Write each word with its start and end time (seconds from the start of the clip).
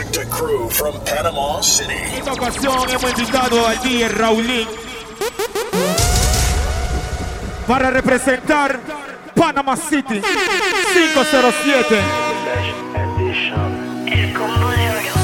Sector 0.00 0.26
Crew 0.28 0.70
from 0.70 0.94
Panama 1.04 1.62
City. 1.62 1.92
En 1.92 2.14
esta 2.14 2.32
ocasión 2.32 2.88
hemos 2.88 3.10
invitado 3.10 3.66
al 3.66 3.78
DJ 3.82 4.08
Raulín 4.08 4.66
para 7.68 7.90
representar 7.90 8.80
Panama 9.34 9.76
City 9.76 10.22
507. 10.94 12.00
El 14.06 14.32
combo 14.32 14.70
de 14.70 14.90
oro. 14.90 15.16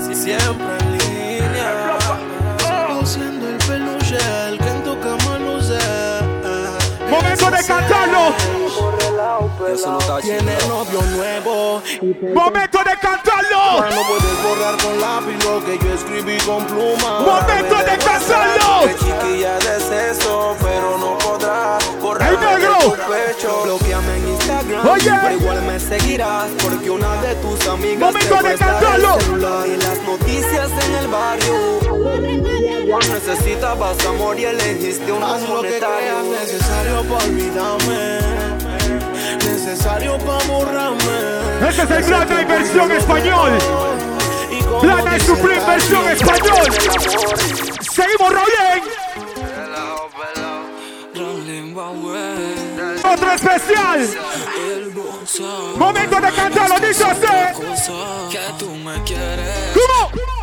Si 0.00 0.14
siempre 0.14 0.78
en 0.80 0.92
línea. 0.96 1.98
Sigo 2.58 3.04
siendo 3.04 3.50
el 3.50 3.58
peluche, 3.58 4.16
el 4.48 4.58
que 4.58 4.68
en 4.70 4.82
tu 4.82 4.98
cama 4.98 5.38
luce. 5.40 5.78
Momento 7.10 7.50
de 7.50 7.64
cantarlo. 7.66 8.63
Tiene 10.22 10.56
novio 10.68 11.02
nuevo. 11.16 11.82
Momento 12.34 12.78
de 12.78 12.96
cantarlo. 13.00 13.80
No 13.80 14.02
puedes 14.06 14.42
borrar 14.44 14.76
con 14.80 15.00
lápiz 15.00 15.44
lo 15.44 15.64
que 15.64 15.78
yo 15.84 15.92
escribí 15.92 16.38
con 16.38 16.64
pluma. 16.66 17.20
Momento 17.20 17.76
de 17.78 17.98
cantarlo. 17.98 18.86
Que 18.86 18.94
chiquilla 18.94 19.58
de 19.58 20.10
eso, 20.10 20.56
pero 20.62 20.98
no 20.98 21.18
podrá 21.18 21.78
borrar 22.00 22.30
¡Ey, 22.32 22.38
negro! 22.38 22.78
tu 22.78 22.90
pecho. 22.92 23.62
Bloqueame 23.64 24.16
en 24.18 24.28
Instagram. 24.28 24.88
Oye. 24.88 25.10
Pero 25.22 25.34
igual 25.36 25.62
me 25.62 25.80
seguirás 25.80 26.50
porque 26.62 26.90
una 26.90 27.16
de 27.22 27.34
tus 27.36 27.66
amigas 27.66 28.14
Momento 28.14 28.36
te 28.36 28.48
de 28.48 28.56
cantarlo. 28.56 29.20
celular 29.20 29.66
y 29.66 29.76
las 29.76 30.02
noticias 30.02 30.70
en 30.86 30.94
el 30.94 31.08
barrio. 31.08 31.74
Necesitabas 33.12 34.06
amor 34.06 34.38
y 34.38 34.44
elegiste 34.44 35.10
un 35.10 35.22
Haz 35.22 35.42
lo 35.48 35.62
que 35.62 35.78
creas 35.78 36.24
necesario 36.24 37.02
para 37.02 37.24
olvidarme. 37.24 38.53
Necesario 39.74 40.16
para 40.18 40.44
borrarme. 40.44 41.68
Ese 41.68 41.82
es 41.82 41.90
el 41.90 42.04
Plana 42.04 42.40
y 42.40 42.44
versión 42.44 42.92
español. 42.92 43.50
Y 44.48 44.62
dice 44.62 45.18
Supreme 45.18 45.66
versión 45.66 46.08
español. 46.10 46.72
Seguimos, 47.80 48.32
Raulín. 48.32 48.84
Otro 53.02 53.32
especial. 53.32 54.08
Momento 55.76 56.20
de 56.20 56.32
cantarlo, 56.32 56.78
dice 56.78 57.04
quieres, 59.04 59.74
¿Cómo? 59.74 60.33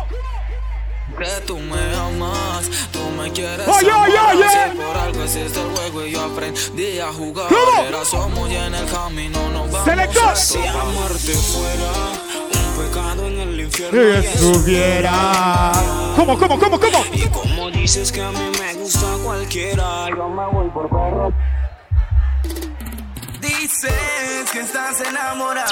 Que 1.22 1.40
tú 1.46 1.58
me 1.58 1.94
amas, 1.96 2.68
tú 2.92 2.98
me 3.16 3.30
quieres 3.32 3.66
Oye, 3.68 3.90
amar. 3.90 4.08
oye, 4.10 4.18
oye. 4.32 4.48
Si 4.72 4.76
por 4.76 4.96
algo 4.96 5.22
existe 5.22 5.60
el 5.60 5.68
juego 5.76 6.06
y 6.06 6.10
yo 6.12 6.22
aprendí 6.24 6.98
a 6.98 7.12
jugar. 7.12 7.46
¿Cómo? 7.48 7.82
Era 7.88 8.04
somos 8.04 8.50
y 8.50 8.54
en 8.56 8.74
el 8.74 8.86
camino 8.86 9.38
nos 9.50 9.70
vamos 9.70 9.84
Selector. 9.84 10.28
a 10.28 10.36
Si 10.36 10.58
amarte 10.58 11.32
fuera 11.32 11.92
un 12.54 12.84
pecado 12.84 13.26
en 13.26 13.40
el 13.40 13.60
infierno. 13.60 14.02
y 14.02 14.26
estuviera. 14.26 15.72
¿Cómo, 16.16 16.38
cómo, 16.38 16.58
cómo, 16.58 16.78
cómo? 16.80 17.04
Y 17.12 17.26
como 17.28 17.70
dices 17.70 18.10
que 18.12 18.20
a 18.22 18.30
mí 18.30 18.50
me 18.60 18.74
gusta 18.74 19.06
cualquiera, 19.24 20.08
yo 20.10 20.28
me 20.28 20.46
voy 20.46 20.68
por 20.70 20.88
perro. 20.88 21.32
Dices 23.80 24.50
que 24.52 24.60
estás 24.60 25.00
enamorada 25.00 25.66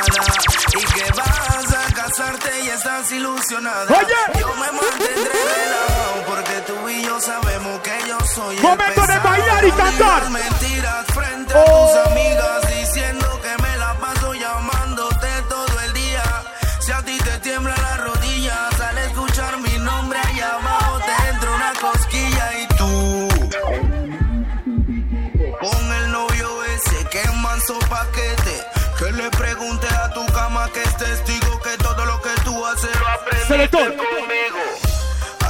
y 0.73 0.85
que 0.95 1.13
vas 1.13 1.75
a 1.75 1.93
casarte 1.93 2.49
y 2.65 2.69
estás 2.69 3.13
ilusionada. 3.13 3.85
Oye. 3.95 4.41
Yo 4.41 4.49
me 4.57 4.73
mantendré 4.73 5.31
relajado 5.31 6.25
porque 6.27 6.53
tú 6.67 6.89
y 6.89 7.03
yo 7.05 7.21
sabemos 7.21 7.79
que 7.83 7.93
yo 8.09 8.19
soy 8.35 8.57
el 8.57 8.63
Momento 8.63 9.01
de 9.03 9.07
pesado. 9.07 9.29
bailar 9.29 9.65
y 9.67 9.73
cantar. 9.73 10.31
mentiras 10.31 11.07
frente 11.13 11.53
a 11.55 11.61
Oh. 11.69 11.89
tus 11.93 12.11
amigas 12.11 12.69
diciendo 12.75 13.30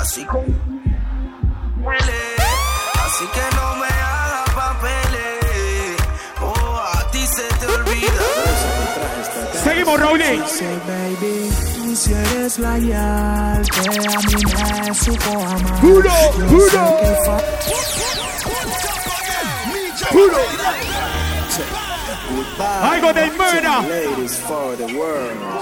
Así 0.01 0.25
que 0.25 0.37
huele, 1.81 2.23
así 3.07 3.25
que 3.27 3.57
no 3.57 3.77
me 3.77 3.87
hagas 3.87 4.51
papeles. 4.53 5.97
Oh, 6.41 6.83
a 6.93 7.11
ti 7.13 7.25
se 7.25 7.45
te 7.61 7.67
olvida. 7.67 8.27
Seguimos, 9.63 10.01
tú 11.77 11.95
si 11.95 12.13
eres 12.13 12.59
la 12.59 12.79
yal 12.79 13.63
que 13.71 13.79
a 13.79 13.83
mí 13.83 14.45
me 14.89 14.95
supo 14.95 15.31
amar. 15.47 15.81
Juro, 15.81 16.11
Yo 20.01 20.07
juro. 20.11 21.20
I 22.59 23.01
got 23.01 23.17
a 23.17 23.31
murder. 23.37 23.79
The 24.77 24.87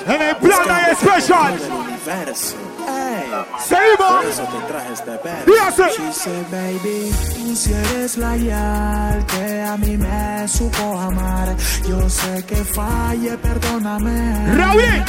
and 0.06 0.22
a 0.22 0.34
plan 0.34 0.96
special. 0.96 2.67
Seguimos. 3.66 4.18
Said, 6.12 6.46
baby, 6.50 7.12
tú 7.36 7.54
si 7.54 7.72
eres 7.72 8.16
la 8.16 8.36
yal 8.36 9.26
que 9.26 9.62
a 9.62 9.76
mí 9.76 9.96
me 9.96 10.48
supo 10.48 10.98
amar. 10.98 11.54
Yo 11.88 12.08
sé 12.08 12.42
que 12.44 12.56
falle, 12.56 13.36
perdóname. 13.38 14.54
Raulín. 14.56 15.04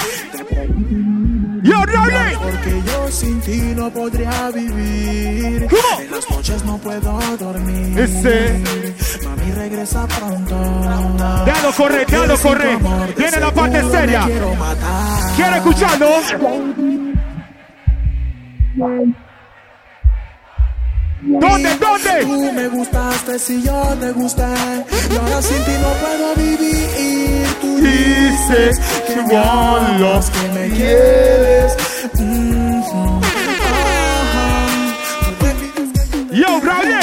Yo, 1.64 1.86
Raulín. 1.86 2.40
Porque 2.42 2.82
yo 2.86 3.12
sin 3.12 3.40
ti 3.42 3.74
no 3.76 3.90
podría 3.90 4.52
vivir. 4.52 5.68
¿Cómo? 5.70 6.02
En 6.02 6.12
las 6.12 6.30
noches 6.30 6.64
no 6.66 6.78
puedo 6.78 7.20
dormir. 7.38 8.00
Ese. 8.00 8.62
Mami, 9.24 9.52
regresa 9.54 10.08
pronto. 10.08 10.56
Tu 12.40 12.48
correr. 12.48 12.70
amor, 12.76 13.08
de 13.08 13.14
Viene 13.16 13.40
la 13.40 13.52
parte 13.52 13.84
seria. 13.92 14.28
¿Quiere 15.36 15.58
escucharlo? 15.58 16.08
¿Dónde, 21.22 21.76
dónde? 21.78 22.22
Tú 22.22 22.52
me 22.54 22.68
gustaste 22.70 23.40
si 23.40 23.64
yo 23.64 23.82
te 24.00 24.12
gusté. 24.12 24.44
Y 25.12 25.16
ahora 25.16 25.42
sin 25.42 25.64
ti 25.66 25.72
no 25.82 25.90
puedo 25.94 26.36
vivir. 26.36 27.48
Tú 27.62 27.78
Dices 27.78 28.78
dices 28.78 28.80
que 29.08 29.16
me 29.24 29.38
amas, 29.38 30.30
que 30.30 30.48
me 30.50 30.70
quieres. 30.70 31.78
Yo, 36.32 36.60
Raulín. 36.62 37.00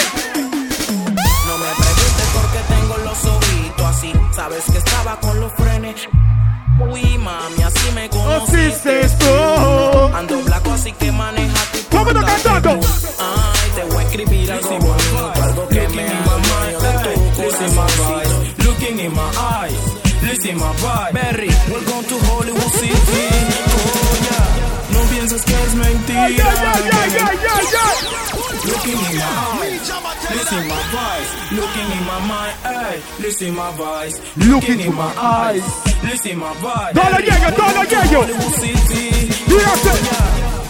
No 1.47 1.59
me 1.59 1.71
preguntes 1.77 2.29
por 2.33 2.47
qué 2.53 2.61
tengo 2.69 2.97
los 3.05 3.25
ojitos 3.25 3.87
así. 3.87 4.13
Sabes 4.35 4.65
que 4.73 4.79
estaba 4.79 5.21
con 5.21 5.41
los 5.41 5.53
frenes. 5.55 6.09
Uy, 8.13 8.19
mami, 8.19 8.37
así 8.37 8.53
me 8.57 8.67
Así 8.67 8.79
conociste. 8.79 9.01
es 9.01 9.19
tú. 9.19 10.17
Ando 10.17 10.43
blanco, 10.43 10.73
así 10.73 10.93
que 10.93 11.13
maneja 11.13 11.59
tu 11.73 11.97
Vámonos 11.97 12.25
puta 12.25 12.43
cantando. 12.43 12.71
Ay, 13.19 13.71
te 13.75 13.83
voy 13.85 13.97
a 13.97 14.07
escribir 14.07 14.53
algo 14.53 14.69
bonito, 14.79 15.33
algo 15.43 15.69
que 15.69 15.89
me 15.89 16.07
haga 16.07 17.03
de 17.03 17.15
tu 17.15 17.43
corazón. 17.43 18.55
Looking 18.65 18.99
in 19.01 19.13
my 19.13 19.21
eyes, 19.39 19.79
listen 20.23 20.57
my 20.57 20.73
vibe. 20.83 21.13
Berry, 21.13 21.49
welcome 21.71 22.05
to 22.09 22.19
Hollywood 22.27 22.73
City. 22.73 23.29
Oh 23.69 24.17
yeah, 24.27 24.95
no 24.95 25.01
pienses 25.11 25.43
que 25.43 25.55
es 25.55 25.75
mentira. 25.75 26.25
Ay, 26.25 26.37
ay, 26.41 26.43
ay, 26.43 26.91
ay, 26.93 27.17
ay, 27.21 27.67
ay. 27.81 27.86
Looking 28.87 29.11
in 29.11 29.19
my 29.19 29.27
eyes, 29.59 29.91
listen 30.31 30.69
my 30.69 30.83
voice. 30.95 31.31
Looking 31.59 31.91
in 31.91 32.07
my 32.07 32.21
mind, 32.21 32.55
ay, 32.65 33.03
listen 33.19 33.55
my 33.57 33.71
voice. 33.73 34.21
Looking 34.37 34.81
in 34.81 34.95
my 34.95 35.13
eyes. 35.19 35.63
listen 36.05 36.39
my 36.39 36.55
llego. 37.91 38.23
Hollywood 38.23 38.55
City. 38.61 39.11
Dígase. 39.49 39.93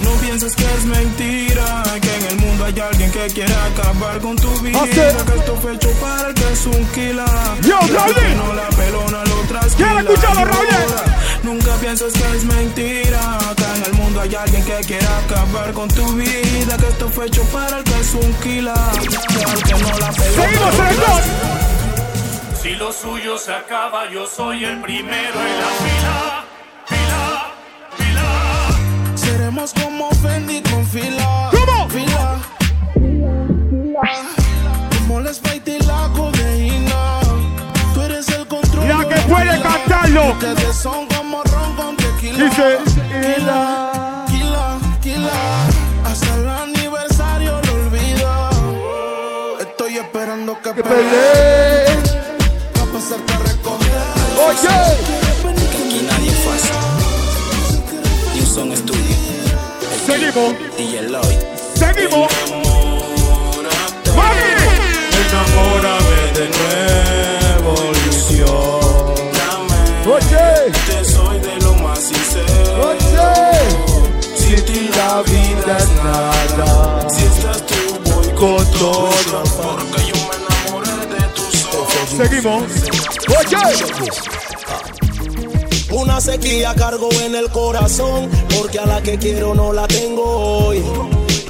No 0.00 0.10
pienses 0.22 0.54
que 0.56 0.64
es 0.64 0.84
mentira, 0.86 1.82
que 2.00 2.14
en 2.16 2.24
el 2.30 2.36
mundo 2.38 2.64
hay 2.64 2.80
alguien 2.80 3.10
que 3.10 3.26
quiere 3.34 3.54
acabar 3.54 4.18
con 4.20 4.36
tu 4.36 4.50
vida. 4.60 4.82
Que 4.84 5.08
esto 5.08 5.56
fue 5.60 5.74
hecho 5.74 5.90
para 6.00 6.28
el 6.28 6.34
que 6.34 6.52
es 6.52 6.66
un 6.66 6.86
killer. 6.94 7.24
Yo, 7.62 7.78
Raúl. 7.80 8.36
no 8.36 8.52
la 8.54 8.68
pelona 8.70 9.24
lo 9.24 9.40
trasquila. 9.48 9.88
¿Quiere 9.88 10.00
escucharlo, 10.00 10.44
Raúl? 10.46 10.66
Nunca 11.46 11.76
pienses 11.76 12.12
que 12.12 12.36
es 12.36 12.44
mentira, 12.44 13.38
que 13.56 13.62
en 13.62 13.84
el 13.84 13.92
mundo 13.92 14.20
hay 14.20 14.34
alguien 14.34 14.64
que 14.64 14.80
quiere 14.84 15.06
acabar 15.06 15.72
con 15.72 15.86
tu 15.86 16.04
vida. 16.14 16.76
Que 16.76 16.88
esto 16.88 17.08
fue 17.08 17.26
hecho 17.26 17.44
para 17.52 17.78
el 17.78 17.84
que 17.84 18.00
es 18.00 18.14
un 18.14 18.34
killer. 18.42 18.74
Que 19.64 19.74
no 19.74 19.98
la 20.00 20.12
Seguimos, 20.12 20.60
lo 20.60 20.72
selector. 20.72 21.22
Si 22.60 22.70
lo 22.70 22.92
suyo 22.92 23.38
se 23.38 23.52
acaba, 23.52 24.10
yo 24.10 24.26
soy 24.26 24.64
el 24.64 24.80
primero 24.80 25.40
en 25.40 25.60
la 25.60 25.68
fila. 25.84 26.44
Fila, 26.86 27.54
fila. 27.96 29.16
Seremos 29.16 29.72
como 29.72 30.10
Fendi 30.16 30.60
con 30.62 30.84
fila. 30.84 31.50
¿Cómo? 31.52 31.88
Fila. 31.90 32.38
Como 34.98 35.20
les 35.20 35.40
y 35.64 35.78
la 35.84 36.10
codeína. 36.12 37.20
Tú 37.94 38.02
eres 38.02 38.28
el 38.30 38.48
control. 38.48 38.88
La 38.88 39.08
que 39.08 39.20
puede 39.28 39.62
cantarlo. 39.62 40.36
Dice, 42.48 42.78
Kila, 44.28 44.78
kila, 45.02 45.66
hasta 46.04 46.34
el 46.36 46.48
aniversario 46.48 47.60
lo 47.60 47.72
olvido. 47.74 48.30
Estoy 49.60 49.98
esperando 49.98 50.56
que 50.62 50.70
que 50.72 50.82
pelee. 50.84 51.86
Va 52.78 52.82
a 52.82 52.86
pasarte 52.92 53.32
a 53.32 53.38
recoger. 53.38 54.02
Oye, 54.46 54.76
Que 55.42 55.76
aquí 55.76 56.06
nadie 56.08 56.30
es 56.30 56.38
fácil. 56.46 56.76
New 58.36 58.46
Song 58.46 58.72
Studio. 58.76 59.16
seguimos, 60.06 60.54
DJ 60.78 61.02
Lloyd. 61.10 61.40
seguimos. 61.74 62.32
Enamórame 65.20 66.20
de 66.38 66.46
nuevo, 66.58 67.92
ilusión. 68.04 68.86
Oye, 70.06 70.46
Sin 74.36 74.64
ti 74.64 74.90
la 74.96 75.22
vida 75.22 75.76
es 75.78 75.88
nada. 76.04 77.08
Si 77.10 77.24
estás 77.24 77.62
tú, 77.66 77.74
voy 78.14 78.28
con 78.34 78.64
todo. 78.72 79.10
Porque 79.10 80.02
yo 80.06 80.14
me 80.28 80.36
enamoré 80.36 81.06
de 81.06 81.22
tus 81.34 81.64
ojos. 81.74 82.10
Seguimos. 82.16 82.62
Oye, 83.28 83.56
Una 85.90 86.20
sequía 86.20 86.74
cargo 86.74 87.08
en 87.24 87.34
el 87.34 87.48
corazón, 87.50 88.28
porque 88.56 88.78
a 88.78 88.86
la 88.86 89.00
que 89.02 89.18
quiero 89.18 89.54
no 89.54 89.72
la 89.72 89.86
tengo 89.88 90.22
hoy. 90.66 90.84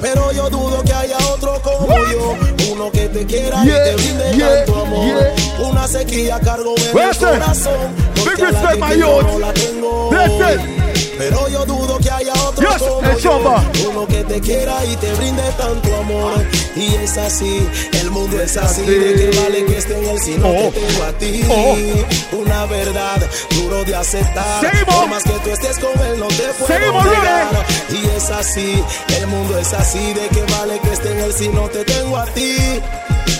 Pero 0.01 0.31
yo 0.31 0.49
dudo 0.49 0.83
que 0.83 0.93
haya 0.93 1.17
otro 1.33 1.59
como 1.61 1.87
yo, 2.11 2.35
uno 2.71 2.91
que 2.91 3.09
te 3.09 3.25
quiera 3.25 3.63
Yeah, 3.63 3.75
y 3.75 3.89
te 3.89 3.95
brinde 3.95 4.33
yeah, 4.35 4.65
tanto 4.65 4.81
amor. 4.81 5.05
yeah. 5.05 5.67
Una 5.67 5.87
sequía 5.87 6.39
cargo 6.39 6.75
en 6.77 6.97
el 6.99 7.17
corazón, 7.17 7.95
porque 8.23 8.43
a 8.43 8.51
la 8.51 8.71
que 8.73 8.79
quiero 8.79 9.21
no 9.23 9.39
la 9.39 9.53
tengo 9.53 10.09
hoy. 10.09 10.76
Pero 11.17 11.47
yo 11.49 11.65
dudo 11.65 11.97
que 11.99 12.09
haya 12.11 12.33
otro 12.47 12.69
Yes, 12.69 12.81
como 12.81 13.01
el 13.09 13.17
yo, 13.17 13.89
uno 13.89 14.07
que 14.07 14.23
te 14.23 14.39
quiera 14.39 14.85
y 14.85 14.95
te 14.97 15.11
brinde 15.15 15.41
tanto 15.57 15.95
amor. 15.97 16.33
Y 16.75 16.93
es 16.95 17.17
así, 17.17 17.67
el 17.99 18.11
mundo 18.11 18.39
es 18.39 18.55
así, 18.57 18.81
de 18.83 19.13
que 19.15 19.39
vale 19.41 19.65
que 19.65 19.77
esté 19.77 19.97
en 19.97 20.09
el 20.09 20.19
si 20.21 20.37
no 20.37 20.47
Oh. 20.49 20.69
te 20.71 20.79
tengo 20.79 21.03
a 21.03 21.11
ti. 21.13 21.43
Oh. 21.49 22.37
Una 22.37 22.65
verdad 22.67 23.19
duro 23.51 23.83
de 23.83 23.95
aceptar. 23.95 24.61
Seguimos. 24.61 24.95
Por 24.95 25.07
más 25.09 25.23
que 25.23 25.31
tú 25.43 25.49
estés 25.49 25.77
con 25.79 26.05
él, 26.05 26.19
no 26.19 26.27
te 26.27 26.43
puedo 26.53 26.67
Seguimos, 26.67 27.05
negar. 27.05 27.65
Y 27.89 28.07
es 28.15 28.29
así, 28.29 28.83
el 29.19 29.27
mundo 29.27 29.57
es 29.57 29.73
así, 29.73 30.13
de 30.13 30.27
que 30.29 30.43
vale 30.53 30.79
que 30.79 30.93
esté 30.93 31.11
en 31.11 31.19
él 31.19 31.33
si 31.33 31.49
no 31.49 31.67
te 31.69 31.83
tengo 31.83 32.17
a 32.17 32.25
ti. 32.25 32.57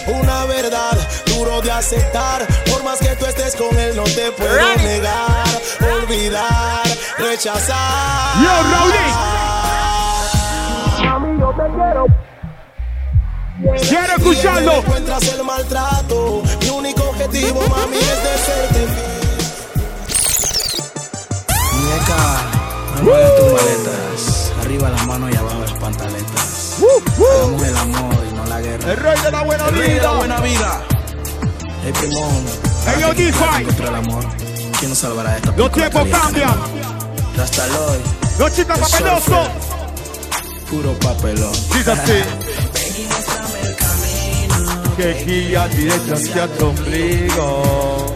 Una 0.08 0.46
verdad 0.46 0.98
duro 1.26 1.62
de 1.62 1.72
aceptar. 1.72 2.48
Por 2.72 2.84
más 2.84 3.00
que 3.00 3.16
tú 3.16 3.26
estés 3.26 3.56
con 3.56 3.78
él, 3.78 3.96
no 3.96 4.04
te 4.04 4.32
puedo 4.32 4.76
negar, 4.78 5.48
olvidar, 5.82 6.84
rechazar. 7.18 8.42
Yo, 8.42 8.50
Raulín. 8.72 9.48
Mami, 11.04 11.40
yo 11.40 11.50
te 11.50 11.64
quiero. 11.76 12.06
quiero 13.90 14.14
en 14.16 14.66
él 14.66 14.72
encuentras 14.72 15.24
el 15.34 15.44
maltrato. 15.44 16.44
Mi 16.62 16.70
único 16.70 17.04
objetivo, 17.10 17.62
mami, 17.68 17.98
es 17.98 18.24
de 18.24 18.38
serte. 18.38 18.88
Muñeca, 21.74 22.42
no 22.96 23.04
muevas 23.04 23.36
tus 23.36 23.52
maletas. 23.54 24.54
Arriba 24.62 24.90
las 24.90 25.06
manos 25.08 25.32
y 25.34 25.36
abajo 25.38 25.60
las 25.60 25.74
pantaletas. 25.74 26.67
Hagamos 26.78 27.64
el 27.64 27.78
amor 27.78 28.16
y 28.30 28.34
no 28.36 28.46
la 28.46 28.62
guerra. 28.62 28.92
El 28.92 28.98
rey 28.98 29.22
de 29.24 29.32
la 29.32 29.42
buena 29.44 29.68
Rey 29.68 29.82
de 29.82 29.88
la 29.88 29.94
vida. 30.12 30.12
buena 30.18 30.40
vida. 30.42 30.82
El 31.86 31.94
primón. 31.94 32.46
Contra 33.66 33.88
el 33.90 33.96
amor. 33.96 34.24
¿Quién 34.80 34.90
nos 34.90 35.00
salvará 35.00 35.32
de 35.32 35.38
esta 35.38 35.52
Los 35.56 35.72
tiempos 35.72 36.08
cambian. 36.10 36.56
Rastaloy, 37.36 37.98
Los 38.40 38.54
chicos 38.54 38.76
El 38.78 38.84
papelosos. 38.84 39.48
puro 40.70 40.94
papelón. 41.00 41.52
Dice 41.74 41.92
así. 41.92 42.14
Que 44.98 45.14
guía 45.26 45.68
directo 45.68 46.16
hacia 46.16 46.48
tu 46.58 46.66
ombligo. 46.70 48.16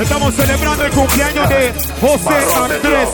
Estamos 0.00 0.34
celebrando 0.34 0.84
el 0.86 0.92
cumpleaños 0.92 1.48
de 1.50 1.72
José 2.00 2.34
Andrés. 2.56 3.08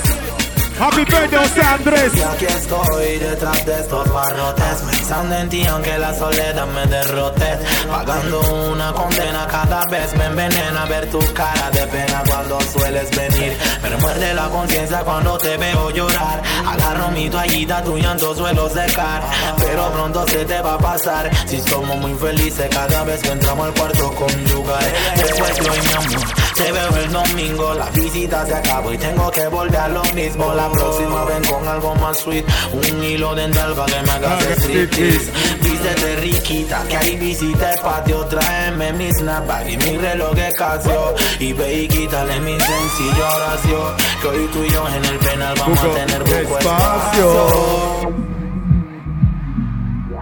Happy 0.78 1.04
birthday, 1.04 1.38
José 1.38 1.60
Andrés. 1.60 2.12
Y 2.14 2.20
aquí 2.20 2.44
estoy 2.44 3.18
detrás 3.18 3.66
de 3.66 3.80
estos 3.80 4.12
barrotes. 4.12 4.82
Pensando 4.88 5.34
en 5.34 5.48
ti 5.48 5.66
aunque 5.66 5.98
la 5.98 6.14
soledad 6.14 6.66
me 6.68 6.86
derrote. 6.86 7.58
Pagando 7.88 8.40
una 8.70 8.92
condena 8.92 9.46
cada 9.48 9.82
vez 9.90 10.14
Me 10.16 10.26
envenena 10.26 10.84
ver 10.86 11.10
tu 11.10 11.18
cara 11.32 11.70
de 11.72 11.84
pena 11.88 12.22
cuando 12.28 12.60
sueles 12.60 13.10
venir. 13.10 13.56
Me 13.82 13.88
remuerde 13.88 14.34
la 14.34 14.48
conciencia 14.50 15.00
cuando 15.00 15.36
te 15.38 15.56
veo 15.56 15.90
llorar. 15.90 16.42
Agarro 16.64 17.10
mi 17.10 17.28
toallita, 17.28 17.82
tu 17.82 17.98
llanto 17.98 18.34
suelo 18.36 18.68
secar 18.70 19.22
Pero 19.58 19.90
pronto 19.90 20.28
se 20.28 20.44
te 20.44 20.60
va 20.60 20.74
a 20.74 20.78
pasar. 20.78 21.28
Si 21.48 21.60
somos 21.60 21.96
muy 21.96 22.14
felices 22.14 22.68
cada 22.70 23.02
vez 23.02 23.20
que 23.20 23.30
entramos 23.30 23.66
al 23.66 23.74
cuarto 23.74 24.12
conyugal 24.12 24.92
Después 25.16 25.56
de 25.56 25.70
hoy 25.70 25.78
mi 25.80 25.92
amor, 25.92 26.28
te 26.58 26.72
veo 26.72 26.96
el 26.96 27.12
domingo 27.12 27.74
La 27.74 27.86
visita 27.90 28.44
se 28.44 28.54
acabó 28.54 28.92
y 28.92 28.98
tengo 28.98 29.30
que 29.30 29.46
volver 29.48 29.76
a 29.76 29.88
lo 29.88 30.02
mismo 30.14 30.52
La 30.54 30.70
próxima 30.70 31.24
ven 31.24 31.44
con 31.44 31.66
algo 31.66 31.94
más 31.96 32.18
sweet 32.18 32.44
Un 32.72 33.04
hilo 33.04 33.34
dental 33.34 33.74
para 33.74 33.92
que 33.92 34.02
me 34.02 34.10
hagas 34.10 34.44
striptease 34.58 35.32
Vístete 35.62 36.16
riquita, 36.16 36.84
que 36.88 36.96
ahí 36.96 37.16
visita 37.16 37.72
el 37.72 37.80
patio 37.80 38.24
Tráeme 38.26 38.92
mi 38.92 39.10
snapback 39.12 39.68
y 39.68 39.76
mi 39.76 39.96
reloj 39.98 40.34
de 40.34 40.52
Casio 40.52 41.14
Y 41.38 41.52
ve 41.52 41.82
y 41.82 41.88
quítale 41.88 42.40
mi 42.40 42.58
sencillo 42.58 43.26
oración 43.36 43.94
Que 44.20 44.28
hoy 44.28 44.48
tú 44.52 44.64
y 44.64 44.70
yo 44.70 44.88
en 44.88 45.04
el 45.04 45.18
penal 45.18 45.54
vamos 45.58 45.78
a 45.78 45.94
tener 45.94 46.24
poco 46.24 46.58
espacio. 46.58 47.46
espacio 47.46 48.28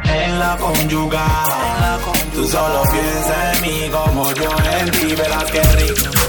en 0.08 0.38
la 0.38 0.56
conyugal. 0.56 2.00
Tú 2.34 2.46
solo 2.46 2.82
piensa 2.90 3.52
en 3.52 3.62
mí 3.62 3.90
como 3.90 4.32
yo 4.32 4.50
en 4.78 4.90
ti, 4.90 5.14
verás 5.14 5.44
que 5.44 5.62
rico. 5.62 6.25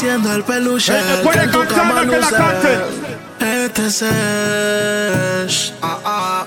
Siendo 0.00 0.32
el 0.32 0.42
peluche 0.44 0.98
El 0.98 1.04
que 1.04 1.10
que 1.10 1.22
puede 1.24 1.48
tu 1.48 1.58
cantar, 1.58 2.08
que 2.08 2.18
la 2.18 2.30
cante. 2.30 2.78
Este 3.38 3.86
es 3.86 4.02
ah, 5.82 5.98
ah. 6.06 6.46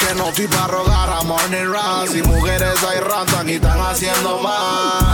Que 0.00 0.14
no 0.16 0.28
estoy 0.30 0.48
para 0.48 0.66
rogar 0.66 1.08
amor 1.20 1.40
ni 1.50 1.62
ras 1.64 2.12
y 2.16 2.22
mujeres 2.24 2.82
hay 2.82 2.98
rantan 2.98 3.48
y 3.48 3.52
están 3.52 3.80
haciendo 3.80 4.40
más. 4.40 5.05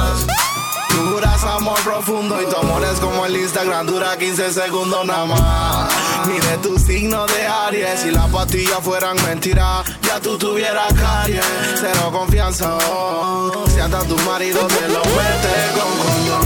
Profundo 1.85 2.41
y 2.41 2.47
tu 2.47 2.57
amor 2.57 2.83
es 2.85 3.01
como 3.01 3.27
el 3.27 3.37
Instagram, 3.37 3.87
dura 3.87 4.17
15 4.17 4.53
segundos 4.53 5.05
nada 5.05 5.25
más. 5.25 5.93
Mire 6.27 6.59
tu 6.63 6.79
signo 6.79 7.27
de 7.27 7.47
Aries, 7.47 8.01
si 8.01 8.11
las 8.11 8.29
pastillas 8.31 8.79
fueran 8.83 9.17
mentiras, 9.25 9.85
ya 10.07 10.21
tú 10.21 10.39
tuvieras 10.39 10.93
caries. 10.95 11.45
Cero 11.75 12.11
confianza, 12.13 12.77
oh. 12.91 13.65
si 13.73 13.81
anda 13.81 14.01
tu 14.05 14.17
marido 14.19 14.61
te 14.67 14.89
lo 14.89 15.01
mete 15.01 15.55
con 15.75 15.99
condón. 16.07 16.43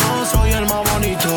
No 0.00 0.26
soy 0.26 0.50
el 0.52 0.66
más 0.66 0.92
bonito, 0.92 1.34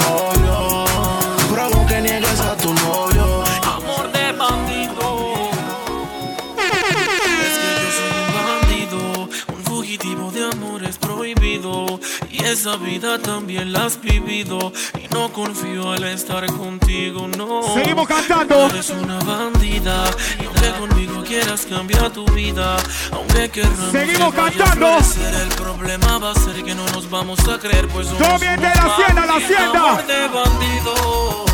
esa 12.51 12.77
vida 12.77 13.19
también 13.19 13.71
la 13.71 13.85
has 13.85 14.01
vivido. 14.01 14.71
Y 14.95 15.13
no 15.13 15.31
confío 15.31 15.91
al 15.91 16.03
estar 16.05 16.45
contigo, 16.47 17.27
no. 17.27 17.61
Seguimos 17.73 18.07
cantando. 18.07 18.67
Eres 18.67 18.89
una 18.89 19.19
bandida. 19.19 20.05
Y 20.41 20.45
aunque 20.45 20.69
conmigo 20.79 21.23
quieras 21.23 21.65
cambiar 21.65 22.09
tu 22.11 22.25
vida. 22.25 22.77
Aunque 23.11 23.49
querramos 23.49 23.91
Seguimos 23.91 24.33
que 24.33 24.41
cantando. 24.41 24.97
El 25.41 25.49
problema 25.49 26.17
va 26.17 26.31
a 26.31 26.35
ser 26.35 26.63
que 26.63 26.73
no 26.73 26.85
nos 26.87 27.09
vamos 27.09 27.39
a 27.47 27.59
creer, 27.59 27.87
pues 27.87 28.07
somos 28.07 28.27
Tome 28.27 28.57
de 28.57 28.61
la 28.61 28.85
hacienda, 28.85 29.25
la 29.25 29.35
hacienda. 29.35 29.89
Amor 29.89 30.07
de 30.07 30.27
bandido. 30.27 31.45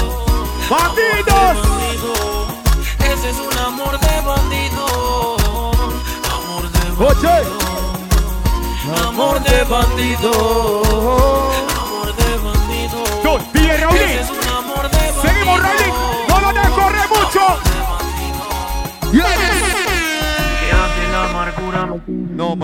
¡Bandidos! 0.69 1.67
bandido. 1.69 2.47
Ese 2.99 3.29
es 3.29 3.37
un 3.37 3.57
amor 3.59 3.99
de 3.99 4.21
bandido. 4.21 5.35
Amor 6.33 6.71
de 6.71 6.91
bandido. 6.91 7.29
Oye, 7.29 7.74
Amor 9.07 9.41
de 9.41 9.63
bandido. 9.63 10.81
Amor 10.83 12.15
de 12.15 12.37
bandido. 12.37 13.03
Don 13.23 13.41
DJ 13.53 13.73
Ese 13.73 13.77
Raulín. 13.83 14.01
es 14.01 14.29
un 14.29 14.49
amor 14.53 14.89
de 14.89 14.97
bandido. 14.97 15.21
Seguimos, 15.21 15.61
Raulín. 15.61 15.93
No 16.29 16.41
lo 16.41 16.53
dejes 16.53 16.69
correr 16.69 17.09
mucho. 17.09 17.41
No. 22.35 22.55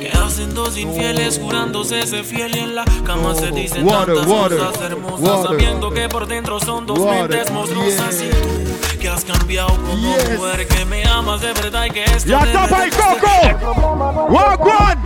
Que 0.00 0.10
hacen 0.10 0.54
dos 0.54 0.76
infieles 0.78 1.38
jurándose 1.38 2.06
ser 2.06 2.24
fiel 2.24 2.56
y 2.56 2.60
en 2.60 2.74
la 2.74 2.84
cama 3.04 3.34
se 3.34 3.50
dicen 3.50 3.86
Water, 3.86 4.14
tantas 4.14 4.26
water, 4.26 4.58
cosas 4.58 4.80
hermosas 4.82 5.20
water. 5.28 5.46
sabiendo 5.50 5.90
que 5.90 6.08
por 6.08 6.26
dentro 6.26 6.58
son 6.60 6.86
dos 6.86 6.98
Water, 6.98 7.28
mentes 7.28 7.50
monstruosas 7.52 8.18
yeah. 8.18 8.28
y 8.28 8.30
tú 8.30 8.98
que 8.98 9.08
has 9.08 9.24
cambiado 9.24 9.68
como 9.68 9.94
Yes. 9.94 10.38
mujer 10.38 10.66
que 10.66 10.84
me 10.86 11.04
amas 11.04 11.40
de 11.42 11.52
verdad 11.52 11.84
y 11.86 11.90
que 11.90 12.04
La 12.26 12.44
de 12.44 12.52
tapa 12.52 12.84
el 12.84 12.90
coco. 12.90 14.26
Walk 14.30 14.60
one. 14.60 15.03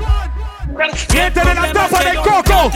Gente 1.11 1.41
de 1.41 1.55
la 1.55 1.73
tapa 1.73 2.05
del 2.05 2.17
coco. 2.19 2.71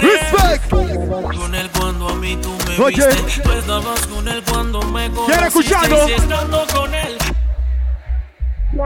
Respect. 0.00 0.70
Con 0.70 1.54
él 1.54 1.70
cuando 1.76 2.08
a 2.08 2.14
mí 2.14 2.36
tú 2.40 2.56
me 2.68 2.78
Oye. 2.84 3.06
viste 3.08 3.40
Tú 3.42 3.52
estabas 3.52 4.06
con 4.06 4.28
él 4.28 4.42
cuando 4.48 4.82
me 4.82 5.10
conociste 5.10 5.46
escuchando? 5.48 5.96
Estando 6.06 6.66
con 6.74 6.94
él 6.94 7.18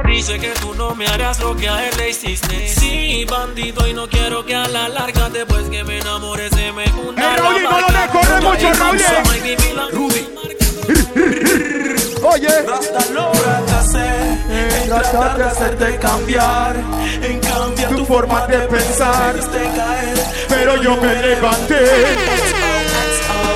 Dice 0.07 0.39
que 0.39 0.49
tú 0.61 0.75
no 0.75 0.95
me 0.95 1.07
harás 1.07 1.41
lo 1.41 1.57
que 1.57 1.69
a 1.69 1.87
él 1.89 1.95
le 1.99 2.11
hiciste 2.11 2.69
Sí, 2.69 3.27
bandido, 3.29 3.87
y 3.87 3.93
no 3.95 4.09
quiero 4.09 4.45
que 4.47 4.55
a 4.55 4.67
la 4.69 4.89
larga 4.89 5.29
Después 5.29 5.69
que 5.69 5.85
me 5.85 5.99
enamore 5.99 6.49
se 6.51 6.73
me 6.73 6.85
hunda 6.91 7.35
El 7.35 7.39
Raulín, 7.43 7.63
no 7.65 7.81
lo 7.81 7.89
Ya 7.89 8.41
mucho, 8.41 8.73
Raulín. 8.75 9.03
la- 9.77 9.89
Oye. 12.23 12.49
Hasta 12.49 13.01
fracasé 13.01 14.09
en 14.51 14.89
tratar 14.89 15.39
de 15.39 15.45
hacerte 15.45 15.99
cambiar, 15.99 16.77
en 17.23 17.41
cambiar 17.41 17.95
tu 17.95 18.05
forma 18.05 18.47
de 18.47 18.59
pensar. 18.59 19.35
Caer, 19.37 20.19
Pero 20.49 20.83
yo 20.83 20.97
me 20.97 21.15
levanté. 21.23 21.85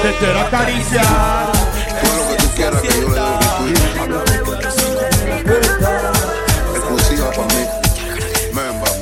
Te 0.02 0.12
quiero 0.18 0.40
acariciar. 0.40 1.52
Lo 2.02 2.28
que 2.28 2.42
tú 2.42 2.48
quieras 2.56 2.82
que 2.82 2.88
yo 2.88 2.94
le 2.94 3.06
cuida. 3.06 3.38
Exclusiva 6.74 7.30
para 7.30 7.46
mí. 7.48 7.66
Ven, 8.52 8.80
vamos. 8.80 8.98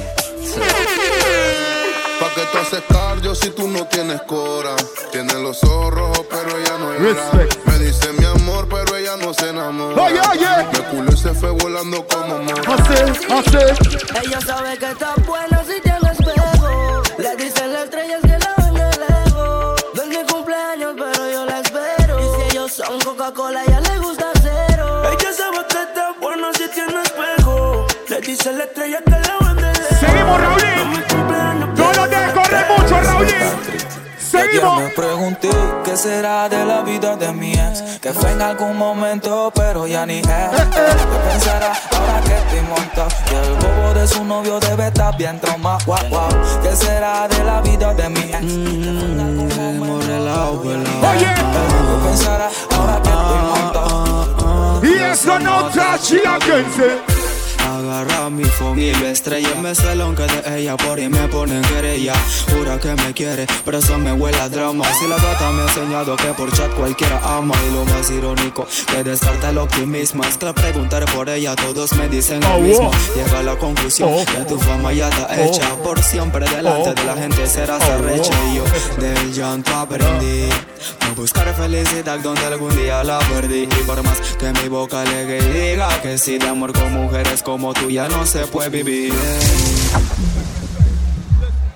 Pa' 2.21 2.35
que 2.35 2.43
tú 2.53 2.59
haces 2.59 2.83
cardio 2.89 3.35
si 3.35 3.51
tú 3.51 3.69
no 3.69 3.87
tienes 3.87 4.21
cora. 4.23 4.77
Tienes 5.11 5.37
los 5.37 5.63
ojos 5.65 5.95
rojos, 5.95 6.27
pero 6.29 6.59
ella 6.59 6.79
no 6.79 6.93
llora. 6.93 7.31
Respect. 7.33 7.67
Me 7.67 7.79
dice 7.79 8.13
mi 8.13 8.25
amor, 8.27 8.69
pero 8.69 8.90
ella 9.31 9.33
no 9.33 9.35
se 9.35 9.49
enamora. 9.49 10.03
Oye, 10.03 10.21
oye. 10.31 10.69
Me 10.73 10.79
culo 10.91 11.13
y 11.13 11.17
se 11.17 11.35
fue 11.35 11.51
volando 11.51 12.07
como 12.07 12.39
mora. 12.39 12.63
Hace, 12.75 13.05
hace. 13.33 14.23
Ella 14.23 14.41
sabe 14.41 14.79
que 14.79 14.91
está 14.91 15.15
buena 15.27 15.63
si 15.65 15.81
tiene 15.81 16.11
espejo. 16.11 17.03
Le 17.19 17.37
dicen 17.37 17.73
las 17.73 17.85
estrellas 17.85 18.21
que 18.23 18.39
la 18.39 18.55
ven 18.57 18.75
de 18.75 18.91
lejos. 19.07 19.85
No 19.95 20.03
es 20.03 20.09
mi 20.09 20.25
cumpleaños, 20.27 20.95
pero 20.97 21.31
yo 21.31 21.47
la 21.47 21.61
espero. 21.61 22.19
Y 22.21 22.23
si 22.23 22.57
ellos 22.57 22.73
son 22.73 23.01
Coca-Cola, 23.01 23.61
a 23.61 23.65
ella 23.65 23.81
le 23.81 23.99
gusta 23.99 24.27
cero. 24.43 25.03
Ella 25.05 25.33
sabe 25.33 25.67
que 25.69 25.83
está 25.83 26.13
buena 26.21 26.53
si 26.55 26.69
tiene 26.69 27.03
espejo. 27.03 27.87
Le 28.09 28.21
dice 28.21 28.53
la 28.53 28.65
estrella 28.65 29.03
que 29.05 29.11
la 29.11 29.39
ven 29.41 29.57
de 29.57 29.73
lejos. 29.73 29.99
Seguimos, 30.01 30.41
Raulín. 30.41 31.05
No 31.77 31.93
lo 31.93 32.09
dejes 32.09 32.33
correr 32.33 32.67
mucho, 32.77 33.01
Raulín. 33.01 34.10
Seguimos. 34.31 34.81
me 34.81 34.89
pregunté 34.91 35.51
qué 35.85 35.97
será 35.97 36.49
de 36.49 36.65
la 36.65 36.83
vida 36.83 37.17
de 37.17 37.33
mi 37.33 37.53
ex 37.53 37.83
Que 38.01 38.13
fue 38.13 38.31
en 38.31 38.41
algún 38.41 38.77
momento 38.77 39.53
pero 39.55 39.87
ya 39.89 40.07
ni 40.07 40.21
es 40.21 40.27
¿Qué 40.27 41.19
pensará 41.31 41.73
ahora 41.91 42.21
que 42.25 42.37
estoy 42.37 42.61
montado? 42.69 43.09
Que 43.29 43.37
el 43.37 43.55
bobo 43.57 43.95
de 43.95 44.07
su 44.07 44.25
novio 44.25 44.61
debe 44.61 44.87
estar 44.87 45.17
bien 45.17 45.41
traumado 45.41 45.79
wow, 45.87 45.99
wow. 46.11 46.29
¿Qué 46.63 46.77
será 46.77 47.27
de 47.27 47.45
la 47.45 47.61
vida 47.61 47.93
de 47.93 48.09
mi 48.09 48.21
ex? 48.21 48.45
Oye. 51.11 51.35
¿Qué 51.35 52.09
pensará 52.09 52.51
ahora 52.77 53.03
que 53.03 53.11
estoy 53.11 53.41
montado? 53.49 54.81
Y 54.85 54.95
eso 55.13 55.39
no 55.41 55.69
tachi 55.71 56.21
against 56.25 57.20
Agarra 57.71 58.29
mi 58.31 58.45
phone 58.45 58.81
y 58.81 58.89
estrella 58.91 59.55
Me 59.63 59.75
celón 59.75 60.17
que 60.17 60.25
de 60.25 60.59
ella 60.61 60.77
por 60.77 60.99
ahí 60.99 61.09
me 61.09 61.29
ponen 61.29 61.63
querella 61.63 62.15
Jura 62.51 62.79
que 62.79 62.95
me 62.97 63.13
quiere, 63.15 63.47
pero 63.65 63.79
eso 63.79 63.97
me 63.99 64.13
huele 64.13 64.39
a 64.41 64.49
drama 64.49 64.85
Si 64.99 65.07
la 65.07 65.17
gata 65.17 65.51
me 65.53 65.63
ha 65.63 65.67
enseñado 65.67 66.17
que 66.17 66.27
por 66.35 66.53
chat 66.53 66.71
cualquiera 66.75 67.21
ama 67.25 67.55
Y 67.69 67.73
lo 67.75 67.85
más 67.85 68.11
irónico, 68.11 68.67
que 68.89 69.05
descarta 69.05 69.51
el 69.51 69.59
optimismo 69.59 70.25
Es 70.25 70.37
que 70.37 70.47
al 70.47 70.55
preguntar 70.55 71.05
por 71.15 71.29
ella 71.29 71.55
todos 71.55 71.93
me 71.95 72.09
dicen 72.09 72.41
lo 72.41 72.55
Oh, 72.57 72.61
mismo 72.61 72.91
oh. 72.91 73.15
Llega 73.17 73.39
a 73.39 73.43
la 73.45 73.57
conclusión 73.57 74.09
Oh. 74.13 74.25
que 74.25 74.45
tu 74.49 74.59
fama 74.59 74.93
ya 74.93 75.09
está 75.09 75.41
hecha 75.45 75.69
Por 75.85 76.03
siempre 76.03 76.47
delante 76.49 76.91
Oh. 76.91 76.95
de 76.95 77.05
la 77.05 77.15
gente 77.15 77.47
serás 77.47 77.83
Oh. 77.89 77.93
arrecha 77.93 78.33
Y 78.51 78.57
yo 78.57 78.65
del 79.01 79.33
llanto 79.33 79.75
aprendí 79.77 80.49
a 81.09 81.13
buscar 81.15 81.55
felicidad 81.55 82.19
donde 82.21 82.45
algún 82.47 82.75
día 82.77 83.05
la 83.05 83.19
perdí 83.19 83.63
Y 83.65 83.83
por 83.85 84.03
más 84.03 84.19
que 84.39 84.51
mi 84.61 84.69
boca 84.69 85.05
y 85.05 85.43
diga 85.53 85.89
Que 86.03 86.17
si 86.19 86.39
de 86.39 86.49
amor 86.49 86.73
con 86.73 86.93
mujeres 86.95 87.43
como 87.43 87.60
tú 87.75 87.91
ya 87.91 88.09
no 88.09 88.25
se 88.25 88.47
puede 88.47 88.83
vivir 88.83 89.13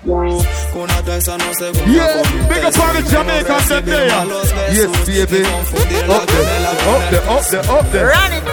una 0.05 1.01
de 1.01 1.17
esas 1.17 1.37
no 1.37 1.53
se 1.53 1.67
junta 1.67 1.85
Yeah, 1.85 2.07
con 2.13 2.47
big 2.47 2.65
up 2.65 2.73
all 2.79 2.93
the 2.93 3.01
Jamaicans 3.09 3.67
there. 3.67 4.07
Yes, 4.71 4.87
baby. 5.05 5.45
Up 5.45 5.65
there, 5.87 6.09
up 6.09 6.27
there, 7.09 7.29
up 7.29 7.43
there, 7.49 7.71
up 7.71 7.91
there. 7.91 8.07
Run 8.07 8.33
it. 8.33 8.43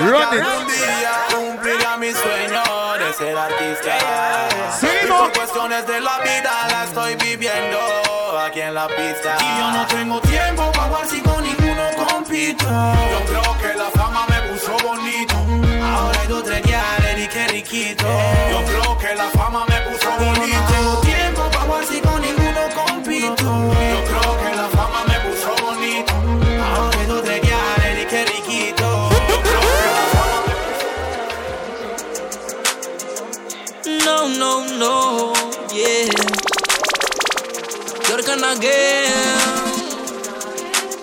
Run 0.00 0.32
it. 0.32 0.44
Un 0.44 0.66
día 0.66 1.14
cumplirá 1.30 1.96
mi 1.98 2.10
sueño 2.12 2.62
de 2.98 3.12
ser 3.12 3.36
artista. 3.36 3.98
Seguimos. 4.80 5.04
Y 5.04 5.08
por 5.08 5.32
cuestiones 5.32 5.86
de 5.86 6.00
la 6.00 6.18
vida 6.20 6.52
la 6.70 6.84
estoy 6.84 7.16
viviendo 7.16 7.78
aquí 8.44 8.60
en 8.60 8.74
la 8.74 8.86
pista. 8.88 9.36
Y 9.40 9.58
yo 9.58 9.70
no 9.72 9.86
tengo 9.86 10.20
tiempo 10.20 10.72
para 10.72 10.88
jugar 10.88 11.06
si 11.08 11.20
con 11.20 11.44
ninguno 11.44 11.82
compito. 12.08 12.64
Yo 12.64 13.24
creo 13.26 13.43
Yo 17.92 18.64
creo 18.64 18.96
que 18.98 19.14
la 19.14 19.28
fama 19.30 19.66
me 19.68 19.78
puso 19.82 20.10
bonito. 20.18 20.56
No 20.56 20.66
tengo 20.72 21.00
tiempo 21.02 21.42
para 21.50 21.64
jugar 21.66 21.84
si 21.84 22.00
con 22.00 22.22
ninguno 22.22 22.60
compito. 22.74 23.44
Yo 23.44 24.04
creo 24.08 24.38
que 24.38 24.56
la 24.56 24.68
fama 24.68 25.04
me 25.06 25.20
puso 25.20 25.54
bonito. 25.62 26.12
Ahora 26.64 27.04
dos 27.06 27.22
tres 27.22 27.42
guiales 27.42 28.02
y 28.02 28.06
qué 28.06 28.24
riquito. 28.24 29.10
Yo 29.28 29.36
creo 29.42 29.60
que 29.60 29.86
la 29.98 30.04
fama 30.14 30.38
me 33.84 34.04
No, 34.04 34.28
no, 34.30 34.64
no, 34.78 35.32
yeah. 35.68 36.08
Yorkan 38.08 38.44
again, 38.44 39.12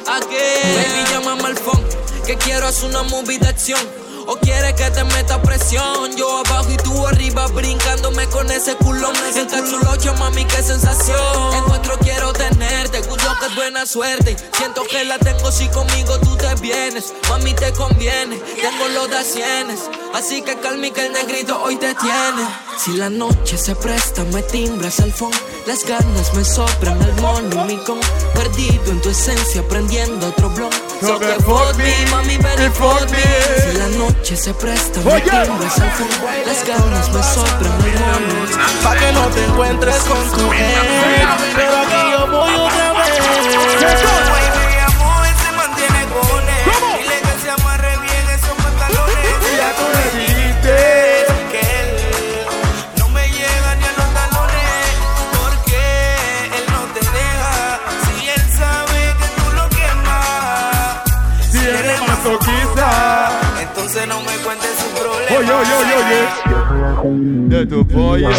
again. 0.08 0.76
Baby, 0.78 1.02
llámame 1.12 1.46
al 1.46 1.58
phone, 1.58 1.84
que 2.26 2.36
quiero 2.38 2.66
hacer 2.66 2.90
una 2.90 3.04
movie 3.04 3.38
de 3.38 3.50
acción. 3.50 3.80
O 4.28 4.36
quieres 4.38 4.74
que 4.74 4.90
te 4.92 5.04
meta 5.04 5.42
presión, 5.42 6.16
yo 6.16 6.40
abajo 6.46 6.72
y 6.72 6.78
tú 6.78 7.08
arriba 7.08 7.48
brincándome 7.48 8.28
con 8.28 8.50
ese 8.52 8.76
culón. 8.76 9.16
En 9.36 9.48
cachulocho, 9.48 10.14
mami, 10.16 10.46
qué 10.46 10.62
sensación. 10.64 11.54
Encuentro 11.56 11.98
quiero 12.00 12.32
tenerte, 12.34 13.02
juro 13.02 13.24
que 13.40 13.46
es 13.48 13.56
buena 13.56 13.86
suerte. 13.86 14.36
Siento 14.58 14.84
que 14.84 15.04
la 15.06 15.18
tengo 15.18 15.52
si 15.52 15.68
conmigo 15.70 16.20
tú 16.20 16.36
te 16.38 16.54
vienes. 16.56 17.14
Mami, 17.30 17.54
te 17.54 17.72
conviene, 17.74 18.38
tengo 18.38 18.88
los 18.90 19.10
de 19.10 19.24
cienes. 19.24 19.80
Así 20.14 20.42
que 20.42 20.56
calmi 20.60 20.92
que 20.92 21.06
el 21.06 21.14
negrito 21.14 21.62
hoy 21.64 21.78
te 21.78 21.94
tiene. 21.96 22.48
Si 22.78 22.94
la 22.94 23.10
noche 23.10 23.58
se 23.58 23.76
presta, 23.76 24.24
me 24.26 24.42
timbras 24.44 25.00
al 25.00 25.12
phone. 25.12 25.32
Las 25.66 25.86
ganas 25.86 26.34
me 26.34 26.44
sobran, 26.44 27.02
el 27.02 27.14
mono 27.22 27.64
y 27.64 27.76
mi 27.76 27.84
con. 27.84 28.00
Perdido 28.34 28.92
en 28.92 29.02
tu 29.02 29.10
esencia, 29.10 29.64
prendiendo 29.68 30.28
otro 30.28 30.50
blog. 30.50 30.72
So 31.00 31.18
que 31.20 31.34
fuck 31.44 31.76
me, 31.78 32.06
mami, 32.12 32.38
ven 32.38 32.68
y 32.68 32.70
fuck 32.72 33.10
me. 33.10 33.72
Si 33.72 33.78
la 33.78 33.88
noche 33.90 34.21
se 34.24 34.54
presta, 34.54 35.00
Oye. 35.02 35.26
Las 36.46 36.66
ganas 36.66 37.10
me 37.12 37.20
mono. 37.20 38.58
Pa' 38.84 38.96
que 38.96 39.12
no 39.12 39.28
te 39.28 39.44
encuentres 39.46 39.98
con 40.04 40.32
tu 40.32 40.54
ex 40.54 40.64
Pero 41.56 41.78
aquí 41.78 42.12
yo 42.12 42.28
voy 42.28 42.54
otra 42.54 42.94
vez 42.94 44.61
Oye, 65.42 65.52
oye, 65.52 65.74
oye, 65.74 65.96
oye. 65.98 66.22
De 67.50 67.66
tu 67.66 67.84
pollo. 67.88 68.30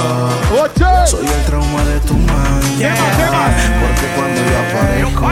Soy 1.04 1.26
el 1.26 1.44
trauma 1.46 1.82
de 1.84 1.98
tu 2.06 2.14
madre. 2.14 2.92
Porque 3.80 4.06
cuando 4.14 4.40
yo 4.40 4.56
aparezco 4.62 5.26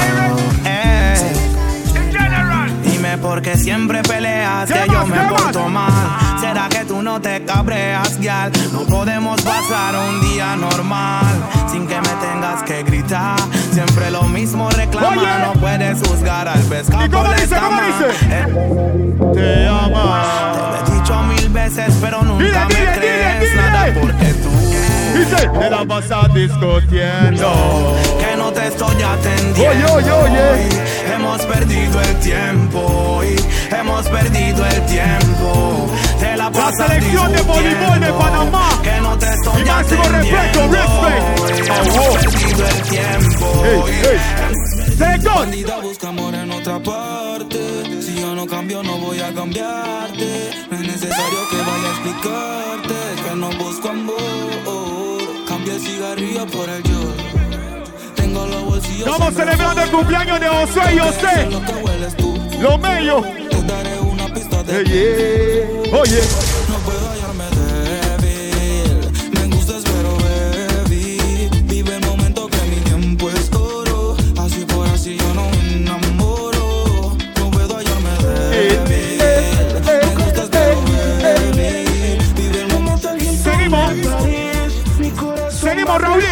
Dime 3.31 3.43
por 3.43 3.43
qué 3.43 3.57
siempre 3.57 4.03
peleas 4.03 4.67
¿Qué 4.69 4.75
que 4.75 4.93
yo 4.93 5.07
me 5.07 5.17
porto 5.29 5.69
mal. 5.69 5.93
¿Será 6.41 6.69
que 6.69 6.85
tú 6.85 7.01
no 7.01 7.21
te 7.21 7.45
cabreas, 7.45 8.21
gal? 8.21 8.51
No 8.73 8.81
podemos 8.81 9.41
pasar 9.43 9.95
un 9.95 10.21
día 10.21 10.57
normal 10.57 11.37
sin 11.71 11.87
que 11.87 11.95
me 11.95 12.09
tengas 12.09 12.63
que 12.65 12.83
gritar. 12.83 13.39
Siempre 13.73 14.11
lo 14.11 14.25
mismo 14.25 14.69
reclama, 14.71 15.09
Oye. 15.11 15.39
no 15.45 15.53
puedes 15.61 15.99
juzgar 16.09 16.49
al 16.49 16.61
pescado. 16.63 17.07
¿Y 17.07 17.09
cómo 17.09 17.33
dice, 17.35 17.57
cómo 17.57 17.81
dice? 17.83 18.27
Eh, 18.31 18.47
Te 19.33 19.69
ama. 19.69 20.23
te 20.53 20.91
lo 20.91 20.97
he 20.97 20.99
dicho 20.99 21.23
mil 21.23 21.49
veces, 21.51 21.95
pero 22.01 22.23
nunca 22.23 22.67
me 22.67 22.99
crees 22.99 23.55
nada 23.55 23.87
porque 24.01 24.27
tú 24.43 24.51
Dice, 25.15 25.49
te 25.49 25.71
la 25.71 25.85
pasas 25.85 26.35
discutiendo. 26.35 27.97
Que 28.19 28.37
no 28.37 28.40
te 28.40 28.40
estoy 28.71 29.03
atendiendo. 29.03 29.93
Oye, 29.93 30.11
oye, 30.11 30.41
oye. 30.43 31.15
Hemos 31.15 31.43
perdido 31.43 32.01
el 32.01 32.21
tiempo. 32.21 33.23
Y 33.25 33.75
hemos 33.75 34.07
perdido 34.09 34.67
el 34.67 34.87
tiempo. 34.87 35.91
Te 36.19 36.37
la 36.37 36.51
La 36.51 36.73
selección 36.73 37.33
de 37.33 37.43
voleibol 37.43 38.01
de 38.01 38.13
Panamá. 38.13 38.69
Que 38.83 39.01
no 39.01 39.19
te 39.19 39.27
estoy 39.27 39.63
Mi 39.63 39.69
máximo 39.69 40.03
respeto, 40.05 40.61
respect. 40.69 41.61
Hemos 41.69 42.09
perdido 42.17 42.69
el 42.69 42.83
tiempo. 42.83 43.63
Hey, 43.65 44.01
hey. 44.03 44.41
Busca 45.83 46.09
amor 46.09 46.35
en 46.35 46.51
otra 46.51 46.79
parte. 46.79 48.03
Si 48.03 48.21
yo 48.21 48.35
no 48.35 48.47
cambio, 48.47 48.83
no 48.83 48.99
voy 48.99 49.21
a 49.21 49.33
cambiarte. 49.33 50.51
No 50.71 50.77
es 50.77 50.83
necesario 50.83 51.39
que 51.51 51.57
vaya 51.57 51.89
a 51.89 51.93
explicarte 51.93 52.95
que 53.25 53.37
no 53.37 53.51
busco 53.53 53.89
amor. 53.89 55.47
Cambia 55.49 55.75
el 55.75 55.81
cigarrillo 55.81 56.47
por 56.47 56.69
el 56.69 56.83
yo. 56.83 57.20
Estamos 58.31 59.35
celebrando 59.35 59.83
el 59.83 59.91
cumpleaños 59.91 60.41
de 60.41 60.49
José 60.49 60.95
y 60.95 60.99
José. 60.99 61.49
Lo. 62.61 63.41
Hey, 64.73 64.85
yeah. 64.87 65.99
Oye. 65.99 66.23
No 66.69 66.77
puedo 66.85 67.11
hallarme 67.11 67.45
débil. 68.21 68.99
Me 69.33 69.57
gustas, 69.57 69.83
pero 69.83 70.15
baby. 70.15 71.51
Vive 71.65 71.97
el 71.97 72.07
momento 72.07 72.47
que 72.47 72.63
mi 72.69 72.77
tiempo 72.83 73.31
es 73.31 73.51
oro. 73.53 74.17
Así 74.39 74.65
por 74.67 74.87
así 74.87 75.17
yo 75.17 75.35
no 75.35 75.51
me 75.51 75.75
enamoro. 75.75 77.17
No 77.37 77.51
puedo 77.51 77.77
hallarme 77.79 78.11
débil. 78.51 79.19
Me 79.85 80.15
gustas, 80.23 80.49
pero 80.51 80.81
baby. 81.21 82.19
Vive 82.37 82.61
el 82.61 82.69
momento 82.69 83.09
que 83.19 83.25
Seguimos. 83.25 83.91
Seguimos, 85.53 86.01
Raúl. 86.01 86.23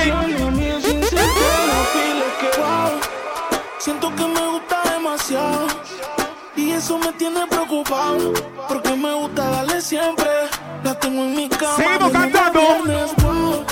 Tiene 7.19 7.47
preocupado 7.49 8.33
porque 8.69 8.95
me 8.95 9.13
gusta 9.13 9.51
darle 9.51 9.81
siempre. 9.81 10.27
La 10.85 10.95
tengo 10.95 11.25
en 11.25 11.35
mi 11.35 11.49
cama. 11.49 11.77
Seguimos 11.77 12.13
cantando. 12.13 12.61
viernes, 12.61 13.11
wow. 13.23 13.65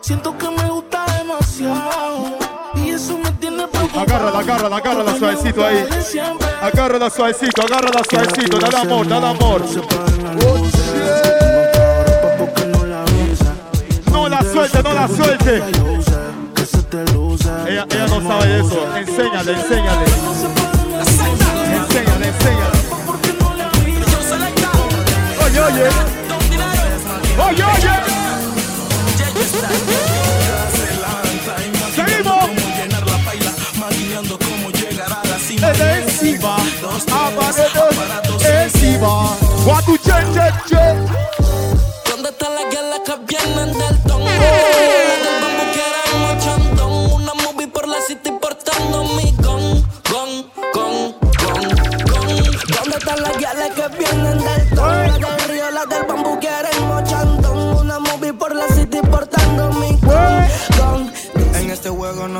Siento 0.00 0.36
que 0.36 0.50
me 0.50 0.68
gusta 0.68 1.04
demasiado 1.18 2.36
y 2.74 2.90
eso 2.90 3.16
me 3.16 3.30
tiene 3.32 3.66
preocupado. 3.68 4.00
Agárrala, 4.00 4.38
agárrala, 4.40 4.76
agárrala 4.76 5.18
suavecito 5.18 5.64
ahí. 5.64 5.86
Agárrala 6.60 7.10
suavecito, 7.10 7.62
agárrala 7.62 8.02
suavecito. 8.10 8.58
Dale 8.58 8.76
amor, 8.78 9.06
dale 9.08 9.26
amor. 9.28 9.62
No 14.10 14.28
la 14.28 14.42
suelte, 14.42 14.82
no 14.82 14.92
la 14.92 15.08
suelte. 15.08 15.62
Ella, 17.68 17.86
ella 17.90 18.06
no 18.06 18.20
sabe 18.20 18.60
eso. 18.60 18.96
Enséñale, 18.96 19.52
enséñale. 19.52 20.83
Enséñale, 21.94 22.26
enséñale. 22.26 22.78
Oye, 25.44 25.60
oye. 25.60 25.88
Oye, 27.38 27.64
oye. 27.64 27.94
Seguimos. 31.94 32.50
Encima, 35.62 36.56
aparatos, 37.12 38.44
encima. 38.44 39.36
What 39.64 39.84
to 39.84 39.96
change, 39.98 40.34
change, 40.34 40.60
change. 40.68 41.10
¿Dónde 41.10 41.23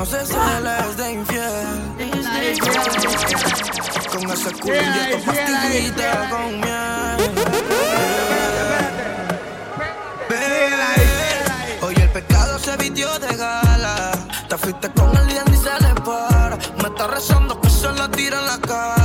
no 0.05 0.11
se 0.11 0.27
sale 0.27 0.71
es 0.90 0.97
de 0.99 1.12
infiel. 1.12 1.53
Con 4.12 4.31
ese 4.31 4.53
culo 4.61 4.77
inyecto 4.77 5.19
pastillita 5.25 6.29
con 6.31 6.61
miel. 6.61 7.31
Hoy 11.81 11.95
el 11.97 12.11
pecado 12.11 12.59
se 12.59 12.77
vistió 12.77 13.19
de 13.19 13.35
gala. 13.35 14.12
Te 14.49 14.59
fuiste 14.59 14.90
con 14.93 15.17
el 15.17 15.31
y 15.31 15.57
se 15.57 15.73
le 15.81 15.95
para. 16.03 16.59
Me 16.83 16.88
está 16.88 17.07
rezando 17.07 17.59
que 17.61 17.71
se 17.71 17.90
la 17.93 18.11
tira 18.11 18.40
en 18.40 18.47
la 18.47 18.59
cara. 18.59 19.04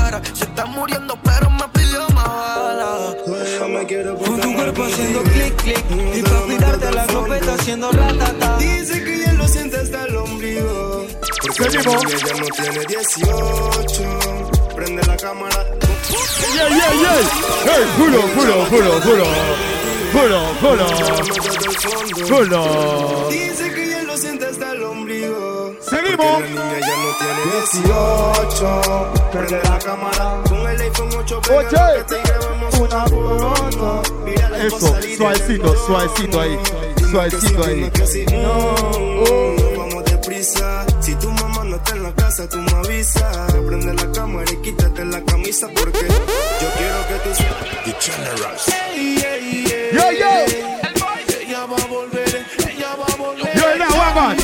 Seguimos. 11.82 12.14
ella 12.14 12.34
no 12.40 12.46
tiene 12.48 12.86
18. 12.86 14.50
Prende 14.76 15.02
la 15.06 15.18
cámara. 15.18 15.66
Yeah, 16.54 16.68
yeah, 16.70 16.94
yeah. 16.94 17.20
Hey, 17.64 17.86
culo, 17.98 18.22
culo, 18.34 18.56
culo, 18.70 19.00
culo. 19.02 19.26
Culo, 20.12 20.42
culo. 20.60 20.88
Culo. 22.28 23.28
Dice 23.30 23.74
que 23.74 23.90
ya 23.90 24.04
lo 24.04 24.18
siente 24.18 24.46
hasta 24.48 24.72
el 24.74 24.84
ombligo. 24.84 25.76
Seguimos. 25.82 26.42
La 26.42 26.48
niña 26.48 26.80
ya 26.80 26.96
no 26.98 27.10
tiene 27.18 27.42
18. 27.62 29.14
Prende 29.32 29.60
la 29.64 29.80
cámara. 29.80 30.42
Con 30.50 30.68
el 30.68 30.82
iPhone 30.82 31.10
8 31.18 31.42
pega 31.42 31.58
Oye. 31.60 31.68
una 32.82 33.06
foto. 33.06 34.02
Mira 34.26 34.50
la 34.50 34.58
Eso, 34.66 34.96
suavecito, 35.18 35.76
suavecito 35.86 36.42
ahí. 36.42 36.60
Suavecito 37.10 37.64
ahí. 37.66 37.92
No, 38.32 39.59
casa, 42.40 42.50
tú 42.50 42.58
me 42.58 42.72
avisas. 42.72 43.54
Prende 43.54 43.94
la 43.94 44.12
cámara 44.12 44.52
y 44.52 44.56
quítate 44.58 45.06
la 45.06 45.22
camisa 45.24 45.68
porque 45.68 46.08
yo 46.62 46.70
quiero 46.78 47.08
que 47.08 47.16
tú 47.24 47.36
seas. 47.36 47.56
Yo, 49.92 50.12
yo. 50.12 50.32
Ella 51.40 51.66
va 51.66 51.76
a 51.76 51.88
volver, 51.88 52.46
ella 52.70 52.96
va 52.96 53.06
a 53.06 53.16
volver. 53.18 53.56
Yo. 53.56 53.64
Yeah, 53.76 54.36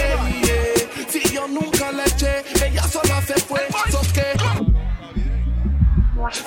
yeah. 0.42 1.10
Si 1.10 1.22
yo 1.34 1.48
nunca 1.48 1.92
le 1.92 2.04
eché, 2.04 2.44
ella 2.66 2.84
sola 2.88 3.22
se 3.22 3.34
fue. 3.42 3.62
¿Sos 3.92 4.08
qué? 4.14 4.26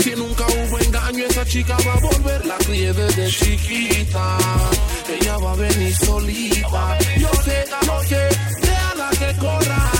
Si 0.02 0.10
nunca 0.16 0.44
hubo 0.46 0.78
engaño, 0.78 1.24
esa 1.26 1.44
chica 1.44 1.76
va 1.86 1.94
a 1.94 2.00
volver. 2.00 2.44
La 2.46 2.56
crié 2.58 2.92
desde 2.92 3.28
chiquita. 3.28 4.38
Ella 5.08 5.38
va 5.38 5.52
a 5.52 5.54
venir 5.54 5.94
solita. 5.96 6.98
Yo 7.16 7.30
sé, 7.44 7.64
yo 7.86 8.02
sé, 8.04 8.28
déjala 8.60 9.10
que 9.10 9.36
corra. 9.38 9.97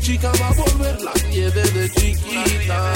Esa 0.00 0.12
chica 0.12 0.32
va 0.40 0.48
a 0.48 0.52
volver. 0.52 1.00
La 1.02 1.12
crié 1.12 1.50
desde 1.50 1.90
chiquita. 1.90 2.92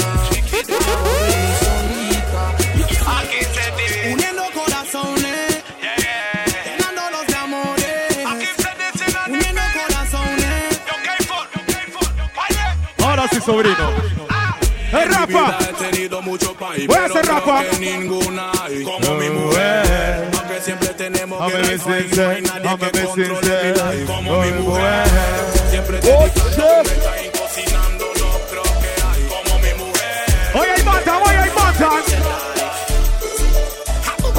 Ella 0.52 0.78
va 0.80 0.94
a 0.94 1.22
venir 1.26 1.54
solita. 1.60 2.42
Yo 2.78 2.86
sé. 2.88 4.12
Uniendo 4.12 4.42
corazones. 4.54 5.64
Llenándolos 6.64 7.26
de 7.26 7.34
amores. 7.36 7.98
Uniendo 9.28 9.62
corazones. 9.74 10.80
Ahora 12.98 13.28
sí, 13.30 13.40
sobrino. 13.44 14.14
¡Eh, 14.92 15.06
Rafa! 15.06 15.58
He 15.58 15.90
tenido 15.90 16.22
mucho 16.22 16.54
país, 16.54 16.86
Voy 16.86 16.96
a 16.96 17.06
hacer 17.06 17.22
que 17.24 17.78
ninguna 17.80 18.52
hay 18.62 18.84
como 18.84 19.14
mi 19.16 19.28
mujer. 19.28 20.30
Aunque 20.38 20.60
siempre 20.60 20.88
tenemos 20.90 21.44
mi 21.44 21.52
no 21.52 22.28
hay 22.28 22.42
nadie 22.42 22.78
que 22.78 23.02
controle 23.02 23.28
mi 23.28 23.34
sincero. 23.34 23.92
life 23.92 24.04
como 24.06 24.40
mi 24.40 24.52
mujer. 24.52 25.53
Siempre 25.84 26.00
Oh, 26.14 26.24
está 26.24 27.12
ahí 27.12 27.30
cocinando, 27.38 28.06
no 28.18 28.30
creo 28.48 28.62
que 28.62 29.02
hay 29.04 29.22
como 29.28 29.58
mi 29.58 29.74
mujer. 29.74 30.24
Hoy 30.54 30.66
hay 30.74 30.82
mata, 30.82 31.18
hoy 31.18 31.34
hay 31.36 31.50
mata. 31.50 31.90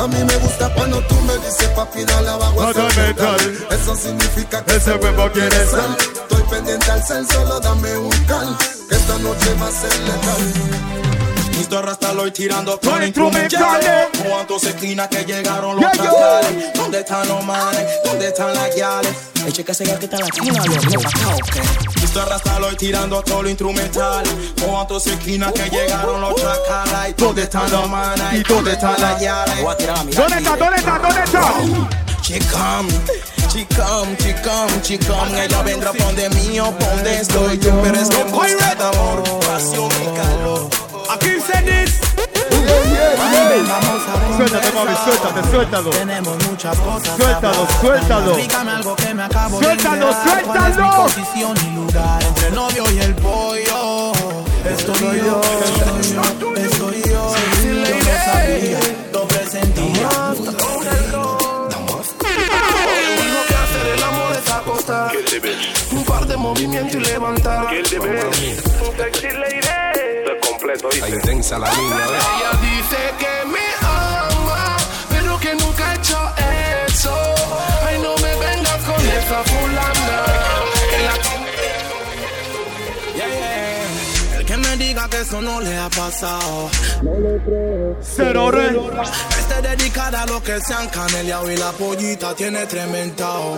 A 0.03 0.07
mí 0.07 0.23
me 0.23 0.37
gusta 0.37 0.73
cuando 0.73 1.01
tú 1.03 1.15
me 1.21 1.37
dices 1.37 1.67
papi 1.75 2.03
dale 2.03 2.29
abajo 2.29 2.71
ese 2.71 2.81
metal. 2.81 3.07
metal. 3.07 3.67
Eso 3.79 3.95
significa 3.95 4.63
que 4.65 4.75
Ese 4.75 4.93
huevo 4.95 5.31
quiere 5.31 5.65
sal. 5.67 5.95
Estoy 5.99 6.41
pendiente 6.49 6.91
al 6.91 7.03
cel, 7.03 7.27
solo 7.27 7.59
dame 7.59 7.95
un 7.97 8.09
cal. 8.25 8.57
Que 8.89 8.95
esta 8.95 9.17
noche 9.19 9.53
va 9.61 9.67
a 9.67 9.71
ser 9.71 9.99
letal. 9.99 10.53
Esto 11.59 11.81
rasta 11.81 12.13
lo 12.13 12.31
tirando 12.31 12.79
con 12.79 13.01
instrumentales. 13.01 14.09
Cuántos 14.27 14.63
esquinas 14.65 15.07
que 15.07 15.23
llegaron 15.23 15.77
los 15.77 15.91
tracales. 15.91 16.73
¿Dónde 16.73 16.99
están 16.99 17.27
los 17.27 17.43
manes? 17.45 17.85
¿Dónde 18.03 18.27
están 18.27 18.53
las 18.53 18.75
guiales? 18.75 19.11
Eche 19.47 19.63
que 19.63 19.73
se 19.73 19.83
que 19.83 20.05
está 20.05 20.17
la 20.19 20.29
china, 20.29 20.63
lo 20.65 20.99
acá, 20.99 21.35
ok. 21.35 22.03
Esto 22.03 22.25
rasta 22.25 22.59
lo 22.59 22.75
tirando 22.75 23.21
todo 23.21 23.43
lo 23.43 23.49
instrumental. 23.49 24.23
Cuántos 24.65 25.07
esquinas 25.07 25.53
que 25.53 25.69
llegaron 25.69 26.19
los 26.19 26.35
tracales. 26.35 27.15
¿Dónde 27.15 27.43
están 27.43 27.71
los 27.71 27.89
manes? 27.89 28.33
¿Y 28.33 28.43
dónde 28.43 28.73
están 28.73 28.99
las 28.99 29.19
guiales? 29.19 29.63
¿Dónde 30.15 30.37
está? 30.37 30.55
¿Dónde 30.57 30.77
está? 30.77 30.99
¿Dónde 30.99 31.23
está? 31.23 31.53
Chicam, 32.21 32.87
chicam, 33.49 34.17
chicam, 34.17 34.81
chicam 34.81 35.35
Ella 35.35 35.61
vendrá 35.61 35.93
pa' 35.93 36.05
donde 36.05 36.27
mío, 36.31 36.73
pa' 36.79 36.87
donde 36.87 37.19
estoy 37.19 37.59
yo 37.59 37.79
Pero 37.83 37.99
es 37.99 38.09
que 38.09 38.21
en 38.21 38.31
busca 38.31 38.73
de 38.73 38.83
amor, 38.83 39.23
pasión 39.41 39.91
y 40.01 40.17
calor 40.17 40.84
Aquí 41.09 41.39
se 41.39 41.61
dice 41.61 41.99
Suéltate, 44.37 44.71
mami, 44.73 44.95
suéltate, 45.03 45.49
suéltalo. 45.49 45.89
Tenemos 45.91 46.43
muchas 46.49 46.77
cosas. 46.79 47.15
Suéltalo, 47.15 47.67
suéltalo. 47.79 48.35
Dígame 48.35 48.71
algo 48.71 48.95
que 48.95 49.13
me 49.13 49.23
acabo 49.23 49.61
Suéltalo, 49.61 50.07
de 50.07 50.13
suéltalo. 50.13 50.45
¿Cuál 50.45 50.71
es 50.71 50.77
mi 50.77 51.23
posición 51.23 51.57
y 51.57 51.75
lugar 51.75 52.23
entre 52.23 52.47
el 52.47 52.55
novio 52.55 52.83
y 52.91 52.99
el 52.99 53.15
pollo. 53.15 54.11
Estoy 54.65 55.21
yo, 55.21 55.41
estoy 55.41 56.13
yo, 56.13 56.55
estoy 56.55 57.01
yo. 57.09 57.33
Sabía, 58.25 58.79
lo 59.13 59.27
presentía. 59.27 60.09
Un 65.91 66.03
par 66.03 66.27
de 66.27 66.37
movimientos 66.37 66.95
y 66.95 66.99
levantar. 66.99 67.67
Completo, 70.65 70.89
Está 70.89 71.09
intensa 71.09 71.59
la 71.59 71.71
línea, 71.71 72.05
Ella 72.05 72.51
dice 72.61 72.97
que 73.19 73.47
me 73.47 73.87
ama, 73.87 74.77
pero 75.09 75.39
que 75.39 75.55
nunca 75.55 75.91
ha 75.91 75.95
hecho 75.95 76.17
eso. 76.87 77.15
Ay, 77.87 77.99
no 78.01 78.15
me 78.15 78.35
vengas 78.35 78.83
con 78.83 79.05
esa 79.05 79.43
fulana. 79.43 80.25
El 84.37 84.45
que 84.45 84.57
me 84.57 84.77
diga 84.77 85.07
que 85.09 85.21
eso 85.21 85.41
no 85.41 85.61
le 85.61 85.77
ha 85.77 85.89
pasado. 85.89 86.69
Cero 88.01 88.51
re. 88.51 88.75
Este 89.39 89.61
dedicada 89.61 90.23
a 90.23 90.25
los 90.25 90.41
que 90.41 90.59
se 90.61 90.73
han 90.73 90.87
caneleado 90.89 91.51
y 91.51 91.57
la 91.57 91.71
pollita 91.73 92.35
tiene 92.35 92.65
tremendao. 92.65 93.57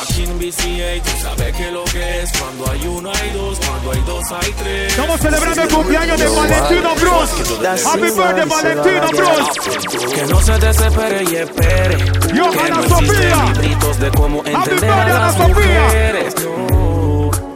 Aquí 0.00 0.22
en 0.22 0.38
BCA 0.38 1.02
tú 1.02 1.10
sabes 1.22 1.56
que 1.56 1.70
lo 1.72 1.84
que 1.84 2.22
es 2.22 2.30
cuando 2.38 2.70
hay 2.70 2.86
uno 2.86 3.10
hay 3.12 3.30
dos, 3.30 3.58
cuando 3.66 3.92
hay 3.92 4.00
dos 4.06 4.24
hay 4.32 4.52
tres. 4.52 4.90
Estamos 4.92 5.20
celebrando 5.20 5.62
el 5.62 5.68
cumpleaños 5.68 6.20
de 6.20 6.28
Valentino 6.28 6.94
Bros. 6.94 7.30
Happy 7.86 8.00
birthday, 8.02 8.48
Valentino 8.48 9.08
Bros. 9.16 10.12
Que 10.14 10.22
no 10.26 10.40
se 10.40 10.52
desespere 10.58 11.24
y 11.24 11.36
espere. 11.36 11.98
Yo, 12.34 12.50
que 12.50 12.60
Ana 12.60 12.76
no 12.76 12.88
Sofía. 12.88 13.52
de 13.98 14.10
cómo 14.16 14.42
entender 14.44 14.90
a 14.90 15.08
las 15.08 15.38
mujeres. 15.38 16.34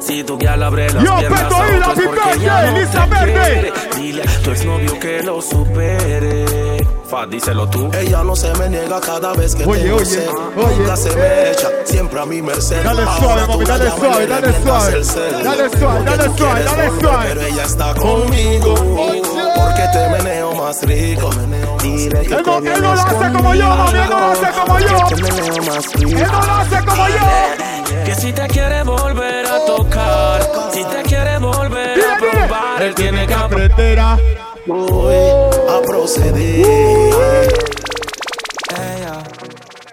Si 0.01 0.25
tu 0.25 0.37
guía 0.37 0.55
abre 0.55 0.93
las 0.93 1.05
Yo, 1.05 1.17
piernas 1.19 1.43
a 1.43 1.47
Hila, 1.47 1.89
otro 1.89 2.03
es 2.03 2.03
happy 2.03 2.03
porque 2.07 2.41
ya 2.45 2.61
birthday, 2.63 2.85
no 2.85 3.03
te 3.05 3.25
Verde. 3.27 3.33
quiere. 3.33 3.73
Dile 4.03 4.23
a 4.23 4.43
tu 4.43 4.51
exnovio 4.51 4.99
que 5.01 5.23
lo 5.23 5.41
supere. 5.41 6.82
Fa, 7.13 7.27
díselo 7.27 7.69
tú. 7.69 7.91
Ella 7.93 8.25
no 8.25 8.35
se 8.35 8.51
me 8.55 8.71
niega 8.71 8.99
cada 8.99 9.35
vez 9.35 9.55
que 9.55 9.67
Oye, 9.67 9.83
tengo 9.83 9.97
oye, 9.97 10.07
sed. 10.07 10.29
oye. 10.57 10.77
Nunca 10.79 10.97
se 10.97 11.15
me 11.15 11.51
echa, 11.51 11.69
siempre 11.85 12.21
a 12.21 12.25
mi 12.25 12.41
merced. 12.41 12.83
Dale 12.83 13.05
suave, 13.19 13.47
mami, 13.49 13.65
dale 13.67 13.91
suave, 13.91 14.21
le 14.21 14.27
dale 14.29 14.63
suave. 14.63 14.93
Dale 14.93 15.05
suave, 15.05 16.05
dale 16.05 16.39
suave, 16.39 16.65
dale 16.65 17.01
suave. 17.01 17.27
Pero 17.29 17.41
ella 17.43 17.65
está 17.65 17.95
conmigo. 17.97 18.75
Porque 18.75 19.85
te 19.93 20.09
meneo 20.09 20.55
más 20.55 20.83
rico. 20.85 21.29
Dile 21.83 22.21
que 22.21 22.35
Él 22.35 22.43
no, 22.47 22.59
él 22.59 22.65
no 22.65 22.79
lo 22.79 22.93
hace 22.93 23.33
como 23.33 23.55
yo, 23.57 23.69
mami, 23.69 23.99
él 23.99 24.09
no 24.09 24.19
lo 24.19 24.27
hace 24.29 24.47
como 24.59 24.79
yo. 24.79 25.07
Que 25.09 25.17
meneo 25.17 25.63
más 25.65 25.95
Él 25.95 26.33
no 26.33 26.47
lo 26.47 26.53
hace 26.55 26.85
como 26.87 27.09
yo. 27.09 28.05
Que 28.07 28.15
si 28.15 28.33
te 28.33 28.49
quiere 28.49 28.83
volver 28.85 29.47
a 29.49 29.67
tocar, 29.67 30.41
si 30.73 30.83
te 30.83 31.03
quiere 31.03 31.37
volver 31.37 31.95
Dile, 31.95 32.07
a 32.07 32.17
probar, 32.17 32.83
él 32.83 32.95
tiene 32.95 33.27
que 33.27 33.35
aprender. 33.35 33.99
Voy 34.67 35.15
a 35.17 35.83
proceder. 35.83 37.49
Ella 38.71 39.23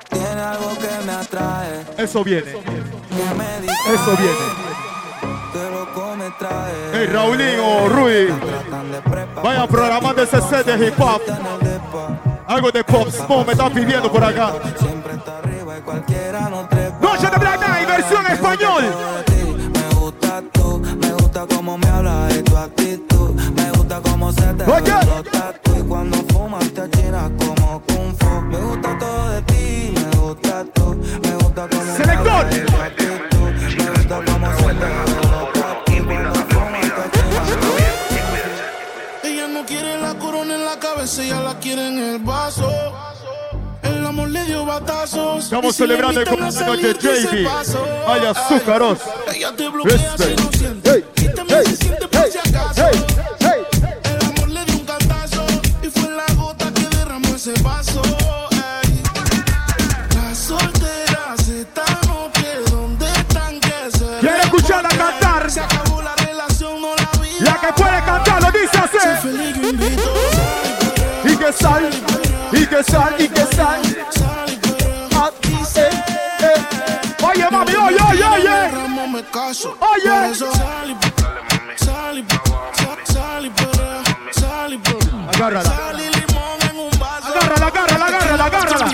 tiene 0.10 0.41
algo 0.41 0.69
que 0.77 1.05
me 1.05 1.12
atrae, 1.12 1.86
Eso 1.97 2.23
viene, 2.23 2.51
eso 2.51 4.17
viene. 4.17 4.69
Hey, 6.93 7.08
Raulín 7.12 7.60
o 7.60 7.89
Rui. 7.89 8.13
De 8.13 8.34
Vayan 9.43 9.67
programando 9.67 10.21
ese 10.21 10.39
set 10.41 10.65
de 10.65 10.88
hip 10.88 10.99
hop. 10.99 11.21
Algo 12.47 12.71
de 12.71 12.84
Pop 12.84 13.10
Smoke 13.10 13.47
me 13.47 13.51
están 13.53 13.73
pidiendo 13.73 14.12
por 14.12 14.23
acá. 14.23 14.53
Siempre 14.79 15.13
está 15.13 15.39
arriba 15.39 15.77
y 15.77 15.82
cualquiera 15.82 16.49
no 16.49 16.67
trepa. 16.67 16.99
Noche 17.01 17.29
de 17.29 17.38
Black 17.38 17.67
Night, 17.67 17.88
versión 17.88 18.25
español. 18.27 18.84
de. 19.27 19.69
Me 19.69 19.95
gusta 19.95 20.43
tú, 20.51 20.79
me 20.79 21.12
gusta 21.13 21.45
cómo 21.47 21.77
me 21.77 21.88
hablas 21.88 22.36
y 22.36 22.43
tu 22.43 22.58
actitud. 22.58 23.09
Cómo 24.30 24.42
se 24.42 24.54
te 24.54 24.63
Oye. 24.72 25.84
cuando 25.88 26.18
fumas 26.32 26.70
te 26.72 26.82
achinas 26.82 27.32
como 27.39 27.82
Kung 27.88 28.15
Fu. 28.20 28.42
Me 28.42 28.58
gusta 28.58 28.98
todo 29.00 29.30
de 29.30 29.42
ti, 29.42 29.94
me 29.96 30.18
gusta 30.20 30.65
tú. 30.74 30.96
Me 31.24 31.32
gusta 31.34 31.68
cómo 31.68 31.96
Selector. 31.96 32.46
Me 32.46 32.60
gusta 33.89 34.22
cómo 34.26 34.52
se 34.56 34.65
te 34.65 34.86
ven 34.86 35.04
los 35.08 35.54
tatu 35.54 35.92
Y 35.92 36.00
cuando 36.02 36.34
fumas 36.36 36.82
te 36.82 37.02
achinas 37.02 37.48
Ella 39.24 39.48
no 39.48 39.65
quiere 39.65 40.00
la 40.00 40.13
corona 40.20 40.54
en 40.56 40.65
la 40.65 40.78
cabeza, 40.80 41.24
ella 41.24 41.39
la 41.42 41.58
quiere 41.60 41.88
en 41.88 41.98
el 41.98 42.20
vaso. 42.20 42.72
El 43.82 44.06
amor 44.06 44.30
le 44.30 44.44
dio 44.44 44.63
batazos. 44.63 45.46
Estamos 45.46 45.76
si 45.76 45.82
le 45.84 45.88
celebrando 45.88 46.22
el 46.22 46.28
cumpleaños 46.28 46.82
de 46.84 46.94
JB. 46.94 47.46
paso. 47.48 47.84
Ay, 48.08 48.26
azúcaros. 48.28 49.00
Ella 49.34 49.56
te 49.56 49.70
bloquea 49.70 49.98
si 49.98 50.24
Respect. 50.24 50.39
no 50.39 50.52
siente. 50.52 50.92
Hey, 50.92 51.06
Y 51.26 51.28
también 51.36 51.65
se 51.65 51.76
siente 51.78 52.08
por 52.08 52.22
hey, 52.22 52.30
si 52.32 52.38
acaso. 52.50 52.84
hey, 52.92 53.06
hey. 53.15 53.38
Sal, 71.60 71.89
y 72.52 72.65
que 72.65 72.84
sal, 72.84 73.15
y 73.19 73.28
que 73.28 73.45
sal. 73.56 73.82
Eh, 75.76 75.89
eh. 76.41 77.24
Oye, 77.24 77.48
mami, 77.52 77.76
oye, 77.76 77.98
oye, 78.10 78.24
oye. 78.24 78.50
Oye. 79.80 80.15
Agárrala. 85.34 85.72
Agárrala, 87.30 87.67
agárrala, 87.67 88.06
agárrala, 88.06 88.45
agárrala. 88.45 88.88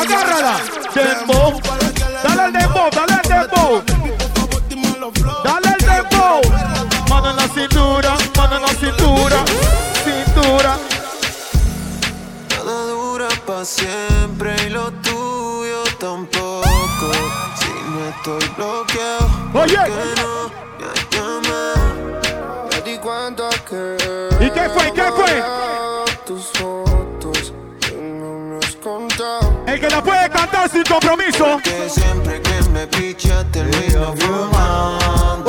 Agárrala. 0.00 0.54
Dembow. 0.94 1.60
Dale 2.24 2.44
el 2.46 2.52
dembow, 2.52 2.90
dale 2.90 3.15
siempre 13.66 14.54
y 14.64 14.70
lo 14.70 14.90
tuyo 15.02 15.82
tampoco. 15.98 17.10
Si 17.58 17.72
no 17.90 18.08
estoy 18.08 18.48
bloqueado, 18.56 19.28
Oye. 19.54 19.76
¿por 19.76 19.86
qué 21.10 21.18
no 21.18 21.40
me? 21.40 22.76
Me 22.76 22.80
di 22.92 22.98
cuenta 22.98 23.48
que 23.68 23.96
¿Y 24.44 24.50
qué 24.50 24.68
fue? 24.70 24.92
¿Qué 24.92 25.02
fue? 25.02 25.42
tus 26.24 26.44
fotos 26.58 27.52
que 27.80 27.92
no 27.96 28.38
me 28.38 28.58
has 28.64 28.76
contado. 28.76 29.64
El 29.66 29.80
que 29.80 29.88
la 29.90 30.02
puede 30.02 30.30
cantar 30.30 30.68
sin 30.70 30.84
compromiso. 30.84 31.58
Que 31.62 31.88
siempre 31.88 32.40
que 32.42 32.62
me 32.70 32.86
picha 32.86 33.44
termino 33.50 34.14
fumando. 34.16 35.45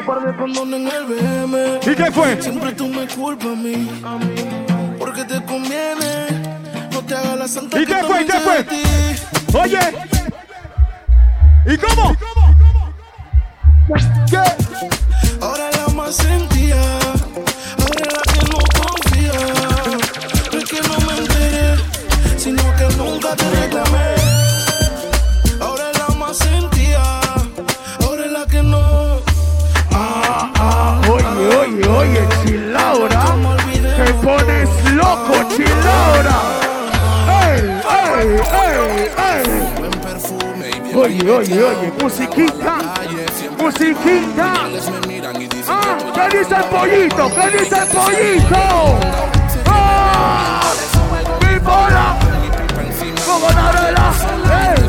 Un 0.00 0.06
par 0.06 0.24
de 0.24 0.34
condones 0.34 0.80
en 0.80 0.86
el 0.88 1.04
BM. 1.04 1.80
¿Y 1.82 1.94
qué 1.94 2.10
fue? 2.10 2.40
Siempre 2.40 2.72
tú 2.72 2.88
me 2.88 3.06
culpas 3.06 3.48
a 3.48 3.54
mí. 3.54 3.86
Porque 4.98 5.24
te 5.24 5.44
conviene. 5.44 6.26
No 6.90 7.02
te 7.02 7.14
hagas 7.14 7.38
la 7.38 7.46
santa 7.46 7.78
¿Y 7.78 7.84
qué 7.84 7.96
fue? 8.06 8.24
¿Qué 8.24 8.32
también 8.32 8.42
fue? 8.42 8.56
sé 8.56 8.62
de 8.62 8.64
ti. 8.64 9.58
Oye. 9.58 9.80
¿Y 11.66 11.76
cómo? 11.76 12.16
¿Qué? 14.30 14.38
Ahora 15.42 15.70
la 15.70 15.92
más 15.92 16.16
sentía, 16.16 16.80
ahora 17.78 18.06
la 18.14 18.22
que 18.32 18.40
no 18.50 18.58
confía. 18.80 19.38
No 20.50 20.58
es 20.58 20.64
que 20.64 20.80
no 20.80 20.96
me 21.06 21.18
enteré, 21.18 21.76
sino 22.38 22.62
que 22.76 22.96
nunca 22.96 23.36
te 23.36 23.50
reclamé. 23.50 24.39
Oye, 31.70 31.88
oye, 31.88 32.28
Chilaura. 32.44 33.24
Te 33.96 34.12
pones 34.14 34.68
loco, 34.94 35.34
Chilaura. 35.54 36.36
Oye, 40.92 41.30
oye, 41.30 41.62
oye, 41.62 41.92
musiquita. 42.02 42.78
Musiquita. 43.58 44.52
Ah, 45.68 45.96
¿qué 46.14 46.38
dice 46.38 46.54
el 46.56 46.64
pollito? 46.64 47.30
¿Qué 47.34 47.58
dice 47.58 47.76
el 47.78 47.86
pollito? 47.88 48.98
¡Ah! 49.66 50.60
¡Mi 51.40 51.58
bola! 51.58 52.18
¡Como 53.26 53.50
Narela! 53.50 54.12
¡Ey! 54.66 54.80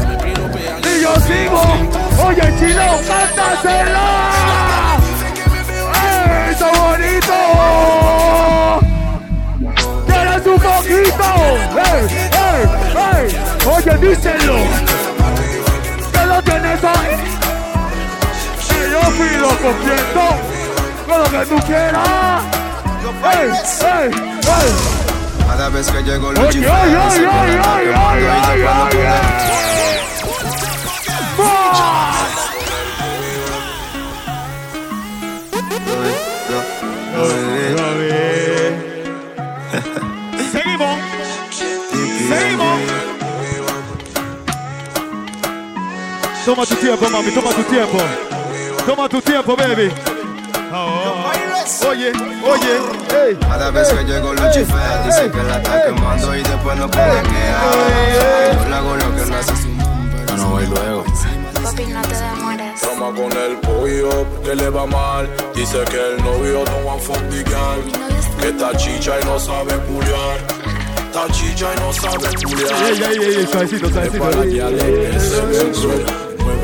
Y 0.84 1.02
yo 1.02 1.16
sigo. 1.22 1.62
Oye, 2.26 2.54
Chilao, 2.60 2.98
cántasela. 3.08 4.31
¡Ey, 6.62 6.68
está 6.68 6.70
bonito! 6.80 7.38
¿Quieres 10.06 10.46
un 10.46 10.60
poquito? 10.60 11.28
¡Ey, 11.76 12.04
ey, 12.32 12.62
ey! 13.18 13.26
Oye, 13.66 13.94
díselo. 13.98 14.58
¿Qué 16.12 16.22
lo 16.26 16.38
tienes 16.44 16.84
ahí? 16.84 17.14
Que 18.70 18.80
yo 18.92 19.02
pido 19.18 19.50
completo 19.58 20.26
con 21.08 21.18
lo 21.20 21.26
que 21.30 21.46
tú 21.48 21.58
quieras. 21.66 22.44
¡Ey, 23.24 23.50
ey, 23.82 24.12
ey! 24.12 24.70
Cada 25.48 25.70
vez 25.70 25.88
que 25.90 26.04
llego 26.04 26.28
Oye, 26.30 26.42
Luchi 26.42 26.60
oye, 26.60 26.70
oye, 26.70 26.98
oye, 26.98 27.28
oye, 27.28 27.90
oye, 27.90 28.68
oye, 35.88 36.31
Seguimos. 40.52 40.98
Seguimos. 42.30 42.80
Toma 46.46 46.66
tu 46.66 46.76
tiempo, 46.76 47.10
mami, 47.10 47.32
toma 47.32 47.52
tu 47.52 47.64
tiempo. 47.64 47.98
Toma 48.86 49.10
tu 49.10 49.22
tiempo, 49.22 49.56
baby. 49.56 49.92
Ah, 50.74 51.32
Oye, 51.88 52.12
oye, 52.44 52.74
ey. 53.28 53.38
Cada 53.40 53.72
vez 53.72 53.90
que 53.90 54.04
llego 54.06 54.34
Lucifer 54.34 55.04
dice 55.06 55.30
que 55.30 55.44
la 55.44 55.58
está 55.58 55.84
quemando 55.86 56.36
y 56.36 56.42
después 56.44 56.78
no 56.78 56.90
puede 56.90 57.22
quedar. 57.24 58.54
Yo 58.64 58.70
le 58.70 58.76
hago 58.76 58.96
lo 58.96 59.16
que 59.16 59.26
no 59.30 59.36
hace 59.38 59.56
su 59.58 59.68
Yo 60.28 60.38
no 60.38 60.50
voy 60.50 60.66
luego. 60.68 61.04
Papi, 61.64 61.86
no 61.88 62.02
te 62.02 62.16
demores. 62.16 62.82
Trama 62.82 63.14
con 63.16 63.32
el 63.32 63.58
pollo, 63.58 64.26
que 64.44 64.56
le 64.56 64.70
va 64.70 64.86
mal. 64.88 65.30
Dice 65.56 65.84
que 65.90 66.14
el 66.14 66.24
novio 66.24 66.64
no 66.66 66.86
va 66.86 66.94
a 66.96 66.98
fundigar. 66.98 67.78
Que 68.40 68.50
está 68.50 68.76
chicha 68.78 69.20
y 69.22 69.26
no 69.26 69.40
sabe 69.40 69.74
culiar. 69.88 70.38
Está 71.06 71.28
chicha 71.32 71.68
y 71.76 71.80
no 71.80 71.94
sabe 71.94 72.28
culiar. 72.44 72.84
Ey, 72.84 73.04
ey, 73.04 73.36
ey, 73.36 73.48
suavecito, 73.48 73.90
suavecito. 73.90 74.30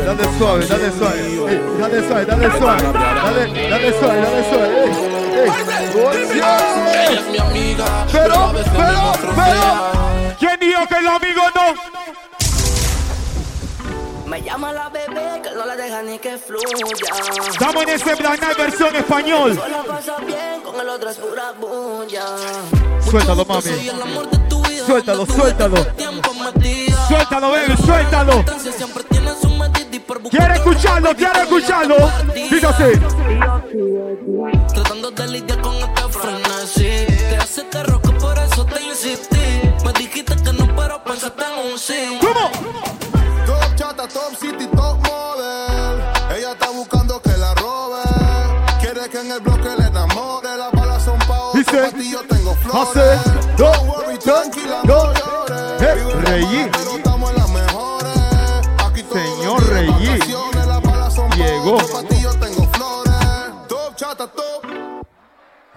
Dale 0.05 0.25
suave, 0.37 0.65
dale 0.65 0.91
suave. 0.91 1.19
Ey, 1.21 1.61
dale 1.79 2.07
suave, 2.07 2.25
dale 2.25 2.57
suave. 2.57 2.81
Dale, 2.93 3.69
dale 3.69 3.99
suave, 3.99 4.21
dale 4.21 4.43
suave. 4.49 4.67
Ey, 4.83 4.89
ey. 5.37 5.49
Ella 6.33 7.11
es 7.11 7.25
mi 7.31 7.37
amiga, 7.37 7.85
Pero, 8.11 8.53
pero, 8.53 9.03
pero. 9.35 9.65
¿Quién 10.39 10.59
dijo 10.59 10.81
que 10.87 10.95
el 10.97 11.07
amigo 11.07 11.41
no? 11.55 12.26
Me 14.27 14.41
llama 14.41 14.73
la 14.73 14.89
bebé 14.89 15.41
que 15.41 15.51
no 15.55 15.65
la 15.65 15.75
deja 15.77 16.03
ni 16.03 16.19
que 16.19 16.37
fluya. 16.37 16.65
Estamos 17.49 17.83
en 17.83 17.89
ese 17.89 18.15
Black 18.15 18.39
Knight 18.39 18.57
versión 18.57 18.95
español. 18.95 19.55
Solo 19.55 19.83
pasa 19.85 20.17
bien, 20.19 20.61
con 20.65 20.77
el 20.77 20.89
otro 20.89 21.09
es 21.09 21.17
pura 21.17 21.53
bulla. 21.53 22.25
Suéltalo, 23.09 23.45
mami. 23.45 23.61
Suéltalo, 24.85 25.25
suéltalo. 25.25 25.75
Suéltalo, 27.07 27.51
baby, 27.51 27.77
suéltalo. 27.85 28.45
Quiero 30.29 30.53
escucharlo, 30.53 31.15
quiero 31.15 31.41
escucharlo. 31.41 31.95
Así. 32.05 32.99
Tratando 34.73 35.11
de 35.11 35.27
lidiar 35.27 35.61
con 35.61 35.75
este 35.75 36.01
frenesí 36.09 37.05
Te 37.29 37.37
hace 37.37 37.63
terror 37.63 38.01
que 38.01 38.11
por 38.11 38.37
eso 38.37 38.65
te 38.65 38.81
insistí 38.81 39.61
Me 39.85 39.93
dijiste 39.93 40.35
que 40.35 40.53
no, 40.53 40.75
pero 40.75 41.03
pensaste 41.03 41.43
en 41.43 41.71
un 41.71 41.79
sí 41.79 42.17
¿Cómo? 42.19 42.86
Pa' 61.91 62.03
ti 62.03 62.21
yo 62.21 62.33
tengo 62.39 62.63
flores. 62.71 63.67
Top 63.67 63.95
chata, 63.95 64.27
top. 64.27 64.65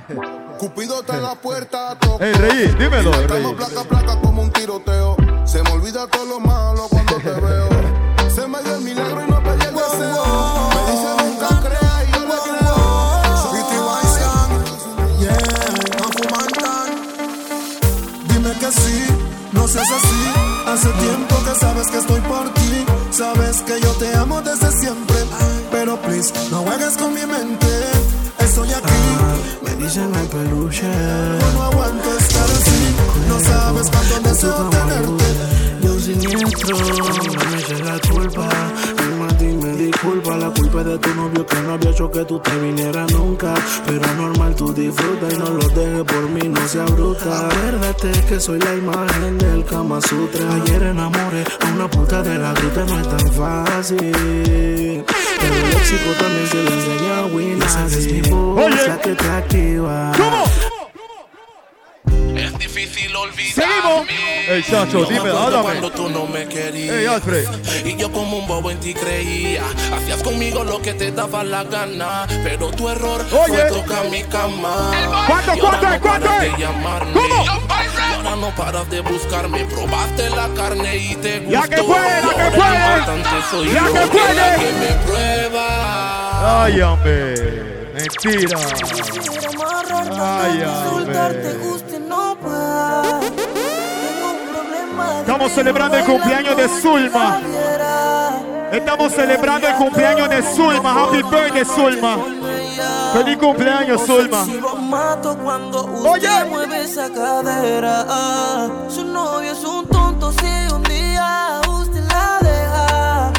Cupido 0.59 1.01
está 1.01 1.17
en 1.17 1.23
la 1.23 1.35
puerta, 1.35 1.97
toco. 1.99 2.23
Ey, 2.23 2.33
Reyí, 2.33 2.67
dímelo, 2.79 3.11
Y 3.11 3.13
Reyí. 3.13 3.23
estamos 3.23 3.55
placa 3.55 3.81
a 3.81 3.85
placa 3.85 4.21
como 4.21 4.43
un 4.43 4.51
tiroteo. 4.53 5.17
Se 5.45 5.63
me 5.63 5.71
olvida 5.71 6.07
todo 6.07 6.25
lo 6.25 6.41
malo 6.41 6.87
cuando 6.89 7.17
te 7.17 7.31
veo. 7.31 7.69
Se 8.35 8.47
me 8.47 8.63
dio 8.63 8.75
el 8.75 8.81
milagro 8.83 9.25
y 9.27 9.31
no 9.31 9.43
perdí 9.43 9.67
el 9.67 9.75
deseo. 9.75 10.25
Que 23.71 23.81
yo 23.81 23.93
te 23.93 24.13
amo 24.17 24.43
desde 24.43 24.71
siempre. 24.73 25.17
Pero 25.71 25.97
please, 26.03 26.33
no 26.51 26.59
juegues 26.63 26.97
con 26.97 27.15
mi 27.15 27.25
mente. 27.25 27.67
Estoy 28.39 28.73
aquí. 28.73 29.01
Me 29.63 29.75
dicen 29.77 30.13
el 30.15 30.27
peluche. 30.27 30.91
Yo 31.41 31.53
no 31.53 31.63
aguanto 31.63 32.19
estar 32.19 32.51
así. 32.51 32.97
No 33.29 33.39
sabes 33.41 33.89
cuánto 33.91 34.29
deseo 34.29 34.71
tenerte. 34.71 35.50
Siniestro, 36.21 36.77
no 36.77 37.51
me 37.51 37.59
eches 37.59 37.81
la 37.81 37.99
culpa. 37.99 38.49
Dime 38.99 39.25
a 39.25 39.39
ti, 39.39 39.45
me 39.45 39.73
disculpa. 39.73 40.37
La 40.37 40.51
culpa 40.51 40.81
es 40.81 40.87
de 40.87 40.99
tu 40.99 41.15
novio 41.15 41.47
que 41.47 41.57
no 41.63 41.73
había 41.73 41.91
hecho 41.91 42.11
que 42.11 42.25
tú 42.27 42.39
te 42.41 42.59
vinieras 42.59 43.11
nunca. 43.13 43.55
Pero 43.87 44.15
normal, 44.17 44.55
tú 44.55 44.71
disfruta 44.73 45.33
y 45.33 45.39
no 45.39 45.49
lo 45.49 45.69
dejes 45.71 46.05
por 46.05 46.29
mí, 46.29 46.47
no 46.47 46.69
seas 46.69 46.91
bruta. 46.93 47.49
Acuérdate 47.49 48.11
que 48.29 48.39
soy 48.39 48.59
la 48.61 48.75
imagen 48.75 49.39
del 49.39 49.65
Kama 49.65 50.01
Sutra. 50.03 50.55
Ayer 50.57 50.83
enamoré 50.83 51.45
a 51.61 51.73
una 51.75 51.89
puta 51.89 52.23
de 52.23 52.39
la 52.39 52.53
gruta, 52.53 52.85
no 52.85 53.01
es 53.01 53.09
tan 53.09 53.33
fácil. 53.33 53.99
Pero 55.39 55.55
el 55.55 55.71
léxico 55.71 56.11
también 56.19 56.47
se 56.49 56.63
le 56.63 56.75
enseña 56.75 57.19
a 57.19 57.27
Winnie. 57.27 57.65
Es 57.87 58.13
mi 58.13 58.31
voz 58.31 58.87
la 58.87 59.01
que 59.01 59.15
te 59.15 59.29
activa. 59.31 60.13
¿Cómo? 60.19 60.80
Difícil 62.81 63.15
olvidar. 63.15 63.55
Seguimos. 63.55 64.09
Ey, 64.49 64.63
Chacho, 64.63 65.05
dime, 65.05 65.31
háblame. 65.31 65.63
Cuando 65.63 65.91
tú 65.91 66.09
no 66.09 66.27
me 66.27 66.47
querías. 66.47 66.97
Ey, 66.97 67.05
Alfred. 67.05 67.47
Y 67.85 67.95
yo 67.97 68.11
como 68.11 68.39
un 68.39 68.47
bobo 68.47 68.71
en 68.71 68.81
ti 68.81 68.95
creía. 68.95 69.63
Hacías 69.95 70.23
conmigo 70.23 70.65
lo 70.65 70.81
que 70.81 70.95
te 70.95 71.13
daba 71.13 71.45
la 71.45 71.65
gana. 71.65 72.27
Pero 72.43 72.71
tu 72.71 72.89
error 72.89 73.21
Oye. 73.21 73.69
fue 73.69 73.83
tocar 73.83 74.09
mi 74.09 74.23
cama. 74.23 74.93
¿Cuánto, 75.27 75.53
cuánto, 75.61 75.91
no 75.91 76.01
cuánto. 76.01 76.29
¿Cómo? 77.13 77.45
Ahora 78.15 78.37
no 78.37 78.55
paras 78.57 78.89
de 78.89 79.01
buscarme. 79.01 79.67
Probaste 79.67 80.31
la 80.31 80.49
carne 80.57 80.97
y 80.97 81.17
te 81.17 81.41
gustó. 81.41 81.61
La 81.61 81.69
que 81.69 81.83
puede, 81.83 82.23
la 82.23 82.51
que 82.51 82.57
puede. 82.57 83.75
yo, 83.75 83.93
que 83.93 84.07
puede. 84.07 84.57
que 84.59 84.73
me 84.73 84.93
prueba. 85.05 86.65
Ay, 86.65 86.81
hombre. 86.81 87.91
Mentira. 87.93 88.59
Ay, 90.19 90.63
hombre. 90.63 91.90
Estamos 95.31 95.53
celebrando 95.53 95.97
el 95.97 96.05
cumpleaños 96.05 96.57
de 96.57 96.69
Zulma. 96.69 97.41
Estamos 98.73 99.13
celebrando 99.13 99.69
el 99.69 99.75
cumpleaños 99.75 100.29
de 100.29 100.43
Zulma. 100.43 101.05
Happy 101.05 101.23
birthday, 101.23 101.65
Zulma. 101.65 102.17
Feliz 103.13 103.37
cumpleaños, 103.37 104.05
Zulma. 104.05 104.43
Oye. 106.05 106.29
Su 108.89 109.05
novio 109.05 109.53
es 109.53 109.65
un 109.65 109.87
tonto 109.87 110.33
si 110.33 110.75
un 110.75 110.83
día 110.83 111.61
usted 111.69 112.03
la 112.09 112.39
deja. 112.41 113.33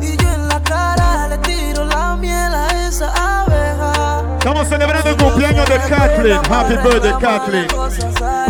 Y 0.00 0.16
yo 0.16 0.28
en 0.30 0.48
la 0.48 0.62
cara 0.62 1.28
le 1.28 1.36
tiro 1.36 1.84
la 1.84 2.16
miel 2.16 2.54
a 2.54 2.88
esa 2.88 3.12
abeja. 3.42 4.24
Estamos 4.38 4.66
celebrando 4.68 5.10
el 5.10 5.16
cumpleaños 5.18 5.68
de 5.68 5.80
Kathleen. 5.80 6.40
Happy 6.50 6.76
birthday, 6.76 7.12
Kathleen. 7.20 8.45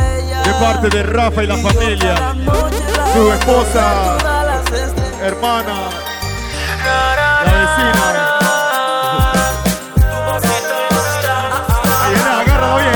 Parte 0.61 0.89
de 0.89 1.03
Rafa 1.03 1.43
y 1.45 1.47
la 1.47 1.57
familia. 1.57 2.35
Su 3.15 3.33
esposa, 3.33 4.17
hermana, 5.23 5.75
la 7.45 7.53
vecina. 7.53 8.33
Agárralo 12.37 12.77
bien. 12.77 12.95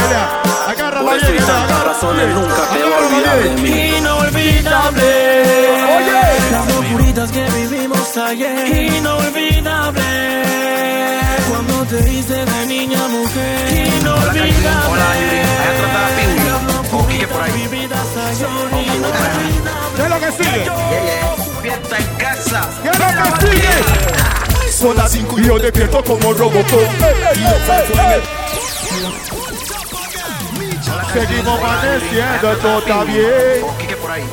Agárralo 0.69 1.11
bien, 1.11 2.35
nunca 2.35 2.55
te 2.73 2.83
Agárralo 2.83 2.85
voy 2.85 2.93
a 2.93 3.07
olvidar 3.07 3.43
bien. 3.43 3.57
de 3.57 3.63
mí. 3.63 3.97
Inolvidable. 3.99 5.11
Oye. 5.97 6.21
Las 6.53 6.67
locuritas 6.75 7.31
que 7.33 7.45
vivimos 7.51 8.17
ayer. 8.17 8.95
Inolvidable. 8.97 10.43
Cuando 11.51 11.85
te 11.87 12.13
hice 12.13 12.45
de 12.45 12.67
niña 12.67 13.01
mujer. 13.09 13.97
Inolvidable. 14.01 14.89
Hola. 14.91 15.11
Allá 15.11 16.65
la. 16.65 16.70
O 16.93 17.07
Quique 17.07 17.27
por 17.29 17.43
ahí. 17.43 17.69
¿Qué 19.97 20.03
es 20.03 20.09
lo 20.09 20.19
que 20.19 20.33
sigue? 20.33 20.71
Fiesta 21.63 21.99
en 21.99 22.17
casa. 22.17 22.69
¿Qué 22.83 22.89
es 22.89 22.99
lo 22.99 23.07
que 23.07 23.47
sigue? 23.47 24.73
Son 24.73 24.97
las 24.97 25.13
5 25.13 25.39
y 25.39 25.47
yo 25.47 25.59
despierto 25.59 26.03
como 26.03 26.33
Robocop. 26.33 26.65
Seguimos 31.13 31.61
amaneciendo, 31.61 32.57
todo 32.59 32.79
está 32.79 33.05
bien. 33.05 33.65
O 33.65 33.79
Quique 33.79 33.97
por 33.97 34.11
ahí. 34.11 34.25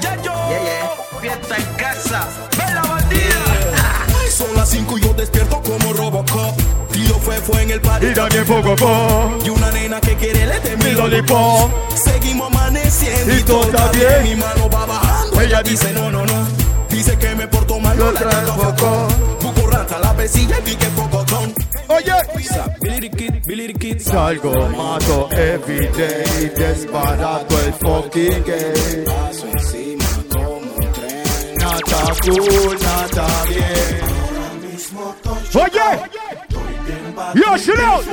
Ya 0.00 0.16
yo. 0.22 0.30
Fiesta 1.20 1.56
en 1.56 1.74
casa. 1.74 2.28
5 4.70 4.98
y 4.98 5.00
yo 5.00 5.12
despierto 5.14 5.60
como 5.62 5.92
Robocop. 5.92 6.56
Tío 6.92 7.14
fue, 7.16 7.36
fue 7.38 7.62
en 7.62 7.70
el 7.70 7.80
party. 7.80 8.06
Y 8.06 8.14
Daniel 8.14 8.44
Pococo. 8.44 9.38
Y 9.44 9.48
una 9.50 9.70
nena 9.72 10.00
que 10.00 10.14
quiere 10.14 10.46
le 10.46 10.60
de 10.60 10.76
Mi 10.76 10.92
lollipop. 10.92 11.70
Seguimos 11.94 12.46
amaneciendo 12.46 13.34
Y 13.34 13.42
todo 13.42 13.64
está 13.64 13.90
bien. 13.90 14.22
Mi 14.22 14.36
mano 14.36 14.70
va 14.70 14.86
bajando. 14.86 15.40
Ella 15.40 15.62
dice 15.62 15.92
no, 15.92 16.10
no, 16.10 16.24
no. 16.24 16.46
Dice 16.88 17.18
que 17.18 17.34
me 17.34 17.48
porto 17.48 17.80
mal. 17.80 17.98
No 17.98 18.12
la 18.12 18.20
traigo 18.20 18.52
tengo 18.52 18.76
poco. 18.76 19.08
Buco 19.42 19.70
rata 19.70 19.98
la 19.98 20.14
pesilla 20.14 20.58
y 20.60 20.62
pique 20.62 20.86
pocotón. 20.86 21.52
Oye. 21.88 22.12
Salgo, 23.98 24.52
mato 24.70 25.28
everyday. 25.32 26.50
Desbarato 26.56 27.58
el 27.60 27.72
fucking 27.74 28.44
gay. 28.44 29.04
Paso 29.04 29.46
encima 29.46 30.04
como 30.32 30.56
un 30.56 30.92
tren. 30.92 31.54
Nada 31.56 32.14
cool, 32.22 32.78
nada 32.80 33.44
bien. 33.48 34.19
Oye. 35.54 36.10
Yo, 37.34 37.58
chill 37.58 37.80
out. 37.80 38.04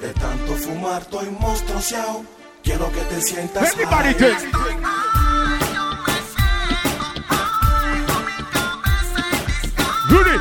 De 0.00 0.08
tanto 0.12 0.54
fumar 0.54 1.02
estoy 1.02 1.30
monstruoseado. 1.30 2.24
Quiero 2.62 2.90
que 2.92 3.00
te 3.02 3.22
sientas 3.22 3.72
Everybody 3.72 4.14
dance. 4.14 4.46
Rudy. 10.08 10.36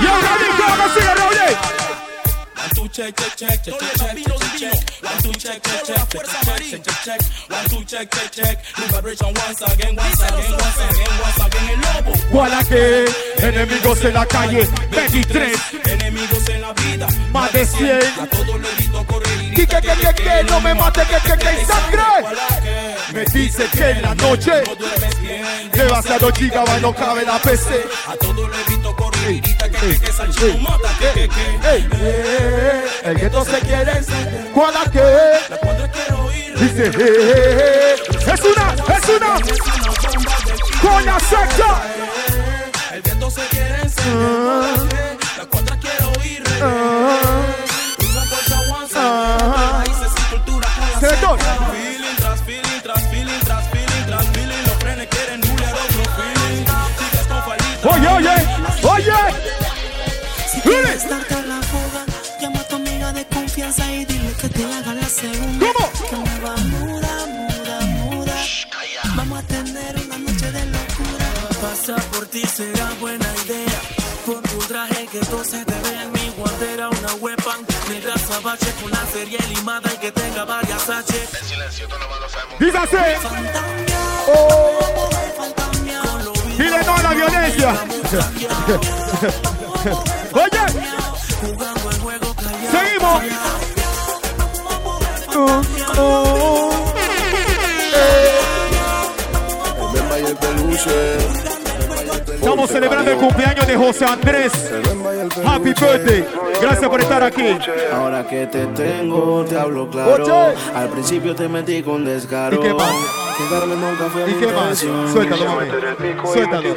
Yo, 0.00 0.10
Rudy, 0.20 0.48
¿cómo 0.58 0.74
que 0.76 1.00
sigue, 1.00 1.14
Rudy? 1.14 1.83
check, 2.94 3.16
check, 3.16 3.36
check, 3.36 3.62
check, 3.64 3.74
check, 3.74 3.98
check, 3.98 4.14
check, 4.56 5.02
one 5.02 5.18
two 5.18 5.32
check, 5.32 5.60
check, 5.62 5.84
check, 5.84 6.08
check, 6.08 6.84
check, 6.84 7.02
check, 7.02 7.20
one 7.50 7.64
two 7.66 7.84
check, 7.84 8.08
check, 8.08 8.30
check, 8.30 8.64
new 8.78 8.86
vibration 8.86 9.34
once 9.34 9.62
again, 9.62 9.96
once 9.96 10.22
again, 10.22 10.52
once 10.52 10.78
again, 10.78 11.12
once 11.20 11.40
again, 11.44 11.70
el 11.70 11.80
lobo. 11.80 12.12
¿Cuál 12.30 12.68
que? 12.68 13.04
Enemigos 13.38 14.04
en 14.04 14.14
la 14.14 14.26
calle, 14.26 14.68
23. 14.92 15.58
Enemigos 15.86 16.48
en 16.48 16.60
la 16.60 16.72
vida, 16.72 17.08
más 17.32 17.52
de 17.52 17.66
100. 17.66 18.00
A 18.20 18.26
todos 18.26 18.60
los 18.60 18.76
grito 18.76 19.04
correr 19.08 19.42
y 19.42 19.50
grita 19.50 19.80
que, 19.80 19.88
que, 19.88 20.14
que, 20.14 20.44
no 20.44 20.60
me 20.60 20.74
mate, 20.74 21.02
que, 21.02 21.30
que, 21.30 21.36
que, 21.36 21.66
sangre. 21.66 22.02
Me 23.12 23.24
dice 23.24 23.68
que 23.72 23.90
en 23.90 24.02
la 24.02 24.14
noche, 24.14 24.52
demasiado 25.72 26.32
gigabyte 26.32 26.80
no 26.80 26.94
cabe 26.94 27.24
la 27.24 27.40
PC. 27.40 27.86
A 28.06 28.16
todos 28.16 28.48
los 28.48 28.66
grito 28.66 28.94
correr 28.94 29.03
negrita 29.24 29.68
que 29.68 29.86
El 33.04 33.14
gueto 33.16 33.44
se 33.44 33.58
quiere 33.60 33.92
encender 33.92 34.50
¿Cuál? 34.52 34.74
La 34.74 35.56
cuadra 35.58 35.90
quiero 35.90 36.32
ir 36.32 36.58
Dice 36.58 36.86
Es 36.86 38.40
una, 38.40 38.74
es 38.96 39.08
una. 39.08 39.40
Coña 40.80 41.20
seca. 41.20 41.82
El 42.92 43.02
gueto 43.02 43.30
se 43.30 43.46
quiere 43.48 43.82
encender 43.82 45.16
La 45.38 45.46
cuadra 45.46 45.78
quiero 45.78 46.12
ir 46.24 46.42
Una 46.62 48.24
bolsa 48.30 48.58
guanza 48.68 49.84
se 49.84 50.08
sin 50.20 50.26
cultura 50.30 50.68
La 60.74 61.62
fuga, 61.62 62.04
llama 62.40 62.58
a 62.58 62.64
tu 62.64 62.74
amiga 62.74 63.12
de 63.12 63.24
confianza 63.26 63.92
y 63.92 64.04
dile 64.06 64.32
que 64.40 64.48
te 64.48 64.64
haga 64.64 64.92
la 64.94 65.08
segunda. 65.08 65.66
¿Cómo? 65.72 65.92
Que 66.10 66.16
me 66.16 66.40
va 66.40 66.56
muda, 66.56 67.26
muda, 67.26 67.80
muda. 67.80 68.34
Vamos 69.14 69.38
a 69.38 69.42
tener 69.42 69.94
una 70.04 70.18
noche 70.18 70.50
de 70.50 70.66
locura. 70.66 71.26
Pasa 71.62 71.94
por 72.10 72.26
ti 72.26 72.42
será 72.44 72.90
buena 72.98 73.26
idea. 73.44 73.80
Con 74.26 74.42
tu 74.42 74.58
traje 74.66 75.06
que 75.06 75.20
todo 75.20 75.44
se 75.44 75.64
te 75.64 75.74
vea 75.74 76.02
en 76.02 76.12
mi 76.12 76.28
guantera. 76.36 76.88
Una 76.88 77.14
weapon 77.20 77.64
negra 77.88 78.18
sabache 78.18 78.72
con 78.82 78.90
la 78.90 79.06
serie 79.12 79.38
limada 79.54 79.88
y 79.94 79.98
que 79.98 80.10
tenga 80.10 80.44
varias 80.44 80.90
H. 80.90 81.14
Dice 82.58 82.78
así. 82.78 82.96
Oh. 84.26 84.80
Dile 86.58 86.84
no 86.84 86.94
a 86.96 87.02
la 87.02 87.14
violencia. 87.14 87.74
Oye, 90.32 90.64
seguimos. 92.70 93.22
Uh, 95.36 95.40
uh, 96.00 96.70
y 100.14 100.24
el 100.24 100.36
peluche. 100.36 101.16
Estamos 102.34 102.70
celebrando 102.70 103.10
el 103.10 103.18
cumpleaños 103.18 103.66
de 103.66 103.76
José 103.76 104.06
Andrés. 104.06 104.52
Happy 105.44 105.74
birthday. 105.74 106.24
Gracias 106.62 106.88
por 106.88 107.00
estar 107.02 107.22
aquí. 107.22 107.58
Ahora 107.92 108.26
que 108.26 108.46
te 108.46 108.66
tengo, 108.68 109.44
te 109.44 109.58
hablo 109.58 109.90
claro. 109.90 110.24
Oye. 110.24 110.54
Al 110.74 110.88
principio 110.88 111.34
te 111.34 111.46
metí 111.46 111.82
con 111.82 112.06
descaro. 112.06 112.56
¿Y 112.56 112.60
qué 112.60 112.72
más? 112.72 113.23
Quedarme 113.36 113.74
nunca 113.74 114.04
fue 114.10 114.30
¿Y 114.30 114.34
qué 114.34 114.46
más? 114.46 114.78
Suéltalo, 114.78 115.44
mami. 115.46 115.68
Suéltalo. 116.32 116.70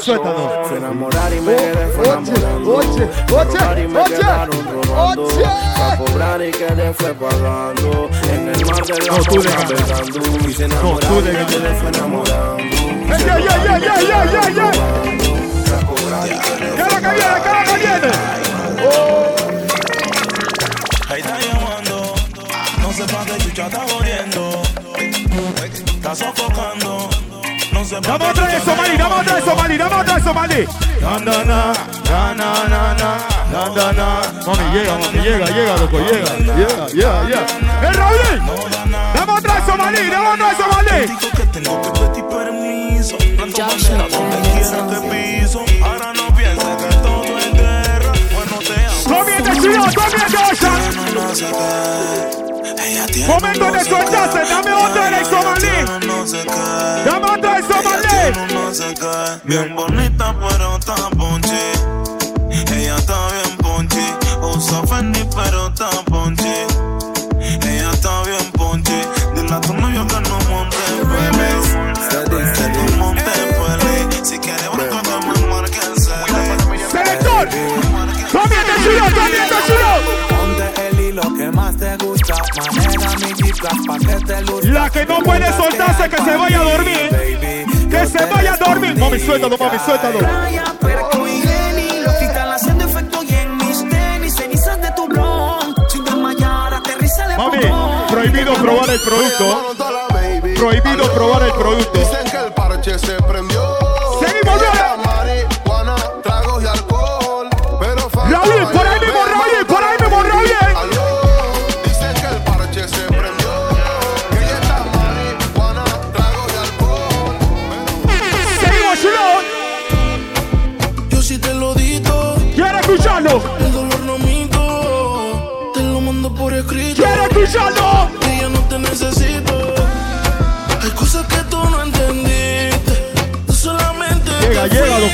Suéltalo. 0.00 0.64
Fue 0.64 0.78
enamorar 0.78 1.32
y 1.34 1.40
me 1.40 1.56
quedé 1.56 1.86
fue 1.88 2.04
enamorando. 2.08 2.82
cobrar 5.98 6.42
y 6.42 6.50
quedé 6.50 6.94
fue 6.94 7.14
pagando. 7.14 8.10
En 8.32 8.48
el 8.48 8.66
mar 8.66 8.84
de 8.86 8.98
la 8.98 9.04
No, 9.06 9.22
tú 9.22 9.42
navegando. 9.42 10.20
Quise 10.46 10.68
No, 10.68 10.98
tú 10.98 11.20
le 11.20 11.30
y 11.30 11.34
me 11.34 11.46
quedé 11.46 11.74
fue 11.74 11.88
enamorando. 11.88 12.62
¡Ey, 12.62 12.68
ey, 13.10 13.28
ey, 13.30 13.64
ey, 13.66 13.82
ey, 13.82 14.06
ey, 14.10 14.34
ey, 14.36 14.58
ey! 14.58 14.72
¿Qué 16.76 16.82
es 16.82 16.88
lo 16.92 17.00
que 17.00 17.10
viene? 17.10 17.36
¿Qué 17.42 17.50
es 17.50 17.56
lo 17.56 17.64
que 17.64 17.76
viene? 17.78 18.10
Ahí 21.08 21.20
está 21.20 21.34
llamando, 21.40 21.96
no 22.80 22.92
sé 22.92 23.04
pa' 23.04 23.24
qué 23.26 23.34
chucha 23.38 23.66
está 23.66 23.89
está 26.12 26.26
sofocando. 26.26 27.08
No 27.72 27.84
se 27.84 28.00
de 28.00 28.00
de 28.00 28.58
eso, 28.58 28.74
Mami, 34.46 34.64
llega, 34.72 34.98
mami, 34.98 35.18
llega, 35.20 35.46
llega, 35.46 35.76
loco, 35.76 35.98
llega, 35.98 36.36
llega, 36.36 36.86
llega, 36.88 37.22
llega. 37.24 37.46
¡Eh, 37.82 37.92
Raúl! 37.92 38.42
Dame 39.14 39.32
otra 39.32 39.54
de 39.54 39.60
eso, 39.60 39.76
de 39.76 41.30
que 41.36 41.46
tengo 41.46 41.82
que 41.82 41.90
pedir 42.00 42.24
permiso. 42.26 43.16
Donde 43.36 43.52
quiera 44.52 44.86
te 44.88 44.96
piso. 45.08 45.64
Ahora 45.82 46.12
no 46.12 46.34
pienses 46.34 46.64
que 46.64 46.94
todo 46.96 47.38
es 47.38 47.52
guerra. 47.52 48.12
Pues 48.12 48.34
bueno, 48.34 48.58
te 48.58 48.74
amo. 48.84 49.00
Chido! 49.60 49.86
No. 51.14 52.49
Momento 53.26 53.70
de 53.70 53.84
soltarse, 53.84 54.40
dame 54.48 54.72
otro 54.72 55.04
electromaní. 55.04 56.06
No 56.06 56.26
sé 56.26 56.44
dame 56.44 57.26
otro 57.26 57.56
electromaní. 57.56 57.90
Bien 59.44 59.74
bonita, 59.76 60.34
pero 60.40 60.76
está 60.78 60.94
ponchi. 61.10 61.72
Ella 62.50 62.96
está 62.96 63.28
bien 63.32 63.56
ponchi. 63.58 64.14
Usa 64.42 64.82
Fendi, 64.86 65.24
pero 65.34 65.68
está 65.68 65.90
La 84.62 84.90
que 84.90 85.06
no 85.06 85.18
puede 85.20 85.52
soltarse, 85.52 86.08
que 86.08 86.16
se 86.16 86.36
vaya 86.36 86.60
a 86.60 86.64
dormir. 86.64 87.10
Que 87.90 88.06
se 88.06 88.24
vaya 88.26 88.54
a 88.54 88.56
dormir. 88.56 88.96
Mami, 88.96 89.18
suéltalo, 89.18 89.56
mami, 89.58 89.78
suéltalo. 89.78 90.18
Mami, 97.36 97.58
prohibido 98.10 98.54
probar 98.54 98.90
el 98.90 99.00
producto. 99.00 99.74
Prohibido 100.56 101.12
probar 101.14 101.42
el 101.42 101.52
producto. 101.52 101.98
Dicen 101.98 102.30
que 102.30 102.36
el 102.36 102.52
parche 102.52 102.98
se 102.98 103.14
prendió. 103.22 103.79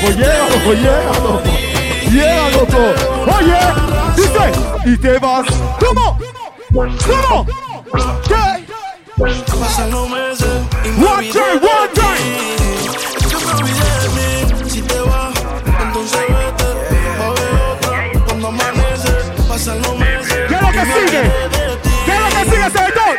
Loco, 0.01 0.13
llega, 0.13 0.49
loco, 0.49 0.73
llega, 0.73 1.01
loco. 1.19 1.41
Llega, 2.11 2.49
loco. 2.51 2.81
Oye, 3.37 3.59
dice, 4.15 4.45
y 4.85 4.97
te 4.97 5.17
vas. 5.19 5.45
¿Cómo? 5.79 6.17
¿Cómo? 6.71 7.45
¿Qué? 8.27 8.65
Pasan 9.59 9.89
los 9.91 10.07
meses 10.09 10.47
One 10.97 11.27
time, 11.31 11.55
one 11.55 11.89
ti. 11.93 11.99
time. 11.99 12.29
Si 14.69 14.81
te 14.81 14.99
vas, 14.99 15.33
entonces 15.81 16.19
vete. 16.29 16.67
Haber 17.23 17.53
otra 17.71 17.97
cuando 18.25 18.47
amanece. 18.49 19.11
Pasan 19.47 19.81
los 19.81 19.95
meses. 19.97 20.37
¿Qué 20.47 20.55
es 20.55 20.61
lo 20.61 20.71
que 20.71 20.85
sigue? 20.85 21.21
¿Qué 22.05 22.11
es 22.13 22.19
lo 22.19 22.29
que 22.29 22.43
sigue, 22.45 22.69
señor? 22.69 23.17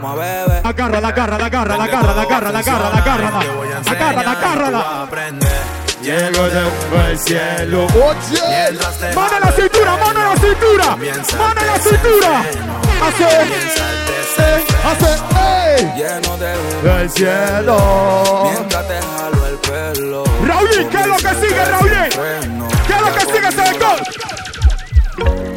Vamos 0.00 0.18
a 0.18 0.20
beber. 0.20 0.66
Agárrala, 0.66 1.08
agárrala, 1.08 1.46
agárrala, 1.46 1.84
agárrala, 1.84 2.22
agárrala, 2.22 2.58
agárrala, 2.58 2.98
agárrala. 2.98 3.40
Agárrala, 3.86 4.32
agárrala. 4.32 5.08
Llego 6.02 6.48
del 6.48 7.18
cielo. 7.18 7.86
Mientras 7.92 8.98
te 8.98 9.14
Mano 9.14 9.40
la 9.40 9.52
cintura, 9.52 9.96
mano 9.96 10.24
la 10.24 10.36
cintura. 10.36 10.96
Mano 11.38 11.60
la 11.66 11.78
cintura. 11.78 12.42
Hace, 13.02 13.26
hace, 14.84 15.10
ey. 15.76 15.92
Lleno 15.96 16.36
de 16.38 16.56
Del 16.82 17.10
cielo. 17.10 18.50
Mientras 18.52 18.88
te 18.88 19.00
jalo 19.00 19.46
el 19.46 19.56
pelo. 19.56 20.24
Raúl, 20.46 20.88
¿qué 20.90 21.00
es 21.00 21.06
lo 21.06 21.16
que 21.16 21.34
sigue, 21.46 21.64
Raúl? 21.64 21.90
¿Qué 22.86 22.94
es 22.94 23.00
lo 23.00 23.14
que 23.14 23.20
sigue, 23.20 23.52
señor? 23.52 24.00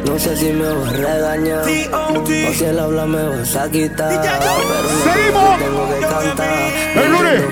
No 0.04 0.18
sé 0.18 0.36
si 0.36 0.52
me 0.52 0.68
vas 0.68 0.88
a 0.88 0.92
regañar 0.92 1.62
o 1.62 2.24
si 2.26 2.64
él 2.64 2.78
habla 2.78 3.06
me 3.06 3.22
vas 3.28 3.56
a 3.56 3.68
quitar. 3.70 4.20
Pero 4.22 4.34
no 4.34 5.12
Seguimos. 5.12 5.58
tengo 5.58 5.88
que 5.88 6.00
cantar. 6.06 6.72
El 6.94 7.12
lunes. 7.12 7.42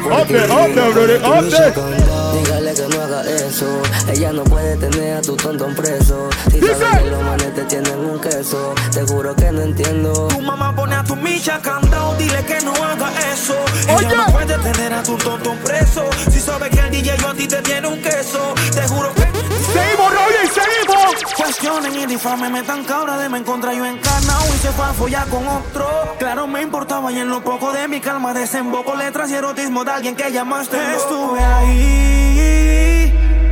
Que 2.82 2.88
no 2.96 3.00
haga 3.00 3.22
eso. 3.22 3.80
Ella 4.08 4.32
no 4.32 4.42
puede 4.42 4.76
tener 4.76 5.16
a 5.16 5.22
tu 5.22 5.36
tontón 5.36 5.72
preso. 5.76 6.28
Si 6.50 6.58
sabes 6.58 6.98
que 6.98 7.10
los 7.10 7.22
manes 7.22 7.54
te 7.54 7.62
tienen 7.62 7.96
un 7.96 8.20
queso, 8.20 8.74
te 8.92 9.02
juro 9.02 9.36
que 9.36 9.52
no 9.52 9.60
entiendo. 9.60 10.26
Tu 10.26 10.40
mamá 10.40 10.74
pone 10.74 10.96
a 10.96 11.04
tu 11.04 11.14
micha 11.14 11.60
cantado, 11.62 12.16
dile 12.16 12.44
que 12.44 12.60
no 12.62 12.72
haga 12.72 13.12
eso. 13.32 13.54
Oye. 13.94 14.08
Ella 14.08 14.16
no 14.16 14.32
puede 14.32 14.58
tener 14.58 14.92
a 14.94 15.02
tu 15.04 15.16
tonto 15.16 15.54
preso. 15.64 16.10
Si 16.28 16.40
sabe 16.40 16.70
que 16.70 16.80
el 16.80 16.90
DJ 16.90 17.18
yo 17.18 17.28
a 17.28 17.34
ti 17.34 17.46
te 17.46 17.62
tiene 17.62 17.86
un 17.86 18.02
queso, 18.02 18.52
te 18.74 18.88
juro 18.88 19.14
que. 19.14 19.22
Seguimos, 19.22 20.12
Raúl, 20.12 20.32
seguimos. 20.52 21.34
Cuestionen 21.36 21.94
y 22.00 22.06
difamen, 22.06 22.52
me 22.52 22.62
tan 22.64 22.82
cabra 22.82 23.16
de 23.16 23.28
me 23.28 23.38
encontrar 23.38 23.76
yo 23.76 23.86
encarnado 23.86 24.44
y 24.52 24.58
se 24.58 24.72
fue 24.72 24.86
a 24.86 24.92
follar 24.92 25.28
con 25.28 25.46
otro. 25.46 26.16
Claro, 26.18 26.48
me 26.48 26.62
importaba 26.62 27.12
y 27.12 27.20
en 27.20 27.28
lo 27.28 27.44
poco 27.44 27.72
de 27.72 27.86
mi 27.86 28.00
calma 28.00 28.34
desemboco 28.34 28.96
letras 28.96 29.30
y 29.30 29.34
erotismo 29.34 29.84
de 29.84 29.92
alguien 29.92 30.16
que 30.16 30.32
llamaste. 30.32 30.76
Estuve 30.96 31.40
ahí. 31.44 32.11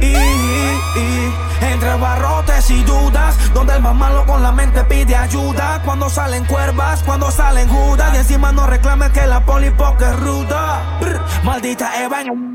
Y- 0.01 0.99
y- 0.99 1.35
Entre 1.63 1.95
barrotes 1.97 2.71
y 2.71 2.83
dudas, 2.85 3.37
donde 3.53 3.75
el 3.75 3.83
más 3.83 3.95
malo 3.95 4.25
con 4.27 4.43
la 4.43 4.51
mente 4.51 4.83
pide 4.85 5.15
ayuda. 5.15 5.81
Cuando 5.85 6.09
salen 6.09 6.45
cuervas, 6.47 7.03
cuando 7.05 7.31
salen 7.31 7.69
judas, 7.69 8.13
y 8.15 8.17
encima 8.19 8.51
no 8.51 8.67
reclames 8.67 9.11
que 9.13 9.27
la 9.27 9.41
polipoca 9.45 10.11
es 10.11 10.21
ruda. 10.21 10.81
Brr, 11.01 11.21
maldita 11.43 11.91
Eva 12.03 12.23
en 12.23 12.51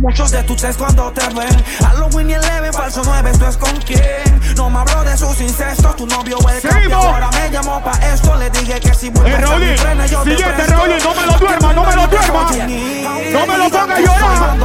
Muchos 0.00 0.30
de 0.30 0.42
tus 0.44 0.64
ex 0.64 0.78
cuando 0.78 1.12
te 1.12 1.20
ven 1.34 1.64
Halloween 1.84 2.30
y 2.30 2.32
Eleven, 2.32 2.72
falso 2.72 3.02
9, 3.04 3.30
¿esto 3.30 3.46
es 3.46 3.56
con 3.58 3.76
quién? 3.82 4.40
No 4.56 4.70
me 4.70 4.78
habló 4.78 5.04
de 5.04 5.14
sus 5.18 5.38
incestos, 5.42 5.94
tu 5.96 6.06
novio 6.06 6.38
el 6.38 6.44
cambio 6.62 6.70
Seguimos. 6.72 7.04
Ahora 7.04 7.28
me 7.32 7.50
llamó 7.50 7.84
pa' 7.84 7.98
esto, 8.10 8.34
le 8.36 8.48
dije 8.48 8.80
que 8.80 8.94
si 8.94 9.10
vuelves 9.10 9.34
Eh, 9.34 9.36
a 9.36 9.40
Raúl, 9.40 9.60
mi 9.60 9.76
frena 9.76 10.06
yo 10.06 10.22
te 10.22 10.30
siguiente. 10.30 10.64
Raúl, 10.66 10.88
no 11.04 11.14
me 11.14 11.26
lo 11.26 11.38
duerma, 11.38 11.72
no 11.74 11.84
me 11.84 11.96
lo 11.96 12.06
duerma. 12.06 12.50
No 12.50 13.46
me 13.46 13.58
lo 13.58 13.68
ponga 13.70 13.96
a 13.96 14.00
llorar. 14.00 14.58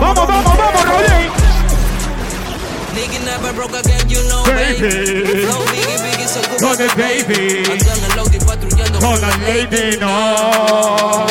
Vamos, 0.00 0.26
vamos, 0.28 0.56
vamos, 0.56 0.84
Raúl. 0.86 1.57
Nigga 2.98 3.24
never 3.24 3.52
broke 3.52 3.78
again, 3.78 4.08
you 4.08 4.20
know, 4.26 4.42
baby. 4.44 4.90
Baby. 4.90 5.46
Flow 5.46 5.62
biggie, 5.70 5.98
biggie, 6.02 6.26
so 6.26 6.42
good. 6.50 6.58
Con 6.58 6.80
el 6.82 6.90
baby. 6.98 7.62
Ando 7.70 8.06
en 8.10 8.18
Audi 8.18 8.38
patrullando 8.40 8.98
Con 8.98 9.20
la 9.20 9.36
lady, 9.46 9.96
no. 9.98 11.26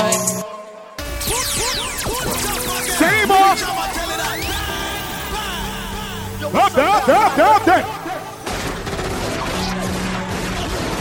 Seguimos. 2.98 3.60
Update, 6.54 7.12
update, 7.12 7.44
update. 7.44 7.86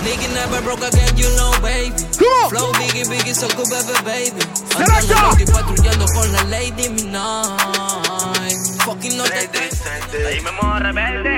Nigga 0.03 0.29
never 0.35 0.63
broke 0.63 0.83
again, 0.83 1.17
you 1.17 1.31
know, 1.37 1.53
baby. 1.63 1.95
Come 2.19 2.27
on. 2.43 2.51
Flow 2.51 2.73
biggie, 2.73 3.07
biggie, 3.07 3.35
so 3.35 3.47
good, 3.55 3.71
baby, 3.71 3.95
baby. 4.03 4.43
Ando 4.75 5.15
en 5.15 5.25
Audi 5.25 5.45
patrullando 5.47 6.07
con 6.07 6.33
la 6.33 6.43
Lady 6.45 6.89
Midnight. 6.89 8.46
Fucking 8.87 9.17
no 9.17 9.25
te 9.25 9.49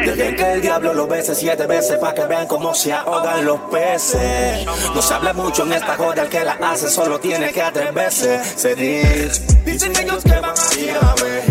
Dejen 0.04 0.36
que 0.36 0.52
el 0.52 0.60
diablo 0.60 0.92
lo 0.92 1.06
bese 1.06 1.34
siete 1.34 1.66
veces 1.66 1.96
para 1.96 2.12
que 2.12 2.26
vean 2.26 2.46
cómo 2.46 2.74
se 2.74 2.92
ahogan 2.92 3.46
los 3.46 3.58
peces. 3.72 4.66
No 4.94 5.00
se 5.00 5.14
habla 5.14 5.32
mucho 5.32 5.62
en 5.62 5.72
esta 5.72 5.96
joda, 5.96 6.24
el 6.24 6.28
que 6.28 6.44
la 6.44 6.58
hace 6.60 6.90
solo 6.90 7.18
tiene 7.18 7.50
que 7.50 7.62
atreverse. 7.62 8.44
Se 8.44 8.74
dice, 8.74 9.40
dicen 9.64 9.96
ellos 9.96 10.22
que 10.24 10.38
van 10.38 10.50
a 10.50 10.68
tirarme, 10.68 11.42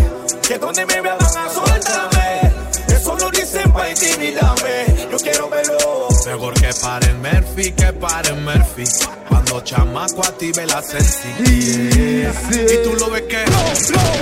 que 0.46 0.58
donde 0.58 0.86
me 0.86 1.00
vean 1.00 1.18
van 1.18 1.36
a 1.36 1.50
soltarme. 1.50 2.52
Eso 2.86 3.16
lo 3.16 3.30
dicen 3.30 3.72
para 3.72 3.90
intimidarme, 3.90 5.08
yo 5.10 5.18
quiero 5.18 5.48
verlo. 5.48 6.17
Mejor 6.28 6.52
que 6.52 6.68
paren 6.82 7.22
Murphy, 7.22 7.72
que 7.72 7.90
paren 7.94 8.44
Murphy. 8.44 8.84
Cuando 9.30 9.62
chamaco 9.62 10.20
active 10.20 10.66
la 10.66 10.82
sencillez. 10.82 12.36
Y 12.52 12.84
tú 12.84 12.94
lo 13.00 13.08
ves 13.08 13.22
que 13.22 13.44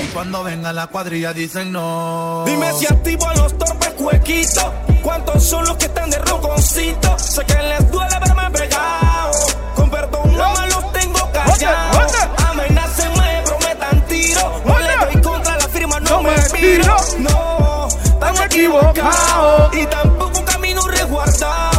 Y 0.04 0.07
cuando 0.14 0.44
venga 0.44 0.72
la 0.72 0.86
cuadrilla 0.86 1.32
dicen 1.32 1.72
no. 1.72 2.44
Dime 2.46 2.72
si 2.74 2.86
activo 2.86 3.26
a 3.26 3.34
los 3.34 3.59
torpes 3.59 3.90
cuequitos. 3.94 4.66
¿Cuántos 5.02 5.42
son 5.42 5.64
los 5.64 5.76
que 5.78 5.86
están 5.86 6.09
de 6.09 6.18
roconcito? 6.18 7.18
Sé 7.18 7.44
que 7.44 7.54
les 7.54 7.90
duele 7.90 8.16
verme 8.20 8.50
pegado. 8.52 9.32
Con 9.74 9.90
perdón, 9.90 10.36
no 10.36 10.54
me 10.61 10.66
los 10.68 10.92
tengo 10.92 11.32
callados. 11.32 12.12
Amenacen, 12.48 13.12
me 13.14 13.42
prometan 13.44 14.07
tiro. 14.07 14.62
No 14.64 14.78
le 14.78 14.96
doy 14.96 15.22
contra 15.22 15.57
la 15.57 15.68
firma, 15.68 15.98
no, 15.98 16.22
me 16.22 16.36
piro. 16.52 16.96
No, 17.18 17.88
están 17.88 18.44
equivocados. 18.44 19.76
Y 19.76 19.86
tampoco 19.86 20.44
camino 20.44 20.82
resguardado. 20.86 21.76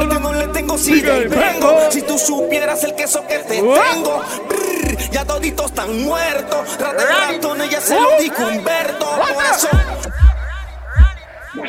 Muerte 0.00 0.20
no 0.20 0.32
le 0.32 0.46
tengo, 0.48 0.78
sigue 0.78 1.24
y 1.24 1.28
vengo. 1.28 1.90
Si 1.90 2.00
tú 2.02 2.18
supieras 2.18 2.82
el 2.84 2.94
queso 2.94 3.26
que 3.26 3.38
te 3.40 3.56
tengo. 3.56 4.24
brr, 4.48 4.96
ya 5.10 5.26
toditos 5.26 5.66
están 5.66 6.02
muertos. 6.02 6.78
Rata 6.78 7.04
ratones, 7.04 7.68
ya 7.70 7.80
se 7.82 8.00
lo 8.00 8.18
dijo 8.18 8.42
Humberto. 8.42 9.04
Por 9.04 9.44
eso. 9.44 9.68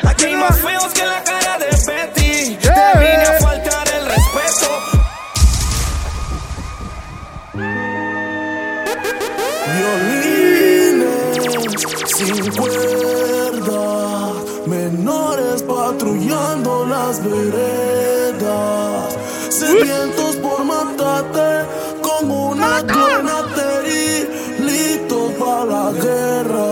Aquí 0.08 0.24
hay 0.24 0.36
más 0.36 0.58
feos 0.60 0.92
que 0.94 1.04
la 1.04 1.22
cara 1.22 1.58
de 1.58 1.66
Betty. 1.66 2.56
Te 2.56 2.98
vine 2.98 3.22
a 3.22 3.40
faltar 3.40 3.88
el 3.88 4.06
respeto. 4.06 4.68
Violines 9.76 11.12
sin 12.16 12.50
cuerda, 12.52 14.41
menores 14.72 15.62
patrullando 15.62 16.86
las 16.86 17.22
veredas, 17.22 19.16
sedientos 19.50 20.36
por 20.36 20.64
matarte 20.64 21.66
con 22.00 22.30
una 22.30 22.82
clonateri, 22.86 24.26
listos 24.60 25.32
para 25.38 25.64
la 25.66 25.92
guerra. 25.92 26.68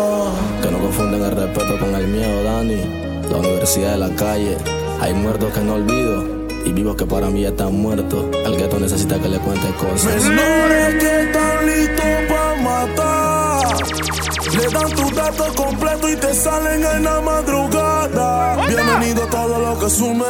Que 0.62 0.70
no 0.70 0.78
confunden 0.78 1.22
el 1.22 1.32
respeto 1.32 1.78
con 1.78 1.94
el 1.94 2.06
miedo, 2.08 2.42
Dani. 2.42 2.82
Los 3.28 3.40
universidad 3.40 3.92
de 3.92 3.98
la 3.98 4.10
calle. 4.16 4.56
Hay 5.00 5.12
muertos 5.14 5.52
que 5.52 5.60
no 5.60 5.74
olvido 5.74 6.24
y 6.64 6.72
vivos 6.72 6.96
que 6.96 7.04
para 7.04 7.28
mí 7.28 7.42
ya 7.42 7.50
están 7.50 7.74
muertos. 7.74 8.24
El 8.46 8.56
gueto 8.56 8.80
necesita 8.80 9.18
que 9.20 9.28
le 9.28 9.38
cuente 9.38 9.68
cosas. 9.74 10.24
Menores 10.24 10.94
que 11.02 11.20
están 11.22 11.66
listos 11.66 12.06
para 12.28 12.56
matar. 12.62 13.20
Le 14.60 14.68
dan 14.68 14.90
tu 14.90 15.10
dato 15.14 15.44
completo 15.54 16.06
y 16.10 16.16
te 16.16 16.34
salen 16.34 16.84
en 16.84 17.04
la 17.04 17.20
madrugada. 17.22 18.66
Bienvenido 18.66 19.24
a 19.24 19.30
todo 19.30 19.58
lo 19.58 19.78
que 19.78 19.88
sume. 19.88 20.26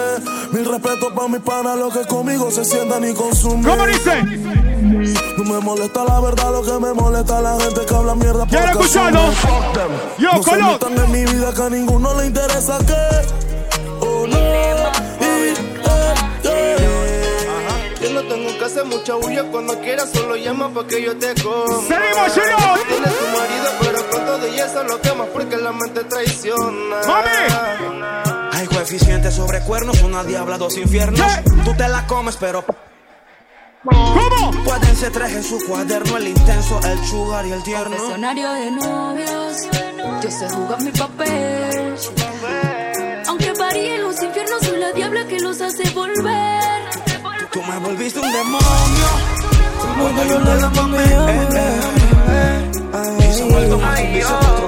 Mil 0.53 0.65
respeto 0.67 1.13
para 1.13 1.27
mis 1.27 1.41
panas, 1.41 1.77
los 1.77 1.93
que 1.93 2.07
conmigo 2.07 2.49
se 2.53 2.65
sientan 2.65 3.03
y 3.11 3.13
consumen. 3.13 3.65
¿Cómo 3.65 3.87
dice? 3.87 4.23
No 5.37 5.45
me 5.45 5.61
molesta 5.61 6.05
la 6.05 6.21
verdad, 6.21 6.53
lo 6.53 6.63
que 6.63 6.73
me 6.79 6.93
molesta 6.93 7.39
es 7.39 7.43
la 7.43 7.61
gente 7.61 7.81
que 7.87 7.95
habla 7.95 8.15
mierda. 8.15 8.47
¿Quiere 8.47 8.71
escucharlo? 8.71 9.21
Yo, 10.19 10.33
no 10.33 10.43
se 10.45 10.51
Colón. 10.51 10.73
metan 10.73 10.97
en 10.97 11.11
mi 11.11 11.25
vida 11.33 11.53
que 11.53 11.63
a 11.63 11.71
ninguno 11.71 12.15
le 12.15 12.27
interesa 12.27 12.79
que. 12.87 13.50
Yo 18.01 18.11
no 18.13 18.23
tengo 18.23 18.59
que 18.59 18.65
hacer 18.65 18.85
mucha 18.87 19.15
bulla 19.15 19.45
cuando 19.45 19.79
quieras, 19.81 20.09
solo 20.13 20.35
llama 20.37 20.69
para 20.73 20.87
que 20.87 21.03
yo 21.03 21.17
te 21.17 21.35
coma. 21.43 21.77
¡Seguimos, 21.87 22.35
Chirón! 22.35 22.79
Tienes 22.89 23.19
tu 23.19 23.27
marido, 23.27 23.71
pero 23.81 24.11
pronto 24.11 24.39
de 24.39 24.57
eso 24.57 24.85
lo 24.85 25.01
quemas 25.03 25.29
porque 25.33 25.57
la 25.57 25.73
mente 25.73 26.05
traiciona. 26.05 26.97
Hay 28.53 28.67
coeficientes 28.67 29.35
sobre 29.35 29.61
cuernos, 29.61 30.01
una 30.03 30.25
diabla, 30.25 30.57
dos 30.57 30.77
infiernos. 30.79 31.21
Tú 31.65 31.75
te 31.77 31.89
la 31.89 32.07
comes, 32.07 32.37
pero. 32.37 32.65
¿Cómo? 33.85 34.65
Pueden 34.65 34.97
ser 34.97 35.13
tres 35.13 35.33
en 35.33 35.45
su 35.45 35.59
cuaderno, 35.67 36.17
el 36.17 36.29
intenso, 36.29 36.81
el 36.85 37.05
sugar 37.07 37.47
y 37.47 37.53
el 37.53 37.63
tierno. 37.63 37.97
Confesionario 37.97 38.53
de 38.53 38.71
novios, 38.71 39.57
yo 40.23 40.31
sé 40.31 40.49
jugar 40.51 40.83
mi 40.83 40.91
papel. 40.91 41.97
Aunque 43.27 43.53
varíen 43.53 44.03
los 44.03 44.23
infiernos, 44.23 44.61
soy 44.63 44.79
la 44.79 44.93
diabla 44.93 45.27
que 45.27 45.39
los 45.41 45.61
hace 45.61 45.89
volver. 45.91 46.60
Me 47.71 47.79
volviste 47.79 48.19
un 48.19 48.33
demonio. 48.33 48.61
Cuando 50.01 50.25
yo 50.25 50.39
eh, 50.39 51.09
eh, 51.31 51.81
eh. 52.29 52.71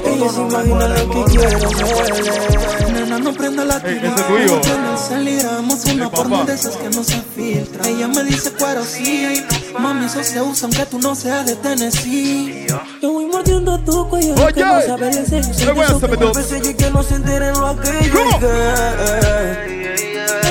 Ella 0.05 0.29
se 0.31 0.41
imagina 0.41 0.87
lo 0.89 1.11
que 1.11 1.25
quiero. 1.33 2.93
Nena, 2.93 3.19
no 3.19 3.33
prenda 3.33 3.65
la 3.65 3.81
tira. 3.81 4.09
ese 4.09 4.21
es 4.21 4.27
tuyo. 4.29 4.61
No 4.79 4.97
saliramos 4.97 5.85
una 5.87 6.05
papá. 6.05 6.17
porno 6.17 6.45
de 6.45 6.55
esas 6.55 6.77
que 6.77 6.91
no 6.91 7.03
se 7.03 7.21
filtra. 7.35 7.89
Ella 7.89 8.07
me 8.07 8.23
dice 8.23 8.53
cuero 8.53 8.85
sí. 8.85 9.45
Mami, 9.79 10.07
eso 10.07 10.23
se 10.23 10.41
usa 10.41 10.69
aunque 10.69 10.87
tú 10.87 11.01
no 11.01 11.17
seas 11.17 11.45
de 11.47 11.57
Tennessee. 11.57 12.67
Yo 13.03 13.13
voy 13.13 13.27
mordiendo 13.27 13.81
tu 13.81 14.09
cuello. 14.09 14.35
Oye. 14.35 14.53
que 14.55 14.65
no 14.65 14.81
sabe 14.81 15.11
el 15.11 15.19
enseño. 15.19 15.49
Le 15.59 15.73
voy 15.73 15.85
a 15.85 15.89
hacer 15.89 16.09
meto. 16.09 16.33
y 16.71 16.75
que 16.75 16.91
no 16.91 17.03
se 17.03 17.17
enteren 17.17 17.53
lo 17.55 17.67
aquello. 17.67 18.13
¿Cómo? 18.15 18.37
y 18.37 18.41
que- 18.41 19.63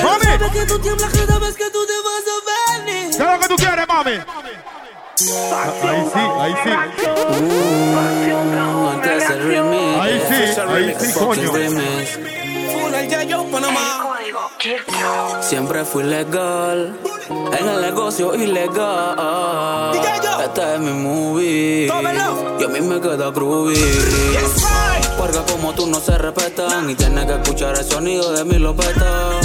Mami. 0.02 0.24
Sabe 0.24 0.50
que 0.50 0.66
tú 0.66 0.78
tiemblas 0.80 1.12
cada 1.12 1.38
vez 1.38 1.54
que 1.54 1.70
tú 1.70 1.78
te 1.86 2.01
vas 3.24 3.28
a 3.28 3.28
venir. 3.28 3.28
¿Qué 3.28 3.28
es 3.28 3.30
lo 3.30 3.38
que 3.38 3.48
tú 3.48 3.56
quieres, 3.56 3.86
mami? 3.86 4.18
Ahí 5.84 6.02
sí, 6.12 6.18
ahí 6.40 6.54
sí. 6.64 6.70
Antes 8.92 9.30
el 9.30 9.42
remix. 9.44 10.00
Ahí 10.00 10.22
sí, 10.28 10.34
ahí 10.60 10.96
sí, 10.98 11.06
coño. 11.12 11.52
Siempre 15.40 15.84
fui 15.84 16.02
legal 16.02 16.98
en 17.28 17.68
el 17.68 17.80
negocio 17.80 18.34
ilegal. 18.34 19.92
Esta 20.42 20.74
es 20.74 20.80
mi 20.80 20.92
movie 20.92 21.86
y 21.86 22.64
a 22.64 22.68
mí 22.68 22.80
me 22.80 23.00
queda 23.00 23.30
groovy. 23.30 23.76
Porque 25.22 25.38
como 25.52 25.72
tú 25.72 25.86
no 25.86 26.00
se 26.00 26.18
respetan 26.18 26.90
y 26.90 26.96
tienes 26.96 27.26
que 27.26 27.34
escuchar 27.34 27.78
el 27.78 27.84
sonido 27.84 28.32
de 28.32 28.44
mi 28.44 28.58
lopeta. 28.58 29.38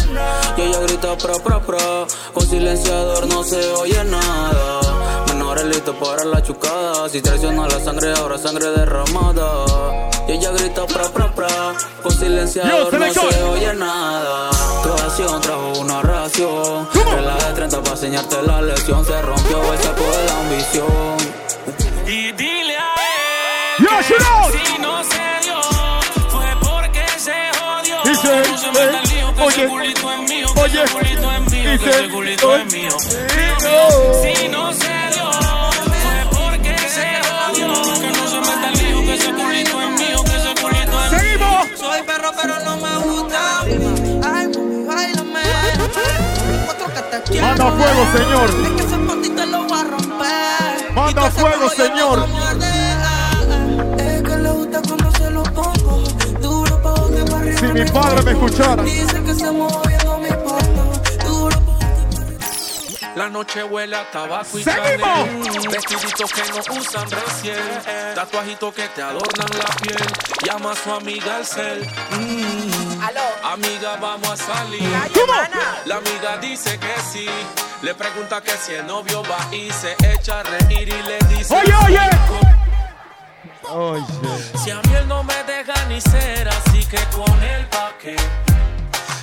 Y 0.58 0.62
ella 0.62 0.80
grita 0.80 1.16
pro 1.16 1.36
pro 1.36 1.62
pro, 1.62 2.08
con 2.34 2.50
silenciador 2.50 3.28
no 3.28 3.44
se 3.44 3.64
oye 3.74 4.04
nada. 4.06 5.26
Menores 5.28 5.66
listos 5.66 5.96
para 5.98 6.26
la 6.26 6.42
chucada, 6.42 7.08
si 7.10 7.22
traiciona 7.22 7.68
la 7.68 7.80
sangre 7.80 8.12
ahora 8.14 8.40
sangre 8.40 8.72
derramada. 8.72 10.10
Y 10.28 10.32
ella 10.32 10.50
grita 10.50 10.88
pro 10.88 11.12
pro 11.12 11.32
pro, 11.36 11.48
con 12.02 12.12
Yo, 12.12 12.18
silenciador 12.22 13.00
no 13.00 13.14
se 13.14 13.44
oye 13.44 13.76
nada. 13.76 14.50
Tu 14.82 14.92
acción 14.94 15.40
trajo 15.42 15.74
una 15.80 16.02
ración. 16.02 16.90
Regla 16.92 17.36
de 17.36 17.54
30 17.54 17.84
para 17.84 17.96
enseñarte 17.96 18.42
la 18.42 18.62
lección. 18.64 19.06
Se 19.06 19.22
rompió 19.22 19.74
el 19.74 19.80
saco 19.84 20.02
de 20.02 20.26
la 20.26 20.40
ambición. 20.40 21.18
Y 22.08 22.32
dile 22.32 22.78
a 22.78 22.96
él 23.78 23.86
Yo, 23.86 23.90
que 23.90 24.58
si 24.58 24.82
no 24.82 25.04
se 25.04 25.47
oye, 28.30 29.48
ese 29.48 29.68
culito 29.68 30.12
es 30.12 30.20
mío, 30.30 30.54
que 30.54 30.62
oye, 30.62 30.84
ese 30.84 32.10
culito 32.10 32.56
es 32.56 32.74
mío. 32.74 32.98
Si 34.22 34.48
no 34.50 34.74
se 34.74 34.88
dio 35.14 35.32
fue 36.02 36.18
porque 36.32 36.74
se 36.90 37.08
jodió. 37.28 37.68
Que 37.94 38.12
no 38.12 38.28
se 38.28 38.40
meta 38.40 38.70
el 38.70 38.78
lío, 38.78 38.98
que 39.02 39.14
ese 39.14 39.32
culito 39.34 39.82
es 39.82 39.90
mío, 40.00 40.24
que 40.24 40.36
ese 40.36 40.54
culito 40.62 41.04
es 41.04 41.12
mío. 41.12 41.20
¡Seguimos! 41.20 41.80
Soy 41.80 42.02
perro, 42.04 42.32
pero 42.42 42.60
no 42.66 42.78
me 42.78 42.98
gusta. 42.98 43.62
Ay, 43.62 44.48
bailame. 44.88 45.42
Cuatro 46.66 46.88
que 46.88 47.02
te 47.02 47.24
quiero. 47.32 47.48
Manda 47.48 47.72
fuego, 47.72 48.08
señor. 48.18 48.50
Es 48.50 48.72
que 48.72 48.84
ese 48.84 48.98
panty 48.98 49.30
te 49.30 49.46
lo 49.46 49.68
va 49.68 49.80
a 49.80 49.84
romper. 49.84 50.92
Manda 50.94 51.32
fuego, 51.32 51.70
señor. 51.70 52.28
Si 57.60 57.66
mi 57.66 57.84
padre 57.86 58.22
me 58.22 58.32
escuchara. 58.32 58.84
Dice 58.84 59.24
que 59.24 59.34
se 59.34 59.52
moviendo 59.52 60.18
mi 60.20 60.28
La 63.16 63.30
noche 63.30 63.64
huele 63.64 63.96
a 63.96 64.12
tabaco 64.12 64.60
y 64.60 64.64
¡Seguimos! 64.64 65.72
Vestiditos 65.72 66.32
que 66.32 66.44
no 66.52 66.80
usan 66.80 67.10
recién. 67.10 67.58
Tatuajitos 68.14 68.76
que 68.76 68.88
te 68.90 69.02
adornan 69.02 69.50
la 69.58 69.76
piel. 69.82 69.98
Llama 70.46 70.74
a 70.74 70.76
su 70.76 70.92
amiga 70.92 71.38
al 71.38 71.46
cel. 71.46 71.82
Mm. 72.12 73.02
Amiga, 73.44 73.96
vamos 74.00 74.30
a 74.30 74.38
salir. 74.38 74.84
La 75.86 75.96
amiga 75.96 76.38
dice 76.40 76.78
que 76.78 76.94
sí. 77.12 77.28
Le 77.82 77.96
pregunta 77.96 78.40
que 78.42 78.52
si 78.52 78.74
el 78.74 78.86
novio 78.86 79.24
va 79.24 79.52
y 79.52 79.72
se 79.72 79.96
echa 80.14 80.42
a 80.42 80.44
reír 80.44 80.88
y 80.90 81.04
le 81.04 81.18
dice. 81.36 81.56
Oye, 81.56 81.74
oye. 81.88 82.47
Si 83.68 84.72
a 84.72 84.76
mí 84.82 84.96
él 84.96 85.06
no 85.10 85.26
me 85.26 85.44
deja 85.44 85.74
ni 85.90 86.00
ser, 86.00 86.48
así 86.48 86.86
que 86.86 87.00
con 87.14 87.44
él 87.44 87.66
pa' 87.66 87.92
qué. 88.02 88.16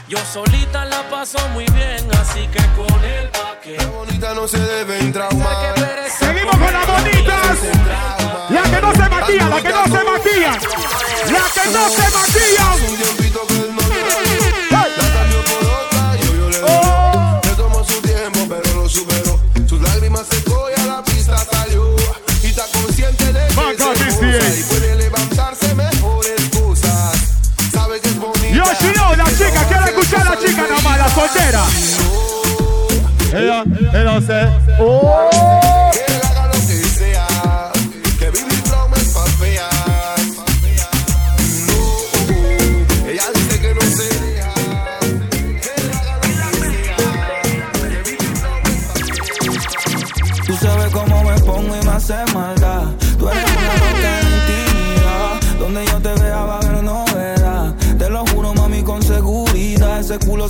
Yo 0.06 0.18
solita 0.30 0.84
la 0.84 1.02
paso 1.08 1.38
muy 1.54 1.64
bien, 1.66 2.06
así 2.20 2.46
que 2.48 2.62
con 2.76 3.04
él 3.04 3.30
pa' 3.30 3.58
qué. 3.62 3.82
bonita 3.86 4.34
no 4.34 4.46
se 4.46 4.58
deben 4.58 5.14
traumar. 5.14 5.74
Seguimos 6.18 6.56
con 6.56 6.70
las 6.70 6.86
bonitas. 6.86 7.58
La 8.50 8.62
que 8.64 8.80
no 8.82 8.92
se 8.92 9.08
maquilla, 9.08 9.48
la 9.48 9.62
que 9.62 9.68
no 9.70 9.84
se 9.84 10.04
maquilla. 10.04 10.52
La 11.32 11.44
que 11.54 11.70
no 11.70 11.88
se 11.88 12.10
maquilla. 12.12 12.66
La 14.70 15.12
cambió 15.14 15.42
por 15.46 15.64
otra 15.64 16.16
y 16.20 16.36
yo 16.36 16.50
le 16.50 16.58
doy. 16.58 16.70
Le 17.44 17.50
tomó 17.56 17.82
su 17.82 17.98
tiempo, 18.02 18.40
pero 18.46 18.82
lo 18.82 18.88
superó. 18.90 19.40
Sus 19.66 19.80
lágrimas 19.80 20.26
secó 20.28 20.63
y 23.36 24.62
puede 24.64 24.96
levantarse 24.96 25.74
mejor 25.74 26.24
excusas. 26.26 27.36
Sabe 27.72 28.00
que 28.00 28.08
es 28.08 28.18
bonita. 28.18 28.54
Yo, 28.54 28.64
Shino, 28.80 29.16
la 29.16 29.24
chica, 29.24 29.64
quiero 29.68 29.84
escuchar 29.86 30.26
a 30.26 30.30
la 30.30 30.38
chica 30.38 30.66
la 30.96 31.08
soltera. 31.08 31.64
Ella, 33.32 33.64
ella 33.92 34.20
se. 34.20 34.82
¡Oh! 34.82 35.64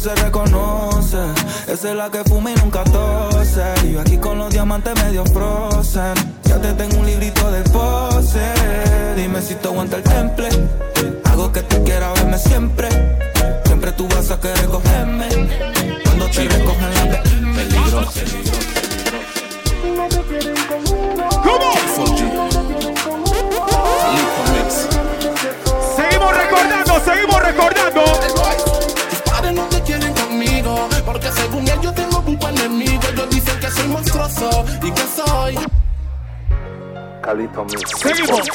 Se 0.04 0.14
reconoce. 0.16 1.16
Esa 1.66 1.88
es 1.90 1.96
la 1.96 2.10
que 2.10 2.22
fuma 2.24 2.50
y 2.50 2.54
nunca 2.56 2.84
tose. 2.84 3.64
Y 3.84 3.92
yo 3.92 4.00
aquí 4.02 4.18
con 4.18 4.36
los 4.36 4.50
diamantes 4.52 4.92
medio 5.02 5.24
frozen. 5.24 6.12
Ya 6.44 6.60
te 6.60 6.74
tengo 6.74 6.98
un 6.98 7.06
librito 7.06 7.50
de 7.50 7.62
pose. 7.70 8.52
Dime 9.16 9.40
si 9.40 9.54
te 9.54 9.66
aguanta 9.66 9.96
el 9.96 10.02
temple. 10.02 10.48
Hago 11.24 11.50
que 11.50 11.62
tú 11.62 11.82
quieras 11.84 12.12
verme 12.16 12.36
siempre. 12.38 12.88
Siempre 13.64 13.92
tú 13.92 14.06
vas 14.08 14.30
a 14.30 14.38
querer 14.38 14.66
cogerme. 14.66 15.26
Cuando 16.04 16.26
te 16.28 16.48
recogen 16.48 16.94
la 16.94 17.04
pe- 17.10 17.22
peligroso. 17.56 18.10
¿Cómo? 21.42 21.72
Seguimos 25.96 26.36
recordando, 26.36 27.00
seguimos 27.06 27.42
recordando. 27.42 28.53
Según 31.44 31.68
él 31.68 31.78
yo 31.82 31.92
tengo 31.92 32.24
un 32.26 32.38
enemigo, 32.42 33.02
ellos 33.12 33.28
dicen 33.28 33.60
que 33.60 33.70
soy 33.70 33.88
monstruoso 33.88 34.64
y 34.82 34.90
que 34.90 35.02
soy... 35.14 35.58
Calito 37.20 37.66
Seguimos. 37.98 38.48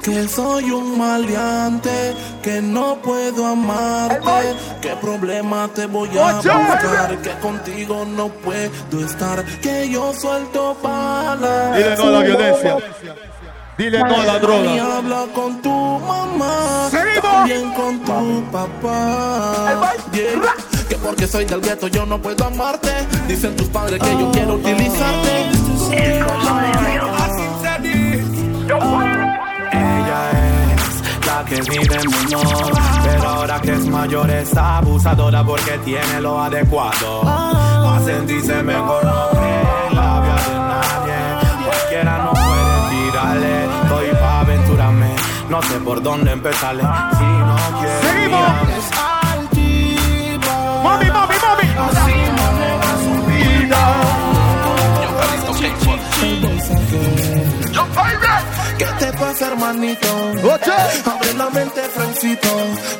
Que 0.00 0.28
soy 0.28 0.70
un 0.70 0.96
maleante, 0.96 2.14
que 2.40 2.62
no 2.62 3.02
puedo 3.02 3.46
amarte, 3.46 4.54
que 4.80 4.90
problema 4.94 5.68
te 5.74 5.86
voy 5.86 6.16
a 6.16 6.34
buscar, 6.34 7.18
que 7.20 7.30
contigo 7.40 8.04
no 8.06 8.28
puedo 8.28 9.04
estar, 9.04 9.44
que 9.60 9.90
yo 9.90 10.12
suelto 10.12 10.76
para... 10.80 11.76
Dile 11.76 11.96
no 11.96 12.10
la 12.10 12.20
violencia. 12.20 12.76
Dile 13.78 13.98
no 13.98 14.06
a 14.06 14.24
la 14.24 14.36
Y 14.36 14.40
droga. 14.40 14.96
habla 14.96 15.24
con 15.34 15.60
tu 15.60 15.98
mamá, 16.00 16.88
Seguimos. 16.90 17.20
también 17.22 17.70
con 17.74 17.98
tu 18.00 18.44
papá. 18.50 19.92
Yeah. 20.12 20.54
Que 20.88 20.96
porque 20.96 21.26
soy 21.26 21.44
del 21.44 21.60
gueto 21.60 21.88
yo 21.88 22.06
no 22.06 22.18
puedo 22.20 22.46
amarte. 22.46 22.90
Dicen 23.28 23.54
tus 23.56 23.68
padres 23.68 24.00
que 24.02 24.10
yo 24.18 24.30
quiero 24.32 24.54
utilizarte. 24.54 25.46
Ella 29.72 30.30
es 30.30 31.26
la 31.26 31.44
que 31.44 31.60
vive 31.62 31.98
menor, 32.08 32.72
pero 33.04 33.28
ahora 33.28 33.60
que 33.60 33.72
es 33.72 33.86
mayor 33.86 34.30
es 34.30 34.56
abusadora 34.56 35.44
porque 35.44 35.78
tiene 35.84 36.20
lo 36.20 36.40
adecuado. 36.40 37.22
A 37.26 38.00
sentirse 38.04 38.62
mejor 38.62 39.04
No 45.48 45.62
sé 45.62 45.78
por 45.80 46.02
dónde 46.02 46.32
empezarle. 46.32 46.82
Si 46.82 47.24
no 47.24 47.56
quieres 47.80 48.00
Seguimos. 48.02 48.40
Mami, 50.82 51.10
mami, 51.10 51.34
mami. 51.44 51.68
Así 51.86 52.14
maneja 52.38 52.90
su 53.04 53.14
vida. 53.26 53.82
¿Qué 58.78 58.84
te 58.98 59.12
pasa, 59.12 59.46
hermanito? 59.48 60.08
Abre 61.04 61.34
la 61.34 61.50
mente, 61.50 61.80
Francito. 61.94 62.48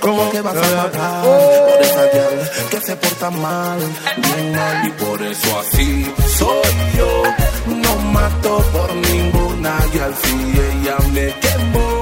¿Cómo 0.00 0.30
que 0.30 0.40
vas 0.40 0.56
a 0.56 0.76
matar 0.76 1.22
por 1.22 1.82
esa 1.82 2.02
gal 2.02 2.50
que 2.70 2.80
se 2.80 2.96
porta 2.96 3.30
mal? 3.30 3.78
Bien 4.16 4.52
mal, 4.52 4.86
y 4.86 4.90
por 4.90 5.22
eso 5.22 5.60
así 5.60 6.12
soy 6.38 6.70
yo. 6.96 7.22
No 7.66 7.96
mato 8.12 8.58
por 8.72 8.94
ninguna 8.94 9.76
gal 9.94 10.14
si 10.22 10.60
ella 10.60 10.96
me 11.12 11.34
quemó. 11.40 11.95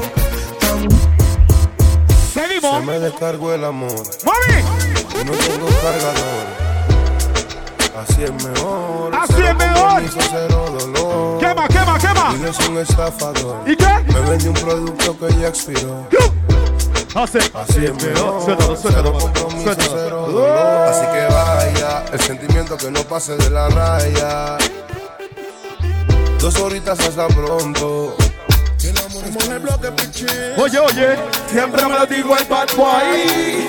Me 2.85 2.99
descargó 2.99 3.55
el 3.55 3.65
amor. 3.65 3.91
Mami. 4.25 4.63
no 5.25 5.33
tengo 5.33 5.67
cargador. 5.83 6.47
Así 7.97 8.25
es 8.25 8.33
mejor. 8.45 9.15
Así 9.15 9.33
cero 9.37 9.49
es 9.49 9.57
mejor. 9.57 10.03
compromiso, 10.03 10.19
Cero 10.31 10.77
dolor. 10.79 11.39
Quema, 11.41 11.69
quema, 11.69 11.99
quema. 11.99 12.35
Y 12.39 12.45
es 12.45 12.69
un 12.69 12.79
estafador. 12.79 13.63
¿Y 13.67 13.75
qué? 13.77 13.87
Me 14.13 14.21
vende 14.29 14.49
un 14.51 14.55
producto 14.55 15.19
que 15.19 15.35
ya 15.41 15.49
expiró. 15.49 16.07
Hace. 17.15 17.39
Así 17.55 17.87
es 17.87 17.95
mejor. 18.05 18.43
Suéltalo, 18.45 18.77
suéltalo, 18.77 19.21
suéltalo. 19.21 19.75
cero 19.77 20.27
dolor. 20.27 20.89
Así 20.89 21.07
que 21.07 21.35
vaya, 21.35 22.05
el 22.13 22.21
sentimiento 22.21 22.77
que 22.77 22.91
no 22.91 23.01
pase 23.05 23.35
de 23.37 23.49
la 23.49 23.69
raya. 23.69 24.59
Dos 26.39 26.57
horitas 26.61 27.01
hasta 27.01 27.29
pronto. 27.29 28.15
Somos 29.35 29.49
el 29.49 29.59
bloque, 29.59 29.91
pichín. 29.93 30.29
Oye, 30.59 30.79
oye. 30.79 31.17
Siempre 31.51 31.85
me 31.87 31.95
lo 31.99 32.07
digo 32.07 32.37
el 32.37 32.45
bad 32.45 32.69
boy. 32.77 33.69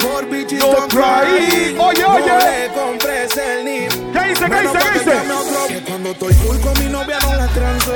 Por 0.00 0.26
bichis 0.28 0.60
Don't 0.60 0.90
cry. 0.90 1.76
Oye, 1.78 2.02
No 2.02 2.14
oye. 2.14 2.32
le 2.38 2.72
compres 2.74 3.36
el 3.36 3.64
NIP. 3.64 3.90
¿Qué 4.12 4.28
dice, 4.28 4.44
qué 4.50 4.60
dice, 4.60 4.78
qué 4.78 4.98
dice? 4.98 5.82
cuando 5.88 6.10
estoy 6.10 6.34
full 6.34 6.58
con 6.60 6.78
mi 6.78 6.90
novia 6.90 7.18
no 7.22 7.34
la 7.34 7.46
transo. 7.48 7.92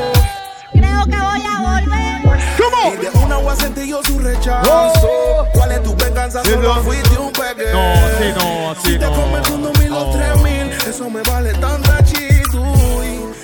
Creo 0.73 1.05
que 1.05 1.17
voy 1.17 1.43
a 1.47 1.61
volver. 1.61 2.41
¿Cómo? 2.59 2.95
Y 2.95 2.97
de 2.97 3.11
una 3.25 3.37
voy 3.37 3.53
a 3.53 3.57
sentir 3.57 3.85
yo 3.85 4.03
su 4.03 4.19
rechazo. 4.19 4.71
Oh. 5.03 5.47
¿Cuál 5.53 5.73
es 5.73 5.83
tu 5.83 5.95
venganza? 5.97 6.43
Sí, 6.43 6.51
Solo 6.53 6.75
no. 6.77 6.83
fuiste 6.83 7.19
un 7.19 7.33
peque. 7.33 7.71
No, 7.73 7.93
así 7.93 8.33
no, 8.39 8.71
así 8.71 8.81
si 8.93 8.99
te 8.99 9.05
no. 9.07 9.13
comes 9.15 9.49
un 9.51 9.63
dos 9.63 9.79
mil 9.79 9.93
o 9.93 10.11
tres 10.11 10.43
mil, 10.43 10.73
eso 10.89 11.11
me 11.11 11.23
vale 11.23 11.53
tanta 11.55 12.03
chituy. 12.05 12.90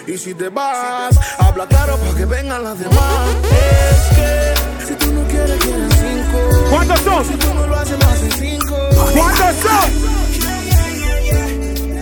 Y 0.07 0.17
si 0.17 0.35
te 0.35 0.49
vas, 0.49 1.19
habla 1.37 1.67
claro 1.67 1.97
para 1.97 2.15
que 2.15 2.25
vengan 2.27 2.63
las 2.63 2.79
demás. 2.79 3.37
Es 3.51 4.17
que 4.17 4.55
si 4.87 4.95
tú 4.95 5.13
no 5.13 5.27
quieres, 5.27 5.59
quieres 5.65 5.95
cinco. 5.95 6.39
¿Cuántos 6.71 7.01
son? 7.01 7.25
Si 7.25 7.35
tú 7.35 7.55
no 7.55 7.67
lo 7.67 7.75
haces, 7.75 7.99
lo 7.99 8.07
hacen 8.07 8.31
cinco. 8.33 8.77
¿Cuántos 9.17 9.57
son? 9.67 9.91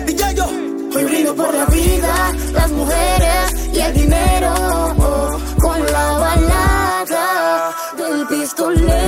DJ 0.06 0.34
yo. 0.34 0.44
Hoy 0.94 1.04
brindo 1.04 1.34
por 1.34 1.54
la 1.54 1.64
vida, 1.64 2.32
las 2.52 2.70
mujeres 2.72 3.54
y 3.72 3.80
el 3.80 3.94
dinero. 3.94 4.54
Con 5.62 5.86
la 5.90 6.12
balada 6.18 7.74
del 7.96 8.26
pistolero. 8.26 9.03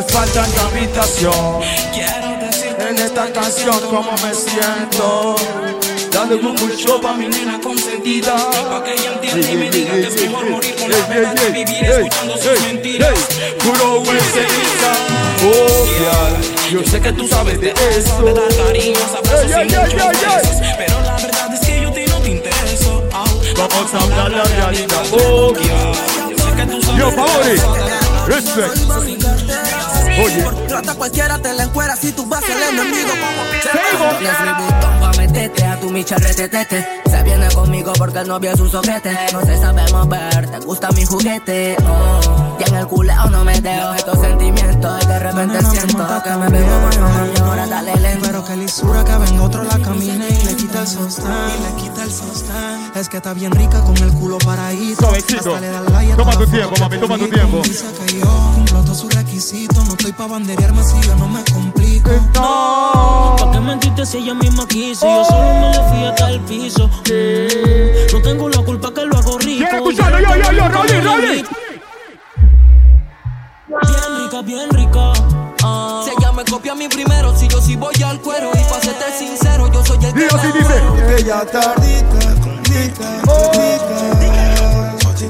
Haces 0.00 0.12
falta 0.12 0.44
en 0.44 0.56
la 0.56 0.62
habitación. 0.62 1.60
Quiero 1.92 2.46
decirte 2.46 2.88
En 2.88 2.98
esta 2.98 3.32
canción 3.32 3.80
cómo 3.88 4.12
me 4.12 4.34
siento. 4.34 5.36
Dale 6.12 6.34
un 6.34 6.54
mucho 6.54 7.00
pa' 7.00 7.14
mi 7.14 7.28
nena 7.28 7.60
consentida. 7.60 8.34
Pa' 8.68 8.82
que 8.84 8.94
ella 8.94 9.12
entienda 9.14 9.50
y 9.50 9.56
me 9.56 9.70
diga 9.70 9.92
que 9.92 10.06
es 10.06 10.20
mejor 10.22 10.50
morir 10.50 10.74
con 10.76 10.90
la 10.90 11.34
que 11.34 11.50
vivir 11.50 11.84
escuchando 11.84 12.36
sus 12.36 12.60
mentiras. 12.62 13.14
Puro 13.58 14.02
ceniza. 14.04 14.92
Oh, 15.42 15.86
girl, 15.86 16.82
yo 16.82 16.90
sé 16.90 17.00
que 17.00 17.12
tú 17.12 17.28
sabes 17.28 17.60
de 17.60 17.70
eso. 17.70 18.22
De 18.22 18.34
dar 18.34 18.44
abrazos 18.44 18.80
y 18.80 18.90
muchos. 18.90 20.60
Pero 20.78 21.00
la 21.00 21.16
verdad 21.16 21.54
es 21.54 21.60
que 21.60 21.80
yo 21.80 21.90
no 21.90 21.92
te 21.92 22.30
intereso. 22.30 23.02
Vamos 23.56 23.94
a 23.94 23.98
hablar 24.02 24.30
la 24.30 24.44
realidad. 24.44 25.02
Oh, 25.12 25.52
yo 25.54 25.94
sé 25.94 26.56
que 26.56 26.66
tú 26.66 26.82
sabes 26.82 26.98
Yo, 26.98 27.10
de 27.10 27.16
Favori. 27.16 27.50
eso. 27.50 28.00
Respect. 28.26 29.29
Oye. 30.24 30.42
Por 30.42 30.54
plata 30.66 30.94
cualquiera 30.94 31.38
te 31.38 31.52
la 31.52 31.64
encuera 31.64 31.96
si 31.96 32.12
tú 32.12 32.26
vas 32.26 32.42
el 32.44 32.62
enemigo. 32.62 33.10
Es 33.60 34.40
mi 34.40 34.64
botón 34.64 35.00
pa' 35.00 35.12
meterte 35.18 35.64
a 35.64 35.78
tu 35.78 35.90
micha 35.90 36.16
retetete 36.16 36.86
Se 37.10 37.22
viene 37.22 37.48
conmigo 37.48 37.92
porque 37.98 38.18
el 38.18 38.28
novio 38.28 38.52
es 38.52 38.60
un 38.60 38.70
soquete 38.70 39.16
No 39.32 39.40
se 39.40 39.58
sabe 39.58 39.82
mover, 39.92 40.50
te 40.50 40.58
gusta 40.60 40.90
mi 40.92 41.04
juguete 41.04 41.76
oh. 41.86 42.56
Y 42.58 42.68
en 42.68 42.76
el 42.76 42.86
culeo 42.86 43.26
no 43.30 43.44
me 43.44 43.60
dejo 43.60 43.94
estos 43.94 44.20
sentimientos 44.20 45.02
Y 45.02 45.06
de 45.06 45.18
repente 45.18 45.58
siento 45.64 46.22
que 46.22 46.30
me 46.30 46.48
veo 46.48 46.80
bueno 46.80 47.10
Y 47.34 47.40
ahora 47.40 47.66
dale 47.66 47.96
lento 47.96 48.26
Pero 48.26 48.44
que 48.44 48.56
lisura 48.56 49.04
que 49.04 49.12
venga 49.12 49.42
otro 49.42 49.62
la 49.64 49.78
camine 49.78 50.28
y 50.28 50.44
le 50.44 50.56
quita 50.56 50.80
el 50.80 50.86
sostén. 50.86 51.26
Y 51.26 51.62
le 51.62 51.82
quita 51.82 52.04
el 52.04 52.10
sostén. 52.10 52.92
Es 52.94 53.08
que 53.08 53.16
está 53.18 53.34
bien 53.34 53.52
rica 53.52 53.80
con 53.82 53.96
el 53.98 54.12
culo 54.12 54.38
paradito. 54.38 55.02
Suavecito. 55.02 55.56
A 55.56 56.16
Toma 56.16 56.32
tu 56.32 56.46
tiempo, 56.46 56.74
mami, 56.80 56.98
toma 56.98 57.18
tu 57.18 57.28
tiempo. 57.28 57.62
Todos 58.90 59.02
sus 59.02 59.14
requisitos. 59.14 59.86
No 59.86 59.92
estoy 59.92 60.10
pa' 60.10 60.26
banderearme 60.26 60.82
si 60.82 61.00
yo 61.06 61.14
no 61.14 61.28
me 61.28 61.44
complico. 61.44 62.10
No. 62.34 63.36
¿Para 63.38 63.52
qué 63.52 63.60
mentiste 63.60 64.04
si 64.04 64.18
ella 64.18 64.34
misma 64.34 64.66
quiso? 64.66 65.06
Yo 65.06 65.24
solo 65.26 65.54
me 65.60 65.70
le 65.70 65.88
fui 65.90 66.04
hasta 66.06 66.30
el 66.30 66.40
piso. 66.40 66.88
Mm, 66.88 68.12
No 68.12 68.20
tengo 68.20 68.48
la 68.48 68.58
culpa 68.64 68.92
que 68.92 69.02
lo 69.06 69.16
hago 69.16 69.38
rico. 69.38 69.64
¿Quién 69.64 69.76
escuchando? 69.76 70.18
Yo, 70.18 70.34
yo, 70.34 70.52
yo, 70.52 70.68
Rolly, 70.68 71.00
Rolly. 71.02 71.44
Bien 73.68 74.24
rica, 74.24 74.42
bien 74.42 74.68
rica. 74.70 75.12
Ah. 75.62 76.02
Si 76.04 76.10
ella 76.10 76.32
me 76.32 76.44
copia 76.44 76.72
a 76.72 76.74
mí 76.74 76.88
primero, 76.88 77.36
si 77.36 77.46
yo 77.46 77.60
sí 77.62 77.76
voy 77.76 77.94
al 78.04 78.20
cuero. 78.20 78.50
Y 78.52 78.64
para 78.64 78.80
serte 78.82 79.04
sincero, 79.16 79.70
yo 79.72 79.84
soy 79.84 80.04
el 80.04 80.12
que 80.12 80.18
Dios, 80.18 80.32
la 80.32 80.42
sí 80.42 80.48
dice. 80.48 80.80
muero. 80.82 81.16
Ella 81.16 81.46
tardita, 81.46 82.18
condita, 82.42 83.22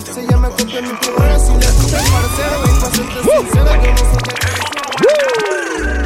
condita. 0.00 0.14
Se 0.14 0.26
llama 0.26 0.48
copia 0.50 0.82
mi 0.82 0.88
primero 0.88 1.38
si 1.38 1.52
le 1.52 1.70
gusta 1.72 1.98
el 1.98 2.10
parcero. 2.10 2.56
Y 2.64 2.80
para 2.80 2.94
serte 2.94 3.20
sincera, 3.22 3.72
yo 3.82 3.92
no 3.92 3.98
soy 3.98 4.22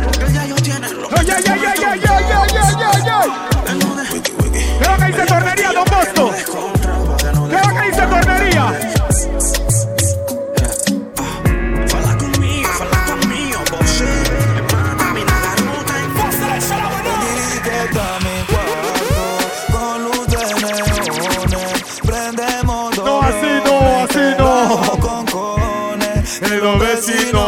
Porque 0.05 0.33
ya 0.33 0.47
yo 0.47 0.55
tiene 0.57 0.89
lo 0.91 1.09
Oye, 1.09 1.35
oye, 1.35 1.51
oye, 1.51 1.69
oye, 1.69 2.09
oye, 2.11 2.37
oye, 2.37 2.59
oye, 2.75 2.87
oye. 2.95 3.45
¿Qué 4.23 4.85
es 4.85 4.89
lo 4.89 4.97
que 4.97 5.05
dice 5.07 5.27
Tornería, 5.27 5.73
Don 5.73 5.85
Bosco? 5.85 6.74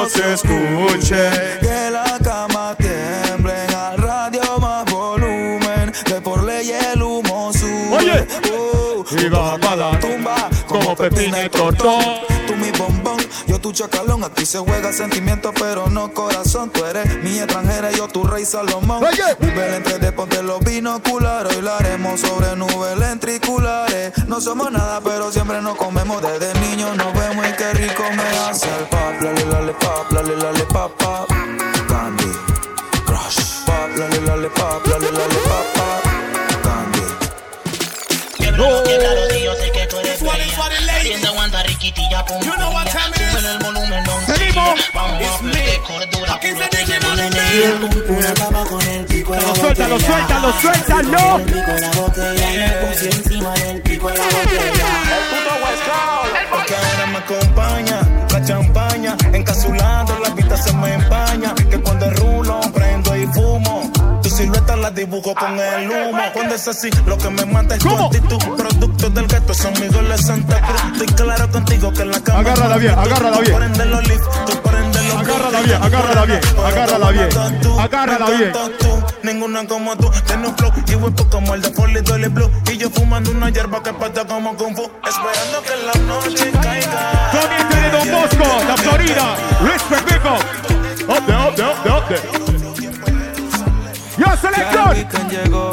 Se 0.09 0.35
escuchen. 0.35 1.31
Que 1.61 1.91
la 1.91 2.19
cama 2.23 2.75
tiemble 2.77 3.53
al 3.77 3.99
radio 3.99 4.59
más 4.61 4.85
volumen. 4.91 5.93
Que 6.05 6.21
por 6.21 6.45
ley 6.45 6.71
el 6.93 7.03
humo 7.03 7.53
sube. 7.53 7.97
Oye. 7.97 8.27
Oh, 8.53 9.05
Y 9.11 9.29
vamos 9.29 9.67
a 9.67 9.77
la 9.77 9.99
tumba 10.01 10.51
como 10.67 10.95
Pepina 10.97 11.45
y 11.45 11.49
Tortón. 11.49 12.05
Tu 13.67 13.73
chacalón. 13.73 14.23
Aquí 14.23 14.47
se 14.47 14.59
juega 14.59 14.93
sentimiento, 14.93 15.53
pero 15.53 15.89
no 15.89 16.12
corazón. 16.12 16.71
Tú 16.71 16.85
eres 16.85 17.23
mi 17.25 17.39
extranjera, 17.39 17.91
yo 17.91 18.07
tu 18.07 18.23
rey 18.23 18.45
Salomón. 18.45 19.05
Vive 19.41 19.77
entre 19.77 19.99
de 19.99 20.12
ponte 20.12 20.41
los 20.43 20.61
binoculares. 20.61 21.57
Hoy 21.57 21.62
lo 21.62 21.73
haremos 21.75 22.21
sobre 22.21 22.55
nubes 22.55 22.97
lentriculares. 22.97 24.12
No 24.29 24.41
somos 24.41 24.71
nada, 24.71 25.01
pero 25.03 25.33
siempre 25.33 25.61
nos 25.62 25.77
comemos. 25.77 26.23
Desde 26.23 26.55
niños 26.61 26.97
nos 26.97 27.12
vemos 27.12 27.45
y 27.45 27.53
qué 27.55 27.73
rico 27.73 28.05
me 28.14 28.23
hace 28.39 28.69
el 28.79 28.85
pop. 28.85 29.14
Lale, 29.21 29.45
lale, 29.47 29.73
pop, 29.73 30.12
lale, 30.12 30.37
lale, 30.37 30.64
pop, 30.67 30.93
pop. 30.97 31.29
Candy, 31.89 32.31
crush. 33.05 33.64
Pop, 33.67 33.91
lale, 33.97 34.21
lale, 34.21 34.49
pop, 34.51 34.87
lale, 34.87 35.11
lale, 35.11 35.39
pop, 35.49 35.67
pop. 35.75 36.03
Candy. 36.62 37.03
No. 38.57 38.85
Yo 39.47 39.55
sé 39.55 39.71
que 39.73 39.87
tú 39.89 39.99
eres 39.99 40.21
bella. 40.23 40.47
Haciendo 40.99 41.29
aguanta 41.29 41.62
riquitilla, 41.62 42.25
pum, 42.25 42.41
pum, 42.41 42.86
Seguimos. 44.97 45.41
Vamos 45.41 45.41
a 45.41 45.45
ver 45.45 45.81
cordura, 45.83 46.41
puro 46.41 48.19
Una 48.19 48.65
con 48.65 48.83
el 48.83 49.05
pico 49.05 49.35
en 49.35 49.41
la 49.41 49.47
Pero 49.47 49.61
suéltalo, 49.61 49.95
botella. 49.95 50.13
suéltalo, 50.13 50.53
suéltalo. 50.61 51.19
Con 51.19 51.41
el 51.41 51.47
pico 51.47 51.71
en 51.71 51.81
la 51.81 51.91
botella 51.91 52.55
y 52.55 52.59
me 52.59 52.69
puse 52.87 53.11
encima 53.11 53.51
del 53.55 53.83
pico 53.83 54.11
en 54.11 54.19
la 54.19 54.25
botella. 54.25 54.87
Porque 56.51 56.75
ahora 56.75 57.07
me 57.07 57.19
acompaña 57.19 58.01
la 58.33 58.45
champaña, 58.45 59.17
encapsulando 59.33 60.19
la 60.19 60.31
vista 60.31 60.57
se 60.57 60.73
me 60.73 60.95
empaña. 60.95 61.55
Dibujo 64.97 65.35
con 65.35 65.61
el 65.61 65.91
humo. 65.91 66.23
Cuando 66.33 66.55
es 66.55 66.67
así, 66.67 66.91
lo 67.07 67.17
que 67.17 67.31
me 67.31 67.45
mata 67.45 67.77
es 67.77 67.81
tu 67.81 67.97
actitud. 67.97 68.39
Producto 68.57 69.11
del 69.11 69.27
gato, 69.29 69.55
son 69.55 69.73
mis 69.75 69.93
goles 69.93 70.27
Santa 70.27 70.61
Cruz. 70.61 70.83
Estoy 70.93 71.07
claro 71.09 71.51
contigo 71.51 71.93
que 71.93 72.03
en 72.03 72.11
la 72.11 72.21
cama. 72.21 72.41
Agárrala 72.41 72.77
bien, 72.79 72.99
agárrala 72.99 73.41
bien. 73.41 73.57
Prende 73.57 73.85
los 73.87 74.09
lift, 74.09 74.25
tú 74.47 74.63
prende 74.63 75.03
los 75.05 75.17
Agárrala 75.17 75.61
bien, 75.61 75.83
agárrala 75.83 76.25
bien, 76.25 76.41
agárrala 76.65 77.11
bien. 77.11 77.29
Agárrala 77.79 78.31
bien. 78.31 78.53
Ninguna 79.23 79.67
como 79.67 79.97
tú, 79.97 80.11
tiene 80.27 80.49
un 80.49 80.57
flow 80.57 80.73
y 80.87 80.95
huepo 80.95 81.29
como 81.29 81.55
el 81.55 81.63
de 81.63 81.71
Foley 81.71 82.03
Dolly 82.03 82.29
Blue. 82.29 82.51
Y 82.73 82.79
yo 82.79 82.89
fumando 82.91 83.31
una 83.31 83.51
hierba 83.51 83.83
que 83.83 83.93
pata 83.93 84.25
como 84.25 84.57
Kung 84.57 84.75
Fu. 84.75 84.91
Esperando 85.07 85.63
que 85.63 85.77
la 85.85 86.07
noche 86.07 86.51
caiga. 86.63 87.31
Tony 87.33 87.75
de 87.75 87.91
Don 87.91 88.23
Bosco, 88.23 88.65
la 88.67 88.77
Florida. 88.77 89.37
Up 91.09 91.25
there, 91.25 91.37
up 91.37 91.55
there, 91.55 91.67
up 91.67 91.83
there, 91.85 91.93
up 91.93 92.09
there. 92.09 92.56
Yo, 94.19 94.25
el 94.33 94.39
selector. 94.39 94.95
weekend 94.95 95.31
llegó 95.31 95.73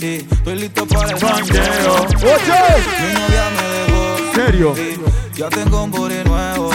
y 0.00 0.26
estoy 0.32 0.54
listo 0.56 0.86
para 0.86 1.10
el 1.10 1.18
jangueo. 1.18 1.94
Oye. 1.94 2.60
Mi 3.00 3.12
novia 3.14 3.44
me 3.56 3.62
dejó. 3.68 4.34
¿Serio? 4.34 4.74
Ya 5.34 5.48
tengo 5.50 5.84
un 5.84 5.90
booty 5.90 6.24
nuevo. 6.24 6.70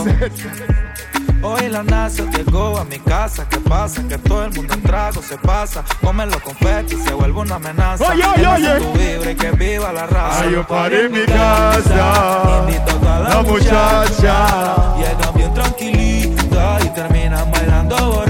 Hoy 1.42 1.70
la 1.70 1.84
NASA 1.84 2.24
llegó 2.32 2.78
a 2.78 2.84
mi 2.84 3.00
casa. 3.00 3.48
¿Qué 3.50 3.58
pasa? 3.58 4.04
Que 4.08 4.18
todo 4.18 4.44
el 4.44 4.52
mundo 4.54 4.74
en 4.74 4.82
trago 4.84 5.22
se 5.22 5.38
pasa. 5.38 5.84
Come 6.02 6.26
los 6.26 6.42
confetis 6.42 7.02
se 7.04 7.14
vuelve 7.14 7.40
una 7.40 7.56
amenaza. 7.56 8.12
Oye, 8.12 8.24
oye, 8.26 8.48
oye. 8.48 8.80
tu 8.80 8.92
vibra 8.94 9.32
y 9.32 9.36
que 9.36 9.52
viva 9.52 9.94
la 9.94 10.06
raza. 10.06 10.44
Hay 10.44 10.54
un 10.54 10.66
party 10.66 10.96
en 10.96 11.12
mi 11.12 11.26
casa. 11.26 12.62
Invito 12.68 12.92
a 12.92 13.00
toda 13.00 13.20
la, 13.20 13.30
La 13.30 13.42
muchacha. 13.42 14.96
Llegan 14.98 15.34
bien 15.36 15.54
tranquilita 15.54 16.80
y 16.84 16.90
terminan 16.90 17.52
bailando 17.52 17.96
borracha. 17.96 18.29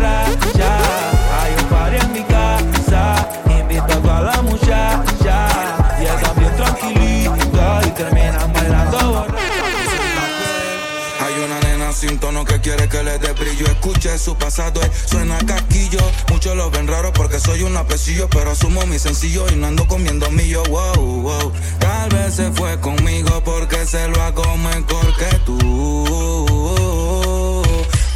Que 12.89 13.03
le 13.03 13.17
dé 13.19 13.31
brillo. 13.33 13.65
Escuche 13.67 14.17
su 14.17 14.35
pasado, 14.35 14.81
él 14.81 14.91
suena 15.05 15.37
casquillo. 15.45 15.99
Muchos 16.29 16.55
lo 16.55 16.69
ven 16.71 16.87
raro 16.87 17.13
porque 17.13 17.39
soy 17.39 17.63
un 17.63 17.77
apecillo. 17.77 18.27
Pero 18.29 18.51
asumo 18.51 18.85
mi 18.85 18.99
sencillo 18.99 19.45
y 19.51 19.55
no 19.55 19.67
ando 19.67 19.87
comiendo 19.87 20.29
millo. 20.31 20.63
Wow, 20.63 21.21
wow. 21.21 21.53
Tal 21.79 22.09
vez 22.09 22.35
se 22.35 22.51
fue 22.51 22.79
conmigo 22.79 23.41
porque 23.43 23.85
se 23.85 24.07
lo 24.07 24.21
hago 24.21 24.57
mejor 24.57 25.15
que 25.17 25.37
tú. 25.45 25.57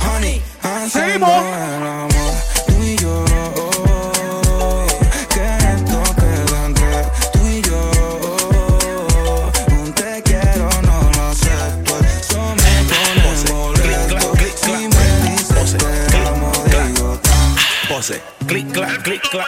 Honey, 0.02 0.42
haciendo 0.62 1.28
el 1.28 2.13
Pose, 18.04 18.22
clic, 18.48 18.70
clac, 18.74 19.02
clic, 19.02 19.22
clac. 19.30 19.48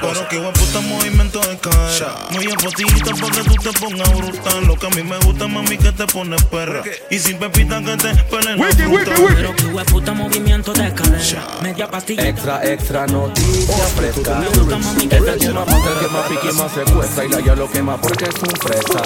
Pero 0.00 0.28
que 0.28 0.38
buen 0.38 0.54
puta 0.54 0.80
movimiento 0.80 1.38
de 1.40 1.58
cara. 1.58 2.16
Muy 2.30 2.46
en 2.46 2.56
potito 2.56 3.14
porque 3.20 3.42
tú 3.42 3.54
te 3.56 3.78
pongas 3.78 4.16
brutal. 4.16 4.64
Lo 4.66 4.74
que 4.74 4.86
a 4.86 4.88
mí 4.88 5.02
me 5.02 5.18
gusta, 5.18 5.46
mami, 5.46 5.76
que 5.76 5.92
te 5.92 6.06
pones 6.06 6.42
perra. 6.44 6.82
Y 7.10 7.18
sin 7.18 7.38
pepita 7.38 7.82
que 7.82 7.96
te 7.98 8.14
peleen 8.24 8.58
la 8.58 8.68
fruta. 8.68 9.12
Pero 9.36 9.54
que 9.56 9.66
hueputa 9.66 10.14
movimiento 10.14 10.72
de 10.72 10.94
cadera. 10.94 11.46
Media 11.60 11.90
pastilla. 11.90 12.26
Extra, 12.26 12.64
extra 12.64 13.06
noticia 13.06 13.84
fresca. 13.96 14.42
Esta 15.10 15.36
quema 15.36 15.64
más 15.66 15.84
el 15.84 15.98
que 16.00 16.08
más 16.08 16.28
pique 16.30 16.52
más 16.54 16.72
secuestra 16.72 17.24
y 17.26 17.28
la 17.28 17.40
ya 17.40 17.54
lo 17.54 17.70
quema 17.70 18.00
porque 18.00 18.24
es 18.24 18.34
un 18.36 18.56
fresa. 18.62 19.02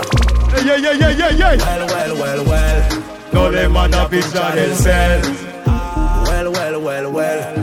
Ey, 0.57 0.71
ey, 0.71 0.87
ey, 0.87 1.03
ey, 1.03 1.21
ey, 1.21 1.43
ey. 1.43 1.59
Well, 1.59 2.13
well, 2.13 2.13
well, 2.13 2.41
well. 2.47 3.03
No 3.33 3.51
le 3.51 3.69
manda 3.69 4.03
a 4.03 4.09
pichar 4.09 4.57
el 4.57 4.77
cel. 4.77 5.58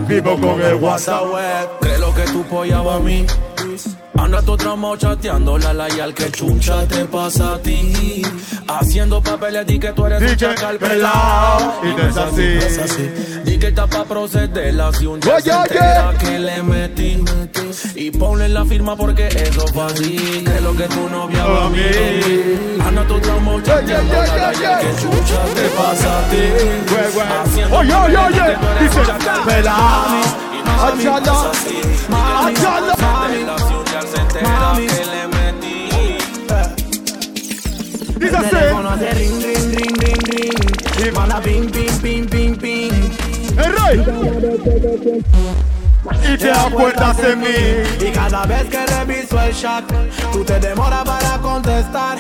Vivo 0.08 0.40
con 0.40 0.62
el 0.62 0.76
WhatsApp. 0.76 1.24
web. 1.34 1.70
Cree 1.82 1.98
lo 1.98 2.14
que 2.14 2.24
tú 2.24 2.44
pollaba 2.44 2.96
a 2.96 3.00
mí. 3.00 3.26
Anda 4.18 4.42
tu 4.42 4.56
tramo 4.58 4.96
chateando 4.96 5.58
la 5.58 5.74
la 5.74 5.88
y 5.90 6.00
al 6.00 6.14
que 6.14 6.32
chucha 6.32 6.88
te 6.88 7.06
pasa 7.06 7.56
a 7.56 7.60
ti. 7.60 8.22
Haciendo 8.68 9.22
papeles 9.22 9.68
di 9.68 9.78
que 9.78 9.92
tú 9.94 10.06
eres 10.06 10.22
un 10.32 10.38
chacal 10.38 10.78
pelao. 10.78 11.82
y 11.84 11.88
no 11.96 12.08
es 12.10 12.18
así. 12.18 12.56
no 12.56 12.62
es 12.62 12.78
así. 12.80 13.10
Di 13.46 13.58
que 13.60 13.68
está 13.68 13.86
pa' 13.88 14.04
proceder 14.06 14.74
si 14.94 15.06
un 15.06 15.20
día 15.20 15.36
Oye, 15.36 15.44
se 15.44 15.52
oye. 15.54 15.64
entera 15.74 16.14
que 16.18 16.40
le 16.40 16.64
metí. 16.64 17.24
Y 17.96 18.12
ponle 18.12 18.50
la 18.50 18.66
firma 18.66 18.96
porque 18.96 19.28
eso 19.28 19.68
fue 19.74 19.84
así. 19.86 20.44
Que 20.46 20.62
lo 20.62 20.76
que 20.76 20.84
tu 20.88 21.10
novia 21.10 21.46
va 21.46 21.66
a 21.66 21.70
mí. 21.70 21.82
Anda 22.88 23.04
tu 23.08 23.20
tramo 23.20 23.62
chateando 23.62 24.14
la 24.14 24.26
la 24.38 24.54
y 24.54 24.66
al 24.66 24.80
que 24.80 25.02
chucha 25.02 25.42
te 25.56 25.68
pasa 25.78 26.20
a 26.20 26.30
ti. 26.30 26.44
Haciendo 27.44 27.78
Oye, 27.78 27.94
oye, 27.94 28.18
oye. 28.18 28.40
papeles 28.40 28.40
di 28.40 28.48
que 28.48 28.56
tú 28.56 28.68
eres 28.68 28.80
Dice, 28.80 29.02
así, 31.52 31.82
Achala. 32.10 32.94
Achala. 32.94 33.75
Se 34.12 34.22
entera 34.22 34.74
que 34.76 35.06
le 35.06 35.28
metí. 35.28 35.90
Dice 38.20 38.30
El 38.30 38.36
así. 38.36 38.50
teléfono 38.50 38.90
hace 38.90 39.12
ring, 39.12 39.42
ring, 39.42 39.76
ring, 39.76 39.98
ring, 40.00 40.22
ring. 40.32 41.08
Y 41.08 41.12
manda 41.12 41.42
ping, 41.42 41.70
ping, 41.70 42.00
ping, 42.02 42.26
ping, 42.28 42.56
ping. 42.56 42.94
El 43.58 43.74
rey. 43.78 44.06
Y 46.34 46.38
te 46.38 46.52
acuerdas 46.52 47.18
de 47.18 47.36
mí. 47.36 48.08
Y 48.08 48.12
cada 48.12 48.46
vez 48.46 48.66
que 48.66 48.86
reviso 48.86 49.42
el 49.42 49.56
chat, 49.56 49.84
tú 50.32 50.44
te 50.44 50.60
demoras 50.60 51.04
para 51.04 51.38
contestar. 51.40 52.18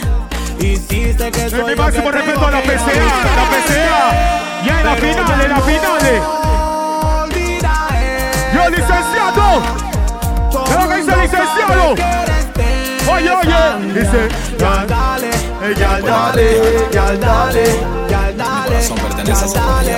Hiciste 0.60 1.32
que 1.32 1.50
soy 1.50 1.64
mi 1.66 1.76
máximo 1.76 2.06
que 2.06 2.12
respeto 2.12 2.48
a 2.48 2.52
la 2.52 2.62
PCA, 2.62 3.36
la 3.36 3.46
PCA. 3.52 4.64
Ya 4.66 4.80
en 4.80 4.86
la 4.86 4.96
final, 4.96 5.42
en 5.42 5.50
la 5.50 5.60
olvidaré 5.60 6.22
Yo, 8.54 8.70
licenciado. 8.70 9.95
¿Qué 10.66 10.74
es 10.74 10.80
lo 10.80 10.90
que 10.90 10.96
dice 10.98 11.14
el 11.14 11.22
licenciado? 11.22 11.92
Oye, 13.12 13.32
oye. 13.32 14.00
Dice, 14.00 14.30
Ya 14.58 14.86
dale, 14.86 15.30
ya 15.78 16.00
dale, 16.02 16.88
ya 16.92 17.12
dale. 17.14 17.66
ya 18.10 18.32
dale, 18.32 18.68
corazón 18.68 18.98
pertenece 18.98 19.46
a 19.46 19.48
dale. 19.54 19.96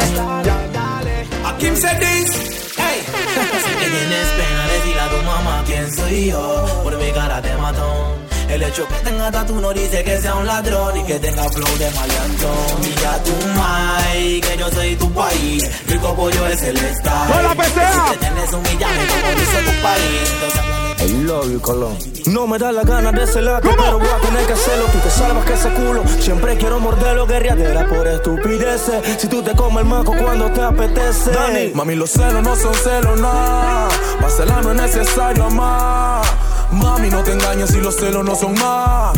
A 1.46 1.58
Kim 1.58 1.76
said 1.76 2.00
this. 2.00 2.76
Hey. 2.78 3.02
si 3.66 3.74
te 3.76 3.90
tienes 3.90 4.28
pena, 4.38 4.68
decirle 4.68 5.02
a 5.02 5.10
tu 5.10 5.18
mamá 5.26 5.64
quién 5.66 5.92
soy 5.96 6.30
yo. 6.32 6.66
Por 6.84 6.98
mi 6.98 7.12
cara 7.12 7.42
te 7.42 7.56
mató. 7.58 8.27
El 8.58 8.64
hecho 8.64 8.88
que 8.88 8.96
tenga 9.08 9.30
tatu 9.30 9.62
no 9.62 9.72
dice 9.72 10.04
que 10.04 10.20
sea 10.20 10.34
un 10.34 10.48
ladrón 10.48 10.98
y 10.98 11.04
que 11.04 11.20
tenga 11.20 11.48
flow 11.48 11.78
de 11.78 11.92
maleantón. 11.92 12.82
Mira 12.82 13.24
tu 13.24 13.48
mai, 13.56 14.42
que 14.42 14.58
yo 14.58 14.68
soy 14.72 14.96
tu 14.96 15.14
país. 15.14 15.70
Rico 15.86 16.16
pollo 16.16 16.48
es 16.48 16.64
el 16.64 16.76
estado. 16.76 17.34
¡Con 17.34 17.44
la 17.44 17.54
PCA! 17.54 17.92
Si 17.94 18.12
te 18.14 18.18
tienes 18.18 18.54
humillame 18.54 19.06
como 19.06 19.40
dice 19.40 19.58
tu 19.62 19.82
país. 19.84 21.08
I 21.08 21.24
love 21.24 21.52
you, 21.52 21.62
Colón. 21.62 21.96
No 22.26 22.48
me 22.48 22.58
da 22.58 22.72
la 22.72 22.82
gana 22.82 23.12
de 23.12 23.28
celarte, 23.28 23.70
pero 23.78 24.00
voy 24.00 24.08
a 24.08 24.28
tener 24.28 24.48
que 24.48 24.54
hacerlo. 24.54 24.86
Tú 24.92 24.98
te 25.02 25.12
salvas 25.12 25.46
que 25.46 25.54
ese 25.54 25.70
culo. 25.70 26.04
Siempre 26.20 26.58
quiero 26.58 26.80
morderlo, 26.80 27.28
guerriadera 27.28 27.88
por 27.88 28.08
estupideces. 28.08 29.20
Si 29.20 29.28
tú 29.28 29.44
te 29.44 29.56
comes 29.56 29.84
el 29.84 29.86
maco 29.86 30.16
cuando 30.18 30.50
te 30.50 30.64
apetece. 30.64 31.30
Dani, 31.30 31.74
mami, 31.76 31.94
los 31.94 32.10
celos 32.10 32.42
no 32.42 32.56
son 32.56 32.74
celos, 32.74 33.20
nada. 33.20 33.90
Para 34.20 34.32
celar 34.32 34.66
no 34.66 34.72
es 34.72 34.82
necesario 34.82 35.44
amar. 35.44 36.47
Mami, 36.72 37.10
no 37.10 37.24
te 37.24 37.34
engañes 37.34 37.70
si 37.70 37.78
los 37.78 37.96
celos 37.96 38.24
no 38.26 38.36
son 38.36 38.54
más. 38.56 39.18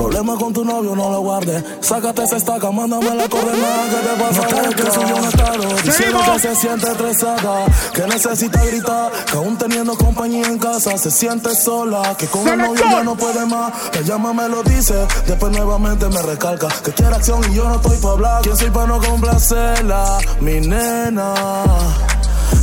Problema 0.00 0.34
con 0.36 0.50
tu 0.54 0.64
novio, 0.64 0.96
no 0.96 1.10
lo 1.10 1.20
guardes. 1.20 1.62
Sácate 1.82 2.24
esa 2.24 2.38
estaca, 2.38 2.70
mándame 2.70 3.14
la 3.14 3.28
coordenada. 3.28 3.84
¿Qué 3.90 3.96
te 3.96 4.22
pasa? 4.22 4.62
No 4.62 4.70
que 4.70 4.90
soy 4.90 5.12
un 5.12 5.24
estado. 5.26 5.82
Diciendo 5.84 6.20
que 6.24 6.38
se 6.38 6.56
siente 6.56 6.86
estresada, 6.90 7.66
que 7.92 8.06
necesita 8.06 8.64
gritar. 8.64 9.12
Que 9.30 9.36
aún 9.36 9.58
teniendo 9.58 9.94
compañía 9.96 10.46
en 10.46 10.58
casa 10.58 10.96
se 10.96 11.10
siente 11.10 11.54
sola. 11.54 12.16
Que 12.16 12.26
con 12.28 12.48
el 12.48 12.56
novio 12.56 12.82
ya 12.90 13.04
no 13.04 13.14
puede 13.14 13.44
más. 13.44 13.74
Ella 14.00 14.16
me 14.16 14.48
lo 14.48 14.62
dice, 14.62 15.06
después 15.26 15.52
nuevamente 15.52 16.08
me 16.08 16.22
recalca. 16.22 16.68
Que 16.82 16.92
quiere 16.92 17.14
acción 17.14 17.42
y 17.50 17.54
yo 17.54 17.68
no 17.68 17.74
estoy 17.74 17.98
para 17.98 18.14
hablar. 18.14 18.42
¿Quién 18.42 18.56
soy 18.56 18.70
para 18.70 18.86
no 18.86 19.00
complacerla? 19.00 20.18
Mi 20.40 20.60
nena. 20.60 21.34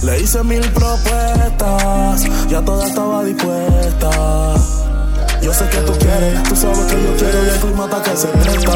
Le 0.04 0.20
hice 0.22 0.44
mil 0.44 0.62
propuestas, 0.72 2.24
ya 2.50 2.62
toda 2.62 2.88
estaba 2.88 3.24
dispuesta. 3.24 4.56
Yo 5.42 5.54
sé 5.54 5.68
que 5.70 5.78
tú 5.78 5.94
quieres, 6.00 6.44
tú 6.44 6.56
sabes 6.56 6.80
que 6.80 7.04
yo 7.04 7.16
quiero 7.18 7.46
y 7.46 7.50
el 7.50 7.60
clima 7.60 7.86
está 7.86 8.04
que 8.04 8.18
se 8.18 8.28
presta. 8.28 8.72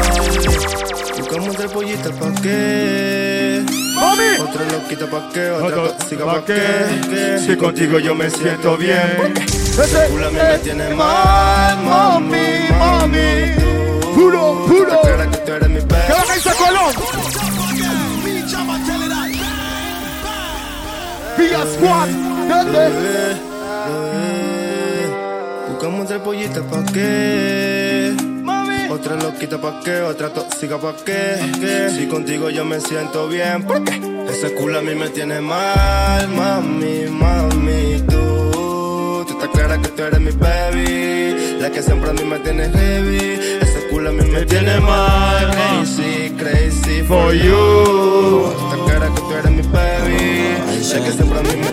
Buscamos 1.18 1.60
el 1.60 1.70
pollito 1.70 2.10
pa' 2.12 2.42
qué. 2.42 3.64
¡Mami! 3.94 4.40
Otra 4.40 4.64
loquita 4.72 5.06
pa' 5.06 5.28
qué, 5.32 5.50
otra 5.50 5.96
tóxica 5.96 6.24
¿pa' 6.24 6.32
pa' 6.34 6.44
qué? 6.44 7.38
Si 7.44 7.56
contigo 7.56 7.98
yo 7.98 8.14
me 8.14 8.30
siento 8.30 8.76
bien. 8.76 9.34
Ese 9.46 10.08
me 10.08 10.58
tiene 10.58 10.94
mal, 10.94 11.76
mami, 11.84 12.68
mami. 12.78 13.54
Puro, 14.14 14.64
puro. 14.66 15.00
Te 15.00 15.12
creas 15.12 15.28
que 15.28 15.36
tú 15.38 15.52
eres 15.52 15.70
Vía 21.82 22.06
Squad. 22.06 22.08
¿Dónde? 22.48 23.36
Buscamos 25.68 26.10
el 26.10 26.20
pollito 26.20 26.62
pa' 26.64 26.84
qué. 26.92 28.14
Otra 28.90 29.16
loquita 29.16 29.58
pa' 29.58 29.80
qué, 29.84 30.00
otra 30.02 30.28
tóxica 30.32 30.78
pa' 30.78 30.94
qué. 31.04 31.90
Si 31.96 32.06
contigo 32.06 32.50
yo 32.50 32.64
me 32.64 32.80
siento 32.80 33.28
bien, 33.28 33.64
¿por 33.64 33.82
qué? 33.84 34.00
Ese 34.28 34.54
culo 34.54 34.78
a 34.78 34.82
mí 34.82 34.94
me 34.94 35.08
tiene 35.08 35.40
mal, 35.40 36.28
mami, 36.28 37.06
mami, 37.10 38.02
tú. 38.08 39.24
Tú 39.26 39.32
estás 39.32 39.48
clara 39.48 39.80
que 39.80 39.88
tú 39.88 40.02
eres 40.02 40.20
mi 40.20 40.30
baby, 40.30 41.58
la 41.60 41.70
que 41.70 41.82
siempre 41.82 42.10
a 42.10 42.12
mí 42.12 42.24
me 42.24 42.38
tiene 42.40 42.68
heavy. 42.70 43.58
Ese 43.60 43.88
culo 43.90 44.10
a 44.10 44.12
mí 44.12 44.24
me 44.24 44.44
tiene 44.44 44.78
mal, 44.80 45.50
crazy, 45.50 46.30
crazy 46.38 47.02
for 47.02 47.32
you. 47.32 47.52
Tú 47.54 48.64
estás 48.70 48.78
clara 48.86 49.08
que 49.14 49.20
tú 49.20 49.32
eres 49.32 49.50
mi 49.50 49.62
baby, 49.62 50.41
la 50.82 51.04
que 51.04 51.12
siempre 51.12 51.38
a 51.38 51.42
mí 51.42 51.48
me. 51.56 51.72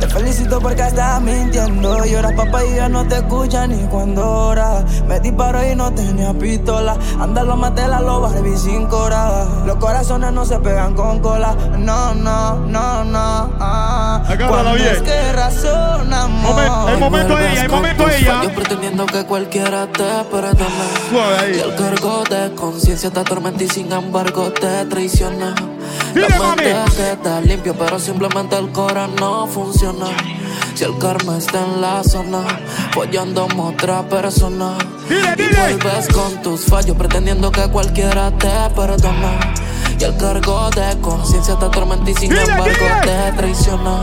Te 0.00 0.08
felicito 0.08 0.60
porque 0.60 0.82
estás 0.82 1.20
mintiendo. 1.20 2.04
Lloras 2.04 2.32
papá 2.32 2.64
y 2.64 2.74
ya 2.76 2.88
no 2.88 3.06
te 3.06 3.16
escucha 3.16 3.66
ni 3.66 3.76
cuando 3.88 4.28
ora. 4.28 4.84
Me 5.06 5.20
disparó 5.20 5.64
y 5.66 5.74
no 5.74 5.92
tenía 5.92 6.32
pistola. 6.34 6.96
Anda, 7.20 7.42
lo 7.44 7.56
maté 7.56 7.86
la 7.88 8.00
loba, 8.00 8.28
Barbie 8.30 8.56
sin 8.58 8.86
cora. 8.86 9.46
Los 9.64 9.76
corazones 9.76 10.32
no 10.32 10.44
se 10.44 10.58
pegan 10.58 10.94
con 10.94 11.20
cola. 11.20 11.54
No, 11.78 12.14
no, 12.14 12.56
no, 12.66 13.04
no. 13.04 13.52
Ah. 13.60 14.22
Agárrala 14.28 14.74
bien. 14.74 14.88
es 14.88 15.02
que 15.02 15.32
razonamos. 15.32 16.50
Momen- 16.56 16.88
el 16.92 16.98
momento 16.98 17.38
ella, 17.38 17.62
el 17.62 17.68
momento 17.70 18.08
ella. 18.10 18.34
fallos, 18.38 18.52
pretendiendo 18.52 19.06
que 19.06 19.24
cualquiera 19.24 19.86
te 19.86 20.24
perdone. 20.30 21.54
Y 21.56 21.60
el 21.60 21.74
cargo 21.76 22.24
de 22.28 22.54
conciencia 22.54 23.10
te 23.10 23.20
atormenta 23.20 23.62
y 23.64 23.68
sin 23.68 23.92
embargo 23.92 24.50
te 24.52 24.84
traiciona. 24.86 25.54
La 26.14 26.26
Dile, 26.26 26.38
mente 26.38 26.74
mami. 26.74 26.90
queda 26.96 27.40
limpio, 27.40 27.74
pero 27.78 27.98
simplemente 27.98 28.56
el 28.56 28.70
cora 28.70 29.06
no 29.06 29.46
funciona. 29.46 30.06
Si 30.74 30.84
el 30.84 30.96
karma 30.98 31.38
está 31.38 31.60
en 31.64 31.80
la 31.80 32.02
zona, 32.04 32.42
follando 32.92 33.46
a 33.50 33.60
otra 33.62 34.02
persona. 34.08 34.76
y 35.08 35.54
vuelves 35.54 36.08
con 36.08 36.42
tus 36.42 36.64
fallos, 36.66 36.96
pretendiendo 36.96 37.50
que 37.50 37.62
cualquiera 37.68 38.30
te 38.38 38.50
perdona. 38.74 39.38
Y 39.98 40.04
el 40.04 40.16
cargo 40.16 40.68
de 40.70 40.98
conciencia 41.00 41.56
te 41.56 41.64
atormenta 41.66 42.10
y 42.10 42.14
sin 42.14 42.30
Dile, 42.30 42.42
embargo 42.42 42.64
dile. 42.74 43.00
te 43.30 43.32
traiciona. 43.36 44.00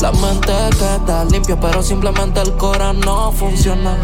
La 0.00 0.12
mente 0.12 0.52
queda 0.78 1.24
limpia, 1.24 1.58
pero 1.58 1.82
simplemente 1.82 2.40
el 2.40 2.52
cora 2.56 2.92
no 2.92 3.32
funciona. 3.32 3.96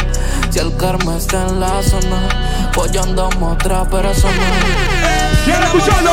Si 0.51 0.59
el 0.59 0.74
karma 0.77 1.16
está 1.16 1.47
en 1.49 1.61
la 1.61 1.83
zona, 1.83 2.70
follando 2.72 3.24
a 3.24 3.45
otra 3.53 3.85
persona. 3.89 4.35
¿Quieren 5.45 5.62
escucharlo? 5.64 6.11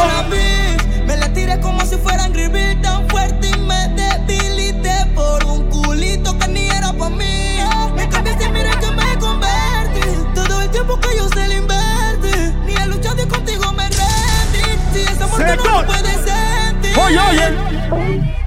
Me 1.43 1.49
tiré 1.49 1.59
como 1.59 1.85
si 1.85 1.97
fuera 1.97 2.23
Angry 2.23 2.47
Bird 2.47 2.81
tan 2.81 3.05
fuerte 3.09 3.49
y 3.49 3.59
me 3.59 3.89
debilité 3.89 5.05
por 5.13 5.43
un 5.43 5.67
culito 5.69 6.37
que 6.39 6.47
ni 6.47 6.69
era 6.69 6.93
pa' 6.93 7.09
mí. 7.09 7.57
Me 7.95 8.07
cambiaste 8.07 8.47
mira 8.47 8.71
que 8.79 8.89
me 8.91 9.19
convertí. 9.19 9.99
Todo 10.33 10.61
el 10.61 10.69
tiempo 10.69 10.97
que 11.01 11.17
yo 11.17 11.27
se 11.27 11.45
le 11.49 11.57
invertí. 11.57 12.55
Ni 12.65 12.73
he 12.75 12.85
luchado 12.87 13.21
y 13.21 13.27
contigo 13.27 13.73
me 13.73 13.89
rendí. 13.89 14.79
Si 14.93 15.01
esa 15.01 15.27
muerte 15.27 15.57
no 15.57 15.81
lo 15.81 15.85
puedes 15.85 16.15
sentir. 16.15 16.97
Oye, 16.97 17.19
oye. 17.19 18.42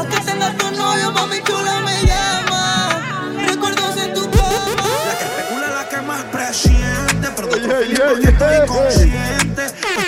Aunque 0.00 0.18
tengas 0.20 0.56
tu 0.56 0.70
novio, 0.70 1.12
mami 1.12 1.42
chula 1.42 1.80
me 1.82 2.06
llama. 2.06 3.34
Recuerdos 3.46 3.98
en 3.98 4.14
tu 4.14 4.30
cama. 4.30 4.88
La 5.06 5.18
que 5.18 5.24
especula 5.26 5.66
es 5.66 5.74
la 5.74 5.88
que 5.90 6.00
más 6.00 6.22
presiente, 6.32 7.28
pero 7.36 7.48
te 7.48 7.60
confío 7.60 8.04
porque 8.08 8.28
estoy 8.28 8.56
inconsciente. 8.62 9.62
Pues 9.94 10.06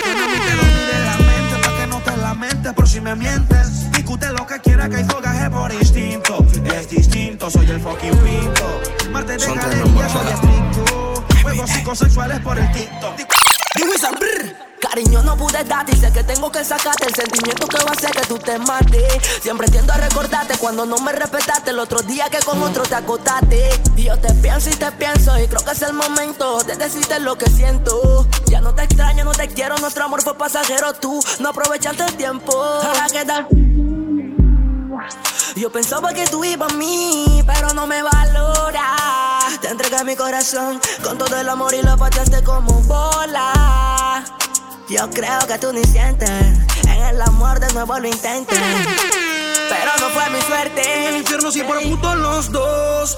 la 1.05 1.17
mente 1.17 1.55
para 1.61 1.77
que 1.77 1.87
no 1.87 1.99
te 1.99 2.17
lamentes 2.17 2.73
por 2.73 2.89
si 2.89 3.01
me 3.01 3.15
mientes. 3.15 3.91
Discute 3.91 4.29
lo 4.31 4.47
que 4.47 4.59
quiera 4.61 4.89
que 4.89 4.95
hay 4.95 5.03
fogaje 5.03 5.47
por 5.51 5.71
instinto. 5.71 6.43
Es 6.75 6.89
distinto, 6.89 7.51
soy 7.51 7.69
el 7.69 7.79
fucking 7.79 8.17
pinto. 8.17 8.81
Marte 9.11 9.37
de 9.37 9.45
galería, 9.45 10.09
soy 10.09 10.27
estricto. 10.27 11.25
Juegos 11.43 11.69
psicosexuales 11.69 12.39
por 12.39 12.57
el 12.57 12.71
TikTok. 12.71 13.32
Cariño, 14.79 15.23
no 15.23 15.35
pude 15.35 15.63
darte 15.63 15.95
y 15.95 15.99
sé 15.99 16.11
que 16.11 16.23
tengo 16.23 16.51
que 16.51 16.63
sacarte 16.63 17.07
el 17.07 17.15
sentimiento 17.15 17.65
que 17.67 17.77
va 17.83 17.89
a 17.89 17.93
hacer 17.93 18.11
que 18.11 18.27
tú 18.27 18.37
te 18.37 18.59
mates. 18.59 19.23
Siempre 19.41 19.67
tiendo 19.69 19.91
a 19.93 19.97
recordarte 19.97 20.55
cuando 20.57 20.85
no 20.85 20.97
me 20.97 21.11
respetaste 21.13 21.71
el 21.71 21.79
otro 21.79 22.01
día 22.01 22.29
que 22.29 22.37
con 22.39 22.61
otro 22.61 22.83
te 22.83 22.93
acostaste. 22.93 23.81
Y 23.95 24.03
yo 24.03 24.19
te 24.19 24.31
pienso 24.35 24.69
y 24.69 24.73
te 24.75 24.91
pienso 24.91 25.39
y 25.39 25.47
creo 25.47 25.63
que 25.65 25.71
es 25.71 25.81
el 25.81 25.93
momento 25.93 26.59
de 26.63 26.75
decirte 26.75 27.19
lo 27.21 27.35
que 27.37 27.49
siento. 27.49 28.27
Ya 28.47 28.61
no 28.61 28.75
te 28.75 28.83
extraño, 28.83 29.23
no 29.23 29.31
te 29.31 29.47
quiero, 29.47 29.77
nuestro 29.77 30.03
amor 30.03 30.21
fue 30.21 30.37
pasajero. 30.37 30.93
Tú 30.93 31.19
no 31.39 31.49
aprovechaste 31.49 32.03
el 32.03 32.15
tiempo. 32.15 32.61
Ahora 32.61 33.07
qué 33.11 33.25
tal. 33.25 33.47
Yo 35.55 35.71
pensaba 35.71 36.13
que 36.13 36.27
tú 36.27 36.43
ibas 36.43 36.71
a 36.71 36.75
mí, 36.75 37.43
pero 37.47 37.73
no 37.73 37.87
me 37.87 38.03
valora. 38.03 39.32
Te 39.61 39.69
entregué 39.69 40.03
mi 40.03 40.15
corazón 40.15 40.79
con 41.03 41.17
todo 41.17 41.39
el 41.39 41.49
amor 41.49 41.73
y 41.73 41.81
lo 41.81 41.97
pateaste 41.97 42.43
como 42.43 42.81
bola. 42.81 44.23
Yo 44.89 45.09
creo 45.09 45.39
que 45.47 45.57
tú 45.57 45.73
ni 45.73 45.83
sientes. 45.83 46.29
En 46.29 47.01
el 47.03 47.21
amor 47.21 47.59
de 47.59 47.71
nuevo 47.73 47.97
lo 47.99 48.07
intenté. 48.07 48.55
Pero 49.69 49.91
no 49.99 50.09
fue 50.09 50.29
mi 50.29 50.41
suerte. 50.41 50.81
En 50.81 51.13
el 51.13 51.17
infierno 51.17 51.51
sí 51.51 51.63
por 51.63 52.17
los 52.17 52.51
dos. 52.51 53.17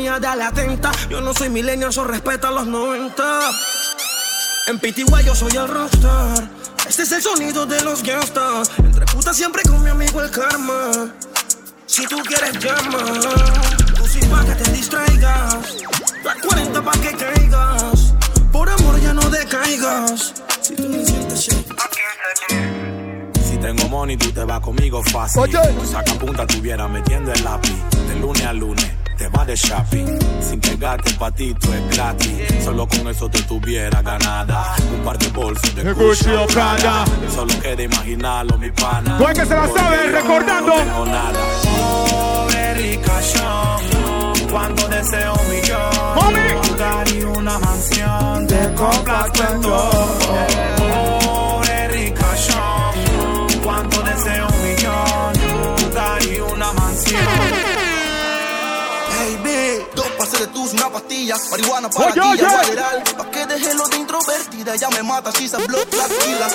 comía 0.00 0.18
Dale 0.18 0.44
atenta, 0.44 0.90
yo 1.10 1.20
no 1.20 1.34
soy 1.34 1.50
millennial, 1.50 1.90
eso 1.90 2.04
respeta 2.04 2.50
los 2.50 2.66
90 2.66 3.22
En 4.68 4.78
Pitigua 4.78 5.20
yo 5.20 5.34
soy 5.34 5.52
el 5.56 5.68
rockstar. 5.68 6.48
Este 6.88 7.02
es 7.02 7.12
el 7.12 7.22
sonido 7.22 7.66
de 7.66 7.82
los 7.82 8.02
gangsters. 8.02 8.70
Entre 8.78 9.04
putas 9.06 9.36
siempre 9.36 9.62
con 9.62 9.82
mi 9.82 9.90
amigo 9.90 10.22
el 10.22 10.30
karma. 10.30 11.12
Si 11.86 12.06
tú 12.06 12.16
quieres 12.18 12.58
llama. 12.58 12.98
Tú 13.94 14.06
sí 14.06 14.20
pa' 14.30 14.44
que 14.44 14.54
te 14.54 14.70
distraigas. 14.72 15.58
La 16.24 16.34
40 16.34 16.82
pa' 16.82 16.92
que 16.92 17.12
caigas. 17.16 18.14
Por 18.52 18.70
amor 18.70 19.00
ya 19.00 19.12
no 19.12 19.28
decaigas. 19.28 20.32
Si 20.62 20.76
tú 20.76 20.88
me 20.88 21.04
sientes 21.04 21.48
Si 23.44 23.56
tengo 23.58 23.88
money, 23.88 24.16
tú 24.16 24.32
te 24.32 24.44
vas 24.44 24.60
conmigo 24.60 25.02
fácil. 25.04 25.42
Saca 25.84 26.14
punta, 26.14 26.46
tuviera 26.46 26.88
metiendo 26.88 27.32
el 27.32 27.44
lápiz. 27.44 27.76
De 28.08 28.16
lunes 28.16 28.44
a 28.44 28.52
lunes, 28.52 28.90
te 29.20 29.28
va 29.28 29.44
de 29.44 29.54
shopping. 29.54 30.18
Sin 30.40 30.60
pegarte 30.60 31.12
patito 31.12 31.68
es 31.74 31.96
gratis. 31.96 32.64
Solo 32.64 32.88
con 32.88 33.06
eso 33.08 33.28
te 33.28 33.42
tuviera 33.42 34.00
ganada. 34.00 34.74
Un 34.94 35.04
par 35.04 35.18
de 35.18 35.28
bolsos 35.28 35.74
de 35.74 35.92
Gucci 35.92 36.30
o 36.30 36.46
Prada. 36.46 37.04
Solo 37.34 37.52
queda 37.60 37.82
imaginarlo, 37.82 38.56
mi 38.56 38.70
pana. 38.70 39.18
Es 39.20 39.38
que 39.38 39.46
se 39.46 39.54
la 39.54 39.68
sabe, 39.68 39.96
recordando. 40.10 40.74
No 40.74 40.82
tengo 40.84 41.04
nada. 41.04 41.40
Pobre 41.64 42.74
rica 42.74 43.22
Sean, 43.30 44.48
cuando 44.50 44.88
deseo 44.88 45.34
un 45.34 45.50
millón, 45.50 46.24
un 46.26 46.70
lugar 46.70 47.08
y 47.08 47.22
una 47.22 47.58
mansión, 47.58 48.46
te 48.46 48.74
complazco 48.74 49.42
en 49.52 49.60
todo. 49.60 50.18
Pobre 50.78 51.88
rica 51.88 52.36
Sean, 52.36 53.62
cuando 53.62 54.02
deseo 54.02 54.46
un 54.48 54.62
millón, 54.64 55.32
y 56.26 56.40
una 56.40 56.72
mansión. 56.72 57.69
Hey, 60.32 60.38
B, 60.38 60.38
dos 60.38 60.38
pases 60.38 60.40
de 60.40 60.46
tus, 60.48 60.72
una 60.72 60.88
pastilla, 60.90 61.36
marihuana 61.50 61.90
para 61.90 62.12
Oye, 62.12 62.36
ti, 62.36 62.44
general. 62.44 63.02
Pa' 63.16 63.30
que 63.30 63.46
deje 63.46 63.74
lo 63.74 63.88
de 63.88 63.96
introvertida, 63.96 64.74
ella 64.74 64.88
me 64.90 65.02
mata, 65.02 65.32
si 65.32 65.48
se 65.48 65.56
killer. 65.56 65.86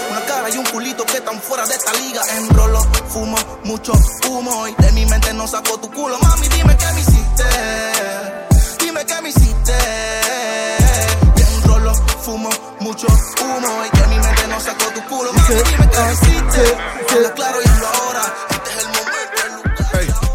Una 0.09 0.25
cara 0.25 0.49
y 0.49 0.57
un 0.57 0.65
culito 0.65 1.05
que 1.05 1.17
están 1.17 1.41
fuera 1.41 1.65
de 1.65 1.75
esta 1.75 1.93
liga. 1.93 2.21
Enrolo, 2.37 2.81
fumo, 3.09 3.37
mucho 3.63 3.93
humo 4.29 4.67
y 4.67 4.75
de 4.75 4.91
mi 4.91 5.05
mente 5.05 5.33
no 5.33 5.47
saco 5.47 5.77
tu 5.79 5.91
culo. 5.91 6.17
Mami, 6.19 6.47
dime 6.49 6.75
qué 6.77 6.85
me 6.93 7.01
hiciste, 7.01 7.43
dime 8.79 9.05
qué 9.05 9.21
me 9.21 9.29
hiciste. 9.29 9.73
Enrolo, 11.57 11.93
fumo, 12.23 12.49
mucho 12.79 13.07
humo 13.07 13.83
y 13.85 13.97
de 13.97 14.07
mi 14.07 14.19
mente 14.19 14.47
no 14.47 14.59
saco 14.59 14.85
tu 14.93 15.03
culo. 15.05 15.33
Mami, 15.33 15.55
dime 15.55 15.89
qué 15.89 15.99
me 15.99 16.13
hiciste. 16.13 16.77
Habla 17.11 17.33
claro 17.33 17.59
y 17.63 17.67
hazlo 17.67 17.87
ahora. 17.87 18.33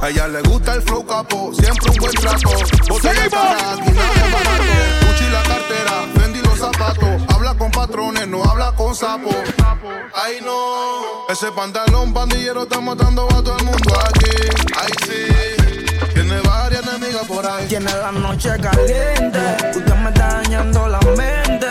A 0.01 0.09
ella 0.09 0.29
le 0.29 0.41
gusta 0.43 0.75
el 0.75 0.83
flow 0.83 1.05
capo, 1.07 1.53
siempre 1.53 1.91
un 1.91 1.97
buen 1.97 2.13
trato. 2.13 2.51
Botella 2.89 3.29
para 3.31 3.73
aquí 3.73 3.93
nada 3.93 4.25
barato. 4.33 4.65
Gucci 5.07 5.31
la 5.31 5.43
cartera, 5.43 5.93
Fendi 6.15 6.41
los 6.41 6.59
zapatos. 6.59 7.23
Habla 7.35 7.55
con 7.55 7.71
patrones, 7.71 8.27
no 8.29 8.43
habla 8.45 8.73
con 8.73 8.95
sapos. 8.95 9.35
Ay 10.15 10.39
no, 10.45 11.27
ese 11.29 11.53
pantalón 11.53 12.13
pandillero 12.13 12.63
está 12.63 12.81
matando 12.81 13.27
a 13.31 13.43
todo 13.43 13.57
el 13.59 13.65
mundo 13.65 13.95
aquí. 14.07 14.31
Ay 14.79 14.93
sí, 15.07 16.07
tiene 16.15 16.41
varias 16.41 16.83
enemigas 16.87 17.27
por 17.27 17.47
ahí. 17.47 17.67
Tiene 17.69 17.93
la 17.93 18.13
noche 18.13 18.51
caliente, 18.61 19.39
usted 19.77 19.95
me 19.97 20.09
está 20.09 20.43
dañando 20.43 20.89
la 20.89 21.01
mente. 21.17 21.67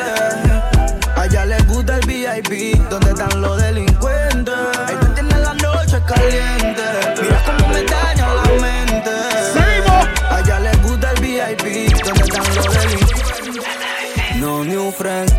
A 1.16 1.26
ella 1.26 1.46
le 1.46 1.62
gusta 1.64 1.98
el 1.98 2.06
VIP, 2.08 2.78
donde 2.90 3.10
están 3.10 3.42
los 3.42 3.62
delincuentes. 3.62 4.56
Ella 4.88 5.14
tiene 5.16 5.38
la 5.40 5.54
noche 5.56 6.02
caliente, 6.06 6.84
mira 7.22 7.44
cómo 7.46 7.68
me 7.74 7.84
daña 7.84 8.19
No 14.36 14.64
new 14.64 14.92
friends. 14.92 15.34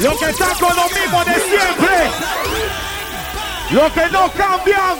Lo 0.00 0.18
que 0.18 0.30
están 0.30 0.54
con 0.58 0.76
lo 0.76 0.88
mismo 0.88 1.24
de 1.24 1.34
siempre. 1.34 2.10
Lo 3.70 3.92
que 3.92 4.10
no 4.10 4.30
cambian. 4.32 4.98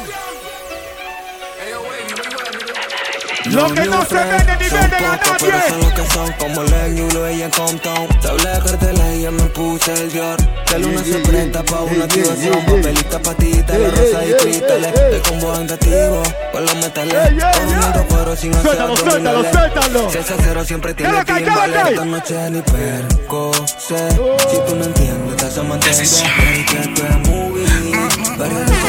Lo 3.47 3.67
que 3.75 3.85
no 3.85 4.05
se 4.07 4.15
vende 4.15 4.57
ni 4.59 4.69
venden 4.69 5.05
a 5.05 5.21
Pero 5.39 5.53
nadie. 5.53 5.69
son 5.69 5.81
los 5.81 5.93
que 5.93 6.07
son 6.13 6.33
como 6.39 6.63
el 6.63 6.97
Yulo 6.97 7.27
ella 7.27 7.45
en 7.45 7.51
Compton. 7.51 8.09
Doble 8.23 8.51
cartela 8.65 9.15
y 9.15 9.23
ya 9.23 9.31
me 9.31 9.43
puse 9.45 9.93
el 9.93 10.11
Dior. 10.13 10.37
De 10.71 10.79
luna 10.79 11.05
se 11.05 11.19
presta 11.19 11.63
pa' 11.63 11.81
una 11.81 12.05
activación. 12.05 12.65
Papelita, 12.65 13.19
patita, 13.21 13.79
la 13.79 13.91
rosa 13.91 14.25
y 14.25 14.33
cristales. 14.43 14.93
El 15.13 15.23
combo 15.23 15.53
andativo 15.55 16.23
con 16.53 16.65
los 16.65 16.75
metales. 16.77 17.45
Cogiendo 17.55 18.05
cuero 18.09 18.37
sin 18.37 18.55
hacer 18.55 18.65
Suéltalo, 18.65 18.97
suéltalo, 18.97 19.39
abdominales. 19.39 19.53
suéltalo. 19.53 20.11
Si 20.11 20.19
ese 20.19 20.35
cero 20.43 20.65
siempre 20.65 20.95
tiene 20.95 21.13
Cállate, 21.13 21.45
timbales. 21.45 21.87
Esta 21.91 22.05
noche 22.05 22.51
ni 22.51 22.61
perco 22.63 23.53
sé. 23.79 24.09
Si 24.51 24.57
tú 24.67 24.77
no 24.77 24.85
entiendes, 24.85 25.37
te 25.37 25.45
hace 25.47 25.63
mantener. 25.63 25.97
Que 25.97 26.89
tú 26.89 27.03
eres 27.03 27.29
movie. 27.29 27.67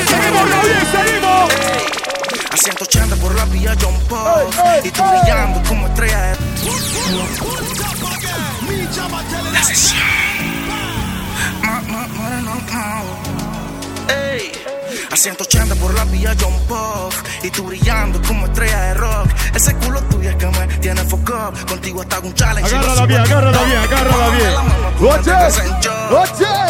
Seguimos, 0.07 0.49
Raúl, 0.49 0.71
seguimos. 0.91 1.51
A 2.55 2.57
180 2.57 3.17
por 3.17 3.35
la 3.35 3.43
vía 3.43 3.75
John 3.81 3.93
Paul 4.07 4.47
Y 4.81 4.89
tú 4.89 5.03
brillando 5.03 5.61
como 5.67 5.87
estrella 5.87 6.21
de... 6.21 6.37
Ma- 11.61 11.81
ma- 11.81 12.07
moreno, 12.07 12.55
no. 12.55 14.13
Ey, 14.13 14.53
A 15.11 15.15
180 15.15 15.75
por 15.75 15.93
la 15.93 16.05
vía 16.05 16.35
John 16.39 16.53
Paul. 16.67 17.13
Y 17.43 17.49
tú 17.49 17.63
brillando 17.63 18.21
como 18.27 18.45
estrella 18.45 18.81
de 18.81 18.93
rock. 18.95 19.27
Ese 19.53 19.73
culo 19.75 20.01
tuyo 20.03 20.29
es 20.29 20.35
que 20.35 20.47
me 20.47 20.67
tiene 20.79 21.03
foco 21.03 21.53
Contigo 21.67 22.01
hasta 22.01 22.19
un 22.19 22.33
challenge 22.33 22.75
Agárrala 22.75 23.05
bien, 23.05 23.21
agárrala 23.21 23.61
en 23.61 23.69
bien, 23.69 23.79
agárrala 23.81 24.29
bien. 24.29 24.51
Oye. 24.99 25.35
Tú 26.09 26.23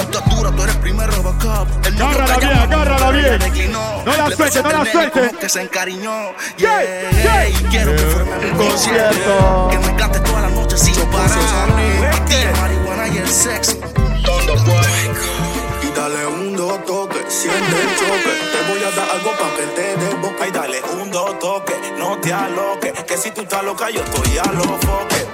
estás 0.04 0.30
dura, 0.30 0.52
tú 0.52 0.64
eres 0.64 0.76
primer 0.78 1.10
Robocop. 1.12 1.68
Agárrala 1.86 2.38
bien, 2.38 2.52
agárrala 2.52 3.12
bien. 3.12 3.40
declinó. 3.40 4.04
No 4.06 4.18
la 4.18 4.36
suelte, 4.36 4.64
no 4.64 4.72
la 4.72 4.86
suelte. 4.86 5.20
como 5.20 5.40
que 5.40 5.50
se 5.50 5.62
encariñó. 5.62 6.32
Yeah, 6.58 7.12
yeah, 7.12 7.50
y 7.50 7.54
quiero 7.70 7.92
que 7.96 8.04
forme 8.04 8.52
un 8.52 8.58
concierto. 8.58 9.68
Que 9.72 9.78
me 9.80 9.96
cantes 9.96 10.24
toda 10.24 10.42
la 10.42 10.50
noche 10.50 10.78
sin 10.78 10.96
parar. 11.08 12.26
Tira 12.28 12.52
marihuana 12.62 13.08
y 13.08 13.18
el 13.18 13.28
sexo. 13.28 13.78
Y 13.78 14.95
dale 16.10 16.28
un 16.28 16.56
dos 16.56 16.86
toque, 16.86 17.20
siente 17.28 17.82
el 17.82 17.96
choque. 17.98 18.34
Te 18.54 18.72
voy 18.72 18.84
a 18.84 18.92
dar 18.96 19.10
algo 19.10 19.32
pa' 19.32 19.56
que 19.56 19.66
te 19.76 19.98
dé 19.98 20.16
boca. 20.16 20.48
Y 20.48 20.52
dale 20.52 20.82
un 21.02 21.12
dos 21.12 21.40
toque, 21.40 21.74
no 21.98 22.18
te 22.20 22.32
aloques. 22.32 23.04
Que 23.06 23.18
si 23.18 23.32
tú 23.32 23.42
estás 23.42 23.64
loca, 23.64 23.90
yo 23.90 24.02
estoy 24.02 24.38
a 24.38 24.52
los 24.52 24.68
foques. 24.68 25.26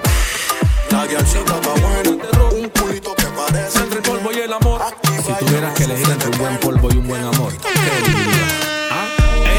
La 0.92 1.06
guialcita 1.08 1.56
está 1.56 1.72
buena, 1.72 2.44
un 2.52 2.70
culito 2.70 3.16
que 3.16 3.24
parece 3.24 3.80
Entre 3.80 3.98
el 3.98 4.04
polvo 4.04 4.32
y 4.32 4.40
el 4.40 4.54
amor. 4.54 4.82
Si 5.26 5.46
tuvieras 5.46 5.74
que 5.74 5.84
elegir 5.86 6.10
entre 6.10 6.30
un 6.30 6.38
buen 6.38 6.58
polvo 6.58 6.90
y 6.92 6.98
un 6.98 7.08
buen 7.08 7.24
amor, 7.24 7.54
¿qué 7.58 7.98
elegirías? 7.98 8.54
¿Ah? 8.92 9.08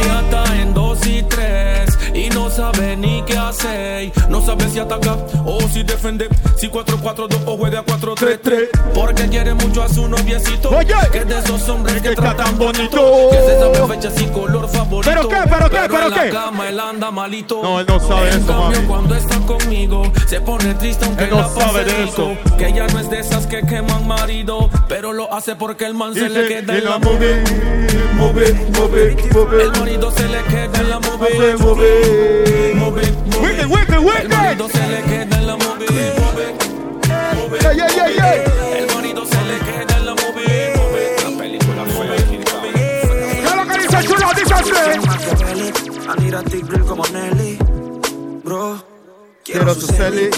Ella 0.01 0.21
está 0.21 0.57
en 0.57 0.75
dos 0.75 1.07
y 1.07 1.23
tres 1.23 1.82
y 2.15 2.29
no 2.31 2.51
sabe 2.51 2.97
ni 2.97 3.23
qué 3.25 3.37
hacer. 3.37 4.13
No 4.29 4.41
sabe 4.45 4.69
si 4.69 4.79
ataca 4.79 5.17
o 5.45 5.61
si 5.69 5.83
defende. 5.83 6.29
Si 6.57 6.69
4-4-2 6.69 7.39
o 7.47 7.57
juega 7.57 7.85
4-3-3. 7.85 8.69
Porque 8.95 9.29
quiere 9.29 9.55
mucho 9.55 9.83
a 9.83 9.89
su 9.89 10.09
noviecito. 10.09 10.71
Que 11.11 11.19
es 11.19 11.27
de 11.29 11.39
esos 11.39 11.69
hombres 11.69 12.01
que 12.03 12.15
tratan 12.15 12.59
bonito. 12.59 13.29
Que 13.31 13.37
se 13.39 13.59
sabe 13.59 13.95
fechas 13.95 14.21
y 14.21 14.27
color 14.27 14.69
favorito. 14.69 15.11
¿Pero 15.11 15.29
qué, 15.29 15.37
pero 15.49 15.71
qué, 15.71 15.79
pero 15.89 16.07
en 16.09 16.13
qué? 16.15 16.25
la 16.27 16.31
cama 16.31 16.69
él 16.69 16.81
anda 16.81 17.11
malito. 17.11 17.61
No, 17.63 17.81
él 17.81 17.87
no 17.89 17.99
sabe 18.01 18.31
En 18.31 18.39
eso, 18.39 18.47
cambio, 18.47 18.77
mami. 18.79 18.87
cuando 18.87 19.15
está 19.17 19.37
conmigo, 19.41 20.13
se 20.27 20.41
pone 20.41 20.75
triste 20.75 21.05
aunque 21.05 21.25
Él 21.25 21.31
no 21.31 21.37
la 21.41 21.49
pase 21.49 21.61
sabe 21.61 21.85
de 21.85 22.05
eso. 22.05 22.37
Que 22.59 22.69
ella 22.69 22.87
no 22.89 22.99
es 23.01 23.11
de 23.11 23.19
esas 23.21 23.47
que 23.47 23.63
queman 23.63 24.07
marido, 24.07 24.71
pero 24.89 25.13
lo 25.13 25.33
hace 25.35 25.57
porque 25.57 25.85
el 25.87 25.95
man 25.95 26.15
se 26.15 26.29
le 26.29 26.47
queda 26.49 26.77
en 26.79 26.85
la 26.85 26.99
movie. 26.99 27.43
movie, 28.15 28.53
movie, 28.79 29.17
movie, 29.35 29.63
El 29.63 29.73
marido 29.73 30.11
se 30.11 30.29
le 30.29 30.43
queda 30.45 30.81
en 30.81 30.91
la 30.91 31.01
movie. 31.01 31.57
movie, 31.59 32.02
movie. 32.75 33.11
Wicked, 33.41 33.67
wicked, 33.67 33.95
El 33.95 34.01
wicked. 34.05 34.29
marido 34.37 34.69
se 34.69 34.87
le 34.89 35.03
queda 35.03 35.39
en 35.39 35.47
la 35.47 35.57
movie. 35.57 36.13
Movie. 36.19 37.59
Ey, 37.69 37.79
ey, 37.81 38.01
ey, 38.05 38.17
ey. 38.19 38.79
El 38.79 38.95
marido 38.95 39.25
se 39.27 39.43
le 39.45 39.59
queda 39.59 39.97
en 39.99 40.07
la 40.07 40.13
movie. 40.13 40.73
Movie. 40.77 41.31
La 41.31 41.39
película 41.39 41.85
fue 41.87 42.07
¿Qué 42.17 43.45
es 43.45 43.57
lo 43.57 43.67
que 43.67 43.79
dice 43.79 44.05
chulo? 44.05 44.27
Dice 44.37 44.55
así. 44.55 46.09
Anira 46.09 46.43
Tigrill 46.43 46.85
como 46.85 47.05
Nelly. 47.09 47.59
Bro, 48.45 48.83
Quiero 49.45 49.75
su 49.75 49.87
celi. 49.87 50.31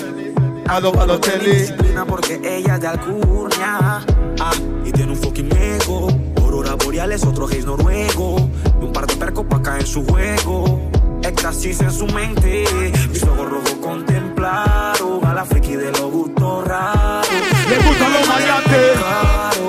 A 0.67 0.81
lo 0.81 0.93
Balotelli. 0.93 1.51
disciplina 1.57 2.05
porque 2.07 2.41
ella 2.43 2.75
es 2.77 2.81
de 2.81 2.87
Alcurnia. 2.87 4.05
Ah, 4.41 4.53
y 4.85 4.91
tiene 4.93 5.13
un 5.13 5.19
fucking 5.19 5.51
ego. 5.57 6.09
Aurora 6.39 6.75
boreales, 6.75 7.25
otro 7.25 7.47
gays 7.47 7.65
noruego. 7.67 8.37
Y 8.81 8.85
un 8.85 8.93
par 8.93 9.07
de 9.07 9.15
percos 9.17 9.45
pa' 9.47 9.63
caer 9.63 9.81
en 9.83 9.87
su 9.87 10.05
juego. 10.07 10.81
Éxtasis 11.25 11.81
en 11.81 11.91
su 11.91 12.07
mente. 12.09 12.65
Mis 13.11 13.23
ojos 13.23 13.49
rojos 13.49 13.75
contemplaron 13.81 15.25
a 15.25 15.33
la 15.33 15.45
friki 15.47 15.75
de 15.75 15.91
los 15.91 16.11
gustos 16.11 16.69
raros. 16.69 17.27
Le 17.71 17.77
gustan 17.79 18.13
los 18.13 18.29
maleantes. 18.29 18.99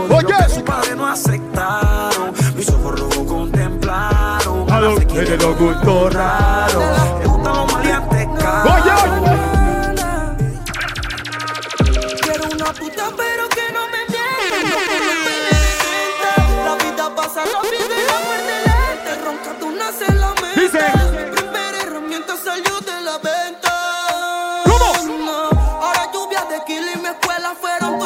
Lo 0.10 0.18
Oye. 0.18 0.50
su 0.54 0.64
padre 0.66 0.96
no 0.98 1.08
aceptaron. 1.08 2.34
Mis 2.58 2.70
ojos 2.70 3.00
rojos 3.00 3.26
contemplaron 3.26 4.70
A 4.70 4.82
los 4.82 5.00
de 5.00 5.38
los 5.38 5.58
gustos 5.58 6.14
raros. 6.14 7.25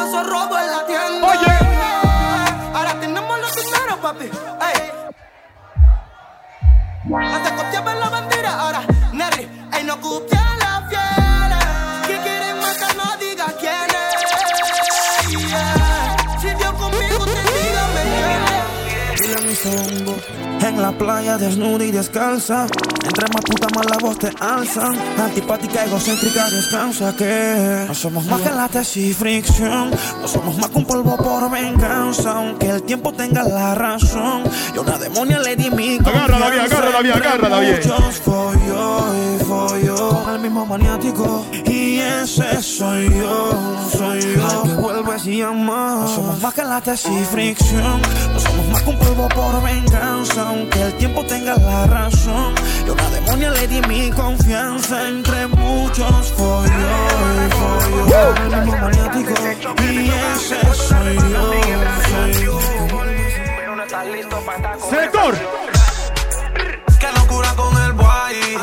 todos 0.00 0.08
esos 0.08 0.26
robos 0.30 0.60
en 0.60 0.66
la 0.70 0.86
tienda 0.86 1.28
Oye. 1.28 2.74
Ahora 2.74 3.00
tenemos 3.00 3.40
los 3.40 3.54
dineros 3.54 3.98
papi 4.00 4.24
Ey. 4.24 4.92
Antes 7.12 7.52
copiaba 7.52 7.94
la 7.94 8.08
bandera, 8.08 8.60
ahora 8.60 8.82
Neri, 9.12 9.48
ey, 9.72 9.84
no 9.84 10.00
copia 10.00 10.49
songo, 19.54 20.16
en 20.60 20.80
la 20.80 20.92
playa 20.92 21.38
desnuda 21.38 21.84
y 21.84 21.90
descalza. 21.90 22.66
Entre 23.02 23.26
más 23.28 23.42
puta 23.42 23.66
más 23.74 23.86
la 23.90 23.98
voz 23.98 24.18
te 24.18 24.30
alzan. 24.40 24.96
Antipática, 25.18 25.84
egocéntrica, 25.84 26.48
descansa 26.50 27.14
que 27.16 27.84
no 27.88 27.94
somos 27.94 28.24
más 28.26 28.40
que 28.40 28.50
la 28.50 28.68
tesis 28.68 29.16
fricción. 29.16 29.90
No 30.20 30.28
somos 30.28 30.56
más 30.58 30.70
que 30.70 30.78
un 30.78 30.84
polvo 30.84 31.16
por 31.16 31.50
venganza. 31.50 32.32
Aunque 32.32 32.68
el 32.70 32.82
tiempo 32.82 33.12
tenga 33.12 33.42
la 33.42 33.74
razón. 33.74 34.42
Y 34.74 34.78
una 34.78 34.98
demonia 34.98 35.38
le 35.40 35.56
di 35.56 35.70
mi 35.70 35.98
Agárrala 35.98 36.50
bien, 36.50 36.64
agárrala 36.64 37.00
bien, 37.00 37.14
agárrala 37.14 37.60
bien. 37.60 37.80
Muchos 37.82 38.20
follo 38.20 39.04
y 39.14 39.44
follo. 39.44 40.26
Al 40.26 40.40
mismo 40.40 40.66
maniático. 40.66 41.46
Y 41.64 41.98
ese 41.98 42.62
soy 42.62 43.08
yo, 43.08 43.76
soy 43.90 44.20
yo. 44.36 44.46
Al 44.48 44.62
que 44.62 44.74
vuelves 44.74 45.26
y 45.26 45.38
llamas. 45.38 46.00
No 46.02 46.14
somos 46.14 46.40
más 46.40 46.54
que 46.54 46.64
la 46.64 46.80
tesis 46.80 47.28
fricción. 47.28 48.00
No 48.32 48.40
somos 48.40 48.59
más 48.86 48.96
polvo 48.96 49.28
por 49.28 49.62
venganza. 49.62 50.48
Aunque 50.48 50.82
el 50.82 50.94
tiempo 50.94 51.24
tenga 51.24 51.56
la 51.56 51.86
razón. 51.86 52.54
Y 52.86 52.90
una 52.90 53.10
demonia 53.10 53.50
le 53.50 53.66
di 53.66 53.80
mi 53.82 54.10
confianza. 54.10 55.08
Entre 55.08 55.46
muchos 55.48 56.32
follo 56.32 56.68
y 56.68 57.50
follo. 57.52 58.34
Al 58.54 58.64
mismo 58.64 58.80
maniático. 58.80 59.34
Y 59.82 60.10
ese 60.10 60.60
soy 60.74 61.16
yo, 61.16 61.52
soy 62.08 62.44
yo. 62.44 62.60
Sector. 64.90 65.34
Qué 66.98 67.06
locura 67.14 67.54
con 67.56 67.82
el 67.82 67.92
boy. 67.92 68.58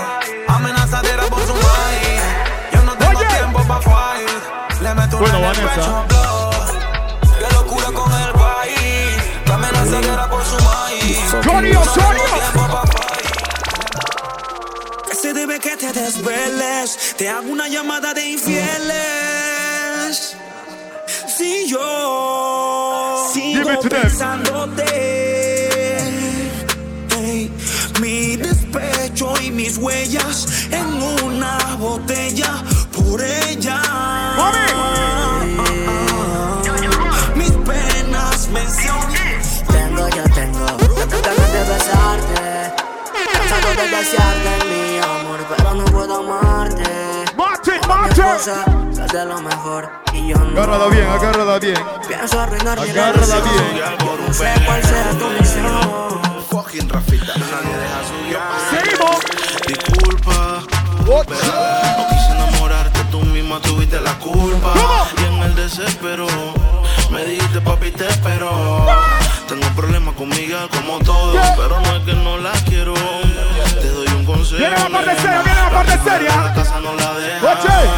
Amenazadera 0.48 1.24
por 1.24 1.42
su 1.42 1.54
maíz. 1.54 2.22
Yo 2.74 2.84
no 2.84 2.94
tengo 2.96 3.20
tiempo 3.20 3.64
pa' 3.68 3.82
fight. 3.82 4.82
Le 4.82 4.94
meto 4.94 5.18
Bueno, 5.18 5.38
el 5.38 5.44
Vanessa. 5.44 6.37
Se 15.22 15.34
debe 15.34 15.60
que 15.60 15.76
te 15.76 15.92
desveles. 15.92 17.16
Te 17.18 17.28
hago 17.30 17.50
una 17.50 17.68
llamada 17.68 18.14
de 18.14 18.30
infieles. 18.30 18.78
Si 21.28 21.68
yo 21.68 23.28
sigo 23.34 23.80
pensándote. 23.82 25.18
Mi 28.00 28.38
despecho 28.38 29.34
y 29.42 29.50
mis 29.52 29.78
huellas 29.78 30.48
en 30.72 31.02
una 31.24 31.58
botella 31.80 32.64
por 32.92 33.22
ella. 33.22 33.47
De 43.78 43.88
desearte 43.90 44.66
mi 44.66 44.98
amor, 44.98 45.40
pero 45.56 45.74
no 45.76 45.86
puedo 45.86 46.16
amarte. 46.20 46.84
Martin, 47.38 47.74
Mi 47.82 47.88
Martin. 47.88 48.24
esposa, 48.24 48.66
es 49.06 49.12
de 49.12 49.26
lo 49.26 49.40
mejor 49.42 49.90
y 50.14 50.28
yo 50.30 50.38
no. 50.38 50.50
Agárrala 50.62 50.88
bien, 50.88 51.08
agárrala 51.08 51.60
bien. 51.60 51.78
Pienso 52.08 52.40
arruinar 52.40 52.80
mi 52.82 52.90
Agárrala 52.90 53.36
relación. 53.40 53.74
bien. 53.74 54.28
No 54.28 54.34
sé 54.34 54.54
cuál 54.66 54.84
será 54.84 55.12
tu 55.12 55.30
misión. 55.30 56.22
Fucking 56.50 56.90
Rafita, 56.90 57.34
nadie 57.38 57.78
deja 57.78 58.02
su 58.08 58.76
Seguimos. 58.76 59.18
Disculpa, 59.68 60.64
bebé, 61.06 61.38
no 61.98 62.08
quise 62.10 62.32
enamorarte, 62.32 63.00
tú 63.12 63.20
misma 63.22 63.60
tuviste 63.62 64.00
la 64.02 64.14
culpa. 64.20 64.74
Y 65.22 65.26
en 65.26 65.44
el 65.44 65.56
desespero, 65.56 66.26
me 67.12 67.24
dijiste 67.26 67.62
papi 67.62 67.92
te 67.92 68.08
espero. 68.08 68.86
Tengo 69.48 69.68
problemas 69.76 70.14
con 70.16 70.28
Miguel 70.30 70.68
como 70.70 71.00
todo, 71.00 71.34
pero 71.56 71.80
no 71.80 71.96
es 71.96 72.04
que 72.04 72.14
no 72.14 72.38
la 72.38 72.52
quiero. 72.68 72.94
Consejo. 74.28 74.58
Viene 74.58 74.76
la 74.76 74.90
parte 74.90 75.16
seria, 75.16 75.42
viene 75.42 75.62
la 75.62 75.70
parte 75.70 75.98
seria. 76.04 76.36
La 76.36 76.54
casa 76.54 76.80
no 76.82 76.94
la 76.96 77.14
deja. 77.14 77.54
Oye. 77.54 77.90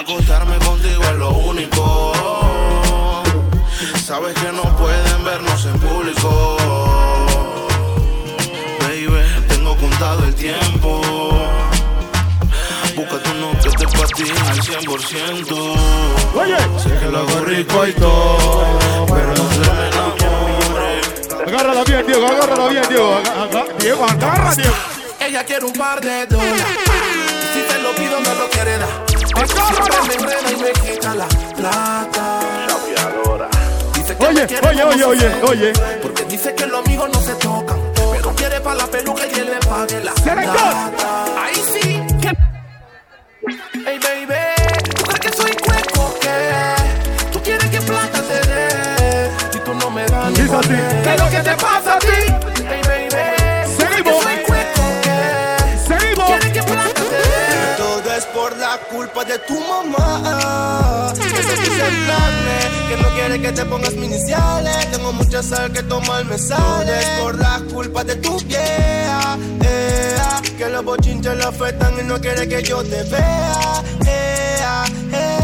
Acostarme 0.00 0.56
contigo 0.58 1.02
es 1.04 1.16
lo 1.16 1.30
único. 1.30 2.12
Sabes 4.02 4.34
que 4.34 4.50
no 4.52 4.62
pueden 4.76 5.24
vernos 5.24 5.64
en 5.66 5.78
público. 5.78 6.56
Baby, 8.80 9.22
tengo 9.46 9.76
contado 9.76 10.24
el 10.24 10.34
tiempo. 10.34 11.00
Búscate 12.96 13.30
uno 13.32 13.50
que 13.62 13.70
te 13.70 13.86
patine 13.86 14.40
al 14.48 14.58
100%. 14.58 15.76
Oye. 16.34 16.56
Sé 16.82 16.98
que 16.98 17.06
lo 17.10 17.18
hago 17.18 17.40
rico 17.44 17.86
y 17.86 17.92
todo, 17.92 19.06
pero 19.06 19.28
no 19.28 19.48
se 19.50 19.58
me 19.58 19.88
enamore. 19.88 20.25
Agárrala 21.56 21.84
bien, 21.84 22.06
Diego, 22.06 22.26
agárrala 22.26 22.68
bien, 22.68 22.84
Diego. 22.86 23.18
Diego, 23.78 24.04
agarra, 24.04 24.54
Diego. 24.54 24.74
Ella 25.20 25.42
quiere 25.42 25.64
un 25.64 25.72
par 25.72 26.02
de 26.02 26.26
dólares. 26.26 26.64
Si 27.54 27.60
te 27.62 27.78
lo 27.78 27.92
pido, 27.92 28.20
me 28.20 28.34
lo 28.34 28.50
quiere 28.50 28.76
dar. 28.76 28.88
Agárrala. 29.34 30.04
Me 30.06 30.14
enreda 30.16 30.52
y 30.52 30.56
me 30.56 30.72
quita 30.72 31.14
la 31.14 31.26
plata. 31.56 32.40
Que 34.06 34.26
Oye, 34.26 34.46
oye, 34.68 34.84
oye, 34.84 35.04
oye, 35.04 35.42
oye. 35.48 35.72
Porque 36.02 36.24
dice 36.24 36.54
que 36.54 36.66
los 36.66 36.84
amigos 36.84 37.08
no 37.10 37.20
se 37.22 37.34
tocan. 37.36 37.78
Pero 38.12 38.34
quiere 38.34 38.60
pa' 38.60 38.74
la 38.74 38.86
peluca 38.86 39.22
y 39.26 39.38
él 39.40 39.46
le 39.46 39.66
pague 39.66 40.04
la 40.04 40.12
plata. 40.12 41.24
Ahí 41.42 41.54
sí 41.72 42.02
que. 42.20 42.28
Hey, 43.86 43.98
baby. 44.02 44.94
¿Tú 44.94 45.02
crees 45.04 45.20
que 45.20 45.32
soy 45.32 45.52
cueco 45.52 46.14
que? 46.20 47.32
¿Tú 47.32 47.42
quieres 47.42 47.70
que 47.70 47.80
plata 47.80 48.20
te 48.20 48.46
dé? 48.46 49.30
Si 49.52 49.58
tú 49.60 49.74
no 49.74 49.90
me 49.90 50.04
das 50.04 50.30
ni 50.30 50.46
¿Qué 51.36 51.42
te 51.42 51.56
pasa 51.56 51.94
a 51.94 51.98
ti? 51.98 52.06
Hey, 52.68 52.80
baby. 52.86 53.08
¿Tú 53.76 53.84
crees 53.84 54.02
que 54.02 54.10
Seguimos. 54.10 54.22
soy 54.22 54.36
cueco? 54.46 54.82
Seguimos. 55.86 56.26
¿Quieres 56.26 56.50
que? 56.52 56.62
Todo 57.76 58.14
es 58.16 58.24
por 58.26 58.56
la 58.56 58.78
culpa 58.90 59.24
de 59.24 59.38
tu 59.40 59.60
mamá. 59.60 61.12
Que 62.88 62.96
no 63.02 63.08
quiere 63.10 63.40
que 63.42 63.52
te 63.52 63.64
pongas 63.66 63.92
mis 63.94 64.06
iniciales. 64.06 64.90
Tengo 64.90 65.12
mucha 65.12 65.42
sal 65.42 65.70
que 65.72 65.82
tomar 65.82 66.24
me 66.24 66.38
sale. 66.38 67.00
Es 67.00 67.06
por 67.20 67.38
la 67.38 67.60
culpa 67.70 68.02
de 68.02 68.16
tu 68.16 68.38
vieja. 68.40 69.36
ea, 69.62 70.40
que 70.56 70.68
los 70.70 70.84
bochinches 70.84 71.36
la 71.36 71.48
afectan 71.48 71.94
y 72.00 72.04
no 72.04 72.18
quiere 72.18 72.48
que 72.48 72.62
yo 72.62 72.82
te 72.82 73.02
vea. 73.04 73.82
ea, 74.06 74.84
ea. 75.12 75.35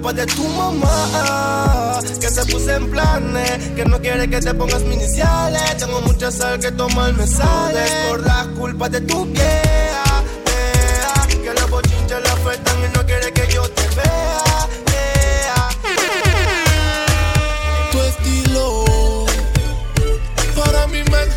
Culpa 0.00 0.12
de 0.14 0.26
tu 0.26 0.44
mamá. 0.48 2.00
Que 2.20 2.28
se 2.28 2.44
puso 2.46 2.70
en 2.70 2.90
planes, 2.90 3.68
que 3.76 3.84
no 3.84 4.00
quiere 4.00 4.28
que 4.28 4.40
te 4.40 4.54
pongas 4.54 4.82
mis 4.82 4.96
iniciales. 4.96 5.76
Tengo 5.76 6.00
mucha 6.00 6.30
sal 6.30 6.58
que 6.58 6.72
tomar 6.72 7.12
me 7.12 7.26
sale. 7.26 7.84
Es 7.84 7.92
por 8.08 8.20
la 8.26 8.46
culpa 8.58 8.88
de 8.88 9.00
tu 9.02 9.24
vieja. 9.26 10.22
que 11.28 11.52
los 11.54 11.70
bochinches 11.70 12.22
la 12.24 12.32
afectan 12.32 12.76
y 12.78 12.96
no 12.96 13.04
quiere 13.06 13.32
que 13.32 13.52
yo 13.52 13.62
te 13.68 13.82
vea. 13.96 14.68
ea. 15.02 15.68
Tu 17.92 18.00
estilo 18.00 18.84
para 20.56 20.86
mi 20.86 21.02
men, 21.02 21.28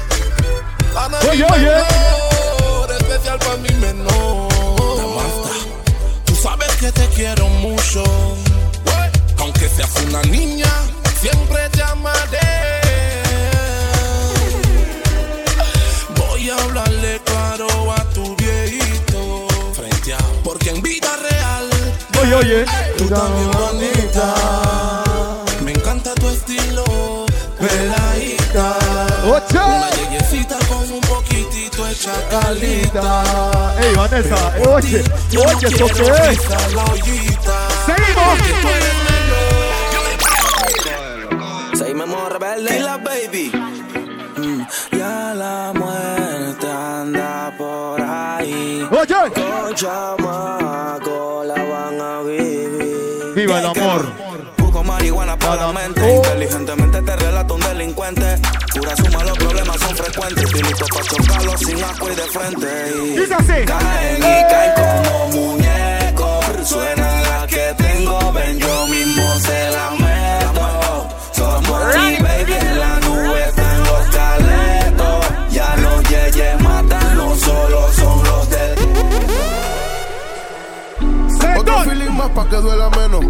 para 0.94 1.20
Oye, 1.32 1.36
mi 1.38 1.44
oye. 1.44 1.66
menor, 1.66 2.92
especial 3.00 3.40
para 3.40 3.58
mi 3.58 3.70
menor. 3.76 4.48
Tú 6.26 6.36
sabes 6.36 6.72
que 6.78 6.92
te 6.92 7.08
quiero 7.10 7.48
mucho, 7.48 8.04
seas 9.76 9.92
una 10.08 10.22
niña, 10.24 10.72
siempre 11.20 11.70
te 11.70 11.84
amaré. 11.84 12.40
Voy 16.16 16.50
a 16.50 16.56
hablarle 16.56 17.20
claro 17.26 17.68
a 17.92 18.04
tu 18.14 18.36
viejito, 18.36 19.48
frente 19.74 20.14
a, 20.14 20.20
porque 20.44 20.70
en 20.70 20.82
vida 20.82 21.10
real 21.30 21.70
Oye, 22.22 22.36
oye. 22.36 22.66
Tú 22.98 23.10
también 23.10 23.52
bonita. 23.52 25.04
Me 25.62 25.72
encanta 25.72 26.14
tu 26.16 26.30
estilo, 26.30 27.26
peladita. 27.60 28.78
Una 29.26 29.90
yeyecita 29.90 30.58
con 30.70 30.90
un 30.90 31.02
poquitito 31.02 31.86
de 31.86 31.96
chacalita. 31.96 33.24
Ey, 33.82 33.94
Vanessa. 33.96 34.54
Oye, 34.70 35.04
oye, 35.32 35.68
¿eso 35.68 35.88
qué 35.88 36.04
es? 36.32 36.40
Seguimos. 37.86 39.13
Modo 42.24 42.40
rebelde. 42.40 42.80
la 42.80 42.98
baby. 42.98 43.52
Mm, 44.38 44.62
ya 44.98 45.34
la 45.36 45.74
muerte 45.76 46.68
anda 46.70 47.54
por 47.58 48.02
ahí. 48.02 48.88
Oye. 48.92 49.32
Con 49.34 49.76
chamaco 49.76 51.44
la 51.46 51.56
van 51.56 52.02
a 52.02 52.22
vivir. 52.22 53.34
Viva 53.36 53.60
el 53.60 53.66
amor. 53.66 54.08
Más 54.58 54.86
marihuana 54.86 55.38
para 55.38 55.68
la 55.68 55.74
mente. 55.74 56.16
Inteligentemente 56.16 57.02
te 57.02 57.16
relata 57.16 57.54
un 57.54 57.62
delincuente. 57.62 58.38
Pura 58.74 58.96
suma, 58.96 59.24
los 59.24 59.38
problemas 59.38 59.80
son 59.80 59.96
frecuentes. 59.96 60.44
Estoy 60.46 60.64
listo 60.64 60.86
para 60.94 61.06
chocarlos 61.06 61.60
sin 61.60 61.84
agua 61.84 62.12
y 62.12 62.16
de 62.16 62.24
frente. 62.24 62.68
Y 62.98 63.66
caen 63.66 64.18
y 64.18 64.50
caen 64.50 64.74
como 64.76 65.28
muñecos. 65.28 66.68
Suena 66.68 67.22
la 67.22 67.48
que 67.48 67.74
tengo, 67.78 68.32
ven 68.32 68.60
yo 68.60 68.88
mismo 68.88 69.24
se 69.40 69.72
la 69.72 70.03
más 82.14 82.30
pa' 82.30 82.48
que 82.50 82.58
duela 82.58 82.90
menos. 82.90 83.26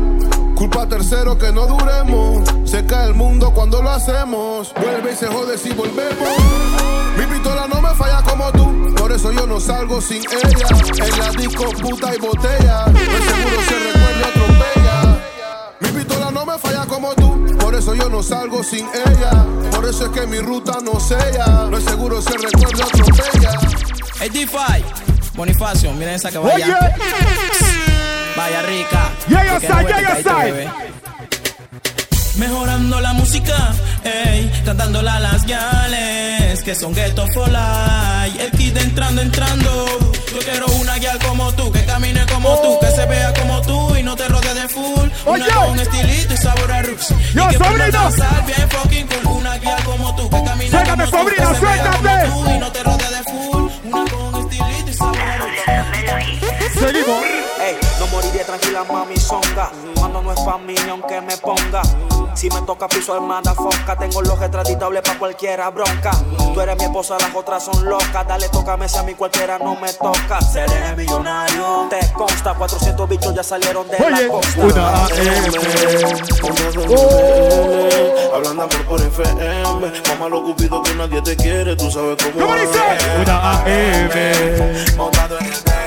Culpa 0.55 0.87
tercero 0.87 1.37
que 1.37 1.51
no 1.51 1.65
duremos. 1.65 2.47
Se 2.65 2.85
cae 2.85 3.07
el 3.07 3.13
mundo 3.13 3.51
cuando 3.53 3.81
lo 3.81 3.89
hacemos. 3.89 4.73
Vuelve 4.75 5.13
y 5.13 5.15
se 5.15 5.27
jode 5.27 5.57
si 5.57 5.71
volvemos. 5.71 6.29
Mi 7.17 7.25
pistola 7.25 7.67
no 7.67 7.81
me 7.81 7.89
falla 7.95 8.21
como 8.23 8.51
tú. 8.51 8.93
Por 8.95 9.11
eso 9.11 9.31
yo 9.31 9.45
no 9.45 9.59
salgo 9.59 10.01
sin 10.01 10.21
ella. 10.21 10.67
En 11.05 11.19
la 11.19 11.29
disco 11.31 11.65
puta 11.81 12.15
y 12.15 12.19
botella. 12.19 12.85
No 12.87 12.99
es 12.99 13.23
seguro 13.25 13.61
se 13.67 13.79
recuerda 13.79 14.27
atropella. 14.27 15.21
Mi 15.79 15.87
pistola 15.89 16.31
no 16.31 16.45
me 16.45 16.57
falla 16.57 16.85
como 16.85 17.13
tú. 17.15 17.57
Por 17.59 17.75
eso 17.75 17.95
yo 17.95 18.09
no 18.09 18.23
salgo 18.23 18.63
sin 18.63 18.87
ella. 18.87 19.45
Por 19.71 19.85
eso 19.85 20.05
es 20.05 20.11
que 20.11 20.27
mi 20.27 20.39
ruta 20.39 20.77
no 20.83 20.99
sella. 20.99 21.67
No 21.69 21.77
es 21.77 21.83
seguro 21.83 22.21
se 22.21 22.37
recuerda 22.37 22.85
atropella. 22.85 23.59
Hey 24.19 24.29
D5, 24.31 24.83
Bonifacio, 25.35 25.91
miren 25.93 26.15
esa 26.15 26.31
que 26.31 26.37
vaya. 28.43 28.61
Rica. 28.63 29.11
Yeah, 29.27 29.45
yo 29.45 29.59
Que 29.59 29.67
no 29.67 29.81
yeah, 29.81 30.21
yo 30.21 30.37
bebé. 30.39 30.69
Mejorando 32.35 32.99
la 32.99 33.13
música, 33.13 33.73
ey, 34.03 34.51
tratándola 34.65 35.15
a 35.17 35.19
las 35.19 35.45
gales 35.45 36.63
que 36.63 36.73
son 36.75 36.93
ghetto 36.93 37.27
for 37.33 37.47
life. 37.47 38.43
El 38.43 38.51
kid 38.51 38.75
entrando, 38.77 39.21
entrando. 39.21 39.85
Yo 40.33 40.39
quiero 40.39 40.65
una 40.81 40.97
guial 40.97 41.19
como 41.19 41.53
tú, 41.53 41.71
que 41.71 41.85
camine 41.85 42.25
como 42.33 42.57
tú, 42.61 42.79
que 42.79 42.87
se 42.91 43.05
vea 43.05 43.33
como 43.39 43.61
tú 43.61 43.95
y 43.95 44.03
no 44.03 44.15
te 44.15 44.27
rodee 44.27 44.53
de 44.55 44.67
full. 44.67 45.09
Una 45.25 45.45
Oye. 45.45 45.53
con 45.53 45.79
estilito 45.79 46.33
y 46.33 46.37
sabor 46.37 46.71
a 46.71 46.81
roots. 46.81 47.11
Y 47.11 47.37
Yo, 47.37 47.47
que 47.49 47.57
pueda 47.59 47.71
sobrino. 47.71 47.91
danzar 47.91 48.45
bien 48.45 48.69
fucking 48.69 49.07
cool. 49.07 49.37
Una 49.37 49.57
guial 49.59 49.83
como 49.83 50.15
tú, 50.15 50.29
que 50.29 50.43
camine 50.43 50.69
Suéltate, 50.71 50.89
como 50.91 51.05
tú, 51.05 51.17
sobrino, 51.17 51.49
que 51.49 51.55
se 51.55 51.61
vea 51.65 51.75
suéltate. 51.83 52.29
como 52.29 52.43
tú 52.45 52.49
y 52.51 52.57
no 52.59 52.71
te 52.71 52.83
rodee 52.83 53.09
de 53.09 53.23
full. 53.23 53.71
Una 53.85 54.11
con 54.11 54.35
estilito 54.41 54.89
y 54.89 54.93
sabor 54.93 55.17
a 55.19 55.37
roots. 55.37 56.79
Seguimos. 56.79 57.32
No 58.03 58.09
moriré 58.09 58.43
tranquila, 58.43 58.83
mami 58.83 59.15
zonga. 59.15 59.71
Cuando 59.97 60.21
no 60.21 60.33
es 60.33 60.39
ni 60.67 60.89
aunque 60.89 61.21
me 61.21 61.37
ponga. 61.37 61.81
Si 62.35 62.49
me 62.49 62.61
toca 62.63 62.85
piso 62.89 63.13
armada, 63.13 63.53
foca. 63.53 63.95
Tengo 63.97 64.21
los 64.21 64.37
retratitables 64.37 65.01
pa' 65.03 65.17
cualquiera 65.17 65.69
bronca. 65.69 66.11
Tú 66.53 66.59
eres 66.59 66.75
mi 66.77 66.83
esposa, 66.83 67.15
las 67.17 67.33
otras 67.33 67.63
son 67.63 67.85
locas. 67.85 68.27
Dale, 68.27 68.49
tócame 68.49 68.89
si 68.89 68.97
a 68.97 69.03
mí 69.03 69.13
cualquiera 69.13 69.57
no 69.57 69.77
me 69.77 69.93
toca. 69.93 70.41
Seré 70.41 70.93
millonario. 70.97 71.87
Te 71.89 72.11
consta, 72.11 72.53
400 72.53 73.07
bichos 73.07 73.33
ya 73.35 73.43
salieron 73.43 73.87
de 73.87 73.95
Oye, 73.95 74.09
la 74.09 74.27
costa. 74.27 74.61
una 74.65 75.05
AM. 75.05 75.13
Hablando 78.35 78.63
amor 78.63 78.85
por 78.85 78.99
FM. 78.99 79.63
Mamá 80.09 80.27
lo 80.27 80.43
cupido 80.43 80.83
que 80.83 80.93
nadie 80.95 81.21
te 81.21 81.37
quiere, 81.37 81.73
tú 81.77 81.89
sabes 81.89 82.17
cómo. 82.21 82.47
¿Cómo 82.47 82.53
dice? 82.57 82.79
Una 83.21 83.61
AM. 83.61 84.97
Montado 84.97 85.39
en 85.39 85.45
el 85.45 85.82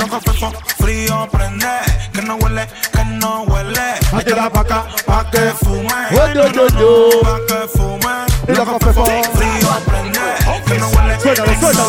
Loco 0.00 0.18
fefo, 0.20 0.50
frío 0.78 1.28
prende, 1.30 1.66
que 2.14 2.22
no 2.22 2.36
huele, 2.36 2.66
que 2.90 3.04
no 3.04 3.42
huele. 3.42 3.94
Hazla 4.10 4.50
pa' 4.50 4.60
acá, 4.60 4.86
pa' 5.04 5.30
que 5.30 5.52
fume. 5.62 5.92
Yo. 6.34 7.20
Pa' 7.20 7.40
que 7.46 7.68
fume. 7.68 8.14
Loco 8.48 8.78
fefo. 8.80 9.04
Frío 9.04 9.70
prende, 9.84 10.20
que 10.66 10.78
no 10.78 10.88
huele, 10.88 11.20
Suéltalo, 11.20 11.44
que 11.44 11.60
no 11.60 11.84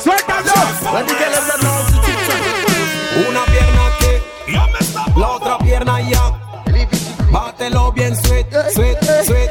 suéltalo. 0.00 0.52
Suéltalo. 0.80 1.10
Una 3.28 3.44
pierna 3.46 3.86
aquí, 3.88 4.12
la 5.16 5.28
otra 5.28 5.58
pierna 5.58 5.96
allá. 5.96 6.22
Bátelo 7.32 7.92
bien, 7.92 8.14
sweet, 8.16 8.46
sweet, 8.74 8.98
sweet, 9.24 9.50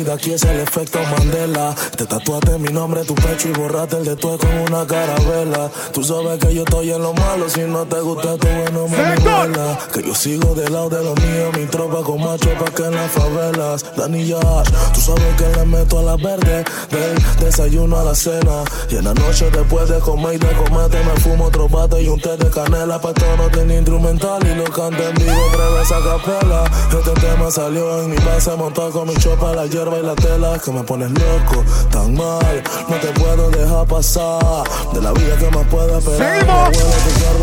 de 0.00 0.12
aquí, 0.12 0.32
es 0.32 0.42
el 0.44 0.58
efecto 0.60 0.98
Mandela. 1.10 1.74
Te 1.96 2.06
tatuaste 2.06 2.58
mi 2.58 2.72
nombre 2.72 3.04
tu 3.04 3.14
pecho 3.14 3.48
y 3.48 3.52
borraste 3.52 3.98
el 3.98 4.04
de 4.06 4.16
tu 4.16 4.38
con 4.38 4.58
una 4.66 4.86
carabela. 4.86 5.70
Tú 5.92 6.02
sabes 6.02 6.38
que 6.38 6.54
yo 6.54 6.62
estoy 6.62 6.92
en 6.92 7.02
lo 7.02 7.12
malo, 7.12 7.48
si 7.50 7.60
no 7.60 7.84
te 7.84 8.00
gusta 8.00 8.38
tu 8.38 8.48
bueno 8.48 8.88
me 8.88 9.16
nivela. 9.16 9.78
Que 9.92 10.02
yo 10.02 10.14
sigo 10.14 10.54
del 10.54 10.72
lado 10.72 10.88
de 10.88 11.04
los 11.04 11.14
míos, 11.20 11.50
mi 11.58 11.66
tropa 11.66 12.02
con 12.02 12.20
macho 12.20 12.48
pa' 12.58 12.72
que 12.72 12.84
en 12.84 12.94
las 12.94 13.10
favelas. 13.10 13.84
Dani 13.94 14.24
Yash, 14.24 14.70
tú 14.94 15.00
sabes 15.00 15.36
que 15.36 15.58
le 15.58 15.66
meto 15.66 15.98
a 15.98 16.02
la 16.02 16.16
verde, 16.16 16.64
del 16.90 17.14
desayuno 17.38 17.98
a 17.98 18.04
la 18.04 18.14
cena. 18.14 18.64
Y 18.88 18.96
en 18.96 19.04
la 19.04 19.12
noche 19.12 19.50
después 19.50 19.90
de 19.90 19.98
comer 19.98 20.34
y 20.34 20.38
de 20.38 20.52
comerte 20.52 21.04
me 21.04 21.20
fumo 21.20 21.44
otro 21.44 21.68
bate 21.68 22.02
y 22.02 22.08
un 22.08 22.18
té 22.18 22.36
de 22.38 22.48
canela. 22.48 22.98
Pa' 22.98 23.12
no 23.36 23.48
tenía 23.50 23.76
instrumental 23.76 24.40
y 24.46 24.54
lo 24.54 24.64
canto 24.64 25.02
en 25.02 25.14
vivo, 25.16 25.50
breve 25.52 25.82
esa 25.82 26.00
capela. 26.00 26.64
Este 26.90 27.20
tema 27.20 27.50
salió 27.50 28.02
en 28.02 28.10
mi 28.10 28.16
base 28.16 28.56
montado 28.56 28.90
con 28.90 29.08
mi 29.08 29.16
chopa, 29.16 29.52
la 29.52 29.66
hierba 29.82 29.98
y 29.98 30.02
la 30.02 30.14
tela. 30.14 30.58
Que 30.58 30.70
me 30.70 30.82
pones 30.82 31.10
loco, 31.10 31.64
tan 31.90 32.14
mal, 32.14 32.62
no 32.88 32.96
te 32.96 33.08
puedo 33.08 33.50
dejar 33.50 33.86
pasar. 33.86 34.64
De 34.92 35.00
la 35.00 35.12
vida 35.12 35.36
que 35.38 35.50
más 35.50 35.66
puedo 35.68 35.98
esperar. 35.98 36.40
Seguimos. 36.40 37.02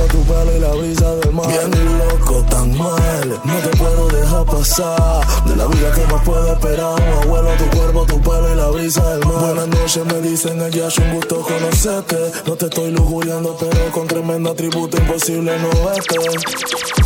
Tu 0.09 0.23
pelo 0.23 0.55
y 0.55 0.59
la 0.59 0.69
brisa 0.69 1.15
del 1.15 1.33
mar. 1.33 1.47
Bien 1.47 1.97
loco, 1.99 2.43
tan 2.49 2.75
mal, 2.77 3.41
no 3.43 3.55
te 3.55 3.77
puedo 3.77 4.07
dejar 4.07 4.45
pasar. 4.45 5.27
De 5.45 5.55
la 5.55 5.67
vida 5.67 5.91
que 5.91 6.13
más 6.13 6.23
puedo 6.23 6.53
esperar. 6.53 7.01
Abuelo, 7.23 7.49
tu 7.57 7.77
cuerpo, 7.77 8.05
tu 8.05 8.21
pelo 8.21 8.53
y 8.53 8.55
la 8.55 8.67
brisa 8.69 9.07
del 9.15 9.25
mar. 9.27 9.39
Buenas 9.39 9.67
noches, 9.67 10.05
me 10.05 10.21
dicen 10.21 10.61
ella, 10.61 10.87
es 10.87 10.97
un 10.97 11.13
gusto 11.15 11.41
conocerte. 11.41 12.31
No 12.45 12.55
te 12.55 12.65
estoy 12.65 12.91
lujuriando, 12.91 13.55
pero 13.59 13.91
con 13.91 14.07
tremendo 14.07 14.51
atributo 14.51 14.97
imposible 14.97 15.57
no 15.59 15.69
verte. 15.85 16.17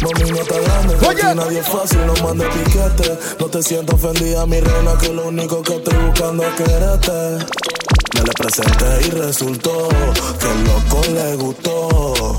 Mami, 0.03 0.31
no 0.31 0.37
está 0.37 0.59
grande, 0.59 0.95
que 1.15 1.35
nadie 1.35 1.59
es 1.59 1.67
fácil, 1.67 2.05
no 2.05 2.13
mande 2.23 2.45
piquete. 2.49 3.17
No 3.39 3.45
te 3.47 3.63
siento 3.63 3.95
ofendida, 3.95 4.45
mi 4.45 4.59
reina, 4.59 4.97
que 4.99 5.13
lo 5.13 5.22
único 5.25 5.61
que 5.61 5.75
estoy 5.75 5.97
buscando 6.05 6.43
es 6.43 6.53
quererte. 6.55 7.45
Me 8.13 8.21
le 8.21 8.33
presenté 8.33 9.07
y 9.07 9.11
resultó 9.11 9.89
que 10.39 10.51
el 10.51 10.63
loco 10.63 11.01
le 11.13 11.35
gustó. 11.35 12.37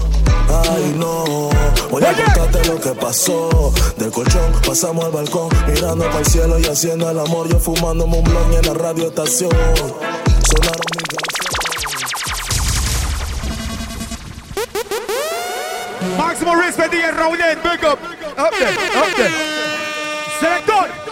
Ay, 0.71 0.95
no, 0.97 1.51
voy 1.91 2.05
a 2.05 2.13
contarte 2.13 2.65
lo 2.69 2.81
que 2.81 2.91
pasó. 2.91 3.73
Del 3.97 4.11
colchón 4.11 4.53
pasamos 4.67 5.05
al 5.07 5.13
balcón, 5.13 5.49
mirando 5.67 6.05
para 6.07 6.21
el 6.21 6.27
cielo 6.27 6.59
y 6.59 6.67
haciendo 6.67 7.11
el 7.11 7.19
amor. 7.19 7.49
Yo 7.49 7.59
fumándome 7.59 8.19
un 8.19 8.25
blog 8.25 8.55
en 8.55 8.67
la 8.67 8.75
radio 8.75 9.09
estación. 9.09 9.51
Sonaron 9.51 10.87
mis 10.95 11.05
Máximo 16.19 16.55
respect, 16.57 16.93
DJ 16.93 17.11
Rowland. 17.13 17.63
Big 17.63 17.85
up. 17.85 17.99
Up 18.37 18.53
there, 18.59 18.77
up 18.97 19.17
there. 19.17 19.31
Selector. 20.41 21.04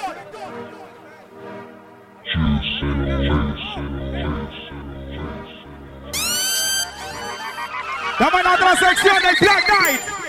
Estamos 8.22 8.40
en 8.40 8.46
la 8.46 8.54
otra 8.54 8.76
sección 8.76 9.16
del 9.20 9.36
Black 9.40 9.66
Knight. 9.66 10.21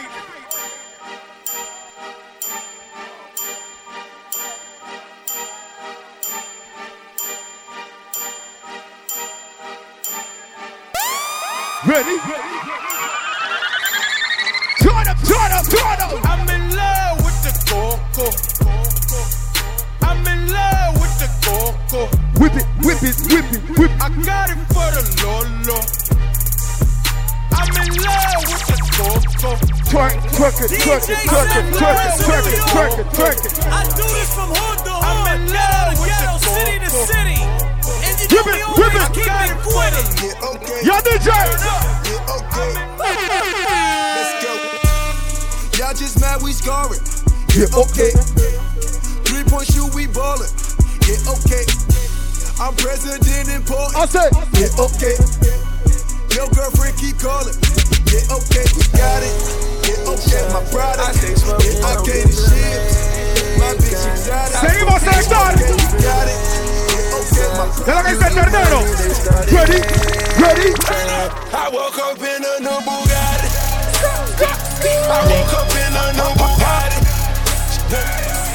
It, 30.64 30.80
twerk 30.82 31.10
it, 31.10 31.18
twerk 31.28 31.52
it, 31.56 31.66
twerk 31.76 32.00
it, 32.00 32.16
twerk 32.24 32.48
it, 32.48 32.60
twerk 32.72 32.96
it, 33.00 33.08
twerk 33.14 33.40
it. 33.46 33.54
I 33.68 33.84
do 33.96 34.04
this 34.16 34.30
from 34.34 34.50
hood 34.50 34.80
to 34.86 34.94
hood, 34.94 35.04
I'm 35.04 35.28
in 35.36 35.52
love 35.52 36.00
with 36.00 36.08
ghetto, 36.08 36.38
city 36.40 36.80
to 36.80 36.90
city. 36.90 37.40
And 38.04 38.16
you 38.20 38.28
Whip 38.32 38.46
know 38.48 38.54
it, 38.54 38.64
we 38.64 38.84
whip 38.84 38.94
always 38.94 39.10
it. 39.10 39.18
keep 39.18 39.28
it 39.28 39.58
quitting. 39.66 40.08
Yo, 40.88 40.96
DJ. 41.04 41.30
Let's 44.16 44.34
go. 44.44 44.52
Y'all 45.80 45.94
just 45.96 46.20
mad 46.22 46.42
we 46.42 46.52
scoring. 46.54 47.02
Yeah, 47.56 47.68
okay. 47.76 48.12
Three 49.28 49.44
point 49.44 49.68
shoot, 49.68 49.90
we 49.94 50.08
ballin'. 50.08 50.50
Yeah, 51.08 51.34
okay. 51.36 51.66
I'm 52.62 52.74
president 52.80 53.28
in 53.28 53.50
important. 53.56 53.96
I 53.98 54.06
say, 54.06 54.30
yeah, 54.56 54.70
okay. 54.80 55.16
Your 56.36 56.48
girlfriend 56.56 56.96
keep 56.98 57.20
calling. 57.20 57.56
Yeah, 58.08 58.38
okay, 58.38 58.64
we 58.78 58.84
got 58.98 59.22
it. 59.24 59.73
Yeah, 59.84 60.48
my 60.54 60.64
product. 60.72 61.20
Yeah, 61.20 61.84
I 61.84 62.00
gave. 62.08 62.32
My 63.60 63.76
bitch 63.76 64.06
exotic. 64.08 64.60
Seguimos, 64.64 65.02
selector. 65.04 65.36
Yeah, 65.36 65.76
we 65.76 66.00
got 66.00 66.28
it. 66.28 66.40
Yeah, 66.88 67.20
okay, 67.20 67.48
my 67.58 67.68
¿Qué 67.84 67.92
es 67.92 67.96
lo 67.96 68.04
que 68.04 68.12
dice 68.14 68.28
el 68.28 68.34
ternero? 68.34 68.80
Ready, 69.52 69.80
ready. 70.40 70.70
I 71.54 71.70
woke 71.72 72.00
up 72.00 72.18
in 72.18 72.44
a 72.44 72.60
new 72.64 72.80
Bugatti. 72.86 73.50
I 75.04 75.22
woke 75.28 75.54
up 75.54 75.76
in 75.76 75.96
a 75.96 76.14
new 76.14 76.32
Bugatti. 76.40 77.00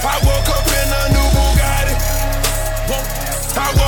I 0.01 0.17
woke 0.25 0.49
up 0.49 0.67
in 0.67 0.93
a 0.93 1.09
new 1.13 1.29
Bugatti. 1.37 1.95
I 3.57 3.73
woke 3.77 3.88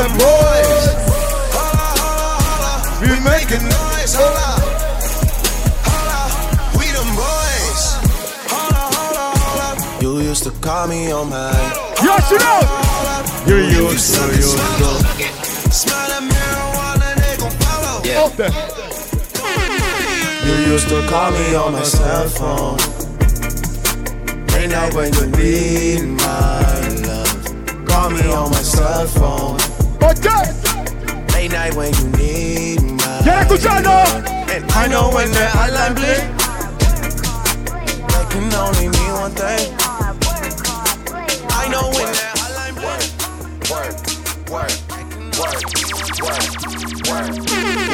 We 0.00 0.06
the 0.06 0.12
boys. 0.16 0.84
We 3.02 3.08
making 3.20 3.64
noise. 3.68 4.14
Hola, 4.16 4.56
hola. 5.84 6.20
We 6.78 6.86
them 6.96 7.10
boys. 7.20 7.82
You 10.00 10.20
used 10.20 10.44
to 10.44 10.52
call 10.62 10.86
me 10.88 11.12
on 11.12 11.28
my. 11.28 11.52
Yes, 12.02 12.30
you 12.30 12.38
know. 12.38 12.60
You 13.46 13.56
used 13.90 14.14
to, 14.14 14.20
you 14.28 14.36
used 14.36 14.56
to. 14.56 14.90
Smell 15.70 16.08
that 16.08 16.22
marijuana, 16.32 17.14
they 17.20 17.36
gon' 17.36 17.52
follow. 17.60 18.00
Yeah. 18.02 18.24
Up 18.24 18.32
there. 18.36 18.54
You 20.46 20.54
used 20.72 20.88
to 20.88 21.06
call 21.08 21.30
me 21.30 21.54
on 21.56 21.72
my 21.74 21.82
cell 21.82 22.28
phone. 22.28 22.78
Late 24.54 24.70
night 24.70 24.94
when 24.94 25.12
you 25.12 25.26
need 25.36 26.02
my 26.06 26.88
love. 27.04 27.44
Call 27.86 28.08
me 28.08 28.22
on 28.32 28.50
my 28.50 28.62
cell 28.62 29.06
phone. 29.06 29.69
Okay. 30.02 30.44
Late 31.34 31.52
night 31.52 31.74
when 31.74 31.92
you 31.94 32.08
need 32.16 32.82
my 32.82 33.20
¿Quiere 33.22 33.40
escucharlo? 33.44 34.04
And 34.50 34.64
I 34.72 34.86
know 34.88 35.10
when 35.14 35.30
that 35.32 35.52
hotline 35.54 35.94
blink. 35.94 36.22
That 38.08 38.26
can 38.30 38.52
only 38.54 38.88
mean 38.88 39.12
one 39.12 39.32
thing. 39.32 39.74
I 41.52 41.68
know 41.70 41.88
when 41.94 42.12
that 42.12 42.34
hotline 42.40 42.74
blink. 42.80 43.08
Work, 43.70 43.94
work, 44.50 44.74
work, 45.38 45.62
work, 46.24 46.44
work, 47.08 47.32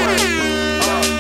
work. 0.01 0.21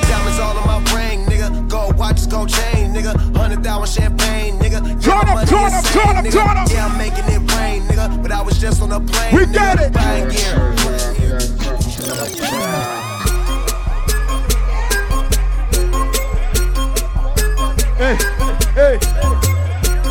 Diamonds 0.08 0.38
all 0.40 0.56
on 0.56 0.66
my 0.66 0.78
ring, 0.94 1.26
nigga. 1.26 1.68
Gold 1.68 1.96
watches, 1.98 2.26
gold 2.26 2.48
chain, 2.48 2.92
nigga. 2.94 3.12
Hundred 3.36 3.62
thousand 3.62 4.02
champagne, 4.02 4.58
nigga. 4.58 4.80
Yeah, 4.82 4.98
Turn 5.00 5.28
up, 5.28 5.48
turn 5.48 5.72
up, 5.74 5.84
turn 5.84 6.16
up, 6.16 6.24
turn 6.32 6.56
up. 6.56 6.68
Yeah, 6.70 6.86
I'm 6.86 6.96
making 6.98 7.24
it 7.34 7.45
nigga. 7.96 8.22
But 8.22 8.32
I 8.32 8.42
was 8.42 8.58
just 8.58 8.82
on 8.82 8.92
a 8.92 9.00
plane. 9.00 9.34
We 9.34 9.42
nigga, 9.42 9.52
get 9.52 9.80
it. 9.80 9.92
buying 9.92 10.28
gear. 10.28 11.76
Hey, 17.98 18.16
hey. 18.74 20.06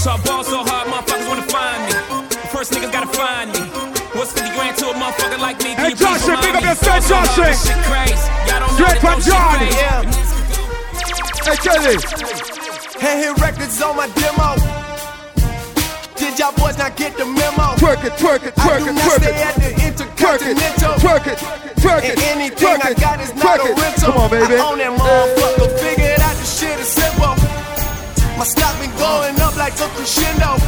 So 0.00 0.12
I 0.12 0.22
ball 0.24 0.42
so 0.44 0.64
hard, 0.64 0.88
motherfuckers 0.88 1.28
wanna 1.28 1.42
find 1.52 1.80
me. 1.84 1.92
First 2.48 2.72
niggas 2.72 2.90
gotta 2.92 3.12
find 3.12 3.52
me. 3.52 3.60
What's 4.16 4.32
50 4.32 4.50
grand 4.56 4.76
to 4.78 4.88
a 4.88 4.94
motherfucker 4.94 5.38
like 5.38 5.58
me? 5.62 5.74
Hey, 5.76 5.90
you 5.90 5.96
please 5.96 6.24
Joshua, 6.24 6.40
big 6.40 6.54
up 6.56 6.62
me? 6.62 6.68
yourself, 6.70 7.04
So 7.04 7.14
hard, 7.14 7.26
Joshua. 7.28 7.44
this 7.44 7.66
shit 7.68 7.76
eh? 7.76 7.90
crazy. 7.90 8.28
Y'all 8.48 8.60
don't 8.60 8.72
Straight 8.76 9.00
from 9.00 9.18
dope 9.20 9.22
shit 9.22 9.32
Johnny. 9.32 9.68
crazy. 9.68 10.39
Hey, 11.44 11.56
Kelly. 11.56 11.96
Hand 13.00 13.18
hit 13.24 13.34
records 13.40 13.80
on 13.82 13.96
my 13.96 14.06
demo. 14.20 14.54
Did 16.16 16.38
y'all 16.38 16.52
boys 16.52 16.76
not 16.76 16.96
get 16.96 17.16
the 17.16 17.24
memo? 17.24 17.74
Twerk 17.80 18.04
it, 18.04 18.12
twerk 18.20 18.44
it, 18.44 18.52
I 18.58 18.60
twerk 18.60 18.84
do 18.84 18.92
not 18.92 19.02
twerk 19.02 19.20
stay 19.24 19.34
it. 19.34 19.46
at 19.48 19.54
the 19.56 19.70
Twerk 20.20 20.42
it, 20.44 20.56
Intercontinental. 20.60 20.92
twerk 21.00 21.26
it, 21.32 21.38
twerk 21.80 22.04
it, 22.04 22.18
And 22.20 22.20
anything 22.36 22.76
twerk 22.76 22.84
I 22.84 22.92
got 22.94 23.20
is 23.20 23.32
not 23.34 23.58
twerk 23.58 23.72
a 23.72 23.80
rental. 23.80 24.12
Come 24.12 24.20
on, 24.20 24.30
baby. 24.30 24.54
I 24.54 24.68
own 24.68 24.78
that 24.78 24.92
motherfucker. 25.00 25.80
Figure 25.80 26.12
it 26.12 26.20
out, 26.20 26.36
the 26.36 26.44
shit 26.44 26.76
is 26.78 26.88
simple. 26.92 27.34
My 28.36 28.44
stock 28.44 28.76
been 28.80 28.92
going 29.00 29.40
up 29.40 29.56
like 29.56 29.72
a 29.80 29.88
crescendo. 29.96 30.60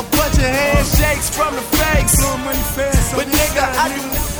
A 0.00 0.02
bunch 0.02 0.36
of 0.40 0.48
handshakes 0.48 1.28
from 1.36 1.54
the 1.54 1.62
fakes. 1.76 2.16
But 3.16 3.26
nigga, 3.28 3.64
I 3.76 3.88
do 3.92 4.35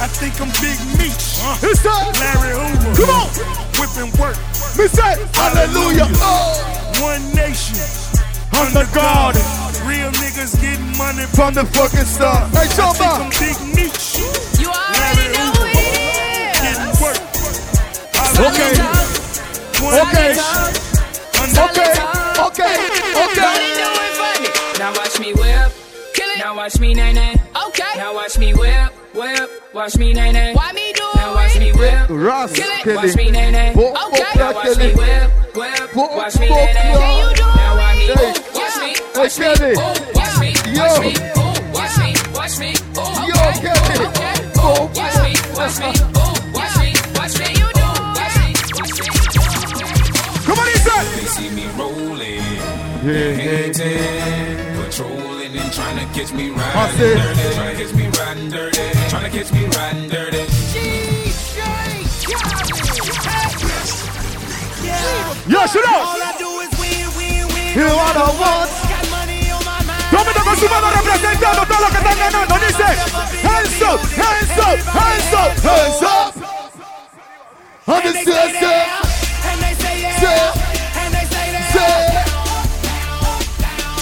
I 0.00 0.06
think 0.06 0.40
I'm 0.40 0.48
Big 0.62 0.78
Meech. 0.98 1.42
It's 1.62 1.84
up. 1.84 2.14
Larry 2.22 2.54
Hoover. 2.54 2.94
Come 2.94 3.10
on. 3.10 3.28
Whipping 3.78 4.12
work. 4.20 4.38
Me 4.78 4.86
say, 4.86 5.18
hallelujah. 5.34 6.06
Oh. 6.22 6.54
One 7.02 7.22
nation. 7.34 7.82
Under 8.54 8.86
God. 8.94 9.34
Real 9.86 10.10
niggas 10.22 10.54
getting 10.60 10.96
money 10.98 11.26
From 11.34 11.54
the 11.54 11.64
fucking 11.64 12.06
start. 12.06 12.50
Hey, 12.54 12.66
I 12.70 12.92
think 12.94 13.02
I'm 13.02 13.30
Big 13.42 13.58
Meech. 13.74 14.18
You 14.62 14.70
already 14.70 15.26
know 15.34 15.50
who 15.58 15.66
it 15.66 15.82
is. 15.98 16.62
Getting 16.62 16.94
work. 17.02 17.18
Okay. 18.38 18.70
Okay. 19.82 20.30
Okay. 21.58 21.90
Okay. 22.38 22.74
Okay. 23.26 23.54
Now 24.78 24.92
watch 24.94 25.18
me 25.18 25.34
whip. 25.34 25.72
Kill 26.14 26.30
it. 26.30 26.38
Now 26.38 26.54
watch 26.56 26.78
me 26.78 26.94
nay 26.94 27.12
nay. 27.12 27.34
Okay. 27.66 27.92
Now 27.96 28.14
watch 28.14 28.38
me 28.38 28.54
whip, 28.54 28.92
whip. 29.18 29.50
Watch 29.74 29.96
me 29.96 30.12
nay 30.12 30.32
nay. 30.32 30.54
Why 30.54 30.72
me 30.72 30.92
do 30.92 31.02
Now 31.16 31.34
watch 31.34 31.58
me 31.58 31.72
whip. 31.72 32.08
Ross 32.10 32.52
Kill 32.52 32.66
it. 32.66 32.82
Kelly. 32.82 32.96
Watch 32.96 33.16
me 33.16 33.30
nay 33.30 33.50
nay. 33.50 33.72
Bo- 33.74 33.90
Okay. 34.08 34.22
Bo- 34.34 34.38
Now 34.38 34.52
watch 34.52 34.64
Kelly. 34.64 34.86
me 34.88 34.94
whip, 34.94 35.30
whip. 35.56 35.92
Bo- 35.94 36.16
Watch 36.16 36.38
me 36.40 36.48
Bo- 36.48 36.54
nay 36.54 36.72
nay. 36.74 36.92
Yo. 36.92 36.98
Can 36.98 37.18
you 37.18 37.34
do 37.34 37.46
Now 37.46 37.76
watch 37.76 37.96
me. 37.96 38.04
Hey. 38.08 38.12
ooh, 38.12 38.32
Watch 38.58 38.76
me. 38.78 38.88
Hey, 38.88 39.20
Watch 39.20 39.38
me. 39.38 39.44
Kelly. 39.44 39.72
ooh, 39.72 39.78
Watch 40.18 40.34
me. 40.40 40.50
Yo. 40.78 40.84
Watch 40.84 41.00
me. 41.00 41.10
ooh, 41.38 41.54
Watch 41.74 41.96
me. 41.98 42.10
Watch 42.38 42.56
me. 42.58 42.70
ooh, 42.98 43.12
Yo, 43.28 43.34
okay, 43.48 43.60
Kelly. 43.62 44.06
okay, 44.08 44.34
Bo- 44.54 44.62
ooh, 44.62 44.86
Watch 44.98 45.16
me. 45.22 45.32
Watch 45.58 45.76
me. 45.78 45.90
ooh, 45.98 46.34
Watch 46.54 46.74
me. 46.78 46.88
Watch 47.18 47.34
me. 47.38 47.48
You 47.58 47.68
do 47.78 47.86
Watch 48.18 48.34
me. 48.38 48.46
Watch 48.78 48.96
me. 48.98 49.10
Come 50.46 50.58
on, 50.58 50.68
Isa. 50.68 50.96
They 51.16 51.26
see 51.34 51.48
me 51.50 51.64
rolling, 51.76 52.56
Yeah, 53.04 53.32
hating, 53.34 54.58
patrolling 54.76 55.27
and 55.58 55.72
trying 55.72 55.98
to 55.98 56.04
catch 56.14 56.32
me 56.32 56.50
riding 56.50 56.98
dirty, 56.98 57.54
trying 57.54 57.76
to 57.76 57.84
catch 57.84 57.94
me 57.94 58.06
riding 58.18 58.50
dirty, 58.50 59.08
trying 59.08 59.30
to 59.30 59.38
catch 59.38 59.52
me 59.52 59.66
riding 59.66 60.08
dirty. 60.08 60.42
Yo, 65.48 65.66
shut 65.66 65.84
up. 65.84 66.04
All 66.04 66.20
I 66.20 66.34
do 66.38 66.50
is 66.60 66.72
win, 66.78 67.08
win, 67.16 67.48
win. 67.54 67.72
You 67.72 67.88
are 67.88 68.14
the 68.14 68.28
one. 68.36 68.68
Got 68.68 69.04
money 69.10 69.50
on 69.50 69.64
my 69.64 69.80
mind. 69.88 70.12
Tómate 70.12 70.40
con 70.44 70.56
su 70.56 70.68
mano 70.68 70.90
representando 70.90 71.64
todo 71.66 71.80
lo 71.80 71.88
que 71.88 71.96
están 71.96 72.18
ganando. 72.18 72.54
Dice, 72.58 72.90
hands 73.42 73.82
up, 73.82 74.00
hands 74.12 74.58
up, 74.58 74.78
hands 74.92 75.32
up, 75.32 75.52
hands 75.64 76.02
up. 76.02 76.34
And 77.86 77.96
And 77.96 78.04
the 78.04 78.12
they 78.12 78.24
say, 78.24 78.32
say 78.32 78.52
say, 78.52 78.60
yeah. 78.60 79.50
And 79.50 79.60
they 79.62 79.74
say 79.74 80.00
yeah. 80.02 80.57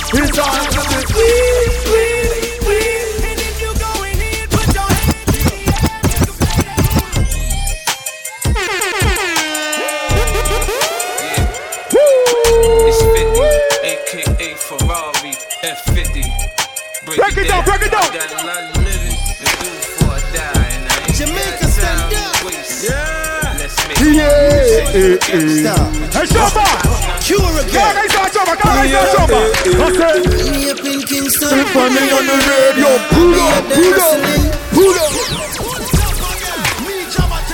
It's 0.08 0.38
all 0.38 0.46
to 0.46 0.80
the 0.88 1.00
We, 1.16 1.30
we, 1.90 2.04
we. 2.66 2.78
And 3.26 3.38
if 3.40 3.60
you 3.60 3.70
going 3.78 4.20
in, 4.20 4.46
put 4.48 4.68
your 4.72 4.86
hands 4.86 5.34
in 5.34 5.44
the 5.44 5.66
air. 5.72 7.26
It's 12.88 13.02
50, 13.02 13.18
aka 13.82 14.54
Ferrari 14.54 15.32
F50. 15.62 16.24
Break 17.04 17.36
it 17.36 17.48
down, 17.48 17.64
break 17.64 17.82
it 17.82 17.90
down. 17.90 18.95
yeah. 24.16 25.76
Hey, 26.12 26.26
Shamba! 26.26 26.64
Cure 27.20 27.60
again. 27.60 27.76
Can 27.76 27.96
I 27.96 28.06
say 28.08 28.26
Shamba? 28.32 28.54
Can 28.56 28.72
I 28.72 28.88
say 28.88 29.04
Shamba? 29.12 29.40
Me 31.86 32.04
on 32.10 32.24
the 32.26 32.36
radio, 32.48 32.90
pull 33.12 33.36
up, 33.36 33.64
pull 33.76 34.00
up, 34.00 34.16
pull 34.72 34.96
up. 34.96 35.12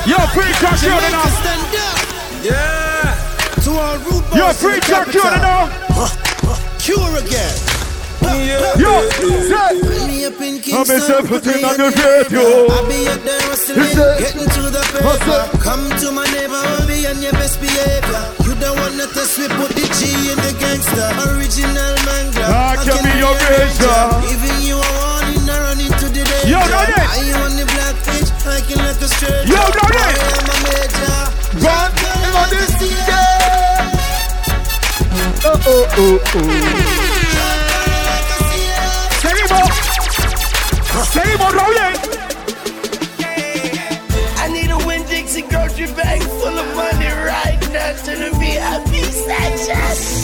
Yo, 0.06 0.18
free 0.34 0.52
cash, 0.62 0.84
it 0.84 0.88
now. 1.10 1.26
Yeah. 2.42 3.14
To 3.62 3.70
our 3.70 3.98
root 3.98 4.24
Yo, 4.34 4.52
free 4.52 4.80
cash, 4.80 5.14
it 5.14 5.22
now. 5.42 5.68
Cure 6.78 7.16
again. 7.18 7.71
Yo, 8.78 8.92
say. 9.10 10.02
In 10.62 10.74
I'm 10.78 10.86
myself 10.86 11.26
putting 11.28 11.64
on 11.64 11.76
the 11.76 11.90
radio. 11.90 12.70
I'll 12.70 12.86
be 12.86 13.06
up 13.10 13.20
there 13.26 13.40
hustling, 13.50 13.82
He 13.82 13.94
said- 13.94 14.18
getting 14.18 14.48
to 14.48 14.62
the 14.70 14.82
paper. 14.94 15.58
Come 15.58 15.90
to 16.00 16.10
my 16.12 16.24
neighborhood, 16.30 16.86
be 16.88 17.06
on 17.06 17.20
your 17.20 17.32
best 17.32 17.60
behavior. 17.60 18.22
You 18.46 18.54
don't 18.62 18.78
wanna 18.78 19.06
test 19.12 19.38
me, 19.38 19.48
put 19.58 19.74
the 19.74 19.86
G 19.98 20.30
in 20.30 20.38
the 20.38 20.54
gangster. 20.58 21.08
Original 21.34 21.94
manga. 22.06 22.46
I 22.46 22.76
can 22.78 23.02
be 23.04 23.12
your 23.18 23.34
razor. 23.34 24.00
Even 24.30 24.54
you 24.62 24.76
a 24.78 24.90
warning, 25.02 25.50
I 25.50 25.56
run 25.66 25.80
into 25.80 26.06
the 26.08 26.22
danger. 26.24 26.48
Yo, 26.48 26.60
Nugget. 26.62 27.06
I 27.10 27.18
you 27.26 27.34
on 27.42 27.52
the 27.58 27.66
black 27.74 27.96
pitch, 28.06 28.30
hiking 28.46 28.78
like 28.78 29.00
a 29.02 29.08
stranger. 29.08 29.52
Yo, 29.52 29.60
Nugget. 29.60 29.98
I 29.98 30.30
am 30.38 30.46
a 30.46 30.56
major. 30.64 31.20
Run 31.66 31.90
on 32.38 32.48
this 32.54 32.72
Oh, 35.44 35.58
oh, 35.66 35.86
oh, 35.98 36.20
oh. 36.38 37.21
I 44.36 44.48
need 44.52 44.70
a 44.70 44.76
Win 44.86 45.06
Dixie 45.06 45.42
grocery 45.42 45.86
bag 45.94 46.22
full 46.22 46.58
of 46.58 46.76
money 46.76 47.06
right 47.06 47.58
now 47.72 47.92
to 48.04 48.12
the 48.16 48.30
VIP 48.38 48.94
section. 49.10 50.21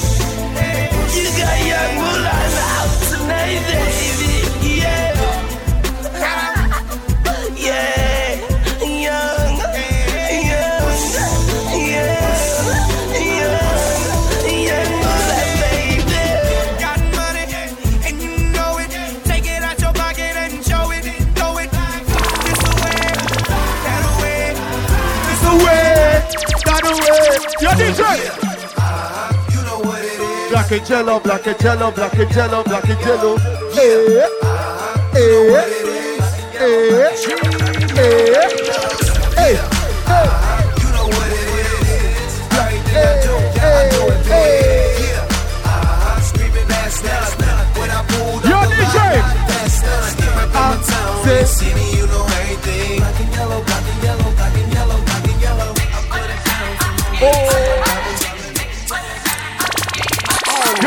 Yo, 27.68 27.74
DJ! 27.74 28.00
Black 30.48 30.72
and 30.72 30.86
jello, 30.86 31.20
black 31.20 31.46
and 31.46 31.58
jello, 31.60 31.90
black 31.90 32.14
and 32.14 32.32
jello, 32.32 32.64
black 32.64 32.88
and 32.88 33.00
jello. 33.00 33.36
Hey, 33.74 34.16
eh, 34.16 34.28
hey, 35.12 35.52
eh, 35.52 35.66
eh, 36.54 37.12
hey, 37.94 38.32
hey, 39.36 39.52
hey. 39.52 39.78
Yo, 48.48 48.58
DJ! 48.64 48.98
I 50.54 50.76
say, 51.22 51.44
see 51.44 51.74
me, 51.74 51.98
you 51.98 52.06
know 52.06 52.24
everything. 52.24 53.17
Yo, 57.18 57.26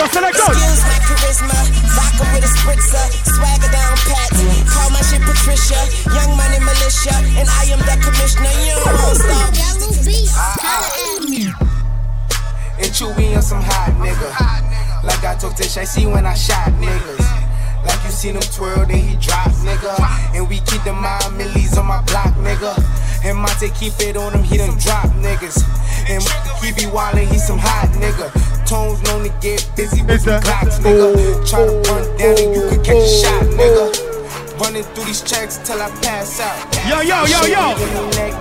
select 0.08 0.40
us. 0.40 0.56
Skills 0.56 0.80
like 0.88 1.03
charisma, 1.03 1.60
vodka 1.91 2.24
with 2.32 2.48
a 2.48 2.52
spritzer, 2.56 3.03
swagger 3.36 3.68
down 3.68 3.98
pat. 4.08 4.32
Call 4.72 4.90
my 4.91 5.02
shit 5.02 5.20
Patricia, 5.28 5.76
young 6.16 6.38
money 6.38 6.60
militia, 6.60 7.12
and 7.36 7.49
I 7.49 7.66
am 7.68 7.80
the 7.80 7.99
commissioner. 7.99 8.48
You 8.64 8.80
don't 8.80 8.95
want 9.03 9.20
stop. 9.20 9.52
And 12.80 12.91
Chewy 12.95 13.36
on 13.36 13.41
some 13.41 13.62
hot 13.62 13.91
nigga. 13.99 14.32
Like 15.03 15.24
I 15.26 15.36
told 15.36 15.58
Tish, 15.58 15.76
I 15.76 15.84
see 15.84 16.06
when 16.06 16.26
I 16.26 16.34
shot 16.34 16.72
niggas. 16.80 17.40
Like 17.86 18.03
you 18.03 18.12
seen 18.12 18.36
him 18.36 18.41
twirl, 18.53 18.86
then 18.86 18.98
he 18.99 19.16
drop, 19.18 19.49
nigga. 19.66 19.91
And 20.36 20.48
we 20.48 20.60
keep 20.70 20.84
the 20.84 20.94
mind 20.94 21.38
millies 21.38 21.78
on 21.78 21.88
my 21.88 22.02
block, 22.03 22.34
nigga. 22.36 22.78
And 23.24 23.38
Monte 23.38 23.70
keep 23.72 23.94
it 23.99 24.18
on 24.18 24.34
him, 24.34 24.44
he 24.44 24.58
done 24.58 24.78
drop 24.78 25.10
niggas. 25.18 25.62
And 26.10 26.22
he 26.62 26.72
be 26.74 26.90
wildin', 26.90 27.28
he 27.32 27.38
some 27.38 27.58
hot 27.58 27.90
nigga. 27.94 28.30
Tones 28.68 29.02
known 29.03 29.24
to 29.24 29.30
get 29.41 29.70
busy 29.76 30.02
with 30.03 30.24
the 30.26 30.40
clocks, 30.41 30.80
nigga. 30.80 31.14
Oh, 31.14 31.45
Try 31.45 31.66
to 31.66 31.74
run 31.90 32.03
oh, 32.06 32.18
down 32.18 32.38
and 32.38 32.56
you 32.56 32.62
could 32.70 32.84
catch 32.84 32.95
a 32.95 33.06
oh, 33.06 33.22
shot, 33.22 33.44
nigga. 33.58 34.60
Running 34.60 34.84
through 34.84 35.06
these 35.06 35.22
checks 35.22 35.58
till 35.58 35.82
I 35.82 35.90
pass 36.02 36.40
out. 36.40 36.58
Yo, 36.88 37.02
yo, 37.02 37.26
yo, 37.26 37.45
yo. 37.45 37.76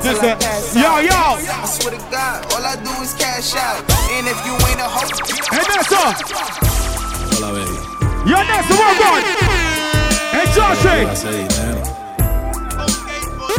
This 0.00 0.18
This 0.20 0.76
is- 0.76 0.76
yo, 0.76 0.98
yo. 1.00 1.10
I 1.12 1.66
swear 1.66 1.96
to 1.96 2.02
God, 2.10 2.44
all 2.52 2.64
I 2.64 2.76
do 2.76 2.92
is 3.02 3.14
cash 3.14 3.54
out. 3.54 3.80
And 4.12 4.28
if 4.28 4.36
you 4.44 4.52
ain't 4.68 4.80
a 4.80 4.88
hoe, 4.88 5.08
Hey, 5.50 5.64
Nessa. 5.68 6.14
Hola, 7.36 7.52
baby. 7.52 7.89
Yo, 8.26 8.36
Nessa, 8.44 8.74
welcome. 8.74 9.24
Hey, 10.32 10.46
Joshi. 10.54 11.06
Hace 11.08 11.30
dinero. 11.30 11.82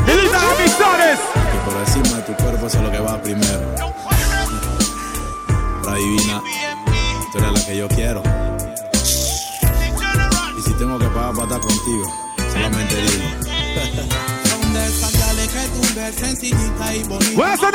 Dile 0.05 0.21
a 0.21 0.31
las 0.31 0.43
amistades. 0.43 1.19
Que 1.51 1.57
por 1.65 1.75
encima 1.79 2.17
de 2.17 2.21
tu 2.23 2.33
cuerpo 2.43 2.67
eso 2.67 2.77
es 2.77 2.83
lo 2.83 2.91
que 2.91 2.99
va 2.99 3.21
primero. 3.21 3.75
La 5.83 5.95
divina, 5.95 6.41
tú 7.31 7.37
eres 7.39 7.51
la 7.51 7.65
que 7.65 7.77
yo 7.77 7.87
quiero. 7.89 8.21
Y 10.57 10.61
si 10.61 10.73
tengo 10.73 10.99
que 10.99 11.07
pagar 11.07 11.33
para 11.33 11.43
estar 11.43 11.59
contigo, 11.59 12.13
solamente 12.53 12.95
bonita. 17.07 17.35
Buenas 17.35 17.61
la 17.61 17.69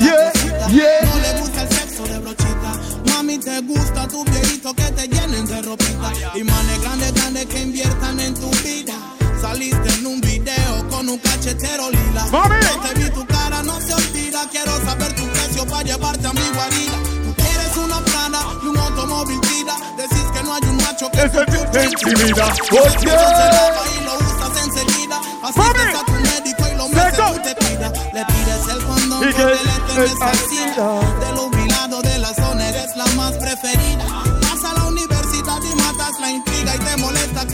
Yeah, 0.00 0.32
yeah. 0.68 1.00
No 1.04 1.18
le 1.20 1.40
gusta 1.40 1.62
el 1.62 1.68
sexo 1.68 2.02
de 2.04 2.18
brochita. 2.18 2.69
Mami, 3.10 3.38
te 3.38 3.60
gusta 3.60 4.08
tu 4.08 4.24
viejito 4.24 4.74
que 4.74 4.84
te 4.92 5.08
llenen 5.08 5.46
de 5.46 5.62
ropita. 5.62 6.12
Y 6.34 6.42
manes 6.42 6.80
grandes, 6.80 7.12
grandes 7.14 7.46
que 7.46 7.60
inviertan 7.60 8.20
en 8.20 8.34
tu 8.34 8.50
vida. 8.64 8.94
Saliste 9.40 9.88
en 9.98 10.06
un 10.06 10.20
video 10.20 10.88
con 10.90 11.08
un 11.08 11.18
cachetero 11.18 11.90
lila. 11.90 12.26
Mami. 12.30 12.56
No 12.56 12.88
te 12.88 12.94
vi 13.00 13.10
tu 13.10 13.26
cara, 13.26 13.62
no 13.62 13.80
se 13.80 13.94
olvida. 13.94 14.46
Quiero 14.50 14.72
saber 14.84 15.14
tu 15.14 15.26
precio 15.28 15.66
para 15.66 15.82
llevarte 15.82 16.26
a 16.26 16.32
mi 16.32 16.48
guarida. 16.54 16.98
Tú 17.24 17.34
quieres 17.34 17.76
una 17.76 18.00
plana 18.04 18.38
y 18.62 18.66
un 18.66 18.76
automóvil 18.76 19.40
vida. 19.40 19.76
Decís 19.96 20.24
que 20.34 20.42
no 20.42 20.54
hay 20.54 20.62
un 20.64 20.76
macho 20.76 21.10
que 21.10 21.18
Ese 21.18 21.44
te 21.46 21.58
te 21.72 21.84
intimida. 21.84 22.46
Oye. 22.70 22.98
se 22.98 23.06
lava 23.06 23.82
y 23.96 24.04
lo 24.04 24.14
usas 24.14 24.66
enseguida. 24.66 25.20
Asistes 25.42 25.94
a 25.94 26.04
tu 26.04 26.12
médico 26.12 26.62
y 26.72 26.76
lo 26.76 26.88
metes 26.88 27.16
tú 27.16 27.40
te 27.42 27.54
cuida. 27.54 27.92
Le 28.12 28.24
pides 28.26 28.68
el 28.74 28.84
condón 28.84 29.28
Y 29.28 29.32
con 29.32 29.46
que 29.46 31.29
el 31.29 31.29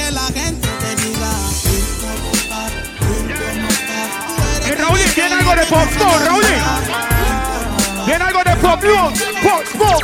que 0.07 0.13
la 0.13 0.27
gente 0.27 0.69
te 0.69 0.97
diga. 1.03 1.31
Y 4.67 4.73
Raúl, 4.73 4.99
tiene 5.15 5.35
algo 5.35 5.55
de 5.55 5.67
popcorn, 5.67 6.27
Raúl. 6.27 6.45
Tiene 8.05 8.25
algo 8.25 8.45
de 8.45 8.57
popcorn. 8.57 9.15
Pop, 9.43 9.65
pop. 9.79 10.03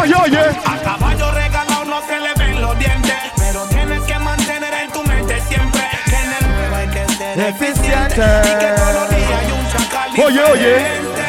Oye, 0.00 0.14
oye. 0.22 0.38
A 0.38 0.76
caballo 0.82 1.30
regalado 1.32 1.84
no 1.84 2.00
se 2.06 2.20
le 2.20 2.34
ven 2.34 2.60
los 2.60 2.78
dientes, 2.78 3.14
pero 3.36 3.66
tienes 3.66 4.02
que 4.02 4.18
mantener 4.18 4.74
en 4.74 4.92
tu 4.92 5.02
mente 5.04 5.42
siempre 5.48 5.82
que 6.06 6.16
en 6.16 6.32
el 6.32 6.44
juego 6.54 6.76
hay 6.76 6.88
que 6.88 7.12
ser 7.14 7.40
eficiente 7.40 8.24
y 8.44 8.58
que 8.58 8.72
todos 8.76 8.94
los 8.94 9.10
días 9.10 9.30
hay 9.40 9.52
un 9.52 9.68
chacal 9.70 10.10
Oye, 10.24 10.42
oye. 10.44 10.76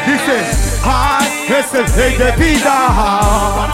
Dice, 0.06 0.36
ay, 0.84 1.46
es 1.48 1.74
el 1.74 1.94
rey 1.94 2.16
de 2.16 2.32
vida. 2.32 3.72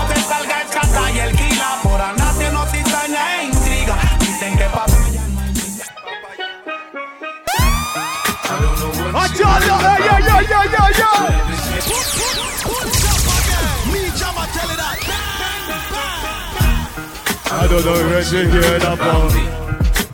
I 17.51 17.67
don't 17.67 17.85
know 17.85 17.93
where 18.09 18.23
to 18.23 18.51
hear 18.51 18.79
that 18.79 18.97
from. 18.99 19.29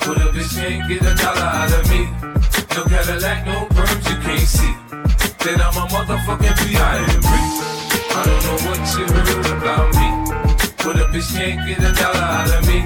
Put 0.00 0.18
a 0.18 0.26
bitch 0.32 0.54
can't 0.56 0.88
get 0.88 1.02
a 1.02 1.14
dollar 1.14 1.40
out 1.40 1.72
of 1.72 1.84
me. 1.90 2.02
No 2.74 2.82
Cadillac, 2.84 3.46
no 3.46 3.66
perms, 3.70 4.04
you 4.10 4.16
can't 4.24 4.48
see. 4.48 4.74
Then 5.44 5.60
I'm 5.60 5.76
a 5.76 5.86
motherfucking 5.92 6.56
B.I.M.B. 6.66 7.28
I 8.10 8.22
don't 8.24 8.42
know 8.44 8.58
what 8.66 8.80
you 8.96 9.04
heard 9.06 9.46
about 9.56 9.88
me. 9.94 10.08
Put 10.78 10.96
a 10.96 11.04
bitch 11.12 11.30
can't 11.36 11.60
get 11.68 11.78
a 11.78 11.92
dollar 11.94 12.26
out 12.26 12.50
of 12.50 12.66
me. 12.66 12.80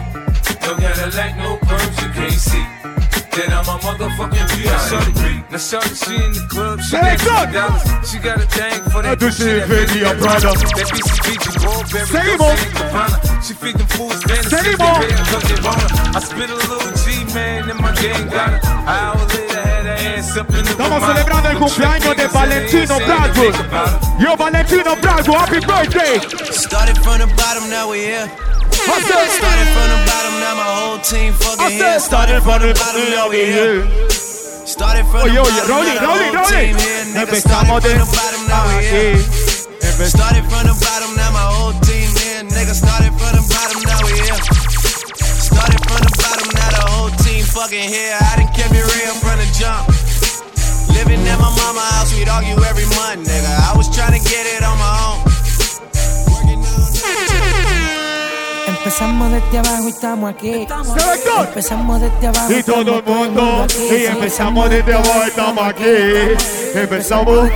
No 0.62 0.74
Cadillac, 0.76 1.36
no 1.38 1.56
perms, 1.58 1.96
you 2.02 2.08
can't 2.12 2.32
see. 2.32 2.97
Then 3.38 3.52
I'm 3.52 3.60
a 3.60 3.78
motherfucking 3.78 4.48
G.I.A. 4.58 5.52
Now 5.52 5.58
shorty, 5.58 5.94
she 5.94 6.16
in 6.16 6.32
the 6.32 6.44
club, 6.50 6.80
she 6.82 6.96
got 6.96 7.22
two. 7.22 8.10
She 8.10 8.18
got 8.18 8.42
a 8.42 8.46
tank 8.48 8.82
for 8.90 9.00
that 9.00 9.14
I 9.14 9.30
that 9.30 9.68
baby, 9.70 10.00
your 10.00 10.14
brother. 10.18 10.50
That 10.74 10.90
bitch 10.90 11.06
is 11.06 11.22
beating 11.22 11.54
Goldberry, 11.62 12.10
Same. 12.10 13.42
She 13.46 13.54
feed 13.54 13.76
them 13.78 13.86
fools 13.94 14.24
fantasies, 14.24 14.50
they 14.50 14.74
pay 14.74 15.14
I 15.14 16.18
spit 16.18 16.50
a 16.50 16.54
little 16.54 16.90
G, 17.06 17.32
man, 17.32 17.70
and 17.70 17.78
my 17.78 17.94
gang 17.94 18.26
got 18.26 18.54
it. 18.54 18.64
I 18.64 19.14
will 19.14 19.26
live. 19.26 19.47
Estamos 19.98 21.04
celebrando 21.04 21.48
el 21.50 21.58
cumpleaños 21.58 22.16
de 22.16 22.22
niggas 22.22 22.22
in 22.22 22.28
the 22.28 22.38
Valentino 22.38 22.94
ass, 22.94 23.06
Bradwood. 23.06 23.52
think 23.52 23.66
about 23.66 23.88
her. 23.88 24.22
Yo, 24.22 24.36
Valentino 24.36 24.96
Bradwood, 24.96 25.36
happy 25.36 25.60
birthday. 25.60 26.20
Started 26.52 26.96
from 27.02 27.18
the 27.18 27.26
bottom, 27.34 27.68
now 27.68 27.90
we 27.90 27.98
here. 27.98 28.30
Started 28.70 29.68
from 29.74 29.88
the 29.90 29.98
bottom, 30.06 30.34
now 30.38 30.54
my 30.54 30.62
whole 30.62 30.98
team 30.98 31.32
fucking 31.34 31.70
here. 31.76 31.98
Started 31.98 32.42
from 32.42 32.62
the 32.62 32.74
bottom, 32.74 33.10
now 33.10 33.28
we 33.28 33.44
here. 33.44 33.84
Started 34.08 35.04
from 35.10 35.26
the 35.26 35.34
bottom, 35.34 35.66
Rolly, 35.66 35.94
now 35.94 35.98
the 35.98 36.06
Rolly, 36.06 36.28
whole 36.30 36.46
Rolly. 36.46 36.66
team 36.66 36.76
here. 36.78 37.04
Empezamos 37.18 37.82
started 37.82 37.82
de 37.82 37.90
from 37.90 37.98
the 37.98 38.08
bottom, 38.14 38.42
now 38.46 38.62
we 38.70 38.84
here. 38.86 39.18
Started 40.06 40.44
from 40.46 40.62
the 40.62 40.74
bottom, 40.78 41.10
now 41.16 41.30
my 41.34 41.42
whole 41.42 41.74
team 41.82 42.06
here. 42.22 42.46
Nigga, 42.46 42.74
started 42.74 43.10
from 43.18 43.34
the 43.34 43.42
bottom, 43.50 43.82
now 43.82 43.98
we 44.06 44.14
here. 44.14 44.67
Fucking 47.54 47.88
here. 47.88 48.16
I 48.20 48.36
done 48.36 48.52
kept 48.52 48.72
it 48.72 48.84
real 48.84 49.14
from 49.22 49.38
the 49.38 49.48
jump. 49.56 49.88
Living 50.94 51.26
at 51.28 51.38
my 51.38 51.50
mama 51.50 51.80
house, 51.96 52.12
we'd 52.14 52.28
argue 52.28 52.56
every 52.64 52.86
month, 52.96 53.28
nigga. 53.28 53.52
I 53.70 53.76
was 53.76 53.88
trying 53.94 54.12
to 54.18 54.22
get 54.22 54.44
it 54.46 54.62
on 54.62 54.76
my 54.78 54.92
own. 55.06 55.18
Empezamos 58.68 59.30
desde 59.32 59.58
abajo 59.58 59.84
y 59.84 59.90
estamos 59.90 60.30
aquí. 60.30 60.66
Empezamos 61.46 62.00
desde 62.00 62.26
abajo 62.26 62.52
Y 62.52 62.62
todo 62.62 62.98
el 62.98 63.04
mundo, 63.04 63.66
y 63.90 64.06
empezamos 64.06 64.70
desde 64.70 64.94
abajo, 64.94 65.20
y 65.24 65.28
estamos 65.28 65.68
aquí. 65.68 65.84
Empezamos. 66.74 67.50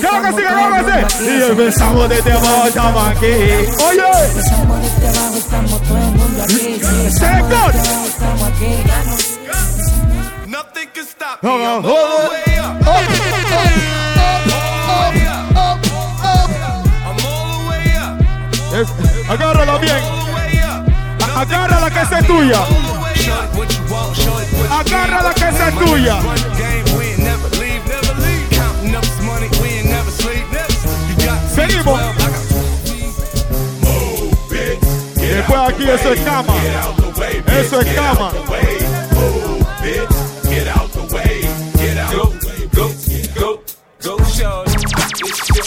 Claro 0.00 0.22
que 0.22 0.32
sí, 0.32 0.46
claro 0.48 0.86
que 0.86 1.10
sí. 1.10 1.24
Y 1.24 1.42
empezamos 1.50 2.08
desde 2.08 2.32
abajo, 2.32 2.62
y 2.64 2.68
estamos 2.68 3.08
aquí. 3.08 3.26
Oye. 3.86 4.02
Empezamos 4.28 4.82
desde 4.82 5.08
abajo 5.08 5.34
y 5.34 5.38
estamos 5.38 5.82
todo 5.82 5.98
el 5.98 6.04
mundo 6.04 6.42
aquí. 6.42 6.54
Empezamos 6.66 7.08
desde 7.08 7.26
abajo, 7.26 8.06
estamos 8.06 8.42
aquí. 8.42 9.27
Stop 11.18 11.42
me. 11.42 11.50
I'm 11.50 11.58
all 11.58 11.82
the 11.82 12.28
way 12.30 12.46
up. 12.60 12.78
Es- 18.72 18.94
Agárrala 19.28 19.78
bien. 19.78 19.96
Agárrala 21.34 21.90
que 21.90 22.00
esa 22.02 22.18
es 22.20 22.26
tuya. 22.28 22.60
Agárrala 24.70 25.34
que 25.34 25.48
esa 25.48 25.68
es 25.68 25.74
tuya. 25.74 26.18
Seguimos. 31.52 32.00
Después 35.18 35.60
aquí 35.68 35.90
eso 35.90 36.12
es 36.12 36.20
cama. 36.20 36.54
Eso 37.48 37.80
es 37.80 37.94
cama. 37.94 38.30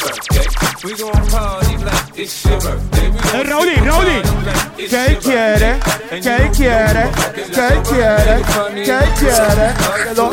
birthday. 0.02 0.48
We 0.84 0.96
gon' 0.98 1.28
party 1.30 1.78
like 1.78 2.20
it's 2.20 2.46
your 2.46 2.60
birthday. 2.60 3.10
Rolly, 3.50 3.76
rolly. 3.88 4.22
Quem 4.76 5.16
quiere, 5.20 5.80
quem 6.22 6.52
quiere, 6.52 7.12
quem 7.54 7.82
quiere, 7.84 8.44
quem 8.86 9.08
quiere. 9.16 9.68
Hello. 10.10 10.30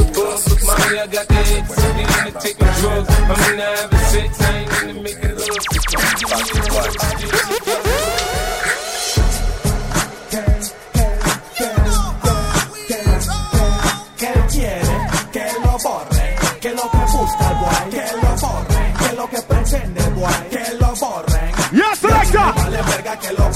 Verga 23.08 23.20
que 23.20 23.32
lo 23.32 23.46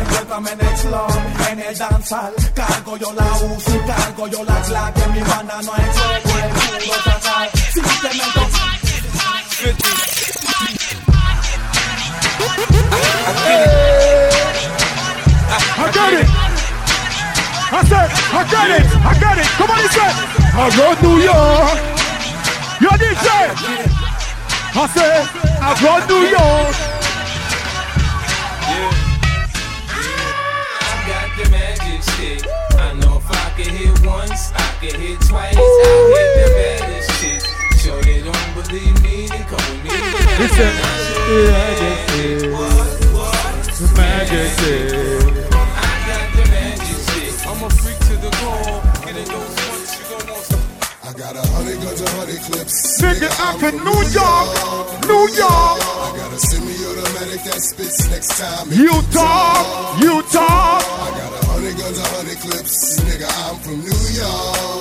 encuéntrame 0.00 0.50
en 0.52 0.60
el 0.60 1.50
en 1.50 1.60
el 1.60 1.78
danzal. 1.78 2.32
Cargo 2.54 2.96
yo 2.96 3.12
la 3.14 3.24
y 3.24 3.78
cargo 3.86 4.28
yo 4.28 4.44
la 4.44 4.60
clave. 4.62 5.06
Mi 5.12 5.20
banda 5.22 5.60
no 5.62 5.72
juego. 5.72 6.38
El. 6.42 7.50
Simplemente. 7.72 8.40
I 15.78 15.90
got 15.92 16.12
it. 16.12 16.28
I 17.72 17.84
said, 17.88 18.10
I 18.32 18.44
got 18.50 18.70
it. 18.70 18.84
I 19.04 19.18
got 19.18 19.38
it. 19.38 19.46
Come 19.58 19.70
on, 19.70 19.78
he 19.78 19.88
said, 19.88 20.14
I 20.54 20.68
run 20.78 20.96
New 21.02 21.18
York. 21.22 21.78
Yo, 22.80 22.90
DJ. 22.90 23.28
I 24.74 24.86
said, 24.94 25.28
I 25.60 25.74
run 25.82 26.08
New 26.08 26.28
York. 26.28 27.01
I 35.34 35.52
me. 39.02 39.98
Listen. 40.38 40.72
Majesty. 41.82 42.48
Majesty. 43.96 45.12
I'm 47.48 47.62
a 47.62 47.70
freak 47.70 47.98
to 47.98 48.16
the 48.16 48.30
core. 48.40 48.82
I 51.04 51.14
got 51.14 51.36
a 51.36 51.44
hundred 51.52 51.76
guns, 51.82 52.00
a 52.00 52.08
hundred 52.10 52.40
clips. 52.40 53.02
Nigga, 53.02 53.28
I'm 53.44 53.58
from 53.58 53.76
New 53.84 54.02
York. 54.16 54.48
New 55.04 55.28
York. 55.36 55.78
I 55.82 56.14
got 56.16 56.32
a 56.32 56.38
semi-automatic 56.38 57.42
that 57.44 57.60
spits 57.60 58.08
next 58.08 58.38
time. 58.38 58.72
You 58.72 59.02
talk. 59.12 60.00
You 60.00 60.22
talk. 60.32 60.80
I 60.80 61.10
got 61.12 61.32
a 61.36 61.46
hundred 61.52 61.76
guns, 61.76 61.98
a 61.98 62.06
hundred 62.16 62.38
clips. 62.38 63.00
Nigga, 63.00 63.28
I'm 63.44 63.58
from 63.60 63.84
New 63.84 64.02
York, 64.16 64.71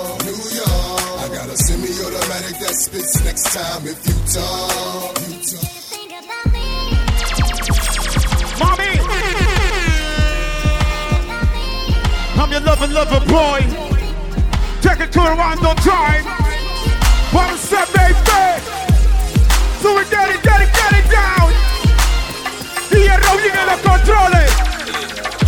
semi-automatic 2.82 3.26
next 3.26 3.54
time 3.54 3.88
if 3.88 4.08
you 4.08 4.14
talk. 4.34 5.20
You 5.22 5.38
talk. 5.46 5.72
Mommy. 8.60 8.92
I'm 12.38 12.52
your 12.52 12.62
lover, 12.62 12.88
lover 12.88 13.20
boy. 13.28 13.60
Take 14.82 15.00
it 15.00 15.12
to 15.12 15.20
the 15.20 15.36
random 15.38 15.76
time. 15.78 16.26
One 17.34 17.58
step, 17.58 17.88
baby. 17.94 18.16
So 19.82 19.96
we 19.96 20.04
get 20.10 20.30
it, 20.30 20.42
get 20.44 20.62
it, 20.62 20.74
get 20.74 20.94
it 20.94 21.10
down. 21.12 21.52
Oh, 22.94 22.98
y 22.98 23.08
el 23.08 23.22
Raulín 23.22 23.56
en 23.56 23.66
los 23.68 23.80
controles. 23.82 24.52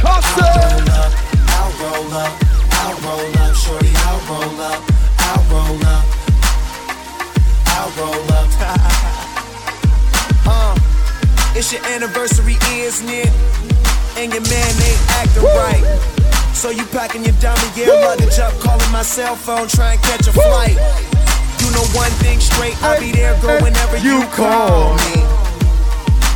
Hustle. 0.01 0.93
I'll 1.49 1.71
roll 1.81 2.13
up, 2.13 2.33
I'll 2.71 2.97
roll 3.01 3.37
up, 3.43 3.55
shorty, 3.55 3.91
I'll 3.95 4.21
roll 4.29 4.61
up, 4.61 4.81
I'll 5.19 5.43
roll 5.51 5.83
up, 5.83 5.83
I'll 5.83 5.83
roll 5.83 5.87
up. 5.87 6.12
uh, 10.47 10.73
it's 11.55 11.71
your 11.71 11.85
anniversary, 11.85 12.55
isn't 12.71 13.07
it? 13.07 13.29
And 14.17 14.33
your 14.33 14.41
man 14.41 14.73
ain't 14.81 15.01
acting 15.21 15.43
right. 15.43 15.83
So 16.53 16.69
you 16.71 16.85
packing 16.85 17.23
your 17.23 17.35
dummy 17.39 17.69
gear 17.75 17.93
luggage 17.93 18.39
up, 18.39 18.53
calling 18.61 18.91
my 18.91 19.03
cell 19.03 19.35
phone, 19.35 19.67
trying 19.67 19.99
to 19.99 20.07
catch 20.07 20.27
a 20.27 20.33
flight. 20.33 20.77
You 21.59 21.69
know 21.71 21.85
one 21.93 22.11
thing 22.23 22.39
straight, 22.39 22.81
I'll 22.81 22.99
be 22.99 23.11
there, 23.11 23.39
girl, 23.41 23.61
whenever 23.61 23.97
you 23.97 24.25
call 24.33 24.95
me. 24.95 25.32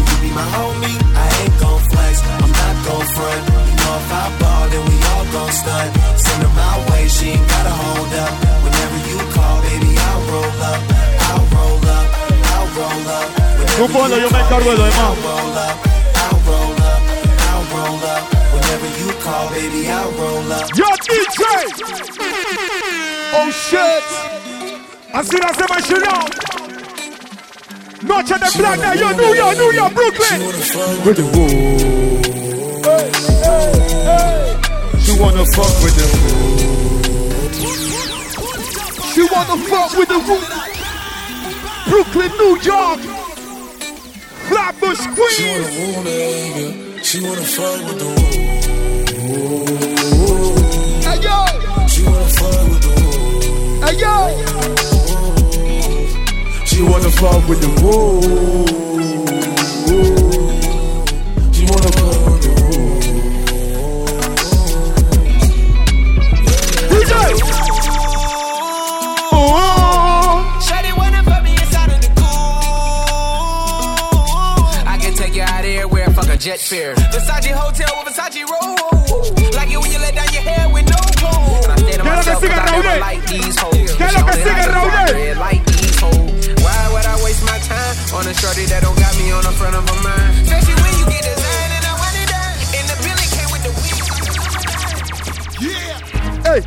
my 0.33 0.47
homie. 0.55 0.97
I 1.15 1.25
ain't 1.41 1.55
gon' 1.59 1.81
flex, 1.91 2.13
I'm 2.23 2.51
not 2.51 2.75
gon' 2.87 3.07
front. 3.15 3.41
You 3.67 3.75
know 3.81 3.95
if 4.01 4.11
I 4.11 4.23
ball, 4.39 4.65
then 4.71 4.83
we 4.89 4.95
all 5.11 5.25
gon' 5.35 5.51
stunt. 5.51 5.91
Send 6.23 6.43
her 6.43 6.53
my 6.55 6.75
way, 6.89 7.07
she 7.07 7.25
ain't 7.35 7.47
gotta 7.47 7.73
hold 7.83 8.11
up. 8.23 8.33
Whenever 8.63 8.97
you 9.09 9.17
call, 9.35 9.57
baby, 9.67 9.91
I'll 10.07 10.23
roll 10.31 10.61
up. 10.71 10.81
I'll 11.27 11.45
roll 11.55 11.85
up, 11.97 12.07
I'll 12.53 12.69
roll 12.77 13.05
up. 13.19 13.27
Tú 13.77 13.85
ponlo, 13.93 14.17
yo 14.17 14.29
me 14.29 14.39
encargo 14.39 14.71
de 14.71 14.77
lo 14.77 14.85
demás. 14.85 14.99
I'll 14.99 15.59
I'll 16.21 16.39
roll 16.47 16.81
call, 19.23 19.49
baby, 19.49 19.89
I'll 19.89 20.11
roll 20.11 20.51
up. 20.51 20.69
Yo, 20.75 20.85
DJ! 21.07 21.43
Oh 23.33 23.49
shit! 23.51 24.03
Así 25.13 25.37
lo 25.37 25.47
hacemos 25.47 26.60
chillón. 28.01 28.17
Noche 28.17 28.33
de 28.33 28.57
Black 28.57 28.79
Night, 28.79 28.99
yo, 28.99 29.11
New 29.13 29.35
York, 29.35 29.57
New 29.57 29.71
York, 29.71 29.93
Brooklyn. 29.93 30.41
With 31.05 31.15
the 31.17 31.23
woo. 31.23 31.47
Hey, 32.83 33.11
hey, 33.43 33.71
hey. 34.05 34.99
She 34.99 35.11
wanna 35.19 35.45
fuck 35.55 35.83
with 35.83 35.95
the 35.95 36.05
woo. 36.17 36.57
She 39.13 39.21
wanna 39.23 39.57
fuck 39.67 39.97
with 39.97 40.09
the 40.09 40.19
woo. 40.19 40.39
Brooklyn, 41.89 42.31
New 42.37 42.57
York. 42.61 42.99
Flatbush, 44.47 45.07
Queens. 45.15 45.67
She 47.05 47.21
wanna 47.21 47.41
fuck 47.41 47.79
with 47.85 47.99
the 47.99 48.05
woo. 48.05 48.21
Hey 51.01 51.17
yo! 51.21 51.45
She 51.87 52.03
wanna 52.03 52.27
fuck 52.27 52.69
with 52.69 52.81
the 52.81 52.89
woo. 53.01 53.85
Hey 53.85 53.95
yo! 53.97 54.90
She 56.71 56.81
wanna 56.81 57.09
fuck 57.11 57.47
with 57.49 57.59
the 57.61 57.67
woo. 57.81 58.21
She 61.53 61.63
wanna 61.65 61.91
fuck 61.91 62.25
with 62.31 62.41
the 62.43 62.51
DJ! 66.89 67.13
Oh! 69.33 70.59
Shawty 70.65 70.91
wanna 70.97 71.21
fuck 71.23 71.43
me 71.43 71.51
inside 71.51 71.91
of 71.91 71.99
the 72.01 72.07
cool. 72.15 72.29
I 74.87 74.97
can 74.99 75.13
take 75.13 75.35
you 75.35 75.41
out 75.43 75.65
everywhere, 75.65 76.07
fuck 76.11 76.29
a 76.29 76.37
jet 76.37 76.59
fare. 76.59 76.95
Versace 76.95 77.51
hotel 77.51 77.91
with 78.03 78.13
Versace 78.15 78.43
roll. 78.49 78.75
Like 79.53 79.69
it 79.71 79.77
when 79.77 79.91
you 79.91 79.99
let 79.99 80.15
down 80.15 80.31
your 80.33 80.41
hair 80.43 80.69
with 80.69 80.85
no 80.89 80.97
clothes. 81.19 81.65
And 81.67 81.73
I 81.73 81.75
stay 81.81 81.97
to 81.97 82.03
¿Qué 82.03 82.09
es 82.09 82.15
lo 82.15 82.25
que 82.25 82.31
myself 82.31 82.39
'cause 82.39 82.41
sigue, 82.41 82.53
I 82.53 82.65
never 82.71 82.87
Raúl? 82.87 82.99
like 82.99 83.23
these 83.27 83.57
hoes. 83.59 83.91
¿Qué 83.97 84.05
es 84.05 84.13
lo 84.13 84.25
que 84.25 84.33
sigue, 84.33 84.49
only 84.51 85.35
like 85.35 85.65
Raúl? 85.65 85.70
Waste 87.91 88.13
my 88.13 88.19
time 88.19 88.19
on 88.19 88.27
a 88.27 88.33
shorty 88.33 88.65
that 88.65 88.83
don't 88.83 88.97
got 88.99 89.15
me 89.17 89.31
on 89.31 89.43
the 89.43 89.51
front 89.51 89.75
of 89.75 89.83
a 89.83 89.95
mind? 90.03 90.47
Especially 90.47 90.75
when 90.81 90.93
you 90.99 91.05
get 91.11 91.23
designed 91.23 91.73
and 91.75 91.85
I 91.85 91.93
want 91.99 92.15
it 92.15 92.27
done. 92.31 92.55
And 92.77 92.87
the 92.87 92.95
Billy 93.03 93.27
came 93.31 93.49
with 93.51 93.63
the 93.67 93.71
weed. 93.75 94.03
Hey! 96.45 96.61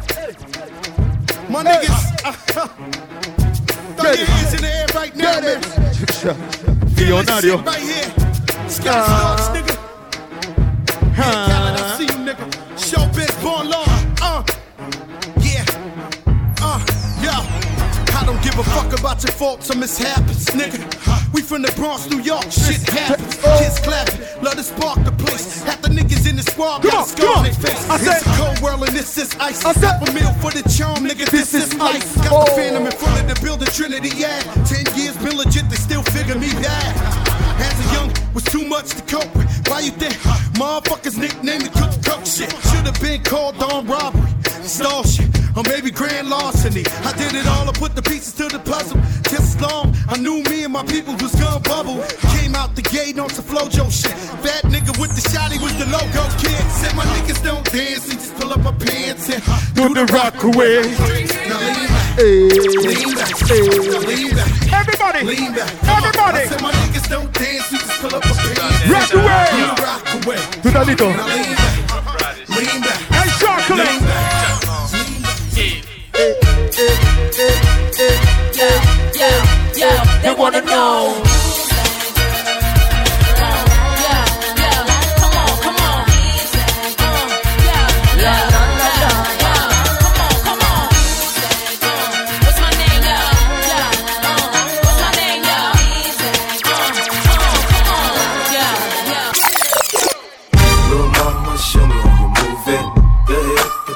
My 1.48 1.62
niggas, 1.62 2.24
uh, 2.24 2.32
throw 3.96 4.12
your 4.12 4.26
hands 4.26 4.54
in 4.54 4.60
the 4.62 4.68
air 4.68 4.86
right 4.94 5.14
now, 5.16 5.40
man. 5.40 5.60
Millonario. 6.96 7.64
Right 7.64 7.80
here. 7.80 8.10
Scott 8.68 9.06
Stokes, 9.06 9.48
nigga. 9.54 9.74
Hey, 11.14 11.32
Khaled, 11.32 11.80
I 11.80 11.96
see 11.96 12.04
you, 12.04 12.18
nigga. 12.24 12.44
Showbiz, 12.76 13.42
born 13.42 13.68
law. 13.70 13.93
Give 18.56 18.66
a 18.66 18.70
fuck 18.70 18.98
about 18.98 19.22
your 19.22 19.32
faults 19.32 19.70
or 19.70 19.76
mishaps, 19.76 20.46
nigga. 20.50 20.78
We 21.32 21.42
from 21.42 21.62
the 21.62 21.72
Bronx, 21.72 22.08
New 22.08 22.20
York, 22.20 22.44
shit 22.50 22.82
happens. 22.88 23.34
Kids 23.58 23.78
clapping, 23.80 24.20
love 24.42 24.54
to 24.54 24.62
spark 24.62 25.02
the 25.04 25.12
place. 25.12 25.62
Half 25.62 25.82
the 25.82 25.88
niggas 25.88 26.28
in 26.28 26.36
the 26.36 26.42
squad 26.42 26.82
Come 26.82 26.90
got 26.90 26.94
a 26.94 26.98
on, 26.98 27.06
scar 27.06 27.36
on 27.38 27.42
their 27.44 27.52
face. 27.54 27.90
I 27.90 27.96
It's 27.96 28.04
said- 28.04 28.22
a 28.22 28.36
cold 28.36 28.60
world 28.60 28.88
and 28.88 28.96
this 28.96 29.18
is 29.18 29.34
ice. 29.40 29.64
I 29.64 29.72
said- 29.72 30.06
a 30.08 30.12
meal 30.12 30.32
for 30.40 30.50
the 30.52 30.62
charm, 30.70 31.04
nigga. 31.06 31.28
This, 31.30 31.50
This 31.52 31.54
is 31.54 31.74
is 31.74 31.80
ice. 31.80 32.04
ice. 32.16 32.28
Got 32.28 32.32
Oh. 32.32 32.44
the 32.44 32.50
phantom 32.52 32.86
in 32.86 32.92
front 32.92 33.20
of 33.20 33.34
the 33.34 33.40
building, 33.44 33.68
Trinity, 33.68 34.10
yeah. 34.16 34.40
Ten 34.64 34.84
years 34.96 35.16
been 35.16 35.36
legit, 35.36 35.68
they 35.70 35.76
still 35.76 36.02
figure 36.02 36.36
me 36.36 36.52
bad. 36.62 37.43
As 38.34 38.54
a 38.54 38.58
young, 38.58 38.64
was 38.64 38.64
too 38.64 38.64
much 38.68 38.88
to 38.90 39.02
cope 39.02 39.34
with. 39.36 39.68
Why 39.68 39.80
you 39.80 39.90
think 39.92 40.14
motherfuckers 40.54 41.18
nicknamed 41.18 41.64
me 41.64 41.68
cook 41.70 41.92
cook 42.04 42.26
shit? 42.26 42.50
Should 42.50 42.86
have 42.86 43.00
been 43.00 43.22
called 43.22 43.62
on 43.62 43.86
robbery, 43.86 44.30
stall 44.62 45.04
shit, 45.04 45.28
or 45.56 45.62
maybe 45.64 45.90
grand 45.90 46.28
larceny. 46.28 46.84
I 47.04 47.12
did 47.16 47.34
it 47.34 47.46
all, 47.46 47.68
I 47.68 47.72
put 47.72 47.94
the 47.94 48.02
pieces 48.02 48.32
to 48.34 48.48
the 48.48 48.58
puzzle. 48.58 49.00
Just 49.30 49.56
as 49.56 49.60
long 49.60 49.94
I 50.08 50.16
knew 50.18 50.42
me 50.50 50.64
and 50.64 50.72
my 50.72 50.84
people 50.84 51.14
was 51.14 51.34
gonna 51.34 51.60
bubble. 51.60 52.02
Came 52.38 52.54
out 52.54 52.74
the 52.76 52.82
gate 52.82 53.18
on 53.18 53.28
some 53.30 53.44
flojo 53.44 53.90
shit. 53.90 54.14
That 54.42 54.62
nigga 54.64 54.98
with 55.00 55.14
the 55.14 55.22
shotty 55.28 55.60
was 55.62 55.74
the 55.78 55.86
logo 55.86 56.24
kid. 56.38 56.62
Said 56.80 56.94
my 56.96 57.04
niggas 57.04 57.42
don't 57.42 57.64
dance, 57.70 58.06
they 58.06 58.14
just 58.14 58.34
pull 58.36 58.52
up 58.52 58.60
my 58.60 58.72
pants 58.72 59.30
and 59.30 59.42
Do 59.74 59.94
the 59.94 60.04
rock 60.12 60.42
away. 60.44 60.82
Now 61.48 61.58
lean 61.60 61.88
back, 61.88 62.04
Hey. 62.14 62.48
lean 62.48 63.14
back, 63.14 63.30
now 63.50 63.98
lean 64.06 64.34
back. 64.34 64.72
Everybody! 64.72 65.24
Lean 65.24 65.52
back. 65.54 65.70
Everybody! 65.84 66.38
I 66.38 66.46
said 66.46 66.62
my 66.62 66.72
niggas 66.72 67.08
don't 67.08 67.32
dance, 67.32 67.70
we 67.72 67.78
just 67.78 68.00
pull 68.00 68.14
up. 68.14 68.23
Rock 68.88 69.14
away. 69.14 70.36
Tu 70.62 70.70
tá 70.70 70.82
little 70.84 71.12
Hey, 73.10 73.28
chocolate. 73.38 73.88
Yeah, 78.54 78.76
yeah, 79.14 79.44
yeah. 79.76 80.20
They 80.22 80.34
wanna 80.34 80.60
know. 80.62 81.33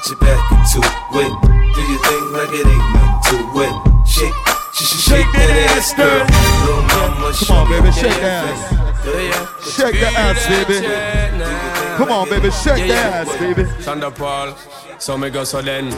Your 0.08 0.18
back 0.18 0.52
into 0.52 0.78
it. 0.80 1.32
Do 1.74 1.82
your 1.82 2.00
thing 2.00 2.32
like 2.32 2.52
it 2.52 2.66
ain't 2.66 2.94
nothing 2.94 3.52
to 3.52 3.60
it. 3.60 4.06
Shake, 4.08 4.32
sh- 4.72 4.84
sh- 4.84 5.00
shake 5.08 5.26
that 5.32 5.50
ass, 5.76 5.92
girl. 5.94 6.24
Little 6.64 6.82
mama, 6.82 7.32
Come 7.46 7.56
on, 7.56 7.68
baby, 7.70 7.92
shake 7.92 8.20
that 8.20 8.48
ass. 8.48 8.72
it. 8.72 9.04
Go 9.04 9.12
ahead, 9.12 9.48
put 9.60 9.72
Shake 9.72 10.00
the 10.00 10.06
ass, 10.06 10.46
baby. 10.48 11.77
Come 11.98 12.12
on, 12.12 12.30
baby, 12.30 12.48
shake 12.52 12.86
the 12.86 12.94
ass, 12.94 13.36
baby. 13.38 13.64
Thunderpaul, 13.82 14.54
so 15.00 15.18
me 15.18 15.30
go 15.30 15.42
so 15.42 15.60
then. 15.60 15.90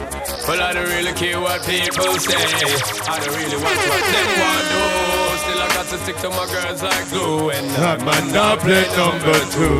Well, 0.47 0.59
I 0.59 0.73
don't 0.73 0.89
really 0.89 1.13
care 1.13 1.39
what 1.39 1.61
people 1.61 2.17
say. 2.17 2.41
I 3.05 3.19
don't 3.21 3.35
really 3.37 3.57
want 3.61 3.77
what 3.85 4.01
them 4.09 4.29
want 4.41 4.65
do. 4.73 4.81
Still, 5.37 5.61
I 5.61 5.67
got 5.77 5.85
to 5.85 5.97
stick 5.99 6.17
to 6.25 6.29
my 6.29 6.47
girls 6.49 6.81
like 6.81 7.07
glue. 7.11 7.51
And 7.51 7.67
not 8.33 8.59
play 8.61 8.81
number 8.97 9.37
two. 9.53 9.77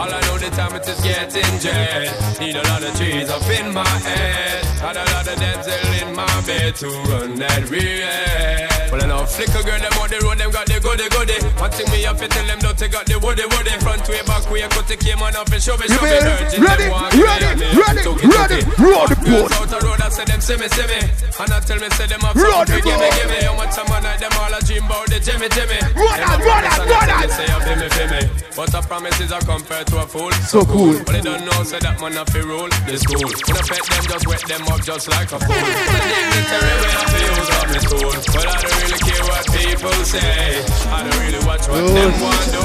All 0.00 0.08
I 0.08 0.20
know 0.22 0.38
the 0.38 0.48
time 0.56 0.74
it 0.74 0.88
is 0.88 1.00
getting 1.02 1.60
jet. 1.60 2.40
Need 2.40 2.56
a 2.56 2.62
lot 2.62 2.82
of 2.82 2.96
trees 2.96 3.28
up 3.28 3.46
in 3.50 3.74
my 3.74 3.86
head. 3.86 4.64
Got 4.80 4.96
a 4.96 5.04
lot 5.12 5.28
of 5.28 5.38
dental 5.38 6.08
in 6.08 6.16
my 6.16 6.40
bed 6.46 6.76
to 6.76 6.88
run 7.10 7.34
that 7.40 7.68
real. 7.68 8.67
Well, 8.88 9.04
I 9.04 9.06
know 9.06 9.26
flicker 9.28 9.60
girl, 9.60 9.76
them 9.76 9.92
on 10.00 10.08
the 10.08 10.18
road, 10.24 10.38
them 10.40 10.50
got 10.50 10.64
the 10.64 10.80
goody 10.80 11.08
goody. 11.12 11.36
One 11.60 11.68
thing 11.68 11.88
me 11.92 12.08
to 12.08 12.24
tell 12.24 12.46
them, 12.48 12.58
don't 12.58 12.78
take 12.78 12.96
out 12.96 13.04
the 13.04 13.20
woody 13.20 13.44
woody. 13.44 13.76
Front 13.84 14.08
way, 14.08 14.24
back 14.24 14.48
way, 14.48 14.64
cut 14.64 14.88
the 14.88 14.96
came 14.96 15.20
on 15.20 15.36
off 15.36 15.52
and 15.52 15.60
show 15.60 15.76
me, 15.76 15.84
show 15.92 16.00
me. 16.00 16.08
ready? 16.08 16.88
Ready? 16.88 16.88
Ready? 16.88 17.68
Ready? 17.76 18.00
took 18.00 18.16
it, 18.24 18.32
Ready? 18.32 18.64
took 18.64 18.72
it. 18.72 18.80
Roll 18.80 19.04
the 19.04 19.16
Girls 19.20 19.52
boat. 19.52 19.60
out 19.60 19.68
the 19.68 19.78
road, 19.84 20.00
I 20.00 20.08
say 20.08 20.24
them 20.24 20.40
see 20.40 20.56
me, 20.56 20.68
see 20.72 20.88
me. 20.88 21.00
And 21.04 21.52
I 21.52 21.60
tell 21.60 21.76
me, 21.76 21.88
say 22.00 22.08
them 22.08 22.24
have 22.24 22.32
Roll 22.32 22.64
something, 22.64 22.80
the 22.80 22.88
give 22.88 22.96
me, 22.96 23.08
give 23.12 23.28
me. 23.28 23.38
You 23.44 23.52
want 23.52 23.72
some 23.76 23.92
night, 23.92 24.24
them 24.24 24.32
all 24.40 24.52
a 24.56 24.60
dream 24.64 24.88
about 24.88 25.06
the 25.12 25.20
Jimmy, 25.20 25.48
Jimmy. 25.52 25.78
Run 25.92 26.08
oh, 26.08 26.32
a 26.32 26.34
run 26.40 26.64
and 26.64 26.82
run 26.88 27.08
I 27.12 27.16
me, 27.20 27.26
say 27.28 27.44
you 27.44 27.60
me, 27.76 27.86
be 27.92 28.04
me. 28.08 28.22
But 28.56 28.72
a 28.72 28.80
promise 28.82 29.20
is 29.20 29.30
a 29.30 29.38
compared 29.44 29.86
to 29.92 30.00
a 30.00 30.06
fool. 30.08 30.32
So 30.48 30.64
cool. 30.64 30.96
But 31.04 31.12
they 31.12 31.20
don't 31.20 31.44
know, 31.44 31.62
say 31.62 31.78
that 31.78 32.00
man 32.00 32.16
a 32.16 32.24
fi 32.24 32.40
rule 32.40 32.72
the 32.88 32.96
school. 32.98 33.20
When 33.20 33.54
I 33.54 33.62
pet 33.68 33.84
them, 33.84 34.04
just 34.08 34.26
wet 34.26 34.42
them 34.48 34.64
up 34.66 34.80
just 34.80 35.06
like 35.12 35.30
a 35.30 35.38
fool. 35.38 35.54
When 35.54 35.76
they 35.76 36.10
dignitary, 36.10 36.74
we 36.80 36.88
have 36.88 37.10
to 37.12 37.18
use 37.22 37.50
up 37.52 37.68
me 37.68 37.78
tool. 37.84 38.16
But 38.32 38.46
I 38.48 38.56
don't 38.58 38.77
really 38.80 38.98
care 38.98 39.24
what 39.24 39.44
people 39.52 39.98
say. 40.04 40.64
I 40.90 41.02
don't 41.02 41.18
really 41.24 41.42
watch 41.46 41.68
what 41.68 41.78
Ooh. 41.78 41.94
them 41.94 42.12
want 42.22 42.44
do. 42.54 42.64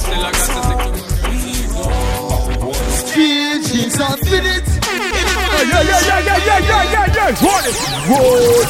Still 0.00 0.24
I 0.24 0.32
got 0.32 0.48
to 0.48 1.00
Feelings 3.10 4.00
are. 4.00 4.16
Yeah, 5.60 5.82
yeah, 5.82 6.00
yeah, 6.00 6.20
yeah, 6.20 6.38
yeah, 6.38 6.60
yeah, 6.70 6.92
yeah, 6.92 7.16
yeah. 7.16 7.44
Roll. 8.08 8.60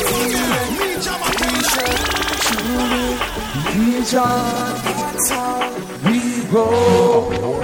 We 6.05 6.19
go. 6.51 6.65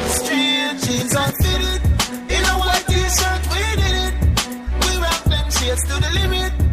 Street 0.08 0.76
jeans 0.82 1.14
fitted. 1.42 1.82
In 2.30 2.42
a 2.44 2.54
white 2.60 2.84
t-shirt, 2.86 3.42
we 3.50 3.62
did 3.80 3.94
it. 4.04 4.14
We 4.84 4.92
rock 5.02 5.22
them 5.24 5.46
shades 5.50 5.82
to 5.88 5.94
the 6.00 6.10
limit. 6.14 6.65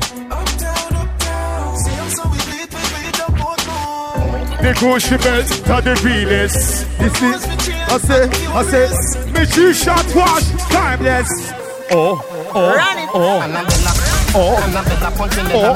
The 4.64 4.72
goose 4.80 5.10
best 5.20 5.68
of 5.68 5.84
the 5.84 5.92
realest. 6.08 6.88
This 6.98 7.22
is, 7.22 7.44
I 7.92 8.00
say, 8.00 8.32
I 8.48 8.64
say, 8.64 8.88
me 9.36 9.44
shot 9.74 10.08
wash, 10.16 10.48
timeless. 10.72 11.28
Oh, 11.92 12.16
oh, 12.56 12.80
oh. 13.14 13.44
Oh, 14.34 14.56
oh. 15.52 15.76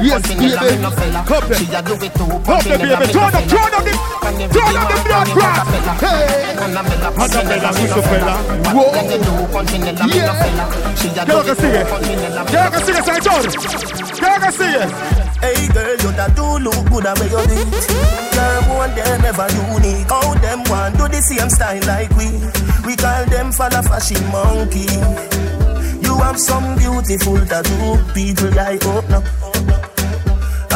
Yes, 0.00 0.24
baby. 0.32 0.48
Couple. 1.28 1.60
Couple. 2.40 2.72
Turn 2.72 2.88
up, 2.88 3.04
turn 3.12 3.76
up 3.76 3.84
turn 4.48 4.76
up 4.80 4.88
the 4.88 4.96
blood 5.04 5.28
crack. 5.28 5.68
Hey. 6.00 6.56
Annabella, 6.56 7.68
Lucifella. 7.76 8.34
Whoa. 8.72 8.96
Yeah. 10.08 10.32
Y'all 11.26 11.44
can 11.44 11.56
see 11.56 11.68
it. 11.68 11.84
Y'all 12.50 12.80
see 12.80 12.96
it, 12.96 13.04
Saiton. 13.04 13.44
Y'all 14.22 14.52
see 14.52 14.72
it. 14.72 15.29
Hey 15.40 15.68
girl, 15.72 15.96
you 16.04 16.12
that 16.20 16.36
do 16.36 16.44
look 16.60 16.76
good 16.90 17.06
at 17.06 17.18
where 17.18 17.28
you 17.32 17.40
do 17.48 17.56
it. 17.56 17.64
Girl, 18.36 18.60
one 18.76 18.92
them 18.94 19.24
ever 19.24 19.48
unique. 19.72 20.08
How 20.08 20.34
them 20.36 20.60
want 20.68 20.96
do 20.98 21.08
the 21.08 21.20
same 21.24 21.48
style 21.48 21.80
like 21.88 22.12
we. 22.12 22.28
We 22.84 22.96
call 22.96 23.24
them 23.26 23.52
follow 23.52 23.82
fashion 23.82 24.20
monkey. 24.28 24.84
You 26.04 26.16
have 26.20 26.38
some 26.38 26.76
beautiful 26.76 27.40
tattoo, 27.46 27.96
people 28.12 28.52
like 28.52 28.84
oh 28.84 29.00
no. 29.08 29.22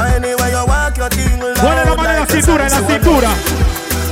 Anyway, 0.01 0.51
you 0.51 0.65
walk 0.67 0.97
your 0.97 1.09
thing 1.11 1.41
loud. 1.41 1.61
Pone 1.61 1.85
la 1.85 1.95
mano 1.95 2.11
en 2.11 2.21
la 2.21 2.27
cintura, 2.27 2.65
en 2.65 2.73
la 2.73 2.81
cintura. 2.89 3.33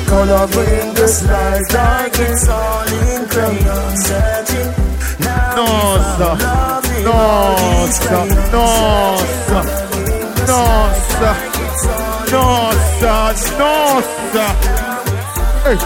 Color 0.06 0.46
bring 0.48 0.94
this 0.94 1.24
light 1.24 1.72
like 1.72 2.18
it's 2.18 2.48
all 2.48 2.86
in 2.86 3.24
crayon 3.28 3.96
searching. 3.96 4.70
No, 5.56 5.64
sir. 6.18 6.36
No, 7.02 7.56
Nossa, 10.46 11.36
nossa, 12.30 13.32
nossa. 13.58 14.56
Ei, 15.66 15.78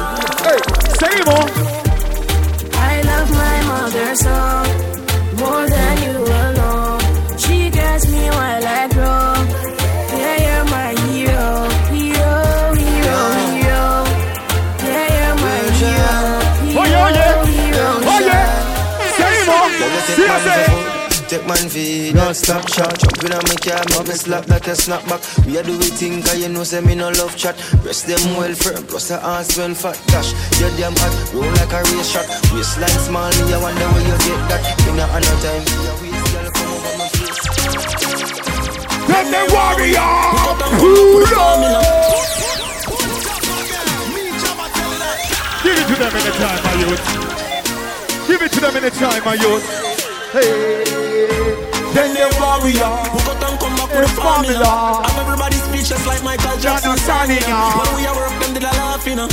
ei, 0.51 0.61
seguimos. 0.99 1.51
I 2.73 3.03
love 3.03 3.31
my 3.31 3.61
mother 3.67 4.17
so. 4.17 4.66
Man 21.47 21.69
feed, 21.71 22.15
don't 22.15 22.35
stop 22.35 22.69
shot. 22.69 22.99
Jump 22.99 23.25
in 23.25 23.33
on 23.33 23.45
me 23.49 23.57
car, 23.63 23.83
make 23.91 24.09
me 24.09 24.15
slap 24.15 24.49
like 24.49 24.67
a 24.67 24.75
snapback. 24.75 25.23
We 25.47 25.57
a 25.57 25.63
do 25.63 25.79
we 25.79 25.87
thing, 25.95 26.23
cause 26.23 26.39
you 26.39 26.49
know 26.49 26.65
say 26.65 26.81
me 26.81 26.95
no 26.95 27.11
love 27.11 27.37
chat. 27.37 27.57
Rest 27.85 28.07
them 28.07 28.21
well 28.37 28.55
firm, 28.55 28.85
plus 28.87 29.09
the 29.09 29.23
ass 29.23 29.57
when 29.57 29.75
fat 29.75 30.01
Dash, 30.09 30.33
you 30.61 30.71
damn 30.77 30.95
hot, 30.97 31.15
roll 31.33 31.51
like 31.59 31.73
a 31.73 31.83
race 31.95 32.11
shot. 32.11 32.27
Waistline 32.53 33.01
small, 33.07 33.31
I 33.31 33.57
wonder 33.63 33.87
where 33.95 34.03
you 34.03 34.17
get 34.27 34.43
that. 34.51 34.63
In 34.89 34.99
a 34.99 35.07
no 35.07 35.35
time, 35.43 35.65
you 35.71 35.83
waist, 36.03 36.27
girl, 36.35 36.51
come 36.51 36.73
over 36.75 36.95
my 36.99 37.07
face 37.15 37.47
Let 39.09 39.27
the 39.31 39.43
warrior. 39.55 40.11
Give 45.63 45.79
it 45.79 45.87
to 45.87 45.95
them 45.95 46.15
in 46.17 46.23
the 46.23 46.33
time, 46.39 46.61
my 46.63 46.75
youth. 46.83 47.05
Give 48.27 48.43
it 48.43 48.53
to 48.53 48.61
them 48.61 48.77
in 48.77 48.83
the 48.83 48.91
time, 48.91 49.25
my 49.25 49.35
youth. 49.35 49.86
Hey. 50.37 50.85
Then 51.97 52.13
the 52.13 52.29
warrior. 52.37 52.93
Who 53.09 53.19
got 53.25 53.41
and 53.41 53.57
come 53.57 53.73
back 53.73 53.89
with 53.89 54.05
a 54.05 54.13
formula. 54.21 55.01
I'm 55.01 55.17
everybody 55.17 55.57
speechless 55.57 56.05
like 56.07 56.23
Michael 56.23 56.61
Jackson 56.61 56.99
signing 56.99 57.41
up. 57.49 57.81
When 57.81 57.97
we 57.97 58.05
are 58.05 58.13
work, 58.13 58.37
them 58.45 58.53
did 58.53 58.63
a 58.63 58.73
laugh, 58.77 59.07
you 59.09 59.17
know. 59.17 59.29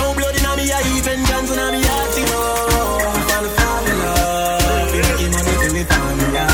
No 0.00 0.14
blood 0.16 0.32
in 0.32 0.48
me, 0.56 0.72
I 0.72 0.80
even 0.96 1.20
dance 1.28 1.52
in 1.52 1.60
me 1.60 1.84
heart, 1.84 2.16
you 2.16 2.24
know. 2.24 3.04
Follow 3.28 3.52
formula. 3.52 4.16
Making 4.96 5.30
money 5.36 5.54
to 5.60 5.68
me 5.76 5.82
formula. 5.92 6.44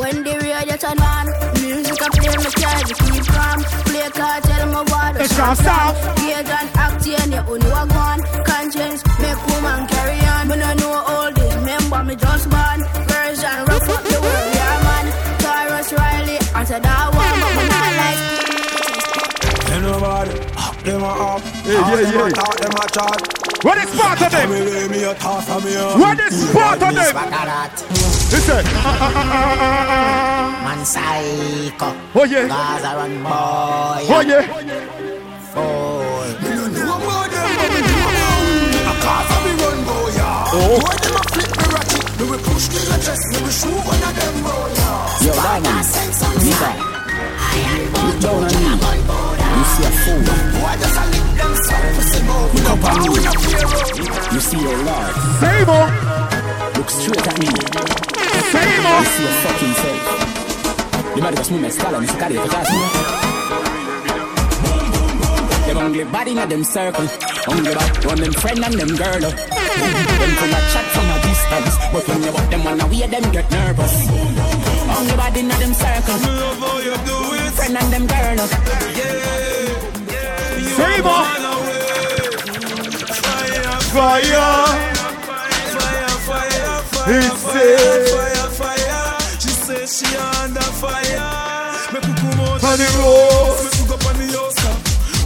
When 0.00 0.24
the 0.24 0.40
radio 0.40 0.76
turn 0.80 1.04
on, 1.04 1.28
music 1.60 2.00
I 2.00 2.08
play 2.16 2.32
me 2.40 2.48
charge 2.56 2.88
you 2.88 2.96
keep 2.96 3.28
calm. 3.28 3.60
Play 3.92 4.08
card, 4.16 4.40
tell 4.48 4.64
me 4.72 4.80
what 4.88 5.20
the 5.20 5.24
It's 5.24 5.36
not 5.36 5.58
stop. 5.58 5.92
Pagan 6.16 6.66
acting, 6.80 7.28
you 7.28 7.44
only 7.44 7.68
walk 7.68 7.92
on. 7.92 8.24
Conscience, 8.48 9.04
make 9.20 9.36
woman 9.52 9.86
carry 9.86 10.16
on. 10.20 10.29
Me 12.10 12.16
just 12.16 12.50
born. 12.50 12.80
Version, 13.06 13.58
rough 13.70 13.88
up 13.94 14.02
the 14.02 14.18
world, 14.18 14.50
yeah 14.58 14.86
man. 14.86 15.06
Taurus 15.38 15.92
Riley, 15.92 16.38
I 16.58 16.64
said 16.64 16.82
that 16.82 17.06
one, 17.14 17.36
but 17.42 17.52
me 17.58 17.64
not 17.70 17.92
like. 18.02 18.20
Ain't 19.70 19.82
nobody, 19.86 20.34
them 20.84 21.02
a 21.06 21.12
up. 21.30 21.42
Yeah, 21.62 21.78
yeah, 21.86 22.10
Them 22.10 22.26
a 22.26 22.30
talk, 22.34 22.56
them 22.58 22.74
a 22.74 22.86
chat. 22.90 23.20
What 23.62 23.78
is 23.78 23.90
part 23.94 24.20
of 24.22 24.30
them? 24.32 24.50
Me 24.50 24.58
lay 24.60 24.88
me 24.88 25.04
a 25.04 25.14
toss 25.14 25.48
and 25.48 25.64
me 25.64 25.74
a- 25.76 25.98
What 26.02 26.18
is 26.18 26.50
part 26.50 26.82
of 26.82 26.94
them? 26.98 27.14
Listen. 28.34 28.64
Man 30.66 30.80
psycho. 30.84 31.88
Oh 32.14 32.24
yeah. 32.24 32.48
Gaza 32.48 32.90
run 32.98 33.14
boy. 33.22 34.02
Oh 34.10 34.22
yeah. 34.26 34.44
Fool. 35.52 36.26
Me 36.42 36.50
no 36.56 36.66
know 36.66 36.96
about 36.98 37.30
them, 37.30 37.48
but 37.58 37.70
me 37.70 37.80
know 37.86 38.00
about 38.02 38.14
them. 38.18 38.90
A 38.90 38.94
cause 39.04 39.30
of 39.30 39.40
me 39.44 39.52
run 39.62 39.78
boy, 39.86 40.10
yeah. 40.16 40.52
Oh. 40.52 40.80
Boy, 40.80 40.96
them 41.04 41.14
a 41.14 41.22
flip 41.30 41.50
me 41.58 41.69
we 42.20 42.28
will 42.28 42.36
push 42.38 42.68
to 42.68 42.76
your 42.76 43.00
chest, 43.00 43.24
we 43.32 43.40
will 43.40 43.48
one 43.80 43.96
of 44.04 44.12
them. 44.12 44.44
Yo, 45.24 45.32
look 47.96 48.20
down 48.20 48.44
on 48.44 48.52
me. 48.60 48.76
You 49.56 49.64
see 49.64 49.84
a 49.84 49.92
fool. 50.04 50.20
Look 52.52 52.68
up 52.68 52.84
on 52.84 53.00
me. 53.00 53.08
You 54.34 54.40
see 54.40 54.60
your 54.60 54.76
love. 54.84 55.16
Same 55.40 55.70
old. 55.72 55.88
Look 56.76 56.90
straight 56.90 57.26
at 57.26 57.36
me. 57.40 57.48
Fable. 58.52 59.00
You 59.00 59.08
see 59.08 59.24
a 59.24 59.32
fucking 59.40 59.74
self. 59.80 61.16
You 61.16 61.22
might 61.22 61.36
just 61.36 61.50
move 61.50 61.62
my 61.62 61.70
skull 61.70 61.94
and 61.94 62.06
scare 62.06 62.28
the 62.28 62.36
class. 62.48 62.68
Them 65.66 65.78
only 65.78 66.04
body 66.04 66.32
in 66.32 66.48
them 66.50 66.64
circle. 66.64 67.08
Only 67.48 67.72
about 67.72 68.04
one 68.04 68.20
them 68.20 68.32
friend 68.34 68.62
and 68.62 68.74
them 68.74 68.94
girl. 68.94 69.24
Oh 69.24 69.59
up. 69.70 69.76
Them 70.20 70.32
come 70.38 70.54
a 70.54 70.56
chat 70.72 70.86
from 70.94 71.08
a 71.10 71.12
distance, 71.22 71.74
but 71.92 72.02
when 72.08 72.20
you 72.24 72.32
walk 72.32 72.48
them 72.50 72.66
on 72.66 72.76
the 72.78 72.86
way, 72.86 73.06
them 73.06 73.30
get 73.32 73.50
nervous. 73.50 73.94
Only 74.90 75.14
body 75.16 75.40
in 75.40 75.48
them 75.48 75.74
circle. 75.74 76.18
Friend 77.56 77.76
and 77.76 77.92
them 77.92 78.06
girl. 78.06 78.40
up. 78.40 78.50
Sable. 80.76 81.24
Fire. 83.90 84.50
Fire, 85.74 86.14
fire, 86.28 86.78
fire, 86.94 87.08
It's 87.08 87.42
She 89.42 89.50
says 89.50 89.88
she 89.98 90.10
under 90.16 90.60
fire. 90.60 91.30
Me 91.92 91.98
cook 92.00 92.16
come 92.16 92.40
out 92.40 92.64
On 92.64 92.68
the 92.78 92.84
house. 92.84 92.98
road. 92.98 93.56
Me 93.64 93.68
cook 93.78 93.90
up 93.94 94.04
on 94.06 94.14
the 94.18 94.26
house 94.38 94.54
top. 94.62 94.78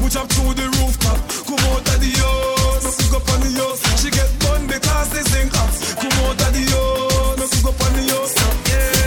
We 0.03 0.07
jump 0.09 0.29
through 0.31 0.55
the 0.55 0.67
rooftop. 0.79 1.19
Come 1.47 1.65
out 1.71 1.89
of 1.89 1.97
the 2.01 2.11
house. 2.25 2.85
Me 2.85 2.91
cook 3.05 3.15
up 3.21 3.29
on 3.35 3.39
the 3.41 3.49
house. 3.61 3.84
She 4.05 4.11
get 4.11 4.29
bun 4.41 4.67
because 4.69 5.09
they 5.17 5.25
sing 5.33 5.49
cops. 5.49 5.97
Come 5.97 6.13
out 6.29 6.37
of 6.37 6.53
the 6.53 6.61
house. 6.77 7.41
Me 7.41 7.49
cook 7.49 7.73
up 7.73 7.81
on 7.89 7.97
the 7.97 8.05
house 8.13 8.37
top. 8.37 8.53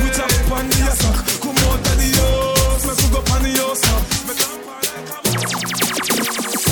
We 0.01 0.09
jump 0.09 0.49
on 0.57 0.65
the 0.65 0.77
house 0.89 0.97
top. 1.05 1.21
Come 1.37 1.53
out 1.69 1.85
of 1.85 2.01
the 2.01 2.09
house. 2.17 2.81
Me 2.81 2.97
cook 2.97 3.13
up 3.13 3.29
on 3.29 3.45
the 3.45 3.53
house 3.61 3.77
top. 3.85 4.01
Me 4.25 4.33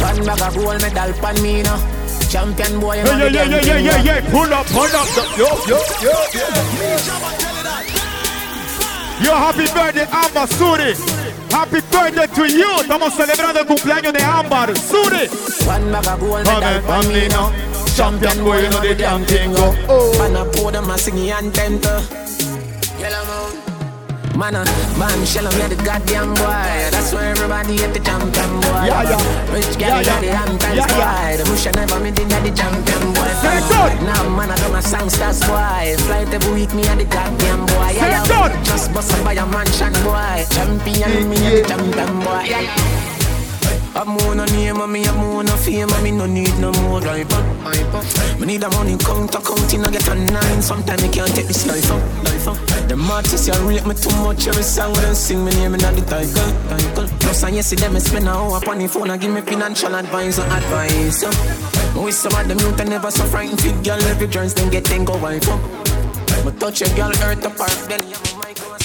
One 0.02 0.26
bag 0.26 0.41
of 0.41 0.57
gold 0.57 0.81
medal 0.81 1.14
pan 1.22 1.38
me 1.45 1.61
now. 1.61 1.77
Champion 2.26 2.81
boy, 2.81 2.97
Yeah, 2.97 3.06
yeah, 3.06 3.30
yeah, 3.30 3.45
yeah, 3.45 3.61
yeah, 3.61 3.77
yeah, 3.77 4.02
yeah. 4.02 4.26
Pull 4.34 4.49
up, 4.49 4.65
pull 4.73 4.89
up. 4.89 5.06
Yo, 5.38 5.45
yo, 5.69 5.77
yo, 6.02 6.18
yo. 6.34 6.49
Yo, 9.22 9.38
happy 9.38 9.69
birthday, 9.69 10.10
Amber 10.10 10.49
Suri. 10.49 10.97
Happy 11.53 11.77
birthday 11.93 12.26
to 12.34 12.43
you. 12.49 12.81
Estamos 12.81 13.14
celebrando 13.14 13.60
el 13.60 13.68
cumpleaños 13.68 14.14
de 14.14 14.23
Amber 14.23 14.73
Suri. 14.76 15.30
One 15.68 15.91
bag 15.91 16.07
of 16.07 16.19
gold 16.19 16.45
Come 16.45 16.60
medal 16.60 16.81
pan 16.81 17.07
me 17.14 17.27
now. 17.27 17.65
Champion 17.96 18.44
boy, 18.44 18.60
you 18.60 18.70
know 18.70 18.82
the 18.82 18.94
damn 18.94 19.24
thing 19.24 19.52
go. 19.54 19.74
Oh. 19.88 20.12
Man, 20.20 20.36
I 20.36 20.44
pour 20.52 20.72
them 20.72 20.90
a 20.90 20.98
singing 20.98 21.32
and 21.32 21.54
to. 21.54 22.04
Yellow 23.00 23.24
Moon. 23.24 23.62
Man, 24.38 24.54
uh, 24.54 24.66
man, 25.00 25.26
shell 25.26 25.48
me 25.56 25.64
the 25.72 25.80
goddamn 25.80 26.36
boy. 26.36 26.92
That's 26.92 27.14
why 27.14 27.28
everybody 27.32 27.80
at 27.84 27.94
the 27.94 28.02
champion 28.04 28.52
boy. 28.60 28.84
Yeah, 28.92 29.16
yeah. 29.16 29.54
Rich 29.56 29.80
Yeah, 29.80 29.96
girl, 29.96 30.04
yeah. 30.04 30.20
the 30.20 30.32
Hamptons 30.36 30.76
Yeah, 30.76 30.88
yeah. 30.92 31.32
boy. 31.32 31.38
The 31.40 31.44
bush 31.50 31.66
never 31.72 32.00
me 32.04 32.12
did 32.12 32.28
the 32.28 32.52
champion 32.52 33.04
boy. 33.16 33.32
Say 33.40 33.56
it 33.56 33.66
good. 33.72 33.94
Now, 34.04 34.28
man, 34.36 34.52
I 34.52 34.56
done 34.60 34.76
a 34.76 34.82
songsters 34.84 35.40
boy. 35.48 35.96
Flight 36.04 36.28
every 36.36 36.52
week, 36.54 36.74
me 36.76 36.84
at 36.92 36.98
the 37.00 37.06
goddamn 37.08 37.64
boy. 37.66 37.96
Say 37.96 38.12
Yeah, 38.12 38.28
good. 38.28 38.52
yeah. 38.52 38.64
Just 38.68 38.92
bust 38.94 39.14
up 39.16 39.24
by 39.24 39.40
a 39.40 39.46
mansion 39.48 39.94
boy. 40.04 40.44
Champion, 40.52 41.30
me 41.32 41.38
at 41.48 41.64
the 41.64 41.70
champion 41.72 42.12
boy. 42.20 42.44
Yeah, 42.44 42.60
yeah. 42.60 43.15
I'm 43.96 44.10
on 44.28 44.42
a 44.42 44.46
name 44.48 44.82
and 44.82 44.92
me 44.92 45.06
I'm 45.06 45.20
on 45.20 45.48
a 45.48 45.56
fame 45.56 45.90
and 45.90 46.04
me 46.04 46.12
no 46.12 46.26
need 46.26 46.54
no 46.60 46.74
more 46.84 47.00
life 47.00 47.32
up. 47.32 48.40
Me 48.40 48.46
need 48.46 48.64
a 48.64 48.70
money 48.72 48.98
counter 48.98 49.40
counting 49.40 49.86
I 49.86 49.90
get 49.90 50.08
a 50.10 50.16
nine. 50.16 50.62
Sometimes 50.62 51.02
me 51.02 51.08
can't 51.08 51.34
take 51.34 51.48
this 51.48 51.66
life 51.66 51.90
up. 51.92 52.58
The 52.90 52.96
artists 53.10 53.48
you 53.48 53.54
rate 53.66 53.86
me 53.88 53.96
too 53.96 54.12
much 54.18 54.48
every 54.48 54.64
song 54.64 54.92
when 54.92 55.04
they 55.04 55.14
sing 55.14 55.46
me 55.46 55.52
name 55.52 55.76
in 55.76 55.80
the 55.80 56.04
title, 56.12 56.52
title. 56.68 57.08
Plus 57.22 57.44
I 57.44 57.62
see 57.62 57.78
them 57.78 57.98
spend 58.02 58.28
a 58.28 58.32
hour 58.32 58.58
upon 58.58 58.80
the 58.80 58.88
phone 58.88 59.12
and 59.12 59.22
give 59.22 59.32
me 59.32 59.40
financial 59.40 59.96
advice 59.96 60.40
or 60.40 60.46
advice. 60.46 61.24
Uh. 61.24 62.02
With 62.04 62.16
some 62.16 62.36
of 62.36 62.48
them 62.50 62.60
youth 62.60 62.82
I 62.82 62.84
never 62.84 63.10
so 63.12 63.24
frightened 63.24 63.62
fit 63.62 63.82
girl 63.82 64.02
every 64.12 64.28
joints 64.28 64.54
then 64.56 64.70
get 64.72 64.84
then 64.84 65.06
go 65.06 65.18
wife 65.18 65.48
up. 65.48 65.62
Me 66.44 66.52
touch 66.60 66.82
a 66.82 66.96
girl 66.96 67.12
earth 67.24 67.46
apart 67.46 67.72
then 67.88 68.04
yeah 68.10 68.35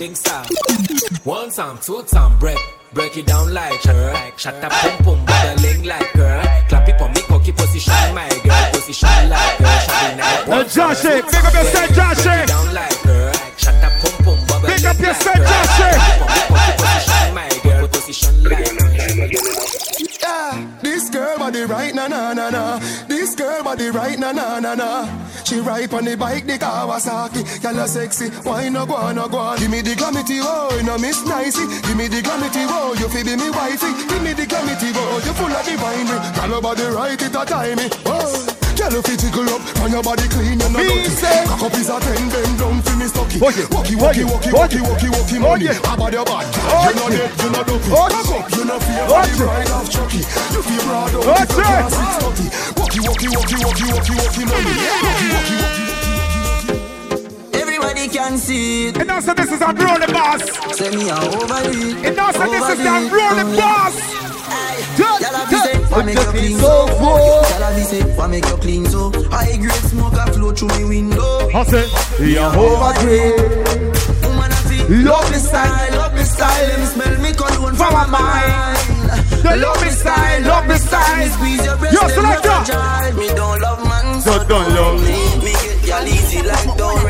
know. 0.00 0.14
Think. 0.14 1.26
One 1.26 1.50
time, 1.50 1.78
two 1.78 2.02
time, 2.04 2.38
break. 2.38 2.58
Break 2.92 3.16
it 3.18 3.26
down 3.26 3.52
like 3.52 3.82
her. 3.82 4.32
Shut 4.36 4.54
up, 4.64 4.72
pum 4.72 5.04
pum, 5.04 5.24
bubbling 5.26 5.84
like 5.84 6.08
her. 6.12 6.42
Clap 6.68 6.88
it 6.88 6.98
for 6.98 7.08
me, 7.08 7.20
cocky 7.28 7.52
position, 7.52 8.14
my 8.14 8.28
girl. 8.42 8.70
Position 8.72 9.28
like 9.28 9.58
her. 9.58 9.64
Shawty 9.66 10.18
like 10.18 10.48
Uh, 10.48 10.64
Joshy, 10.64 11.30
pick 11.30 11.44
up 11.44 11.52
yourself, 11.52 11.90
Joshy. 11.90 12.46
Down 12.46 12.74
like 12.74 12.92
her. 13.04 13.32
Shut 13.58 13.74
up, 13.84 13.92
pum 14.00 14.24
pum, 14.24 14.46
bubbling 14.46 14.72
Pick 14.76 14.84
up 14.86 14.98
like 14.98 15.22
her. 15.22 15.44
Joshy. 15.44 15.90
Position, 16.18 16.50
my 16.50 16.76
girl. 16.78 17.07
Position 18.08 18.42
like. 18.42 19.32
Yeah, 20.22 20.78
this 20.80 21.10
girl 21.10 21.36
body 21.36 21.64
right 21.64 21.94
na 21.94 22.08
na 22.08 22.32
na 22.32 22.48
na. 22.48 22.78
This 23.06 23.34
girl 23.34 23.62
body 23.62 23.90
right 23.90 24.18
na 24.18 24.32
na 24.32 24.58
na 24.60 24.74
na. 24.74 25.04
She 25.44 25.60
ride 25.60 25.92
on 25.92 26.06
the 26.06 26.16
bike 26.16 26.46
the 26.46 26.56
Kawasaki. 26.56 27.44
Are 27.66 27.86
sexy, 27.86 28.30
why 28.48 28.70
no 28.70 28.86
go 28.86 28.94
on, 28.94 29.16
no 29.16 29.28
go 29.28 29.36
on? 29.36 29.58
Give 29.58 29.70
me 29.70 29.82
the 29.82 29.94
glamity, 29.94 30.40
oh, 30.40 30.74
you 30.74 30.84
know 30.84 30.96
miss 30.96 31.22
nicey. 31.26 31.66
Give 31.86 31.98
me 31.98 32.08
the 32.08 32.22
glamity, 32.22 32.64
oh, 32.64 32.96
you 32.98 33.08
feel 33.10 33.36
me 33.36 33.50
wifey. 33.50 33.92
Give 34.08 34.22
me 34.22 34.32
the 34.32 34.46
glamity, 34.46 34.88
oh, 34.94 35.20
you 35.24 35.32
full 35.34 35.52
of 35.52 35.64
divine. 35.66 36.08
Girl 36.48 36.62
body 36.62 36.84
right, 36.84 37.20
it 37.20 37.36
a 37.36 37.44
time. 37.44 37.78
Oh. 38.06 38.57
Girl, 38.88 38.96
you 38.96 39.02
fit 39.04 39.20
tickle 39.20 39.44
up, 39.52 39.60
and 39.84 39.92
your 39.92 40.00
body 40.02 40.24
clean, 40.32 40.56
you 40.56 40.68
know 40.72 40.80
dirty. 40.80 41.12
Cock 41.44 41.60
up 41.60 41.74
is 41.76 41.92
a 41.92 42.00
ten, 42.00 42.24
bend 42.32 42.56
down 42.56 42.80
for 42.80 42.96
me 42.96 43.04
stocky. 43.04 43.36
Walkie, 43.36 43.68
walkie, 43.68 43.96
walkie, 44.00 44.24
walkie, 44.24 44.48
walkie, 44.48 44.80
walkie, 44.80 45.08
walkie, 45.12 45.38
money. 45.38 45.66
How 45.84 45.92
about 45.92 46.08
your 46.08 46.24
bad? 46.24 46.48
You 46.48 46.96
know 46.96 47.08
dead, 47.12 47.28
you 47.36 47.50
know 47.52 47.62
dopey. 47.68 47.90
Cock 47.92 48.16
up, 48.16 48.48
you 48.48 48.64
know 48.64 48.80
fear, 48.80 49.04
body 49.04 49.36
bride 49.36 49.68
of 49.76 49.90
Chucky. 49.92 50.24
You 50.24 50.64
feel 50.64 50.80
broad 50.88 51.12
out, 51.12 51.20
Watch 51.20 51.52
if 51.52 51.52
you 51.52 51.60
it. 51.60 51.68
can't 51.68 51.92
six 51.92 52.16
thirty. 52.16 52.48
Walkie, 52.80 53.00
walkie, 53.04 53.28
walkie, 53.28 53.60
walkie, 53.60 53.92
walkie, 53.92 54.16
walkie, 54.16 54.44
money. 54.48 54.72
Walkie, 54.72 54.88
walkie, 55.04 55.28
walkie. 55.36 55.60
Everybody 57.60 58.08
can 58.08 58.38
see 58.40 58.88
it. 58.88 58.96
And 58.96 59.10
also 59.10 59.34
this 59.34 59.52
is 59.52 59.60
a 59.60 59.68
Bro 59.68 60.00
the 60.00 60.08
Boss. 60.16 60.48
Say 60.80 60.88
me 60.96 61.12
a 61.12 61.16
over 61.28 61.60
it. 61.76 62.08
And 62.08 62.16
also 62.18 62.40
this 62.48 62.64
is 62.72 62.78
the 62.80 62.88
Overdo 62.88 63.04
it. 63.04 63.10
Bro 63.12 63.36
the 63.36 63.44
Boss. 63.52 64.27
Y'all 64.98 65.46
be 65.48 65.56
say, 65.56 65.78
why 65.90 66.02
make 66.02 66.18
you 66.18 66.24
clean 66.32 66.58
so? 66.58 66.86
Be 67.76 67.84
say, 67.84 68.02
why 68.16 68.26
make 68.26 68.46
you 68.46 68.56
clean 68.56 68.86
so? 68.86 69.12
High 69.30 69.56
grade 69.56 69.84
smoke 69.90 70.14
a 70.14 70.32
flow 70.32 70.52
through 70.52 70.68
me 70.78 70.84
window. 70.84 71.50
I 71.54 71.62
say, 71.64 71.86
yeah, 72.24 72.52
overgrade. 72.54 74.24
Woman 74.24 74.50
love 75.04 75.30
me 75.30 75.38
style, 75.38 75.96
love 75.96 76.14
me 76.14 76.24
style. 76.24 76.68
Let 76.68 76.88
smell 76.88 77.20
me 77.20 77.32
cologne 77.32 77.76
from 77.76 77.92
my 77.92 78.06
mind. 78.06 78.78
They 79.42 79.56
love 79.56 79.80
me 79.82 79.90
style, 79.90 80.42
love 80.42 80.66
me 80.66 80.74
style. 80.76 81.28
Squeeze 81.28 81.64
your 81.64 81.76
breast, 81.76 81.94
Yo, 81.94 82.08
selector. 82.08 83.14
Me 83.14 83.28
don't 83.28 83.60
love 83.60 83.84
man, 83.84 84.20
So 84.20 84.44
don't 84.44 84.68
love 84.74 85.00
me. 85.00 85.44
Me 85.44 85.52
get 85.52 85.86
y'all 85.86 86.06
easy 86.06 86.42
like 86.42 86.76
don't 86.76 87.04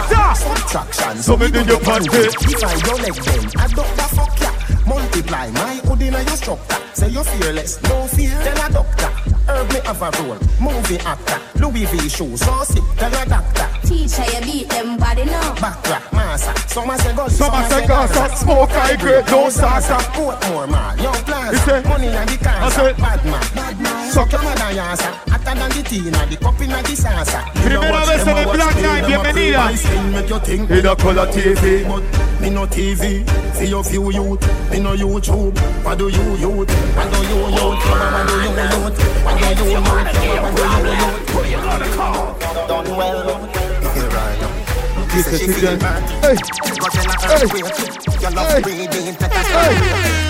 Selector. 0.00 0.34
Subtraction. 0.34 1.16
If 2.50 2.64
I 2.64 2.80
don't 2.80 3.02
like 3.02 3.22
them, 3.24 3.50
I 3.56 3.66
don't 3.68 3.86
fuck 4.10 4.40
ya. 4.40 4.69
Multiply 4.90 5.50
my 5.52 5.74
hood 5.86 6.02
in 6.02 6.12
your 6.14 6.36
structure. 6.36 6.82
Say 6.94 7.10
you're 7.10 7.22
fearless, 7.22 7.80
no 7.84 8.08
fear. 8.08 8.34
Tell 8.42 8.66
a 8.66 8.72
doctor. 8.72 9.06
Herb 9.46 9.72
me 9.72 9.78
have 9.86 10.02
a 10.02 10.10
role. 10.22 10.38
Movie 10.60 10.98
actor. 11.06 11.38
Louis 11.60 11.84
V 11.84 12.08
shoes. 12.08 12.40
So 12.40 12.64
sick. 12.64 12.82
Tell 12.96 13.14
a 13.14 13.24
doctor. 13.24 13.68
Teacher, 13.86 14.24
you 14.34 14.40
beat 14.42 14.68
them 14.68 14.96
body 14.96 15.26
now. 15.26 15.54
Backtrack, 15.54 16.12
massa. 16.12 16.52
Some 16.68 16.90
a 16.90 16.98
say 16.98 17.14
gold. 17.14 17.30
Some 17.30 17.54
a 17.54 17.68
say 17.68 17.86
Gaza. 17.86 18.36
Smoke 18.36 18.70
high 18.70 18.96
grade, 18.96 19.26
don't 19.26 19.52
salsa. 19.52 19.98
Portmore 20.10 20.68
man. 20.68 20.98
Young 20.98 21.14
You 21.14 21.22
plaza. 21.22 21.88
Money 21.88 22.06
in 22.06 22.12
the 22.12 22.18
I 22.20 22.36
cancer. 22.36 22.94
Bad 23.00 23.24
man. 23.24 23.44
Bad 23.54 23.80
man. 23.80 24.10
Suck 24.10 24.32
your 24.32 24.42
mother 24.42 24.74
yasa. 24.74 25.10
Hotter 25.30 25.54
than 25.54 25.70
the 25.70 25.82
tea. 25.88 26.10
Now 26.10 26.24
the 26.26 26.36
cup 26.36 26.60
in 26.60 26.70
the 26.70 26.94
salsa. 26.98 27.46
You 27.62 27.70
know 27.70 27.80
Primera 27.80 27.92
watch 27.92 28.08
vez 28.08 28.24
them 28.24 28.36
en 28.36 28.48
el 28.48 28.52
Black 28.52 28.76
Night, 28.82 29.04
bienvenida. 29.06 29.64
my 29.64 29.74
skin, 29.76 30.12
make 30.12 30.28
you 30.28 30.38
think. 30.40 30.70
In 30.70 30.86
a 30.86 30.96
color 30.96 31.26
TV. 31.26 31.86
But 31.86 32.40
me 32.40 32.50
no 32.50 32.66
TV, 32.66 33.54
see 33.54 33.66
your 33.66 33.84
few 33.84 34.10
youth, 34.10 34.42
me 34.80 34.96
no 34.96 34.96
YouTube. 34.96 35.54
What 35.84 35.98
do 35.98 36.08
you 36.08 36.36
youth? 36.36 36.70
What 36.96 37.12
do 37.12 37.18
you 37.28 37.36
youth? 37.36 37.84
What 37.84 38.28
do 38.28 38.36
you 38.36 38.50
youth? 38.50 39.14
What 39.24 39.38
do 39.38 39.64
you 39.64 39.70
youth? 39.70 39.84
What 39.84 40.12
do 40.12 40.84
you 40.84 40.92
youth? 41.00 41.28
Who 41.30 41.44
you 41.44 41.56
gonna 41.56 41.88
call? 41.96 42.38
Done 42.68 42.96
well. 42.96 43.46
Here 43.94 44.10
I 44.10 44.36
am. 44.40 45.08
This 45.08 45.26
is 45.26 45.40
She 45.40 45.46
feel 45.48 45.72
it. 45.72 45.80
bad. 45.80 46.02
Hey. 46.24 46.36
But 46.80 46.92
then 46.92 47.06
I 47.08 47.16
Hey. 47.26 47.44
earthquake. 47.44 48.22
Your 48.22 48.30
love 48.30 48.48
Hey. 49.32 50.29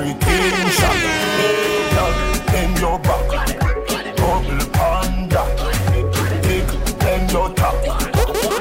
everything 0.00 0.70
shot. 0.70 0.94
Hey, 0.94 1.90
girl, 1.94 2.12
bend 2.46 2.78
your 2.78 2.98
back, 3.00 3.28
bubble 4.16 4.62
under. 4.80 5.46
Big, 6.42 6.66
bend 6.98 7.30
your 7.32 7.48
top, 7.54 7.74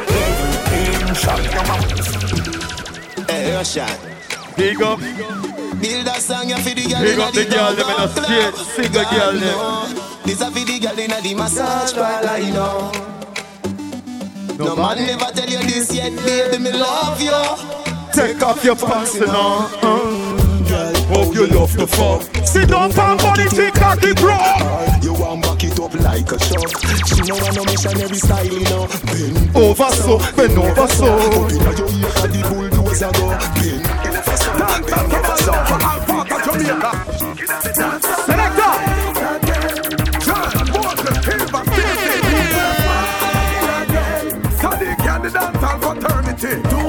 everything 0.10 1.14
shot. 1.16 1.42
Hey, 3.30 3.56
Russian. 3.56 3.98
Big 4.56 4.82
up, 4.82 5.00
Build 5.80 6.08
a 6.08 6.20
song 6.20 6.50
for 6.50 6.74
the 6.74 6.90
girl 6.90 7.02
big 7.04 7.20
up 7.20 7.32
the 7.32 7.46
girl, 7.46 7.76
them 7.76 7.90
in 7.90 8.02
a 8.02 8.08
straight 8.08 8.56
single 8.56 9.06
girl 9.12 9.34
them. 9.34 9.60
This 10.26 10.42
a 10.42 10.50
for 10.50 10.66
the 10.66 10.80
girl 10.80 10.98
inna 10.98 11.22
the 11.22 11.36
massage 11.36 11.94
parlor, 11.94 12.40
you 12.40 12.54
know. 12.54 12.92
No 14.58 14.76
man 14.76 14.98
never 15.06 15.32
tell 15.32 15.48
you 15.48 15.60
this 15.60 15.94
yet, 15.94 16.16
baby, 16.26 16.58
me 16.64 16.72
love 16.72 17.22
you. 17.22 17.32
Take 18.12 18.42
off 18.42 18.64
your 18.64 18.76
pants 18.76 19.14
and 19.16 20.37
all. 20.78 20.96
Hope 21.12 21.34
you 21.36 21.48
love 21.48 21.76
the 21.76 21.88
fuck. 21.88 22.22
Sit 22.46 22.70
down, 22.70 22.92
pan 22.94 23.18
body, 23.18 23.50
tick 23.50 23.74
tock, 23.74 24.04
it 24.04 24.18
bro. 24.18 24.38
You 25.02 25.14
want 25.14 25.42
back 25.42 25.64
it 25.64 25.80
up 25.80 25.94
like 25.96 26.32
a 26.32 26.38
truck. 26.38 26.72
She 27.08 27.22
know 27.26 27.36
want 27.36 27.56
no 27.56 27.64
missionary 27.66 28.20
style, 28.20 28.46
you 28.46 28.64
know. 28.70 28.88
Bend 29.10 29.56
Over 29.56 29.90
so, 29.92 30.18
bend 30.36 30.58
over 30.58 30.88
so. 30.88 31.08
Up 31.18 31.52
inna 31.52 31.72
your 31.78 31.90
ear, 31.90 32.12
and 32.24 32.34
the 32.34 32.42
bulldozer 32.50 33.12
go. 33.18 33.28
Bend, 33.58 33.84
bend, 34.04 34.24
Selector. 38.26 38.98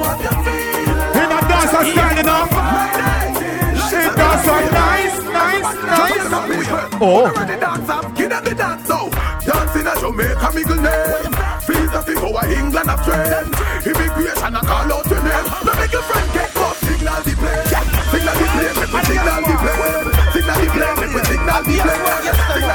In 0.09 0.25
a 0.25 0.28
nice, 4.71 5.17
nice, 5.23 5.71
nice. 5.85 6.29
Oh. 7.01 7.31
Kid 8.15 8.31
at 8.31 8.43
the 8.43 8.53
dance 8.55 8.89
oh. 8.89 9.09
so 9.09 9.51
Dancing 9.51 9.87
at 9.87 9.97
Jamaica, 9.99 10.51
me 10.53 10.63
good 10.63 10.83
name 10.83 11.31
Feels 11.63 11.91
the 11.91 12.01
thing 12.03 12.17
over 12.17 12.43
oh, 12.43 12.51
England 12.51 12.89
of 12.89 12.99
trend 13.05 13.55
Immigration, 13.85 14.55
I 14.55 14.59
call 14.59 14.91
out 14.91 15.05
your 15.07 15.23
name. 15.23 15.47
Now 15.63 15.73
make 15.79 15.93
your 15.93 16.03
friend 16.03 16.27
get 16.33 16.51
caught. 16.53 16.75
Signal 16.75 17.23
the 17.23 17.31
plane. 17.39 17.63
Signal 18.11 18.35
the 18.35 18.45
plane, 18.51 18.75
make 18.75 19.05
signal 19.07 19.39
the 19.47 19.55
plane. 19.55 20.07
Signal 20.35 20.57
the 20.59 20.67
plane, 20.75 21.13
make 21.15 21.25
signal 21.25 21.63
the 21.63 21.75
plane 21.79 22.68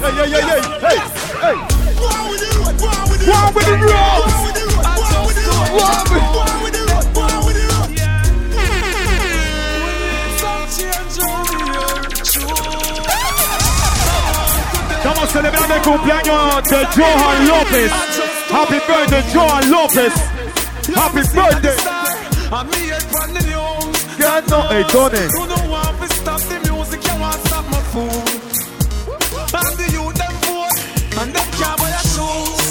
Hey, 0.00 0.12
hey, 0.14 0.30
hey, 0.30 0.62
hey, 0.84 0.98
hey. 1.42 1.56
Why 1.98 2.16
would 2.28 2.40
you? 2.40 2.52
Why 3.30 3.42
would 3.54 3.66
you 3.66 3.76
roll? 3.86 4.22
Vamos 15.04 15.34
el 15.36 15.82
cumpleaños 15.82 16.64
de 16.70 16.86
Johan 16.96 17.48
López. 17.48 17.90
Happy 18.50 18.78
birthday, 18.86 19.22
Johan 19.32 19.70
López. 19.70 20.12
Happy 20.94 21.22
birthday. 21.34 21.93
God 22.54 24.48
no, 24.48 24.60
hey 24.68 24.84
Tony. 24.84 25.18
You 25.18 25.46
don't 25.48 25.68
want 25.68 25.98
to 26.00 26.08
stop 26.14 26.40
the 26.42 26.60
music, 26.70 27.02
you 27.02 27.20
want 27.20 27.34
to 27.34 27.48
stop 27.48 27.64
my 27.66 27.80
food. 27.90 28.30
And 29.58 29.74
the 29.76 29.90
youth 29.90 30.14
them 30.14 30.32
vote, 30.46 31.18
and 31.18 31.34
them 31.34 31.46
can't 31.58 31.76
buy 31.80 31.90
a 31.90 32.02
shoes. 32.14 32.62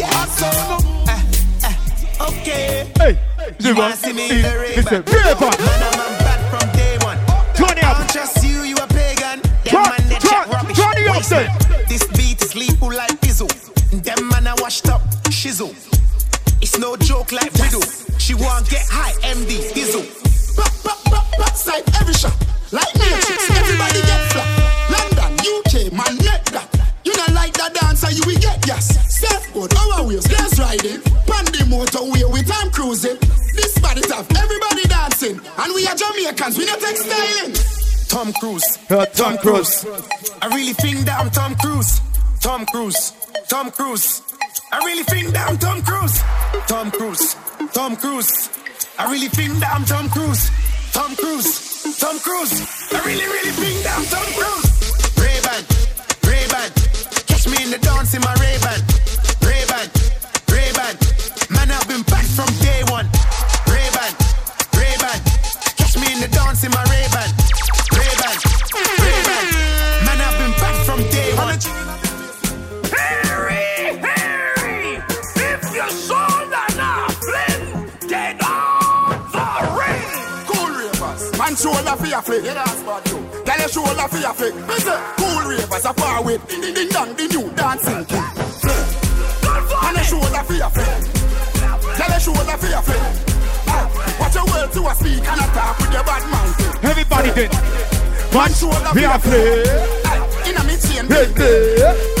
I 0.00 0.24
saw 0.32 0.78
no, 0.78 1.12
eh, 1.12 1.68
eh, 1.68 2.26
okay. 2.30 2.90
Hey, 2.96 3.18
You 3.60 3.74
want 3.74 3.96
to 3.96 4.00
see 4.00 4.14
me 4.14 4.30
in 4.30 4.40
the 4.40 4.72
Listen, 4.76 5.02
Ray-Ban? 5.02 5.26
Ray-Ban. 5.26 5.60
Man, 5.60 5.82
I'm 5.82 6.00
a 6.00 6.18
bad 6.24 6.40
from 6.48 6.72
day 6.72 6.96
one. 7.04 7.18
Turn 7.54 7.76
it 7.76 7.84
up. 7.84 7.96
I 7.96 7.98
don't 7.98 8.10
trust 8.10 8.42
you, 8.42 8.62
you 8.62 8.76
a 8.76 8.86
pagan. 8.86 9.42
Them 9.64 9.74
man, 9.74 10.08
they 10.08 10.14
turn- 10.16 10.30
chat 10.30 10.48
rubbish. 10.48 10.76
turn 10.78 10.96
it 10.96 11.08
up, 11.08 11.16
Waste 11.16 11.30
then. 11.30 11.86
This 11.86 12.04
beat 12.16 12.40
is 12.40 12.54
lethal 12.56 12.88
like 12.88 13.20
Bizzle. 13.20 13.52
Them 14.02 14.28
man 14.30 14.46
are 14.46 14.56
washed 14.58 14.88
up, 14.88 15.02
shizzle. 15.28 15.91
It's 16.72 16.80
no 16.80 16.96
joke 16.96 17.32
like 17.32 17.52
riddle. 17.60 17.84
She 18.16 18.32
want 18.32 18.64
get 18.70 18.88
high, 18.88 19.12
MD, 19.28 19.60
Dizzle. 19.76 20.08
Pop, 20.56 20.72
pop, 20.80 21.04
pop, 21.04 21.28
pop, 21.36 21.52
side 21.54 21.84
every 22.00 22.14
shot. 22.14 22.32
Like 22.72 22.88
matrix, 22.96 23.44
everybody 23.60 24.00
get 24.00 24.32
flat. 24.32 24.48
London, 24.88 25.36
UK, 25.36 25.92
man, 25.92 26.16
net 26.24 26.40
that. 26.56 26.64
You 27.04 27.12
not 27.12 27.28
like 27.36 27.52
that 27.60 27.76
dancer, 27.76 28.08
you 28.16 28.24
will 28.24 28.40
get 28.40 28.64
yes. 28.66 28.88
Surfboard, 29.04 29.68
our 29.76 30.00
wheels, 30.08 30.24
there's 30.24 30.56
riding. 30.58 31.04
Pandy 31.28 31.60
motorway 31.68 32.24
with 32.32 32.48
time 32.48 32.70
cruising. 32.72 33.20
This 33.52 33.76
body 33.76 34.00
tough, 34.08 34.32
everybody 34.32 34.88
dancing. 34.88 35.36
And 35.44 35.74
we 35.76 35.84
are 35.84 35.94
Jamaicans, 35.94 36.56
we 36.56 36.64
not 36.64 36.80
take 36.80 36.96
styling. 36.96 37.52
Tom 38.08 38.32
Cruise. 38.40 38.78
Uh, 38.88 39.04
Tom 39.12 39.36
Cruise. 39.36 39.84
I 40.40 40.48
really 40.48 40.72
think 40.72 41.04
that 41.04 41.20
I'm 41.20 41.28
Tom 41.28 41.54
Cruise. 41.56 42.00
Tom 42.40 42.64
Cruise. 42.64 43.12
Tom 43.48 43.70
Cruise. 43.70 44.22
I 44.72 44.78
really 44.86 45.02
think 45.04 45.28
that 45.36 45.50
I'm 45.50 45.58
Tom 45.58 45.82
Cruise. 45.82 46.16
Tom 46.66 46.90
Cruise. 46.90 47.36
Tom 47.76 47.94
Cruise. 47.94 48.48
I 48.98 49.12
really 49.12 49.28
think 49.28 49.52
that 49.60 49.68
I'm 49.68 49.84
Tom 49.84 50.08
Cruise. 50.08 50.48
Tom 50.96 51.14
Cruise. 51.14 52.00
Tom 52.00 52.18
Cruise. 52.20 52.56
I 52.88 53.04
really, 53.04 53.28
really 53.28 53.52
think 53.52 53.84
that 53.84 53.92
I'm 54.00 54.06
Tom 54.08 54.24
Cruise. 54.32 54.68
Ray-Ban. 55.20 55.62
Ray-Ban. 56.24 56.68
Catch 57.28 57.52
me 57.52 57.58
in 57.64 57.70
the 57.70 57.80
dance 57.84 58.16
in 58.16 58.24
my 58.24 58.32
Ray-Ban. 58.40 58.80
Ray-Ban. 59.44 59.86
Ray-Ban. 60.48 60.94
Man, 61.52 61.68
I've 61.68 61.84
been 61.84 62.02
back 62.08 62.24
from 62.32 62.48
day 62.64 62.80
one. 62.88 63.04
Ray-Ban. 63.68 64.12
Ray-Ban. 64.72 65.18
Catch 65.76 66.00
me 66.00 66.08
in 66.16 66.20
the 66.24 66.32
dance 66.32 66.64
in 66.64 66.72
my 66.72 66.80
Ray-Ban. 66.88 67.01
Shoulder 81.62 81.96
for 81.96 82.06
your 82.06 82.22
flick. 82.22 82.44
Yeah, 82.44 82.54
that's 82.54 82.82
bad 82.82 83.06
you. 83.08 83.18
Tell 83.44 83.58
your 83.58 83.68
shoulder 83.68 84.08
for 84.08 84.18
your 84.18 84.34
flick. 84.34 84.54
Me 84.54 84.76
cool 85.16 85.40
ravers 85.46 85.86
are 85.86 85.94
far 85.94 86.24
with. 86.24 86.42
Ding 86.48 86.60
ding 86.60 86.74
ding 86.74 86.88
dong, 86.88 87.14
the 87.14 87.26
new 87.30 87.50
dancing 87.54 88.04
king. 88.10 88.30
And 89.86 89.96
a 89.96 90.02
shoulder 90.02 90.42
for 90.42 90.54
your 90.54 90.70
flick. 90.70 90.90
Tell 91.96 92.10
your 92.10 92.20
shoulder 92.20 92.56
for 92.58 92.66
your 92.66 92.82
flick. 92.82 93.02
Ah, 93.70 93.86
watch 94.18 94.34
your 94.34 94.46
words 94.50 94.74
to 94.74 94.80
a 94.90 94.94
speak 94.94 95.22
and 95.22 95.40
attack 95.40 95.78
with 95.78 95.92
your 95.92 96.04
bad 96.04 96.24
mouth. 96.30 96.84
Everybody 96.84 97.30
then. 97.30 97.50
Man 98.34 98.50
shoulder 98.52 98.90
for 98.90 98.94
We 98.94 99.02
your 99.02 99.10
are 99.10 99.20
flick. 99.20 99.66
In 100.48 100.56
a 100.56 100.62
me 100.66 100.74
chain, 100.82 101.06
Hey, 101.06 101.30
baby. 101.32 102.11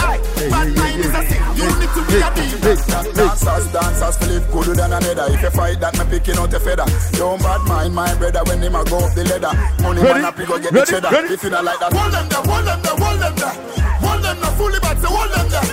Hey. 0.42 0.50
Aye, 0.50 0.50
Bad 0.50 0.76
mind 0.76 1.00
is 1.00 1.14
a 1.14 1.22
sin. 1.30 1.42
You 1.54 1.66
need 1.78 1.92
to 1.94 2.02
be 2.06 2.16
a 2.18 2.28
demon. 2.34 3.14
Dancers, 3.14 3.66
dancers, 3.72 4.16
Philip 4.18 4.44
gooder 4.50 4.74
than 4.74 4.92
another. 4.92 5.26
If 5.34 5.42
you 5.42 5.50
fight 5.50 5.78
that, 5.80 5.94
me 5.98 6.04
picking 6.10 6.36
out 6.36 6.52
a 6.52 6.60
feather. 6.60 6.86
Don't 7.18 7.40
bad 7.42 7.60
mind 7.68 7.94
my 7.94 8.14
brother 8.14 8.42
when 8.46 8.62
him 8.62 8.74
a 8.74 8.84
go 8.84 8.98
up 8.98 9.14
the 9.14 9.24
ladder. 9.24 9.52
Money 9.82 10.02
Ready? 10.02 10.14
man 10.14 10.24
up, 10.26 10.38
he 10.38 10.44
go 10.46 10.58
get 10.58 10.72
Ready? 10.72 10.84
the 10.84 10.90
cheddar. 10.90 11.10
Ready? 11.10 11.34
If 11.34 11.42
you 11.42 11.50
not 11.50 11.64
like 11.64 11.78
that, 11.78 11.92
Hold 11.92 12.12
them 12.12 12.28
there, 12.28 12.42
hold 12.42 12.66
them 12.66 12.80
there, 12.82 12.96
hold 12.98 13.20
them 13.20 13.34
there. 13.36 13.54
Hold 14.02 14.22
them 14.22 14.36
there, 14.40 14.52
fully 14.58 14.80
back, 14.80 14.96
say 14.98 15.08
hold 15.08 15.30
them 15.30 15.48
there. 15.48 15.66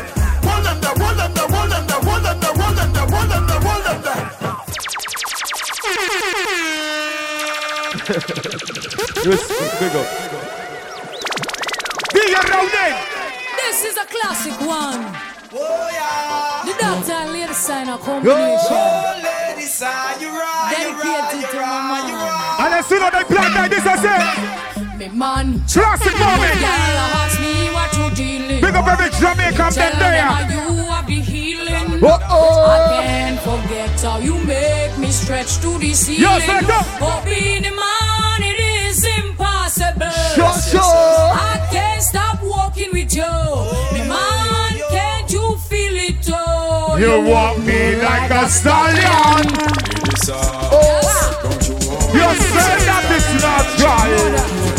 Hold 0.46 0.66
them 0.66 0.78
there, 0.82 0.96
hold 1.00 1.18
them 1.18 1.32
there, 1.34 1.50
hold 1.50 1.70
them 1.72 1.84
there, 1.90 2.02
hold 2.06 2.24
them 2.24 2.38
there, 2.40 2.54
hold 2.60 2.76
them 2.78 2.90
there, 2.94 3.08
hold 3.10 3.30
them 3.30 3.44
there, 3.50 3.62
hold 3.66 3.84
them 3.86 4.00
there. 4.06 4.20
Yes, 8.10 9.42
big 9.80 9.96
up. 9.96 10.08
DJ 12.14 12.34
Rowden. 12.50 13.19
This 13.80 13.96
is 13.96 13.98
a 13.98 14.06
classic 14.08 14.60
one. 14.68 15.00
Oh, 15.56 15.88
yeah. 15.88 16.66
The 16.68 16.76
doctor 16.84 17.14
and 17.14 17.32
lady 17.32 17.54
sign 17.54 17.88
a 17.88 17.98
combination. 17.98 18.76
Oh, 18.76 19.22
lady 19.24 19.62
sign, 19.72 20.20
you 20.20 20.28
right. 20.36 20.76
Dedicated 20.76 21.50
to 21.50 21.58
my 21.64 22.04
man. 22.04 22.60
And 22.60 22.74
as 22.76 22.86
soon 22.88 23.02
as 23.04 23.12
they 23.16 23.24
play 23.24 23.48
like 23.56 23.72
this, 23.72 23.86
I 23.88 23.96
say, 24.04 24.20
Me 25.00 25.08
man. 25.08 25.64
Classic 25.64 26.12
moment. 26.12 26.60
Girl 26.60 27.00
ask 27.24 27.40
me 27.40 27.72
what 27.72 27.96
you 27.96 28.12
dealing. 28.20 28.60
Big 28.60 28.76
up 28.76 28.86
every 28.86 29.10
Jamaican 29.16 29.56
Tell 29.56 29.72
them 29.72 29.92
them 29.96 30.12
there. 30.12 30.28
how 30.28 30.44
you 30.52 30.84
have 30.92 31.08
the 31.08 31.14
healing. 31.32 32.04
Uh-oh. 32.04 32.66
I 32.68 33.02
can't 33.08 33.40
forget 33.40 33.96
how 34.02 34.20
you 34.20 34.36
make 34.44 34.98
me 34.98 35.08
stretch 35.08 35.56
to 35.64 35.78
the 35.80 35.94
ceiling. 35.94 36.24
Yes, 36.24 36.46
let 36.50 36.68
go. 36.68 36.80
Oh, 37.00 37.22
being 37.24 37.64
a 37.64 37.72
man, 37.72 38.42
it 38.44 38.60
is 38.60 39.08
impossible. 39.24 40.12
Sure, 40.36 40.52
sure. 40.68 40.84
I 40.84 41.56
can't 41.56 41.59
stop 42.10 42.42
walking 42.44 42.90
with 42.92 43.16
you. 43.16 43.22
Me 43.94 44.02
oh, 44.02 44.10
man, 44.10 44.74
can't 44.90 45.32
you 45.32 45.58
feel 45.70 45.96
it? 46.10 46.28
Oh, 46.34 46.98
You 46.98 47.22
walk 47.30 47.58
me 47.60 47.96
like 48.02 48.32
a 48.32 48.50
stallion. 48.50 49.46
Oh. 50.72 51.00
You 52.14 52.28
say 52.54 52.74
that 52.90 53.06
it's 53.16 53.32
not 53.44 53.66
right. 53.86 54.79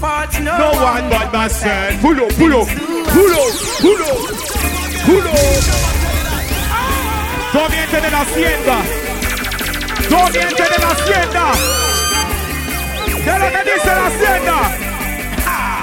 Whose? 0.00 0.40
No, 0.40 0.56
No 0.58 0.70
one 0.82 1.08
but 1.10 1.32
myself. 1.32 2.00
Pull 2.00 2.20
up, 2.20 2.30
pull 2.38 2.54
up, 2.60 2.68
pull 3.14 3.32
up, 3.32 3.52
pull 3.80 4.02
up, 4.02 4.18
pull 5.06 5.26
up. 5.28 5.36
Todo 7.52 7.68
bien 7.68 7.90
de 7.90 8.10
la 8.10 8.20
hacienda. 8.20 8.76
Todo 10.08 10.26
bien 10.32 10.48
de 10.48 10.78
la 10.78 10.90
hacienda. 10.90 11.44
¿Qué 13.24 13.30
es 13.30 13.38
lo 13.40 13.48
que 13.50 13.62
dice 13.70 13.86
la 13.86 14.06
hacienda? 14.06 14.56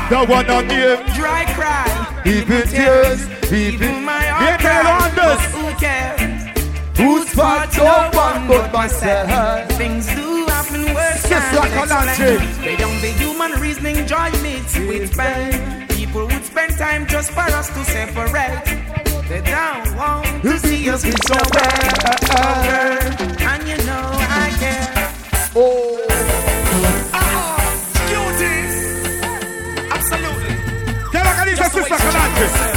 The 0.09 0.15
one 0.33 0.49
on 0.49 0.69
you. 0.69 0.97
Dry 1.15 1.43
cry, 1.53 1.85
Even 2.25 2.67
tears, 2.69 3.27
even 3.51 4.03
my 4.05 4.19
Bien 4.19 4.33
heart 4.33 4.61
que 4.61 4.83
lo 4.83 4.91
andes. 5.03 5.39
Who 5.53 5.65
cares? 5.79 6.16
Whose 6.97 7.29
fault? 7.29 7.77
No 7.77 8.09
one 8.13 8.47
but 8.47 8.73
myself. 8.73 9.71
Things 9.73 10.07
do 10.07 10.45
happen 10.47 10.83
worse. 10.95 11.21
Just 11.29 11.31
can't 11.31 11.55
like 11.59 11.71
a 11.71 11.83
explain. 11.83 12.07
laundry. 12.07 12.65
They 12.65 12.75
don't 12.75 13.01
be 13.01 13.11
human 13.21 13.51
reasoning, 13.61 14.07
joy 14.07 14.31
mixed 14.41 14.79
with 14.79 15.15
pain. 15.15 15.87
People 15.89 16.25
would 16.25 16.43
spend 16.43 16.77
time 16.77 17.05
just 17.07 17.31
for 17.31 17.41
us 17.41 17.67
to 17.69 17.83
separate. 17.85 18.65
They 19.29 19.41
don't 19.41 19.95
want 19.95 20.41
to 20.43 20.57
see 20.59 20.89
us 20.89 21.05
reach 21.05 21.29
nowhere. 21.29 21.77
And 23.51 23.67
you 23.67 23.77
know 23.85 24.07
I 24.43 24.49
care. 24.59 25.13
Oh. 25.55 25.99
Uh-huh. 27.13 27.57
Absolutely. 29.91 30.55
¿Qué 31.11 31.17
es 31.17 31.23
lo 31.25 31.31
que 31.35 31.49
dice 31.51 31.63
Just 31.63 31.73
the 31.75 31.81
way 31.81 31.89
Sister 31.89 32.11
she 32.11 32.76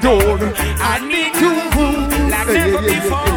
adore. 0.00 0.52
I 0.80 0.96
need 1.04 1.34
you 1.36 1.52
like 2.32 2.48
never 2.48 2.80
before. 2.80 3.36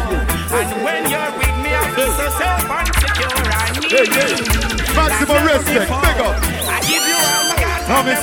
And 0.56 0.70
when 0.84 1.02
you're 1.12 1.32
with 1.36 1.56
me, 1.60 1.70
I 1.76 1.84
feel 1.92 2.10
so 2.16 2.26
safe 2.40 2.70
and 2.72 2.88
secure. 3.00 3.38
I 3.52 3.68
need 3.84 4.08
you. 4.16 4.30
Maximum 4.96 5.36
like 5.36 5.52
respect, 5.52 5.84
before. 5.84 6.02
big 6.04 6.18
up. 6.24 6.36
I 6.40 6.80
give 6.88 7.04
you 7.04 7.18
all 7.28 7.44
my 7.50 7.56
God. 7.60 7.80
Come 7.84 8.08
and 8.08 8.20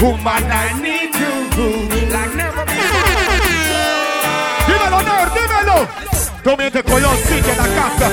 Who 0.00 0.06
woman, 0.06 0.44
I 0.48 0.66
need 0.80 1.12
you 1.12 1.34
like 2.08 2.34
never 2.34 2.64
before. 2.64 3.12
Dímelo, 4.66 4.98
nerd, 5.02 5.30
dímelo. 5.36 5.78
Tome 6.42 6.66
este 6.66 6.82
collón, 6.82 7.16
sigue 7.28 7.42
the 7.42 7.56
la 7.56 7.68
casa. 7.76 8.08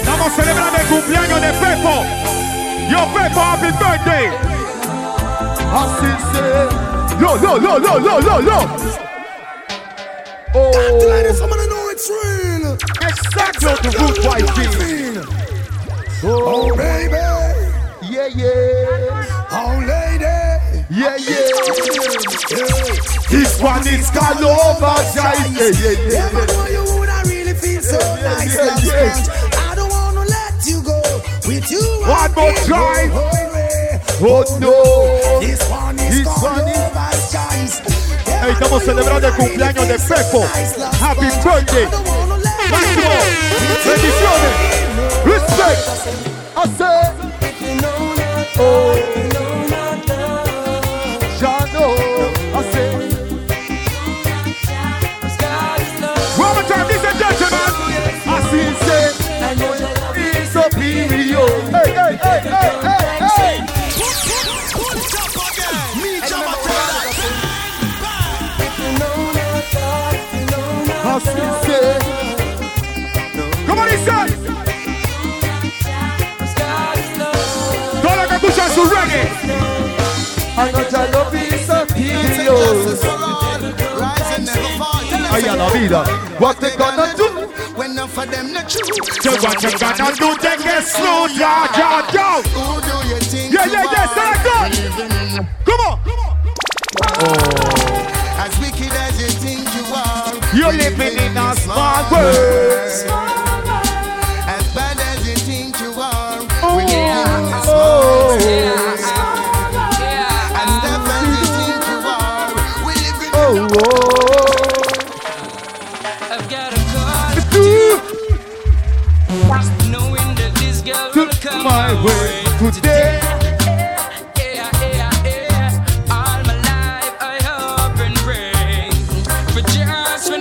Estamos 0.00 0.32
celebrando 0.34 0.78
el 0.78 0.86
cumpleaños 0.86 1.40
de 1.40 1.52
Pepo. 1.52 2.49
Yo, 2.90 3.06
Peppa, 3.14 3.54
happy 3.54 3.70
birthday. 3.78 4.26
I. 5.72 6.10
Yo, 7.20 7.36
yo, 7.36 7.56
yo, 7.56 7.78
yo, 7.78 7.98
yo, 7.98 8.18
yo, 8.18 8.40
yo. 8.40 8.58
Oh. 10.52 10.72
Talk 10.72 10.98
to 10.98 11.06
I 11.14 11.66
know 11.70 11.88
it's 11.90 12.08
real. 12.10 12.74
Exactly 12.74 13.66
what 13.68 13.80
the 13.84 13.90
root 13.94 14.18
wife 14.26 14.50
oh, 16.24 16.42
Oh, 16.52 16.76
baby. 16.76 17.22
Yeah, 18.10 18.26
yeah. 18.26 19.52
Oh, 19.52 19.78
lady. 19.86 20.24
Yeah, 20.90 21.14
yeah. 21.14 21.46
This 23.30 23.60
one 23.62 23.86
is 23.86 24.10
called 24.10 24.42
over, 24.42 24.96
yeah. 25.14 25.46
yeah. 25.46 25.70
yeah. 25.70 25.94
yeah. 26.08 26.40
yeah. 27.70 28.74
yeah. 28.82 29.39
With 31.50 31.68
you, 31.68 31.80
One 32.06 32.32
more 32.34 32.52
time. 32.62 33.10
Oh 34.22 34.44
no. 34.60 35.40
This 35.40 35.58
one 35.68 35.98
is 35.98 36.18
This 36.18 36.24
called 36.24 36.62
one 36.62 36.68
is- 36.68 36.76
Overtime. 36.78 37.68
Hey, 38.24 38.50
estamos 38.52 38.82
celebrando 38.84 39.26
el 39.26 39.34
cumpleaños 39.34 39.88
de 39.88 39.98
Pepo. 39.98 40.46
Happy 41.00 41.26
birthday. 41.42 41.88
Máximo. 42.70 43.10
Bendiciones. 43.84 44.54
Respect. 45.24 45.82
I 46.56 46.66
say. 46.78 47.02
Oh. 48.60 49.29
Ay, 85.80 85.86
a 85.86 85.90
la 85.90 86.04
vida. 86.04 86.38
What 86.38 86.60
they 86.60 86.76
gonna 86.76 87.14
do? 87.16 87.48
When 87.74 87.92
enough 87.92 88.18
of 88.18 88.30
them 88.30 88.52
not 88.52 88.68
true. 88.68 88.82
So 89.22 89.30
what 89.30 89.62
you 89.62 89.70
gonna 89.78 90.14
do? 90.14 90.36
Take 90.36 90.66
it 90.66 90.84
slow, 90.84 91.26
ja, 91.26 91.68
ja, 91.76 92.02
ja. 92.12 92.42
Who 92.54 92.80
do 92.80 93.08
you 93.08 93.20
think 93.20 93.52
Yeah, 93.52 93.66
yeah, 93.66 93.84
yeah, 93.90 94.06
say 94.08 94.32
that 94.44 95.46
Come 95.64 95.80
on. 95.80 95.98
Oh, 97.02 97.34
As 98.38 98.58
wicked 98.60 98.92
as 98.92 99.20
you 99.20 99.28
think 99.28 99.64
you 99.74 99.84
are. 99.94 100.34
You're 100.54 100.72
living 100.72 101.16
in 101.18 101.36
a 101.36 101.54
small 101.56 102.10
world. 102.10 103.39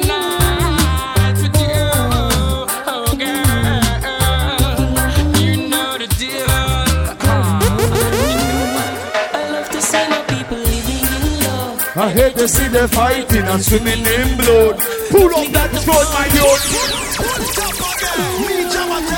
Love. 0.07 0.59
To 9.69 9.81
see 9.81 10.05
the 10.09 10.19
people 10.27 10.57
leaving 10.57 11.39
you. 11.39 11.57
I 11.95 12.09
hate 12.11 12.35
to 12.35 12.47
see 12.47 12.67
them 12.67 12.87
fighting 12.89 13.47
and 13.47 13.63
swimming 13.63 14.05
in 14.05 14.37
blood. 14.37 14.77
Pull 15.09 15.35
up 15.35 15.47
that 15.53 15.71
gun, 15.85 16.05
my 16.15 16.25
youth. 16.35 16.63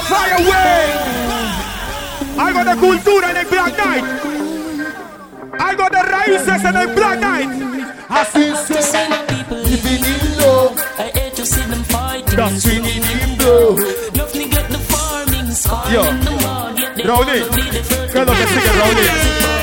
Fire 0.07 0.37
away. 0.45 1.00
The 2.71 2.77
cultura 2.77 3.31
en 3.31 3.37
el 3.37 3.47
Black 3.47 3.75
Knight. 3.75 4.03
I 5.59 5.75
got 5.75 5.91
the 5.91 6.03
raíces 6.03 6.63
en 6.63 6.75
el 6.77 6.87
Black 6.95 7.19
Knight. 7.19 7.49
Así 8.07 8.43
I 8.43 8.49
love 8.49 8.65
see 8.65 9.09
my 9.09 9.17
people 9.27 9.57
living 9.57 10.05
in 10.05 10.37
love. 10.39 10.81
I 10.97 11.11
hate 11.13 11.35
to 11.35 11.45
see 11.45 11.61
them 11.63 11.83
fighting. 11.83 12.37
That's 12.37 12.63
swimming 12.63 13.03
in 13.03 13.37
blood. 13.37 13.77
Love 14.15 14.35
neglect 14.35 14.71
the 14.71 14.77
farming, 14.77 15.51
scarring 15.51 15.93
Yo. 15.93 16.03
the 16.03 16.31
mud. 16.31 16.79
Yet 16.79 16.95
they 16.95 17.09
wanna 17.09 17.33
be 17.33 17.61
the 17.71 17.83
first 17.83 18.13
¿qué 18.13 18.19
es 18.21 18.25
lo 18.25 18.33
que 18.33 18.47
sigue, 18.47 18.71
Raúl? 18.79 19.60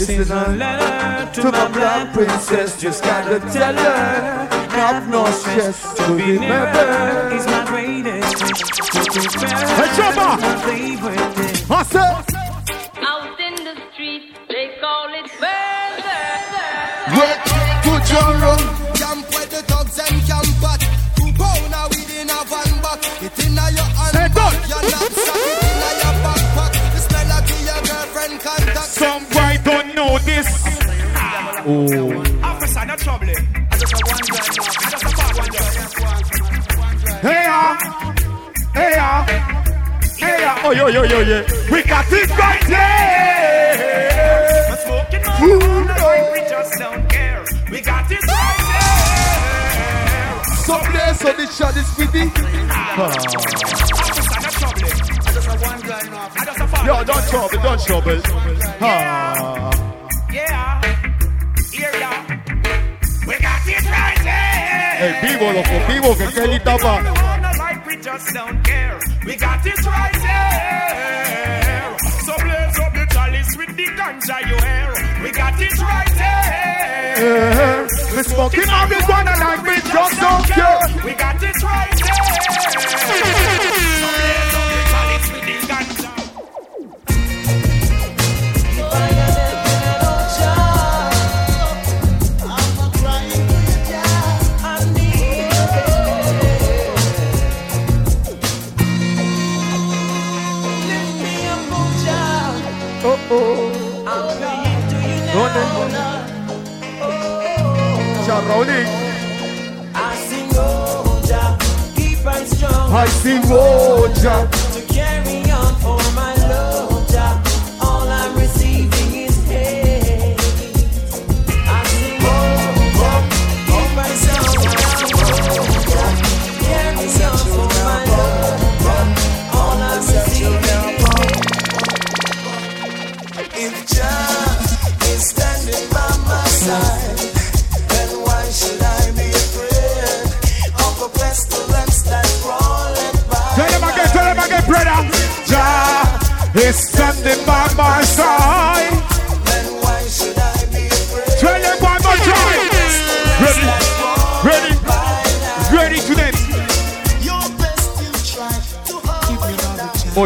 This 0.00 0.08
is 0.08 0.30
a 0.30 0.48
letter 0.56 1.42
to 1.42 1.52
my 1.52 1.68
black 1.68 2.14
princess. 2.14 2.80
Just 2.80 3.04
gotta 3.04 3.38
tell 3.52 3.74
her, 3.74 4.48
have 4.70 5.06
no 5.10 5.26
stress. 5.26 5.92
To 5.92 6.16
be 6.16 6.38
near 6.38 6.66
her 6.68 7.30
is 7.36 7.44
my 7.44 7.66
greatest. 7.66 8.38
To 8.38 9.20
prepare 9.76 10.16
my 10.16 10.56
favorite. 10.64 11.70
I. 11.70 12.29
don't 30.20 30.26
this. 30.26 30.48
Oh. 31.66 32.22
Officer, 32.42 32.84
no 32.86 32.96
trouble. 32.96 33.28
I 33.28 33.76
just 33.78 33.92
have 33.92 34.02
one 34.06 34.20
guy. 34.28 34.36
I 34.40 34.90
just 34.90 35.02
have 35.02 35.14
one 35.36 35.50
guy. 35.50 35.70
Hey, 37.20 37.44
ah. 37.48 37.76
Hey, 38.74 38.94
ah. 38.98 39.26
Hey, 40.18 40.44
ah. 40.44 40.62
Oh, 40.64 40.70
yo, 40.72 40.88
yo, 40.88 41.02
yo, 41.04 41.20
yo. 41.20 41.44
We 41.70 41.82
got 41.82 42.06
it 42.10 42.30
right 42.38 42.66
there. 42.66 43.80
I'm 44.70 44.76
smoking 44.78 45.24
more 45.40 46.32
we 46.32 46.40
just 46.48 46.78
don't 46.78 47.08
care. 47.08 47.44
We 47.70 47.80
got 47.80 48.10
it 48.10 48.22
right 48.22 48.58
there. 48.72 50.44
Some 50.64 50.80
place 50.80 51.24
on 51.24 51.36
the 51.36 51.46
shot 51.46 51.76
is 51.76 51.98
with 51.98 52.12
the. 52.12 52.30
Officer, 54.00 54.40
no 54.40 54.50
trouble. 54.50 54.84
I 55.26 55.32
just 55.32 55.46
have 55.46 55.62
one 55.62 55.80
guy. 55.80 56.02
I 56.36 56.44
just 56.44 56.58
have 56.58 56.86
Yo, 56.86 57.04
don't 57.04 57.28
trouble, 57.28 57.62
don't 57.62 57.80
trouble. 57.80 58.20
Ah. 58.82 59.79
El 65.00 65.14
vivo, 65.28 65.52
loco, 65.52 65.70
vivo, 65.88 66.16
que 66.16 66.26
Kelly 66.34 66.60
tapa. 66.60 67.02
we 67.86 67.96
just 67.96 68.34
don't 68.34 68.62
care. 68.62 68.98
We 69.24 69.36
got 69.36 69.64
it 69.66 69.86
right 69.86 70.12
there. 70.22 71.96
So 72.24 72.34
blaze 72.36 72.78
up 72.80 72.92
the 72.92 73.06
chalice 73.14 73.56
with 73.56 73.76
the 73.76 73.86
ganja 73.98 74.36
you 74.48 74.56
hear. 74.56 75.22
We 75.22 75.30
got 75.32 75.60
it 75.60 75.78
right 75.80 76.12
there. 76.16 77.16
Eh, 77.16 77.86
We 78.16 78.22
smoking 78.24 78.62
marijuana 78.68 79.34
like 79.40 79.62
we 79.62 79.76
just 79.90 80.20
don't 80.20 80.44
care. 80.46 80.80
We 81.04 81.12
got 81.14 81.42
it 81.42 81.62
right 81.62 81.89
Vice 113.00 113.40
Road, 113.48 114.59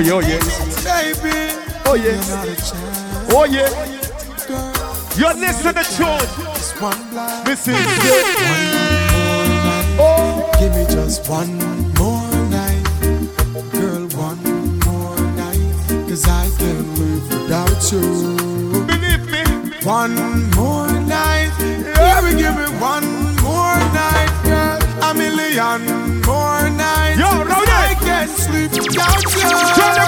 yeah, 0.05 0.13
oh 0.13 0.21
yeah. 0.21 0.39
baby. 0.85 1.35
Oh 1.87 1.95
yeah. 1.95 2.21
Oh 3.31 3.45
yeah. 3.45 3.71
You're 5.17 5.35
listening 5.35 5.75
to 5.75 5.85
tune. 5.97 6.27
This 7.45 7.69
is 7.69 7.77
it. 7.77 8.27
Oh, 9.99 10.51
give 10.59 10.73
me 10.75 10.85
just 10.93 11.29
one 11.31 11.84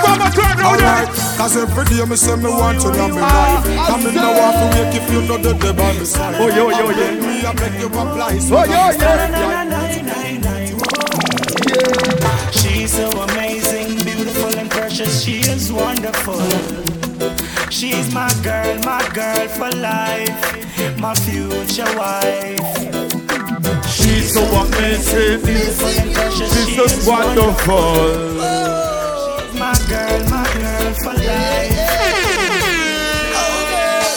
Alright, 0.04 1.08
cause 1.38 1.56
every 1.56 1.84
day 1.84 2.04
me 2.04 2.16
say 2.16 2.36
me 2.36 2.50
want 2.50 2.82
you 2.82 2.90
on 2.90 3.10
me 3.14 3.18
Ah, 3.20 3.62
life. 3.64 3.86
Come 3.88 4.06
in 4.06 4.14
the 4.14 4.20
walk 4.38 4.54
to 4.60 4.66
wake 4.76 4.94
if 5.00 5.06
you 5.12 5.20
know 5.22 5.38
the 5.38 5.52
day 5.54 5.72
by 5.72 5.92
my 5.92 6.04
side. 6.04 6.34
Oh, 6.40 6.48
yo, 6.48 6.68
yo, 6.70 6.90
yo. 6.90 7.06
Me, 7.20 7.44
I 7.46 7.52
make 7.54 7.80
you 7.80 7.86
apply. 7.86 8.38
Oh, 8.50 8.64
yo, 8.64 8.90
yo. 9.00 10.26
She's 12.52 12.92
so 12.92 13.08
amazing, 13.22 13.96
beautiful 14.04 14.54
and 14.58 14.70
precious. 14.70 15.22
She 15.22 15.38
is 15.40 15.72
wonderful. 15.72 16.40
She's 17.70 18.12
my 18.14 18.32
girl, 18.42 18.78
my 18.84 19.02
girl 19.14 19.48
for 19.48 19.70
life, 19.76 20.98
my 20.98 21.14
future 21.14 21.90
wife. 21.96 22.60
She's 23.88 24.34
so 24.34 24.42
amazing. 24.42 25.42
Beautiful 25.44 25.88
and 25.88 26.14
precious. 26.14 26.52
She's 26.54 26.68
she 26.68 26.76
just 26.76 27.08
wonderful. 27.08 28.36
Girl, 29.88 30.20
my 30.30 30.42
girl 30.54 30.92
for 31.02 31.14
life. 31.14 31.72
Oh, 33.38 33.58
Girl, 33.70 34.12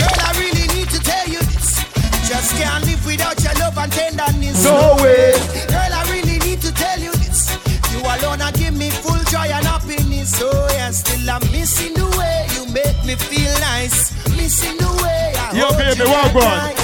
girl, 0.00 0.18
I 0.26 0.30
really 0.40 0.66
need 0.74 0.88
to 0.90 1.00
tell 1.00 1.26
you 1.28 1.40
this. 1.52 1.84
Just 2.28 2.56
can't 2.56 2.84
live 2.86 3.04
without 3.04 3.42
your 3.44 3.54
love 3.60 3.76
and 3.78 3.92
tenderness. 3.92 4.64
No 4.64 4.96
way. 5.02 5.32
Girl, 5.68 5.92
I 5.92 6.02
really 6.10 6.38
need 6.40 6.60
to 6.62 6.72
tell 6.72 6.98
you 6.98 7.12
this. 7.20 7.52
You 7.92 8.00
alone 8.00 8.40
are 8.40 8.52
give 8.52 8.74
me 8.76 8.90
full 8.90 9.22
joy 9.28 9.48
and 9.52 9.66
happiness. 9.66 10.38
Oh 10.40 10.68
yeah, 10.72 10.90
still 10.90 11.28
I'm 11.30 11.42
missing 11.52 11.94
the 11.94 12.06
way 12.16 12.46
you 12.56 12.64
make 12.72 12.96
me 13.04 13.14
feel 13.16 13.52
nice. 13.60 14.12
Missing 14.36 14.78
the 14.78 14.88
way 15.04 15.34
I 15.36 15.52
Yo, 15.52 15.68
baby, 15.76 15.98
you 15.98 16.04
well 16.08 16.32
gone. 16.32 16.42
night. 16.42 16.76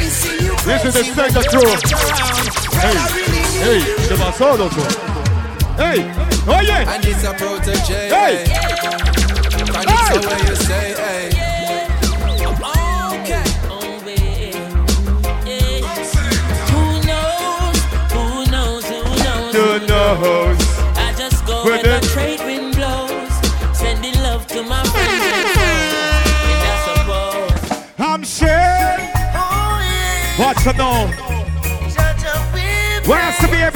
Missing 0.00 0.46
you 0.46 0.56
This 0.66 0.84
is 0.84 0.94
the 0.94 1.04
second 1.14 1.46
crew. 1.46 1.60
you're 1.62 1.78
not 1.78 1.92
around. 1.94 2.50
Girl, 2.74 2.82
Hey, 2.82 2.96
I 2.98 3.06
really 3.14 3.42
need 3.54 3.86
hey, 3.86 4.08
the 4.08 4.16
Masolo 4.18 4.68
crew. 4.70 5.23
Hey, 5.76 5.98
oh 6.46 6.60
yeah. 6.62 6.94
And 6.94 7.04
it's 7.04 7.24
a 7.24 7.32
protege. 7.34 8.08
Hey. 8.08 8.44
And 9.74 9.86
it's 9.90 10.08
the 10.10 10.20
way 10.28 10.38
you 10.48 10.56
say, 10.56 10.94
hey. 10.94 11.28
Okay. 13.20 13.44
Who 16.70 16.82
knows? 17.06 17.78
Who 18.12 18.24
knows? 18.50 18.84
Who 18.88 19.00
knows? 19.24 19.54
Who 19.54 19.86
knows? 19.86 20.58
I 20.96 21.12
just 21.16 21.44
go 21.46 21.64
Where 21.64 21.72
where 21.74 21.82
the 21.82 22.06
the- 22.06 22.12
trade 22.12 22.40
wind 22.40 22.74
blows, 22.76 23.32
sending 23.76 24.14
love 24.22 24.46
to 24.48 24.62
my 24.62 24.82
friends 24.84 25.24
and 26.50 26.60
I 26.70 26.76
suppose 26.86 27.60
I'm 27.98 28.22
sure. 28.22 28.94
Watch 30.38 30.66
it 30.66 30.76
now. 30.76 31.10
Where's 33.06 33.38
the 33.38 33.48
baby? 33.48 33.73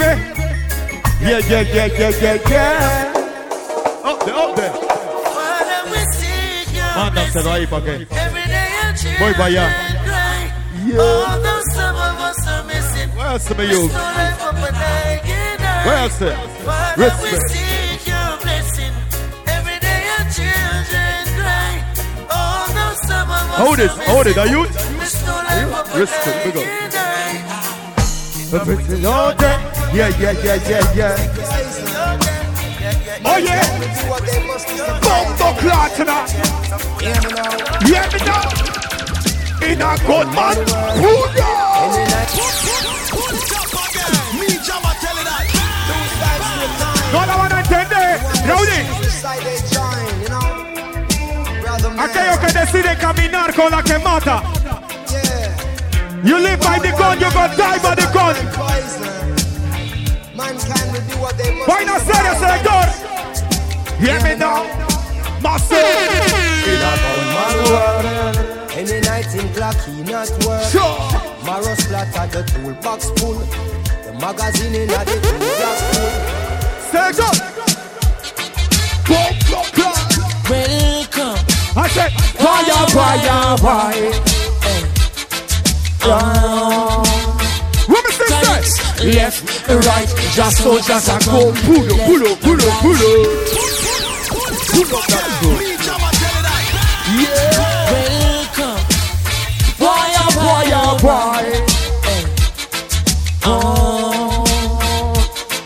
Yeah, 1.29 1.37
yeah, 1.45 1.61
yeah, 1.61 1.85
yeah, 1.85 2.09
yeah, 2.09 2.49
yeah. 2.49 4.01
Up 4.03 4.17
there, 4.25 4.33
up 4.33 4.55
there. 4.55 4.73
Man, 6.97 7.13
that's 7.13 7.33
the 7.35 7.43
right 7.45 7.71
again. 7.71 8.07
Boy, 9.19 9.33
boy, 9.37 9.49
yeah. 9.53 9.69
Although 10.97 11.61
some 11.75 11.95
of 11.95 12.17
us 12.17 12.47
are 12.47 12.63
missing, 12.65 13.09
and 13.13 14.75
I 14.75 15.21
get 15.23 15.61
out. 15.61 15.85
Where's 15.85 16.17
the 16.17 16.31
Father, 16.65 17.13
we 17.21 17.29
seek 17.53 18.07
your 18.07 18.37
blessing. 18.41 18.93
Every 19.45 19.77
day 19.85 20.09
our 20.17 20.25
children 20.33 21.29
cry. 21.37 21.85
Although 22.33 22.95
some 23.05 23.29
of 23.29 23.53
us 23.53 23.61
Hold 23.61 23.77
it, 23.77 23.91
are 23.91 24.01
hold 24.09 24.25
it, 24.25 24.37
are 24.39 24.47
you? 24.47 24.65
up 24.65 25.85
and 25.89 25.99
Respect, 25.99 26.43
big 26.43 26.57
up. 26.57 26.65
Everything 28.61 29.05
all 29.05 29.35
day. 29.35 29.68
Yeah, 29.91 30.09
yeah, 30.19 30.31
yeah, 30.43 30.55
yeah, 30.69 30.93
yeah. 30.93 31.17
Oh 33.25 33.37
yeah. 33.37 33.65
Bumbo 35.01 35.59
clot 35.59 35.91
tonight. 35.97 36.29
Hear 37.81 38.05
me 38.13 38.19
now. 38.23 38.45
In 39.65 39.81
a 39.81 39.97
good 40.05 40.27
man. 40.29 40.57
Who 41.01 41.13
No 47.11 47.25
la 47.25 47.35
van 47.37 47.51
a 47.51 47.59
entender. 47.59 48.19
Rowdy. 48.45 48.81
Aquellos 51.97 52.39
que 52.39 52.53
deciden 52.53 52.97
caminar 52.99 53.53
con 53.55 53.71
la 53.71 53.81
que 53.81 53.97
mata. 53.97 54.43
You 56.23 56.37
live 56.37 56.59
by 56.59 56.79
the 56.79 56.91
gun, 56.91 57.19
you 57.19 57.31
gonna 57.31 57.55
die 57.55 57.79
by 57.79 57.95
the 57.95 58.05
gun. 58.13 58.68
Vaina 61.69 61.99
seria, 61.99 62.33
selector. 62.41 62.81
Hear 64.01 64.19
me 64.23 64.33
now. 64.35 64.63
Master. 65.43 65.75
Any 68.73 68.99
night 69.01 69.31
in 69.35 69.47
clock, 69.53 69.77
he 69.85 70.01
not 70.01 70.31
work. 70.45 70.63
Sure. 70.73 70.97
Marrow 71.45 71.75
splatter, 71.75 72.25
the 72.33 72.41
toolbox 72.49 73.11
full. 73.17 73.37
The 74.03 74.13
magazine 74.19 74.73
in 74.73 74.87
the 74.87 74.97
toolbox 75.21 75.77
full. 75.91 76.11
Selector. 76.89 77.33
Welcome. 80.49 81.37
I 81.77 81.87
said, 81.93 82.11
fire, 82.41 82.87
fire, 82.97 83.57
fire. 83.57 84.13
Say, 86.01 86.15
say? 87.13 87.18
left, 89.03 89.67
right, 89.69 90.09
just 90.33 90.57
soldiers 90.63 91.07
and 91.09 91.25
go. 91.25 91.51
Pull 91.65 91.87
up, 91.89 91.99
pull 92.05 92.27
up, 92.27 92.39
pull 92.41 92.61
up, 92.61 92.73
pull 92.81 92.95
up. 92.95 93.27
Pull 94.69 94.95
up 94.95 95.05
that 95.07 95.27
good. 95.41 95.61
Yeah. 97.19 97.89
Welcome. 97.91 98.81
Boy, 99.79 100.09
oh 100.21 100.31
boy, 100.35 100.67
oh 100.75 100.93
boy. 101.01 101.45
Hey. 102.05 102.23
Oh. 103.45 104.43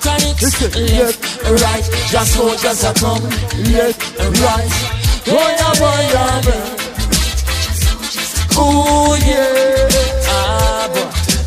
Chronic. 0.01 0.37
Left, 0.75 1.21
right, 1.63 1.85
just 2.09 2.31
soldiers 2.33 2.83
are 2.83 2.93
come. 2.93 3.23
Left, 3.73 3.99
right. 4.41 4.71
Boy, 5.25 5.53
oh 5.59 5.73
boy, 5.79 6.05
oh. 6.15 6.79
Oh 8.55 9.15
yeah. 9.25 9.92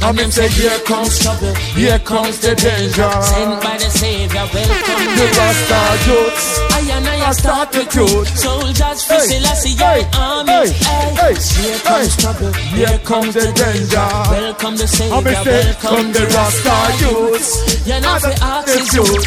And 0.07 0.17
them 0.17 0.31
say, 0.31 0.47
here 0.47 0.79
comes 0.87 1.19
trouble, 1.19 1.53
here 1.75 1.99
comes 1.99 2.39
the 2.39 2.55
danger. 2.55 3.11
Sent 3.27 3.61
by 3.61 3.75
the 3.75 3.91
Savior, 3.91 4.47
welcome. 4.55 5.03
The 5.19 5.27
Rasta 5.35 5.83
youth. 6.07 6.39
I 6.71 6.95
and 6.95 7.09
I, 7.09 7.27
are 7.27 7.35
start 7.35 7.73
to 7.73 7.85
truth. 7.87 8.29
Soldiers, 8.39 9.03
for 9.03 9.15
hey, 9.15 9.27
Selassie, 9.27 9.75
hey, 9.75 10.07
army. 10.15 10.71
Hey, 10.71 11.11
hey, 11.11 11.35
here 11.35 11.79
comes 11.83 12.15
hey, 12.15 12.23
trouble, 12.23 12.53
here 12.71 12.99
comes 13.03 13.35
the 13.35 13.51
danger. 13.51 14.07
Welcome 14.31 14.77
the 14.77 14.87
Savior, 14.87 15.19
welcome 15.19 16.13
the 16.15 16.23
Rasta 16.31 17.03
youth. 17.03 17.51
You're 17.85 18.01
not 18.01 18.23
the 18.23 18.39
artist 18.47 18.95
youth. 18.95 19.27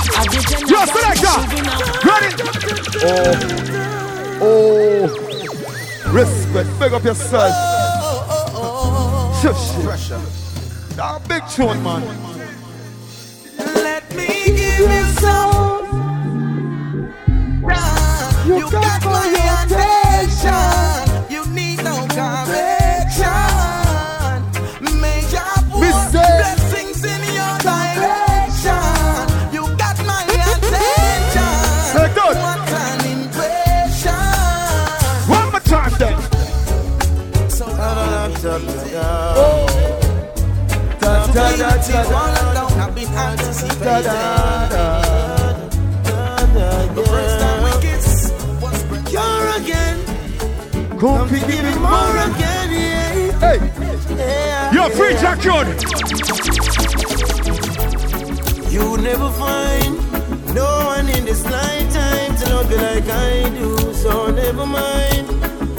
You're 0.63 0.87
selector. 0.87 1.43
Ready? 2.07 2.31
Oh, 3.03 4.47
oh. 4.47 6.13
Respect, 6.13 6.69
Pick 6.79 6.93
up 6.93 7.03
yourself. 7.03 7.51
Oh, 7.51 8.27
oh, 8.29 8.47
oh, 8.55 9.41
oh. 9.43 9.43
oh. 9.43 9.83
Pressure. 9.83 10.38
Big 11.29 11.47
tune, 11.47 11.81
man. 11.81 12.01
Let 13.57 14.13
me 14.15 14.27
give 14.27 14.79
you 14.79 15.03
some. 15.21 15.58
Come 50.99 51.29
to 51.29 51.39
give 51.39 51.79
more 51.79 52.17
again, 52.27 52.71
yeah. 52.71 53.31
Hey, 53.39 53.59
you're 54.73 54.89
free, 54.89 55.13
Jack 55.13 55.39
John. 55.39 55.65
You 58.69 58.97
never 58.97 59.31
find 59.31 59.95
no 60.53 60.85
one 60.87 61.07
in 61.07 61.23
this 61.23 61.45
lifetime 61.45 62.35
to 62.35 62.49
love 62.53 62.69
you 62.69 62.77
like 62.77 63.07
I 63.07 63.49
do. 63.57 63.93
So 63.93 64.29
never 64.29 64.65
mind 64.65 65.27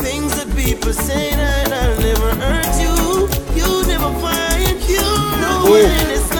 things 0.01 0.35
that 0.43 0.49
people 0.57 0.95
say 0.95 1.33
that 1.33 1.71
I'll 1.71 2.01
never 2.01 2.35
hurt 2.37 2.81
you. 2.81 3.29
You 3.61 3.87
never 3.87 4.11
find 4.21 4.81
you 4.89 5.03
no 5.43 5.67
one 5.69 5.85
in 6.01 6.09
this 6.09 6.40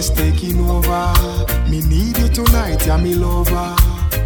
loneliness 0.00 0.10
taking 0.10 0.60
over. 0.68 1.68
Me 1.68 1.80
need 1.82 2.16
you 2.18 2.28
tonight, 2.28 2.86
yeah, 2.86 2.96
me 2.96 3.14
lover. 3.14 3.76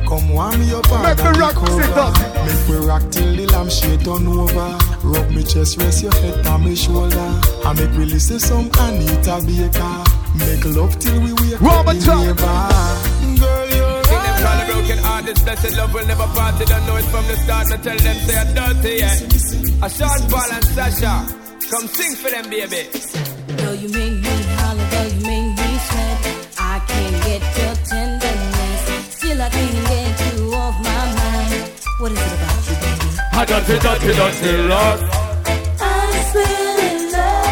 Come 0.09 0.29
warm 0.31 0.59
me 0.61 0.73
up 0.73 0.85
Make 0.85 1.19
under 1.19 1.33
me 1.33 1.39
rock, 1.41 1.55
sit 1.67 1.67
cover. 1.67 2.01
up. 2.01 2.47
Make 2.47 2.69
me 2.69 2.87
rock 2.87 3.03
till 3.11 3.37
the 3.37 3.47
lampshade 3.47 4.05
turn 4.05 4.27
over. 4.27 4.79
Rub 5.03 5.31
me 5.31 5.43
chest, 5.43 5.79
rest 5.81 6.03
your 6.03 6.13
head 6.15 6.47
on 6.47 6.65
me 6.65 6.75
shoulder. 6.77 7.41
And 7.65 7.79
make 7.79 7.91
me 7.93 8.05
listen 8.05 8.39
some 8.39 8.71
Anita 8.79 9.41
Baker. 9.47 10.05
Make 10.39 10.65
love 10.77 10.99
till 10.99 11.21
we 11.21 11.33
wake 11.33 11.55
up 11.55 11.61
Robert 11.63 11.95
the 11.95 12.05
Chuck. 12.05 12.21
neighbor. 12.21 13.41
Girl, 13.41 13.69
you're 13.75 14.05
Sing 14.05 14.61
a 14.61 14.73
broken 14.73 14.99
heart, 14.99 15.25
this 15.25 15.43
blessed 15.43 15.77
love 15.77 15.95
will 15.95 16.07
never 16.07 16.27
part. 16.37 16.59
They 16.59 16.65
don't 16.67 16.87
know 16.87 16.97
it 16.97 17.05
from 17.07 17.27
the 17.27 17.37
start. 17.37 17.73
I 17.73 17.77
tell 17.79 17.97
them 17.97 18.17
say 18.27 18.37
I'm 18.37 18.55
dirty, 18.55 18.97
yeah. 18.99 19.87
A 19.87 19.89
Sean 19.91 20.21
Paul 20.31 20.53
and 20.53 20.65
Sasha, 20.65 21.27
come 21.71 21.87
sing 21.89 22.15
for 22.17 22.31
them, 22.31 22.51
baby. 22.51 22.89
Though 23.57 23.73
you 23.73 23.89
make 23.89 24.14
baby? 33.47 33.53
I 33.53 33.61
don't 33.61 33.65
feel, 33.65 33.79
don't 33.79 34.01
feel, 34.01 34.17
don't 34.17 34.35
feel 34.35 34.67
love. 34.69 35.01
I'm 35.81 36.13
still 36.31 36.79
in 36.89 37.13
love 37.13 37.43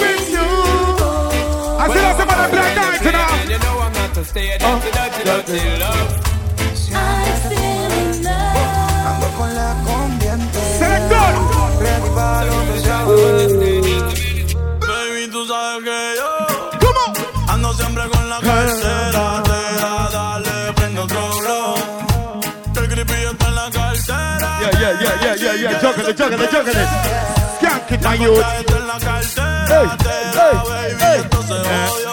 with 0.00 0.30
you. 0.30 0.48
I 1.78 1.88
still 1.88 2.02
have 2.02 2.16
some 2.16 2.30
other 2.30 2.48
black 2.50 2.74
guys 2.74 3.00
And 3.06 3.12
now. 3.12 3.42
you 3.50 3.58
know 3.58 3.80
I'm 3.80 3.92
not 3.92 4.14
to 4.14 4.24
stay 4.24 4.54
oh, 4.54 4.58
dirty, 4.58 4.90
dirty, 4.92 5.22
dirty 5.24 5.78
love. 5.80 6.10
I'm 6.94 7.36
still 7.44 7.92
in 8.00 8.22
love. 8.24 8.56
Ando 9.08 9.28
con 9.36 9.50
la 9.54 9.68
combi 9.84 10.26
entera. 10.26 10.78
Selector. 10.78 11.32
Ready 11.82 12.10
para 12.14 12.44
lo 12.46 12.54
juggle, 26.02 26.14
juggle, 26.14 26.46
juggle 26.46 26.74
it. 26.74 26.88
Skank 27.58 27.92
it, 27.92 28.02
my 28.02 28.14
youth. 28.14 28.42
Hey, 29.68 29.86
hey, 30.34 31.26
hey. 32.06 32.11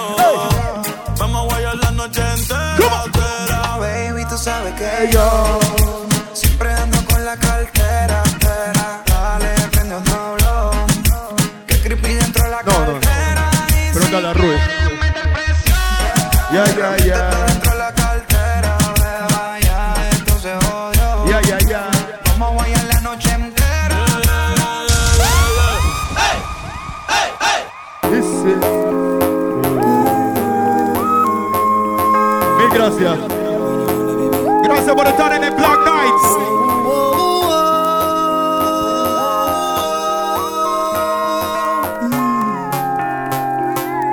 Gracias 35.10 35.26
por 35.26 35.26
estar 35.26 35.34
en 35.34 35.56
Black 35.56 35.80
Nights. 35.86 37.40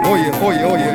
Oye, 0.09 0.31
oye, 0.43 0.65
oye. 0.65 0.93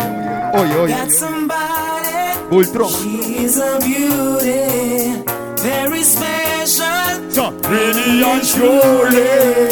Oye, 0.53 0.75
oye. 0.75 0.93
Got 0.93 1.11
somebody, 1.11 2.39
Ultron. 2.51 2.89
she's 2.89 3.57
a 3.57 3.79
beauty, 3.79 5.23
very 5.61 6.03
special. 6.03 7.29
So, 7.29 7.51
really 7.69 8.23
and 8.23 8.45
surely. 8.45 9.70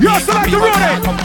Yo 0.00 0.12
select 0.20 0.50
the 0.50 0.58
road. 0.58 0.72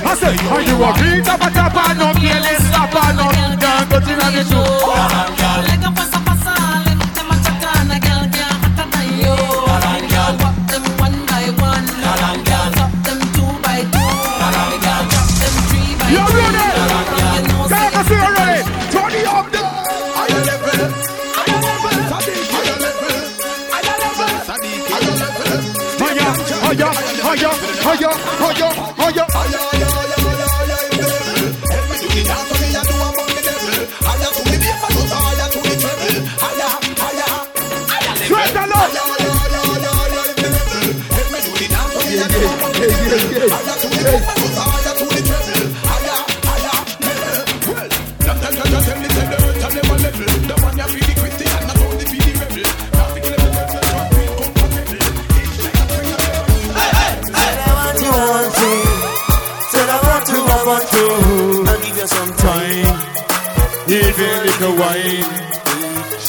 I 0.05 0.15
say, 0.15 0.35
are 0.47 0.61
you 0.61 0.75
a 0.79 0.93
beat 0.95 1.27
up 1.27 1.41
a 1.41 1.51
tap 1.51 1.75
and 1.75 1.99
no 1.99 2.13
careless 2.13 2.63
slap 2.69 2.95
and 2.95 3.17
no 3.17 3.27
can't 3.59 3.89
go 3.89 3.99
to 3.99 4.13
the 4.15 4.43
show. 4.49 4.60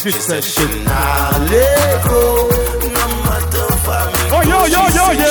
musique, 0.05 0.21
c'est. 0.21 0.41
Oh 4.31 4.41
yo 4.43 4.65
yo 4.67 4.81
yo 4.95 5.05
yeah. 5.13 5.25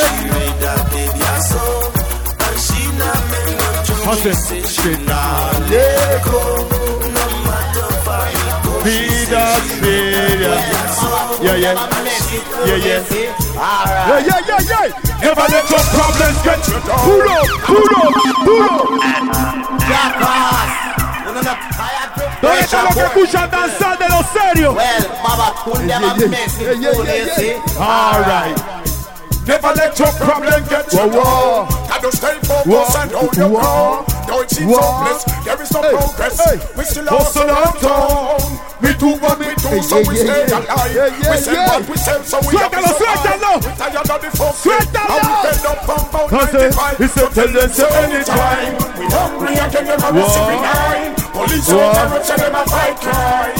Oh 4.04 4.16
c'est 4.22 4.66
chez 4.66 4.98
Yeah 11.44 11.56
yeah. 11.56 11.74
Yeah 12.66 12.76
yeah. 12.76 13.00
Yeah 14.08 14.20
yeah 14.20 14.40
yeah 14.46 14.60
yeah. 14.60 14.86
Never 15.22 15.46
let 15.50 15.66
your 15.70 15.84
problems 15.92 16.38
get 16.42 16.60
you 16.68 16.78
down. 16.86 16.98
Pull 17.04 17.28
up, 17.28 17.46
pull 17.64 17.90
up, 17.96 18.14
pull 18.44 18.62
up. 18.62 18.82
Boss. 21.42 21.71
¿Dónde 22.42 22.60
están 22.60 22.84
los 22.86 22.94
que 22.94 23.00
escuchan 23.02 23.50
danzar 23.50 23.98
de 23.98 24.08
los 24.08 24.26
serios? 24.26 24.74
All 27.78 28.20
right. 28.24 28.56
Never 29.46 29.72
let 29.74 29.98
your 29.98 30.06
problem 30.22 30.62
get 30.68 30.92
you 30.92 30.98
Whoa, 31.00 31.08
whoa. 31.08 31.66
down. 31.66 31.88
Gotta 31.88 32.16
stay 32.16 32.38
focused 32.46 32.96
and 32.96 33.10
hold 33.10 33.36
your 33.36 33.50
ground. 33.50 34.06
Though 34.28 34.40
it 34.42 34.50
seems 34.50 34.70
Whoa. 34.70 34.78
hopeless, 34.80 35.24
there 35.44 35.60
is 35.62 35.72
no 35.72 35.82
Hey. 35.82 35.90
progress. 35.90 36.38
Hey. 36.38 36.58
We 36.76 36.84
still 36.84 37.06
Hustle 37.10 37.42
hustle 37.42 37.50
on 37.50 37.66
on 37.66 37.74
town. 37.82 38.58
We 38.82 38.94
do 38.94 39.08
what 39.18 39.38
we 39.40 39.46
do, 39.58 39.68
Hey, 39.68 39.82
so 39.82 39.98
yeah, 39.98 40.08
we 40.08 40.14
stay 40.16 40.46
yeah. 40.46 40.58
alive. 40.58 40.94
Yeah, 40.94 41.06
yeah, 41.06 41.30
we 41.30 41.36
sell 41.38 41.54
yeah. 41.54 41.66
what 41.74 41.88
we 41.90 41.96
sell, 41.96 42.22
so 42.22 42.38
we 42.46 42.56
have 42.56 42.70
to 42.70 42.78
Suéltalo, 42.78 42.94
survive. 42.98 43.66
We 43.66 43.72
tired 43.78 44.10
of 44.10 44.20
the 44.22 44.30
fuck. 44.38 44.54
Suéltalo. 44.62 45.14
And 45.18 45.26
we 45.26 45.34
fed 45.42 45.66
up 45.66 45.78
from 45.86 46.02
about 46.06 46.32
I 46.32 46.46
say, 46.46 46.70
95. 46.70 46.98
he 46.98 47.06
said, 47.08 47.28
tell 47.34 47.50
them 47.50 47.70
say 47.70 47.90
anytime. 48.02 48.74
We 48.98 49.06
hungry 49.10 49.54
again, 49.58 49.84
never 49.86 50.06
Whoa. 50.06 50.22
receiving 50.22 50.62
nine. 50.62 51.21
Police 51.32 51.68
Whoa. 51.68 51.80
out 51.80 52.30
and 52.30 52.40
them 52.40 52.54
a 52.54 52.64
fight 52.66 52.96
crime. 52.96 53.56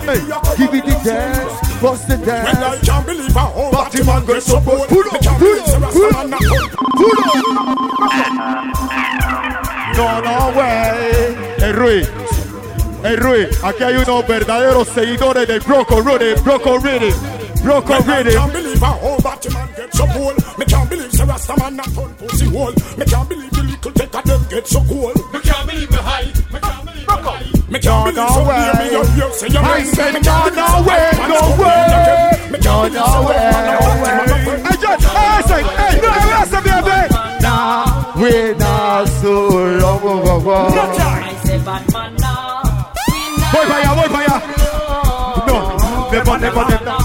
Hey, 0.00 0.20
give 0.56 0.74
it 0.74 0.84
the 0.86 1.00
dance, 1.04 1.80
bust 1.80 2.08
the 2.08 2.16
Well, 2.16 2.30
I 2.30 2.52
dance. 2.54 2.88
can't 2.88 3.06
believe 3.06 3.32
how 3.34 3.52
old 3.54 3.72
Batty 3.72 4.02
Batman 4.02 4.26
man 4.26 4.26
gets 4.26 4.46
so 4.46 4.60
bold. 4.60 4.88
Pull 4.88 5.00
up, 5.00 5.20
pull 5.38 5.60
up, 5.60 5.92
pull 5.92 6.06
up. 6.06 6.12
man 6.12 6.30
not 6.30 6.40
come. 6.40 7.70
No, 9.96 10.20
no, 10.20 10.58
way. 10.58 11.36
Hey, 11.58 11.72
Rui. 11.72 12.04
Hey, 13.02 13.16
Rui. 13.16 13.46
Aquí 13.62 13.82
hay 13.84 13.96
unos 13.96 14.26
verdaderos 14.26 14.88
seguidores 14.88 15.46
del 15.46 15.60
Broco 15.60 16.00
Rudy. 16.00 16.34
Broco 16.42 16.78
Rudy. 16.78 17.12
Broco 17.62 17.92
Well, 17.92 18.02
I 18.02 18.22
can't 18.22 18.52
believe 18.52 18.80
how 18.80 18.98
old 19.02 19.22
Batman 19.22 19.68
gets 19.76 19.98
so 19.98 20.06
bold. 20.06 20.36
Me 20.58 20.64
can't 20.64 20.88
believe 20.88 21.12
the 21.12 21.24
rest 21.26 21.50
not 21.76 21.84
turn 21.94 22.14
pussy 22.14 22.46
hole. 22.46 22.72
Me 22.96 23.04
can't 23.04 23.28
believe 23.28 23.59
to 23.82 23.90
take 23.92 24.14
a 24.14 24.20
them 24.22 24.44
get 24.50 24.66
so 24.66 24.80
cool. 24.84 25.12
Me 25.32 25.40
can't 25.40 25.66
believe 25.66 25.90
me 25.90 25.96
high. 25.96 26.26
Me 26.52 26.58
can't 26.60 26.84
believe 26.84 27.08
me 27.08 27.14
high. 27.16 27.44
Me 27.70 27.78
can't 27.78 28.04
believe 28.04 28.28
so 28.28 28.44
near 28.44 28.74
me. 28.76 28.84
You 28.92 29.02
hear 29.16 29.32
say 29.32 29.48
you 29.48 29.58
I 29.58 29.80
me. 29.80 29.88
Me 29.88 30.20
can't 30.20 30.54
no 30.54 30.84
way, 30.84 31.10
no 31.30 31.40
way. 31.56 32.50
Me 32.52 32.58
can't 32.58 32.92
no 32.92 33.24
way, 33.24 33.40
no 33.68 33.80
way. 34.02 34.60
I 34.60 34.76
just, 34.76 35.06
I 35.08 35.40
say, 35.48 35.62
hey, 35.64 36.00
no, 36.02 36.08
I'm 36.12 36.28
not 36.28 36.48
so 36.48 36.60
bad. 36.60 37.10
I 37.12 38.12
we 38.20 38.54
not 38.58 39.08
so 39.08 39.48
long 39.48 39.98
ago. 39.98 40.68
I 40.76 41.34
say, 41.42 41.58
Batman, 41.64 42.16
nah. 42.16 42.62
Voy 43.52 43.64
I 43.64 43.80
allá, 43.80 43.94
voy 43.94 44.08
para 44.10 44.24
allá. 44.24 44.38
No, 45.46 45.56
never, 46.12 46.38
never, 46.38 46.64
never. 46.68 46.99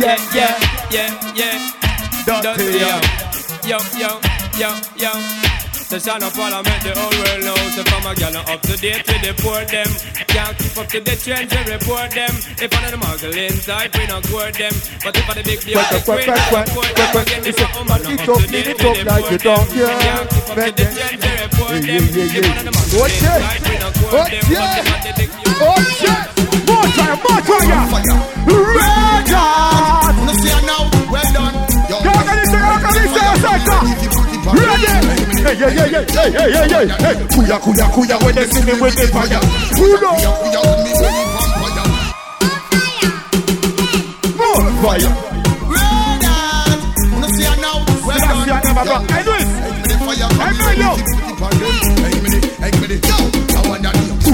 Yeah, 0.00 0.16
yeah, 0.34 0.58
yeah, 0.90 1.34
yeah. 1.34 2.42
Dirty 2.42 2.78
young. 2.78 3.02
Yo, 3.62 3.78
yo, 3.94 4.18
yo, 4.58 4.70
yo. 4.98 5.12
The 5.92 6.00
son 6.00 6.22
of 6.24 6.32
parliament, 6.32 6.80
the 6.82 6.96
whole 6.96 7.12
world 7.20 7.44
knows 7.44 7.76
if 7.76 7.84
I'm 7.92 8.06
a 8.08 8.14
gal 8.16 8.32
up 8.34 8.60
to 8.64 8.74
date 8.80 9.04
with 9.06 9.22
the 9.22 9.32
poor 9.44 9.60
them. 9.68 9.86
Can't 10.32 10.56
keep 10.56 10.72
up 10.80 10.88
to 10.88 10.98
the 11.04 11.14
trends 11.14 11.52
and 11.52 11.68
report 11.68 12.10
them. 12.16 12.32
If 12.58 12.72
I'm 12.72 12.90
the 12.90 12.96
muggle 12.96 13.36
inside, 13.36 13.92
we 13.94 14.06
not 14.08 14.24
court 14.32 14.56
them. 14.56 14.72
But 15.04 15.14
if 15.20 15.28
I'm 15.28 15.36
the 15.36 15.44
big 15.44 15.60
deal, 15.60 15.76
Quack, 15.76 15.92
the 15.92 16.00
quack, 16.00 16.24
queen, 16.24 16.32
quack, 16.32 16.48
quack, 16.48 16.66
report 16.72 16.96
them. 16.96 17.12
Again, 17.22 17.42
He 17.44 17.50
if 17.52 17.56
said, 17.60 17.68
I'm 17.76 17.86
"Man, 17.86 18.00
not 18.02 18.08
eat 18.08 18.24
up 18.24 18.40
to 18.40 18.46
date 18.48 18.66
with 18.66 18.78
the 18.80 19.04
like 19.04 19.22
poor 19.22 19.36
them. 19.36 19.62
Can't 19.68 20.26
keep 20.32 20.48
up 20.48 20.56
to 20.56 20.72
the 20.72 20.86
trends 20.90 21.22
and 21.22 21.38
report 21.44 21.76
Yeah, 21.76 21.92
them. 21.92 22.08
yeah, 22.10 22.32
yeah, 22.32 22.32
If 22.32 22.48
I'm 22.48 22.56
yeah. 22.56 22.64
the 22.64 22.72
muggle 22.72 23.04
inside, 23.12 23.60
we 23.68 23.74
not 23.78 23.94
court 24.00 24.26
them. 24.32 24.44
But 24.48 24.80
if 24.80 24.88
I'm 24.90 25.00
the 25.04 25.12
big 25.20 25.30
deal, 25.30 25.60
Oh, 25.62 25.76
shit. 25.92 26.26
More 26.42 26.51
fire, 27.02 27.16
more 27.16 27.42
fire. 27.90 28.16
Red 28.46 29.32
on. 29.34 30.14
No 30.26 30.32
see 30.32 30.54
now, 30.66 30.82
well 31.10 31.28
done. 31.32 31.54
Yo, 31.90 31.96
can 32.02 32.36
you 32.38 32.46
say, 32.46 32.60
can 32.82 32.92
you 32.94 33.06
say, 33.12 33.26
Santa? 33.42 33.78
Ready? 34.52 34.92
Hey, 35.42 35.54
hey, 35.56 35.70
hey, 35.72 35.88
hey, 35.90 36.04
hey, 36.06 36.30
hey, 36.30 36.50
hey, 36.52 36.68
hey, 36.68 36.86
hey. 36.88 37.16
Kuya, 37.32 37.56
kuya, 37.58 37.86
kuya, 37.94 38.16
when 38.24 38.32
they 38.34 38.46
see 38.46 38.62
me 38.64 38.74
with 38.80 38.96
the 38.96 39.06
fire. 39.08 39.40
Kuya, 39.76 39.98
kuya, 39.98 40.60
with 40.62 40.82
me 40.84 40.92
with 40.98 41.14
the 41.16 41.24
fire. 41.32 41.84
More 44.36 44.62
fire. 44.82 45.02
fire, 45.02 45.10
fire! 45.10 45.10
Ready! 45.72 45.90
Red 46.02 46.24
on. 46.24 47.20
No 47.20 47.26
see 47.28 47.50
now, 47.60 47.76
well 48.06 48.18
done. 48.18 49.04
I 49.10 49.22
know 49.22 49.34
it. 49.34 49.46
I 50.02 50.52
know 50.52 50.68
it, 50.68 50.78
yo. 50.78 51.81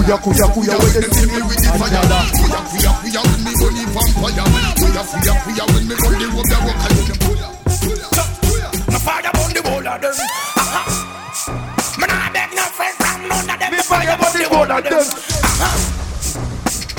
Kuya, 0.08 0.16
kuya, 0.24 0.48
kuya, 0.56 0.72
when 0.72 0.88
they 0.88 1.04
see 1.12 1.28
me 1.28 1.36
with 1.44 1.60
the 1.60 1.68
fire. 1.76 2.00
Kuya, 2.00 2.60
kuya, 2.72 2.96
kuya, 2.96 3.20
when 3.28 3.44
me 3.44 3.52
burn 3.60 3.76
the 3.76 3.84
vampire. 3.92 4.40
Kuya, 4.80 5.04
kuya, 5.04 5.34
kuya, 5.44 5.64
when 5.68 5.84
me 5.84 5.92
burn 6.00 6.16
the 6.16 6.32
that 6.48 6.64
walk 6.64 6.80
and. 6.88 6.96
No 8.88 8.96
fire 9.04 9.28
burn 9.36 9.52
the 9.52 9.60
whole 9.68 9.84
of 9.84 10.00
them. 10.00 10.16
Aha. 10.56 10.80
Me 12.00 12.08
nah 12.08 12.24
beg 12.32 12.48
no 12.56 12.64
friend 12.72 12.96
from 12.96 13.20
none 13.28 13.52
of 13.52 13.60
them. 13.60 13.68
Me 13.68 13.84
fire 13.84 14.16
burn 14.16 14.32
the 14.32 14.48
whole 14.48 14.72
of 14.72 14.80
them. 14.80 14.96
Aha. 15.44 15.76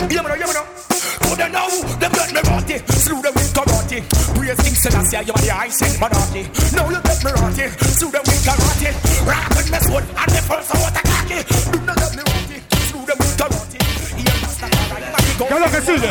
Yeah, 0.06 0.22
me 0.22 0.30
know, 0.30 0.38
yeah, 0.38 0.46
me 0.46 0.54
know. 0.54 0.70
Know 1.26 1.34
them 1.34 2.14
me 2.30 2.42
rotty, 2.46 2.78
slew 2.94 3.26
them 3.26 3.34
with 3.34 3.50
karate. 3.58 4.06
Praise 4.38 4.62
King 4.62 4.78
Selassie, 4.78 5.26
you 5.26 5.34
are 5.34 5.42
the 5.42 5.50
high 5.50 5.74
sent 5.74 5.98
monarchy. 5.98 6.46
Now 6.78 6.86
you 6.86 7.02
get 7.02 7.26
me 7.26 7.34
rotty, 7.42 7.74
slew 7.90 8.14
them 8.14 8.22
with 8.22 8.46
karate. 8.46 8.94
Rock 9.26 9.50
with 9.58 9.66
me 9.74 9.82
sword 9.90 10.06
and 10.06 10.30
the 10.30 10.42
first 10.46 10.70
out 10.78 10.94
the 10.94 11.79
¿Qué 15.40 15.54
es 15.54 15.60
lo 15.60 15.72
que 15.72 15.78
es 15.78 15.88
lo 15.88 15.96
que 15.96 16.04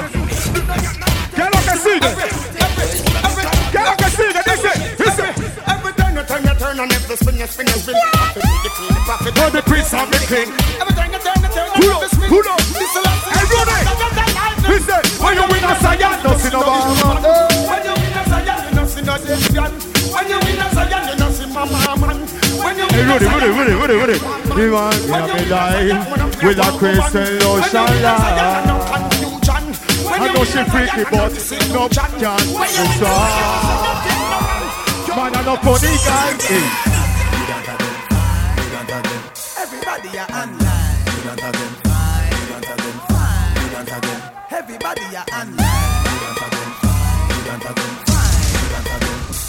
es 3.78 3.84
lo 3.84 3.96
que 3.96 4.08
sigue? 4.16 4.40
Dice, 4.48 4.72
dice. 4.96 5.24
Every 5.68 5.92
time 5.92 6.14
you 6.16 6.24
turn, 6.58 6.80
and 6.80 6.92
every 6.92 7.16
spin, 7.16 7.36
you 7.36 7.46
spin, 7.46 7.66
you 7.66 7.72
spin. 7.74 7.94
Prophet, 8.12 8.42
the 8.62 8.70
king, 8.70 8.88
the 8.88 9.00
prophet, 9.04 9.36
No, 9.36 9.50
the 9.50 9.62
prince 9.62 9.92
of 9.92 10.10
the 10.10 10.18
king. 10.26 10.48
Every 10.80 10.94
time 10.94 11.12
you 11.12 11.18
turn, 11.20 11.36
you 11.44 11.50
turn, 11.52 11.68
Pull 11.76 11.90
up, 11.92 12.02
every 12.02 12.08
spin. 12.08 12.28
pull 12.28 12.48
up. 12.48 12.58
This 12.72 12.96
is 12.96 13.04
Hey, 13.28 13.44
Rudy. 13.52 13.80
He 14.68 14.76
said, 14.80 15.04
when 15.20 15.36
you 15.36 15.44
win 15.48 15.64
a 15.64 15.74
Zion, 15.80 16.12
no 16.24 16.30
see 16.38 16.48
no. 16.48 16.60
When 16.64 17.84
you 17.84 17.94
win 18.00 18.16
a 18.16 18.24
Zion, 18.32 18.58
no 18.74 18.82
see 18.88 19.02
no. 19.04 19.12
When 19.12 20.24
you 20.28 20.38
win 20.40 20.58
a 20.58 20.66
Zion, 20.72 21.18
no 21.18 21.30
see 21.30 21.46
Mama 21.52 22.27
Rudy, 22.98 23.26
Rudy, 23.26 23.46
Rudy, 23.46 23.74
Rudy, 23.74 23.94
Rudy. 23.94 24.18
You 24.60 24.72
want 24.72 24.98
me 25.02 25.06
to 25.06 25.46
life 25.50 26.42
with 26.42 26.58
a 26.58 26.70
crystal 26.78 27.30
lotion 27.46 28.02
love. 28.02 28.98
I 30.10 30.32
know 30.34 30.42
she 30.44 30.64
freaky, 30.64 31.04
but 31.10 31.30
no 31.72 31.88
can 31.88 32.38
stop. 32.98 33.38
Man, 35.16 35.34
I 35.34 35.42
know 35.44 35.56
funny 35.62 35.94
guy. 36.02 36.34
Everybody 39.58 40.10
eh. 40.10 40.22
are 40.22 40.30
online. 40.42 40.98
You 41.06 41.22
don't 41.22 41.40
have 41.40 41.54
them 41.54 41.72
fine. 41.86 42.34
You 42.34 42.46
don't 42.50 42.64
have 42.66 42.80
them. 42.82 42.96
You 43.62 43.68
don't 43.74 43.88
have 43.88 44.02
them. 44.02 44.20
Everybody 44.50 45.06
are 45.16 45.28
online. 45.38 45.78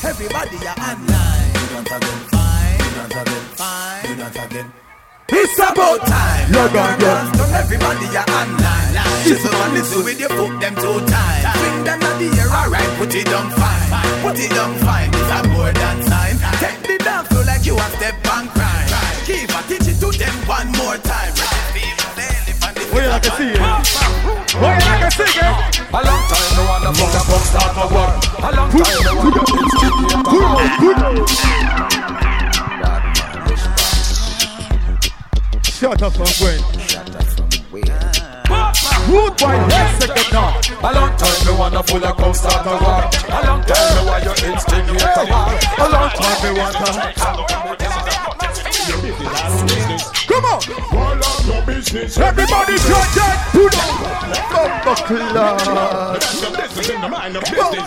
Everybody 0.03 0.57
are 0.67 0.77
online. 0.77 2.48
It's 5.31 5.55
about 5.57 6.03
time. 6.05 6.51
Log 6.51 6.75
on, 6.75 6.99
yeah. 6.99 7.31
Don't 7.31 7.53
everybody 7.55 8.11
are 8.11 8.27
online. 8.27 8.91
This 9.23 9.39
one 9.39 9.71
is 9.77 9.87
with 10.03 10.19
your 10.19 10.27
foot 10.29 10.59
them 10.59 10.75
two 10.75 10.99
times. 11.07 11.47
Bring 11.59 11.83
them 11.87 11.99
to 11.99 12.07
the 12.19 12.27
air, 12.35 12.51
alright. 12.51 12.89
Put 12.99 13.15
it 13.15 13.31
on 13.31 13.49
fine. 13.55 13.87
Put 14.21 14.37
it 14.39 14.57
on 14.57 14.75
fine. 14.83 15.09
It's 15.13 15.31
a 15.31 15.47
more 15.47 15.71
than 15.71 16.03
sign. 16.03 16.37
Take 16.59 16.81
the 16.83 16.97
dance 16.99 17.29
floor 17.29 17.45
like 17.45 17.65
you 17.65 17.77
a 17.77 17.89
step 17.95 18.15
and 18.19 18.49
cry. 18.51 18.83
Give 19.25 19.47
a 19.47 19.63
teach 19.63 19.87
it 19.87 19.95
to 20.03 20.11
them 20.11 20.35
one 20.43 20.67
more 20.75 20.97
time. 20.97 21.31
Oh, 22.91 22.97
yeah, 22.99 23.15
I 23.15 23.19
can 23.19 23.31
see 23.37 23.47
it. 23.47 23.59
Oh, 23.59 23.63
yeah, 24.59 24.75
I 24.75 24.77
can 24.99 25.11
see 25.15 25.23
it. 25.23 25.39
A 25.87 26.03
long 26.03 26.23
time 26.27 26.51
no 26.57 26.63
one 26.67 26.83
from 26.99 27.09
the 27.15 27.21
box 27.31 27.47
start 27.47 27.79
a 27.79 27.87
war. 27.95 28.11
A 28.43 28.51
long 28.51 28.67
time 28.75 29.07
no 29.07 29.15
one 29.15 29.31
to 29.31 29.39
Shut 35.79 36.01
up 36.01 36.11
from 36.11 36.27
Gwen. 36.35 36.59
Rude 39.07 39.31
boy, 39.37 39.55
let's 39.71 39.95
take 40.05 40.11
it 40.11 40.27
now. 40.33 40.59
A 40.83 40.91
long 40.91 41.15
time 41.15 41.39
me 41.47 41.53
wanna 41.57 41.81
full 41.83 42.03
of 42.03 42.17
come 42.17 42.33
start 42.33 42.67
a 42.67 42.71
war. 42.83 43.07
A 43.31 43.39
long 43.47 43.63
time 43.63 43.95
me 43.95 44.01
want 44.11 44.25
you 44.25 44.35
instigate 44.51 44.99
a 44.99 45.23
war. 45.23 45.55
A 45.79 45.87
long 45.87 46.11
time 46.19 46.39
me 46.43 46.49
want 46.59 46.75
Come 50.27 50.43
on. 50.43 50.59
All 50.91 51.15
of 51.15 51.47
your 51.47 51.61
business. 51.65 52.17
Everybody 52.17 52.75
judge 52.75 53.15
it. 53.15 53.39
Put 53.53 53.71
on. 53.79 53.95
Bumper 54.83 54.95
class. 55.07 55.63
Business 56.57 56.89
in 56.89 56.99
the 56.99 57.07
mind 57.07 57.37
of 57.37 57.43
business. 57.45 57.79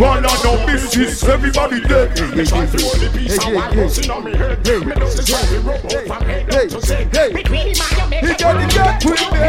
One 0.00 0.24
of 0.24 0.42
no 0.42 0.56
business, 0.64 1.22
everybody 1.24 1.78
dead. 1.82 2.18
Me 2.34 2.46
try 2.46 2.64
to 2.64 2.80
hold 2.80 2.96
the 2.96 3.10
piece 3.12 3.36
of 3.36 3.52
white 3.52 3.70
pussy 3.74 4.08
on 4.08 4.24
me 4.24 4.34
head. 4.34 4.64
Me 4.64 4.94
know 4.96 5.06
it 5.06 5.26
try 5.26 5.42
to 5.44 5.60
rub 5.60 5.80
from 6.08 6.22
head 6.24 6.70
to 6.70 6.80
say. 6.80 7.04
Between 7.04 7.68
him 7.68 7.76
and 7.76 7.96
your 7.98 8.08
man, 8.08 8.24
he 8.24 8.32
got 8.40 8.56
the 8.56 9.12
me. 9.28 9.44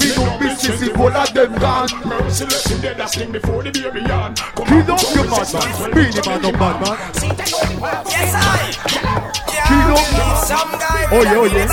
Me 0.00 0.08
business 0.40 0.80
bitches, 0.80 0.96
all 0.96 1.12
of 1.12 1.28
them 1.34 1.52
gone. 1.60 1.88
Merciless, 2.08 2.64
dead 2.80 3.00
as 3.00 3.14
thing 3.14 3.30
before 3.32 3.62
the 3.62 3.70
baby 3.70 4.00
on. 4.10 4.34
Kill 4.34 4.90
off 4.92 5.14
your 5.14 5.28
man, 5.28 5.44
be 5.92 6.08
the 6.08 6.22
man 6.24 6.44
of 6.46 6.52
bad 6.56 6.80
man. 6.80 6.96
Yes, 8.08 8.32
I. 8.32 8.72
Kill 9.68 9.92
off 9.92 10.08
your 10.08 10.24
man. 10.24 10.36
Some 10.40 10.72
guy. 10.80 11.04
Oh 11.12 11.20
yeah, 11.20 11.36
oh 11.36 11.52
yeah. 11.52 11.68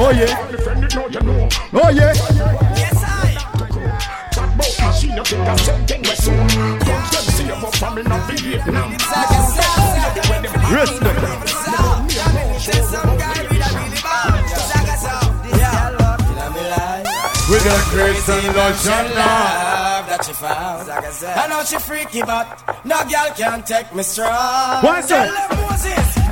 Oh 0.00 0.12
yeah. 0.16 0.32
Oh 1.74 1.90
yeah. 1.90 2.14
Yes, 2.74 3.04
I. 3.04 3.16
She 4.98 5.08
no 5.08 5.22
think 5.24 5.46
I'm 5.46 5.58
something 5.58 6.00
with 6.00 6.16
soon. 6.16 6.85
Comes 7.60 8.04
them 8.04 8.36
see 8.36 8.50
you 8.52 8.60
from 8.60 8.76
in 8.76 8.76
a 8.76 8.88
Vietnam. 8.92 8.92
Respect. 10.72 12.26
With 17.48 17.62
a 17.64 17.78
crazy 17.94 18.42
lotion 18.50 19.06
love 19.14 20.02
that 20.10 20.24
she 20.26 20.32
found. 20.34 20.90
I 20.90 21.46
know 21.46 21.62
she 21.62 21.78
freaky, 21.78 22.22
but 22.22 22.42
no 22.84 22.98
girl 23.06 23.30
can 23.38 23.62
take 23.62 23.94
me 23.94 24.02
strong. 24.02 24.82
What's 24.82 25.06
Tell 25.06 25.22
that? 25.30 25.46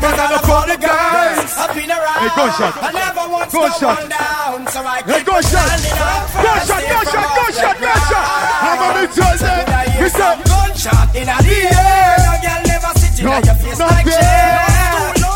Cause 0.02 0.18
I'm 0.18 0.34
a 0.34 0.38
for 0.42 0.66
the 0.66 0.74
guys. 0.76 1.54
I've 1.54 1.70
been 1.70 1.86
around. 1.88 2.18
Hey, 2.18 2.34
gunshot. 2.34 2.74
I 2.82 2.90
never 2.90 3.24
want 3.30 3.46
Gunshot. 3.52 3.78
someone 3.78 4.08
down, 4.10 4.66
so 4.74 4.80
I 4.82 5.02
Hey, 5.06 5.18
keep 5.22 5.26
gunshot. 5.26 5.64
standing 5.70 5.98
up. 6.02 6.26
Gunshot, 6.34 6.82
gunshot, 6.82 7.28
gunshot, 7.30 7.76
gunshot. 7.78 8.26
I'm 8.66 8.82
on 8.82 8.94
the 8.98 9.06
tell 9.14 9.38
them. 9.38 9.73
He 10.04 10.10
said, 10.10 10.36
gunshot 10.44 11.16
in 11.16 11.28
a 11.32 11.36
the 11.40 11.64
air. 11.64 12.20
No 12.20 12.36
girl 12.44 12.60
never 12.68 12.92
sit 13.00 13.18
in 13.20 13.24
your 13.24 13.56
face 13.56 13.80
like 13.80 14.04
there. 14.04 14.60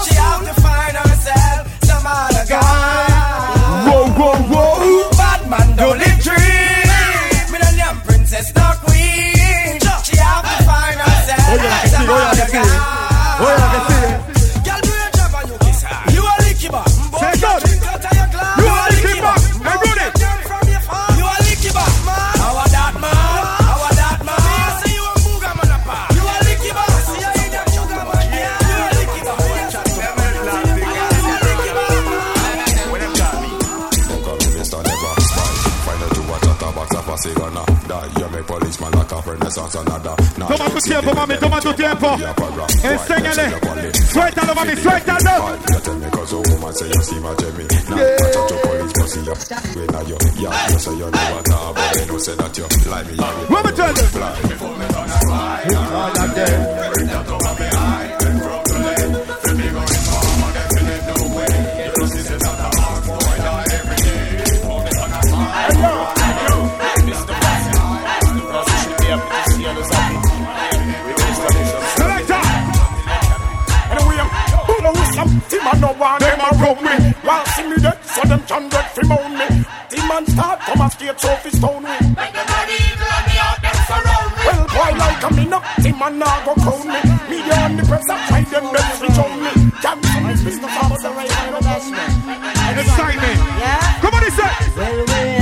She 0.05 0.15
have 0.21 0.45
to 0.45 0.53
find 0.61 0.95
herself 0.95 1.85
some 1.85 2.05
other 2.05 2.45
guy. 2.45 3.89
Whoa, 3.89 4.13
whoa, 4.13 4.37
whoa. 4.53 5.11
Bad 5.17 5.49
man 5.49 5.75
don't 5.75 5.97
live 5.97 6.21
dream. 6.21 6.85
Me 7.49 7.57
no 7.65 7.69
damn 7.81 7.97
princess, 8.03 8.55
no 8.55 8.69
queen. 8.85 9.81
She 10.05 10.17
have 10.21 10.45
to 10.45 10.65
find 10.69 11.01
herself 11.01 11.49
yeah, 11.49 11.65
I 11.65 11.81
can 11.81 11.89
see 11.89 11.97
some 11.97 12.05
it. 12.05 12.09
Yeah, 12.09 12.15
I 12.15 12.29
other 12.29 12.37
can 12.37 12.51
see 12.51 12.59
it. 12.59 12.69
guy. 12.69 13.68
renaissance 39.29 39.75
another. 39.75 40.15
Tomando 40.49 40.81
tempo, 40.81 41.15
mami, 41.15 41.37
tomando 41.39 41.75
tempo. 41.75 42.17
Enséñale. 42.83 43.53
Suéltalo, 44.13 44.55
mami, 44.55 44.77
suéltalo. 44.77 45.59
You 45.69 45.81
tell 45.81 45.95
me 45.99 46.11
cause 46.11 46.33
a 46.33 46.37
woman 46.37 46.75
say 46.75 46.89
you 46.89 47.03
see 47.03 47.21
my 47.21 47.35
Jimmy. 47.35 47.65
Now 47.89 47.97
catch 47.97 48.37
up 48.37 48.51
your 48.51 48.61
police, 48.63 48.93
but 48.93 49.09
see 49.09 49.25
you. 49.25 49.35
We 49.77 49.85
you. 50.09 50.19
Yeah, 50.39 50.69
you 50.71 50.79
say 50.79 50.95
you 50.97 51.11
never 51.11 51.43
know, 51.49 51.73
but 51.75 51.95
they 51.95 52.07
know 52.07 52.19
say 52.19 52.35
that 52.35 52.57
you 52.57 52.67
lie 52.91 53.05
me. 53.05 53.15
Let 53.17 53.65
me 53.65 53.73
tell 53.73 53.89
you. 53.89 54.07
Fly 54.09 54.41
before 54.49 54.77
me 54.79 54.87
turn 54.89 55.11
and 55.11 55.23
fly. 55.29 55.65
All 55.77 56.19
of 56.19 56.35
them. 56.35 57.58
Team 75.49 75.65
I 75.65 75.73
no 75.81 75.93
want 75.93 76.21
them 76.21 76.41
around 76.41 76.81
me. 76.85 76.95
While 77.25 77.47
see 77.47 77.67
me 77.69 77.77
dead, 77.77 77.99
so 78.05 78.23
them 78.29 78.43
can 78.47 78.69
get 78.69 78.87
fi 78.95 79.03
mound 79.09 79.35
me. 79.35 79.47
Team 79.91 80.07
man 80.09 80.25
start 80.27 80.61
come 80.61 80.81
a 80.81 80.91
skate 80.91 81.19
so 81.19 81.35
fi 81.43 81.51
stone 81.51 81.83
me. 81.83 81.97
Make 82.17 82.33
the 82.37 82.45
body 82.45 82.77
evil 82.77 83.09
and 83.17 83.27
the 83.29 83.37
them 83.65 83.79
surround 83.89 84.31
me. 84.37 84.43
Well, 84.47 84.65
boy 84.69 84.93
like 85.01 85.23
a 85.25 85.31
me 85.35 85.45
no, 85.47 85.59
team 85.83 85.99
man 85.99 86.19
now 86.19 86.45
go 86.45 86.55
crown 86.55 86.85
me. 86.87 87.01
Media 87.29 87.57
on 87.65 87.77
the 87.77 87.83
press, 87.89 88.09
I 88.09 88.17
try 88.29 88.43
them 88.45 88.73
best 88.73 88.99
switch 88.99 89.19
on 89.19 89.33
me. 89.41 89.53
Can't 89.83 90.05
see 90.05 90.21
me 90.21 90.33
business, 90.45 90.77
I'm 90.77 90.91
the 91.03 91.11
right 91.17 91.31
kind 91.31 91.55
of 91.57 91.63
bashment. 91.65 92.13
Excitement. 92.79 93.39
Come 94.03 94.15
on, 94.15 94.23
he 94.23 94.31
said. 94.31 94.55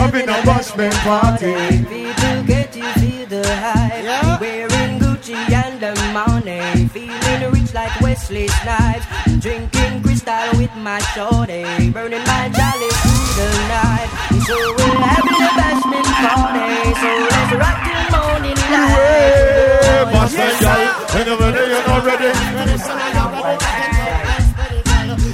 I'm 0.01 0.15
in 0.15 0.29
a 0.29 0.39
bashment 0.47 0.97
party. 1.03 1.55
People 1.85 2.43
get 2.45 2.77
you 2.77 2.89
feel 3.01 3.27
the 3.27 3.43
hype. 3.57 4.41
Wearing 4.41 4.99
Gucci 5.01 5.35
and 5.35 5.81
the 5.81 5.95
money. 6.13 6.89
Feeling 6.89 7.53
rich 7.53 7.75
like 7.75 8.01
Wesley 8.01 8.49
Snipes. 8.49 9.07
Drinking 9.41 9.96
crystal 10.27 10.59
with 10.59 10.75
my 10.77 10.99
shorty. 11.15 11.63
Burning 11.91 12.25
my 12.27 12.51
jolly 12.51 12.91
through 12.91 13.35
the 13.39 13.49
night. 13.71 14.09
So 14.47 14.57
we're 14.75 14.99
having 14.99 15.39
a 15.39 15.51
bashment 15.55 16.09
party. 16.23 16.69
So 17.01 17.11
let's 17.31 17.53
rock 17.55 17.79
till 17.87 18.05
morning 18.13 18.59
light. 18.75 20.11
Bashment, 20.13 20.57
girl. 20.61 20.83
Whenever 21.15 21.67
you're 21.69 21.87
not 21.87 22.05
ready. 22.05 22.31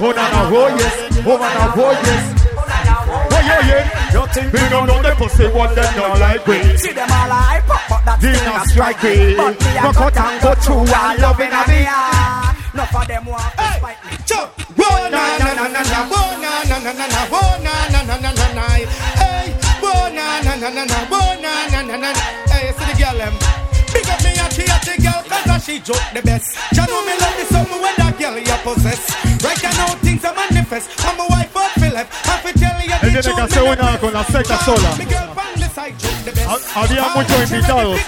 Oh, 0.05 0.11
na, 0.11 0.29
na, 0.29 0.41
oh, 0.51 0.67
yes. 0.77 0.95
Oh, 1.25 1.37
na, 1.37 1.49
na, 1.53 1.73
oh, 1.75 1.91
yes. 1.91 2.25
Oh, 3.07 3.41
yeah, 3.45 3.67
yeah. 3.67 4.13
You 4.13 4.27
think 4.33 4.53
we 4.53 4.59
don't 4.69 4.87
know 4.87 5.01
the 5.01 5.15
pussy, 5.15 5.47
what 5.47 5.75
they 5.75 5.89
don't 5.95 6.19
like 6.19 6.45
we. 6.45 6.77
See 6.77 6.91
them 6.91 7.09
all 7.09 7.31
hype 7.31 7.69
up, 7.69 8.03
but 8.05 8.17
They 8.19 8.33
still 8.33 8.45
not 8.45 8.55
not 8.57 8.67
strike 8.67 9.03
me. 9.03 9.35
But 9.35 9.59
me 9.59 9.77
a 9.77 9.81
cut 9.81 9.95
cut 9.95 10.17
and 10.17 10.41
go 10.41 10.49
go 10.49 10.61
through 10.61 10.85
through 10.85 10.95
all 10.95 11.09
all 11.09 11.17
loving 11.17 11.51
loving 11.51 11.53
of 11.53 11.61
of 11.61 11.67
me. 11.67 11.79
me. 11.79 12.73
No 12.75 12.85
for 12.85 13.05
them 13.05 13.25
want 13.25 13.53
to 13.57 13.63
spite 13.77 14.05
me. 14.05 14.62
Hey, 22.47 22.71
see 22.71 22.85
the 22.85 22.95
girl 22.97 23.17
them. 23.17 23.33
Big 23.93 24.07
me 24.23 24.31
and 24.39 24.53
she 24.53 24.63
the 24.63 24.95
girl 25.01 25.21
cause 25.27 25.65
she 25.65 25.79
joke 25.79 26.07
the 26.13 26.21
best. 26.21 26.55
Ya 26.73 26.85
know 26.85 27.01
me 27.05 27.13
love 27.19 27.35
the 27.37 27.45
summer 27.51 27.77
when 27.81 27.95
that 27.97 28.17
girl 28.17 28.37
you 28.37 28.57
possess. 28.63 29.01
Right 29.43 29.63
now 29.63 29.95
things 30.01 30.23
are 30.25 30.33
manifest. 30.35 30.89
I'm 31.05 31.19
a 31.19 31.25
wife 31.27 31.55
of 31.55 31.71
Philip. 31.81 32.07
Have 32.07 32.43
to 32.43 32.51
tell 32.59 32.79
you 32.81 32.89
the 32.89 33.11
truth. 33.21 33.37
Me 34.97 35.05
girl 35.05 35.27
from 35.33 35.59
the 35.59 35.69
side 35.69 35.95
joke 35.99 36.23
Tiene 36.23 36.31
que 36.31 36.51
hacer 36.51 36.63
una 36.63 36.63
con 36.63 36.63
la 36.63 36.63
secta 36.63 36.63
sola. 36.63 36.73
Había 36.75 37.07
muchos 37.15 37.51
invitados. 37.51 37.99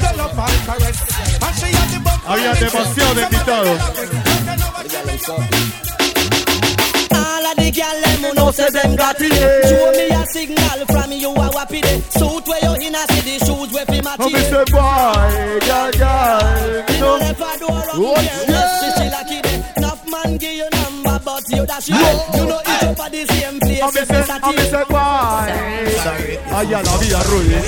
you 2.28 2.60
demasiados 2.60 3.18
invitados. 3.24 3.80
All 7.78 7.82
of 7.82 7.96
the 7.96 8.02
gyal 8.02 8.02
them 8.04 8.24
who 8.24 8.34
know 8.36 8.52
say 8.52 8.70
them 8.70 8.96
got 8.96 9.16
it. 9.20 9.68
Show 9.68 9.92
me 9.92 10.08
a 10.10 10.26
signal 10.28 10.86
from 10.88 11.12
you 11.12 11.32
a 11.32 11.50
wappy 11.52 11.82
day. 11.82 12.00
Suit 12.10 12.48
where 12.48 12.60
you 12.64 12.88
in 12.88 12.96
a 12.96 13.04
see 13.12 13.22
the 13.22 13.46
shoes 13.46 13.74
where 13.74 13.86
fi 13.86 14.02
match 14.02 14.20
No 14.20 14.30
me 14.30 14.40
it. 14.40 14.50
say 14.50 14.66
boy, 14.72 15.60
girl, 15.68 15.92
girl. 16.00 16.86
Me 16.88 17.00
no 17.00 17.18
never 17.18 17.54
do 17.60 17.68
wrong 17.68 18.02
What 18.02 18.22
here. 18.22 18.46
Yes, 18.48 18.98
she 18.98 19.10
lucky 19.12 19.42
day. 19.42 19.64
Enough 19.78 20.08
man 20.08 20.38
give 20.38 20.56
you 20.56 20.70
number, 20.72 21.20
but 21.26 21.44
you 21.50 21.66
dash 21.66 21.90
it. 21.90 22.36
You 22.36 22.46
know 22.48 22.62
it's 22.64 22.84
up 22.84 23.00
at 23.00 23.12
the 23.12 23.26
same 23.26 23.60
place. 23.60 23.82
A 23.82 23.88
me 23.92 24.02
say, 24.06 24.24
a 24.24 24.52
me 24.52 24.64
say 24.72 24.86
boy. 24.88 25.48
Ay, 26.56 26.72
a 26.72 26.80
la 26.80 26.94
vida, 26.98 27.20
Rudy. 27.28 27.60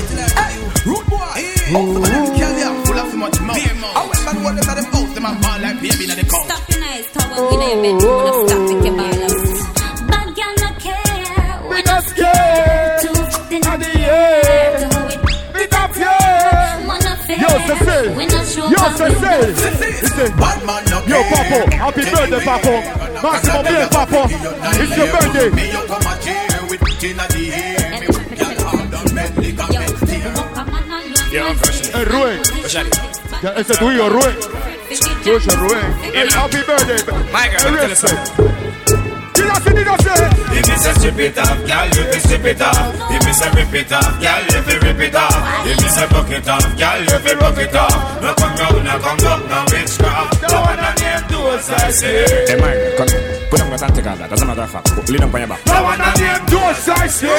Rude 0.87 1.05
boy. 1.07 1.57
Out 1.67 1.83
oh, 1.83 1.99
for 1.99 2.07
them 2.07 2.25
girl 2.39 2.55
ya, 2.55 2.69
full 2.85 2.97
of 2.97 3.11
so 3.11 3.17
much 3.17 3.41
mouth. 3.41 3.59
I 3.59 4.07
went 4.07 4.23
man 4.23 4.43
one 4.43 4.55
them 4.55 4.63
them 4.63 4.85
out, 4.87 5.15
them 5.15 5.25
a 5.25 5.31
ball 5.41 5.59
like 5.59 5.81
baby 5.81 6.03
in 6.07 6.15
the 6.15 6.23
cow. 6.23 6.39
Stop 6.47 6.69
your 6.69 6.79
nice 6.79 7.11
talk 7.11 7.27
in 7.27 7.59
your 7.59 7.75
bedroom. 7.83 8.15
Wanna 8.15 8.47
stop 8.47 8.56
say, 17.87 18.03
yo, 18.69 18.81
say, 18.99 19.13
say, 19.15 19.53
say, 19.53 20.27
yo, 21.07 21.19
Papo, 21.31 21.59
happy 21.73 22.03
birthday, 22.03 22.43
papa, 22.43 22.73
Maximum 23.23 23.63
beer, 23.63 23.87
Papo. 23.87 24.21
It's 24.79 24.97
your 24.97 25.07
birthday. 25.07 25.49
El 31.93 32.05
Rue. 32.05 32.41
Ese 33.55 33.73
tuyo, 33.75 34.09
Rue. 34.09 34.33
Tuyo, 35.23 35.39
Rue. 35.57 35.81
Happy 36.31 36.61
birthday. 36.63 37.01
Michael, 37.31 38.56
if 39.47 40.67
me 40.67 40.75
say 40.75 40.93
strip 40.93 41.19
it 41.19 41.37
off, 41.37 41.57
girl, 41.67 41.85
you 41.95 42.03
fi 42.11 42.19
strip 42.19 42.45
it 42.45 42.61
off. 42.61 43.11
If 43.11 43.25
me 43.25 43.33
say 43.33 43.49
rip 43.51 43.73
it 43.73 43.91
off, 43.93 44.21
girl, 44.21 44.41
you 44.43 44.61
fi 44.65 44.75
rip 44.85 44.99
it 44.99 45.15
off. 45.15 45.67
If 45.67 45.77
me 45.81 45.87
say 45.89 46.07
buck 46.09 46.29
it 46.29 46.47
off, 46.47 46.77
girl, 46.77 46.99
you 47.01 47.19
fi 47.19 47.33
buck 47.39 47.57
it 47.57 47.75
off. 47.75 48.21
No 48.21 48.33
come 48.33 48.55
round, 48.57 48.83
no 48.85 48.99
come 48.99 49.27
up, 49.27 49.41
no 49.49 49.59
witchcraft. 49.71 50.41
No 50.51 50.61
one 50.61 50.79
on 50.79 50.95
them 50.95 51.23
do 51.29 51.39
as 51.49 51.69
I 51.69 51.91
say. 51.91 52.25
Hey, 52.47 52.59
man, 52.59 52.97
come, 52.97 53.36
promise 53.77 53.81
and 53.81 53.95
take 53.95 54.07
all 54.07 54.17
that. 54.17 54.31
As 54.31 54.41
a 54.41 54.45
matter 54.45 54.61
of 54.61 54.71
fact, 54.71 55.09
lay 55.09 55.17
down 55.17 55.33
on 55.33 55.39
your 55.39 55.47
back. 55.47 55.67
I 55.67 55.81
wanna 55.81 56.09
name 56.17 56.45
those 56.49 56.89
I 56.89 57.07
say. 57.07 57.29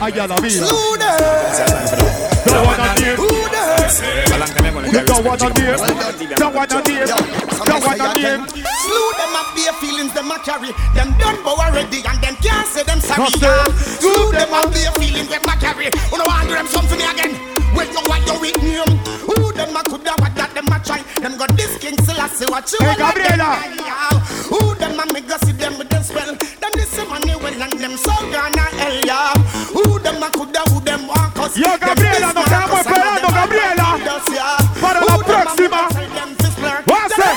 I 0.00 0.10
gotta 0.10 0.40
be. 0.40 0.48
Who 0.52 0.96
the? 1.00 1.10
The 2.44 2.60
one 2.64 2.80
on 2.80 2.94
name. 3.00 3.16
Who 3.16 3.28
the? 3.28 3.62
The 4.90 5.16
one 5.24 5.40
on 5.40 5.52
name. 5.56 5.76
The 6.36 6.48
one 6.48 6.72
on 6.72 6.84
name. 6.84 7.06
The 7.08 7.76
one 7.80 8.00
on 8.00 8.14
name. 8.20 8.42
Slew 8.48 9.08
them 9.16 9.34
up 9.36 9.48
their 9.56 9.72
feelings, 9.80 10.12
them 10.14 10.30
a 10.30 10.38
carry. 10.40 10.72
Them 10.94 11.12
done 11.18 11.42
bow 11.44 11.56
already 11.56 12.02
and 12.04 12.18
them 12.20 12.36
can't 12.40 12.66
say 12.66 12.82
them 12.84 13.00
sorry. 13.00 13.30
Slew 13.30 14.32
them 14.32 14.52
up 14.52 14.72
their 14.72 14.92
feelings, 14.92 15.28
them 15.28 15.44
a 15.44 15.54
carry. 15.56 15.86
You 15.86 16.18
know 16.18 16.28
I 16.28 16.44
do 16.46 16.54
them 16.54 16.66
something 16.66 17.00
again. 17.00 17.36
Well, 17.74 17.86
you 17.86 18.02
want 18.08 18.26
your 18.26 18.40
weak 18.40 18.58
name. 18.62 18.98
Them 19.60 19.76
a 19.76 19.82
coulda 19.84 20.16
what 20.16 20.34
that 20.40 20.54
them 20.56 20.72
a 20.72 20.80
try? 20.80 21.04
Them 21.20 21.36
got 21.36 21.52
this 21.52 21.76
king 21.76 21.92
Selassie 22.00 22.48
what 22.48 22.64
you 22.72 22.80
Hey, 22.80 22.96
want 22.96 23.12
like 23.12 23.28
them 23.28 23.36
Gabriela. 23.36 24.16
Who 24.48 24.72
them 24.80 24.96
a 24.96 25.04
make 25.12 25.28
us 25.28 25.40
see 25.44 25.52
them 25.52 25.76
with 25.76 25.90
them 25.92 26.02
spell? 26.02 26.32
Them 26.32 26.72
this 26.80 26.96
money 27.04 27.36
well 27.36 27.60
and 27.60 27.76
them 27.76 27.94
so 28.00 28.16
gonna 28.32 28.64
hell 28.80 28.96
yeah. 29.04 29.36
Who 29.76 30.00
them 30.00 30.22
a 30.24 30.32
coulda 30.32 30.64
who 30.72 30.80
them 30.80 31.04
want 31.12 31.36
us? 31.36 31.58
Yo, 31.60 31.76
Gabriela, 31.76 32.32
nos 32.32 32.44
quedamos 32.48 32.80
esperando, 32.80 33.28
Gabriela. 33.28 34.00
Para 34.80 35.04
la 35.04 35.18
próxima. 35.20 35.88
José. 36.88 37.28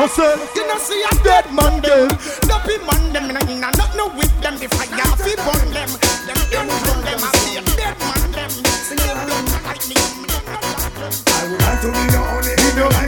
José. 0.00 0.28
You 0.56 0.66
know 0.66 0.78
see 0.78 1.04
a 1.04 1.12
dead 1.22 1.52
man 1.52 1.82
them 1.82 2.08
Dopey 2.48 2.78
man 2.88 3.12
them 3.12 3.28
Inna 3.28 3.40
inna 3.44 3.68
not 3.76 3.94
no 3.96 4.08
with 4.16 4.32
them 4.40 4.56
The 4.56 4.68
fire 4.68 5.16
fi 5.20 5.36
burn 5.36 5.68
them 5.72 5.90
Them 6.50 6.87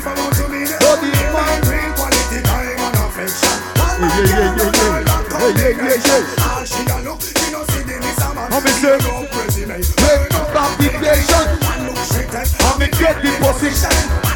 life. 0.04 0.18
Want 0.18 0.34
to 0.36 0.44
be 0.48 0.64
the 0.64 0.76
only 0.88 1.10
man. 1.32 1.60
Real 1.68 1.92
quality 1.94 2.40
time 2.42 2.80
and 2.80 2.96
affection. 2.96 3.56
One 3.76 4.00
Yeah, 4.00 4.24
yeah, 4.24 4.56
yeah, 4.56 4.70
yeah. 4.70 5.04
that 5.04 5.28
Yeah, 5.30 5.60
yeah, 5.60 5.84
yeah, 5.84 6.06
yeah. 6.06 6.44
All 6.48 6.64
she 6.64 6.82
a 6.84 6.96
look, 7.04 7.20
she 7.20 7.52
no 7.52 7.64
see 7.64 7.82
the 7.84 7.96
miss 8.00 8.20
a 8.20 8.34
man. 8.34 8.50
Say? 8.80 8.98
Go 9.00 9.26
president. 9.32 9.84
Wake 10.00 10.34
up 10.34 10.48
that 10.52 10.70
depression. 10.80 11.44
One 11.64 11.86
look 11.86 12.34
at. 12.34 12.48
How 12.60 12.78
me 12.78 12.86
get 12.88 13.16
the 13.22 13.30
position. 13.40 14.29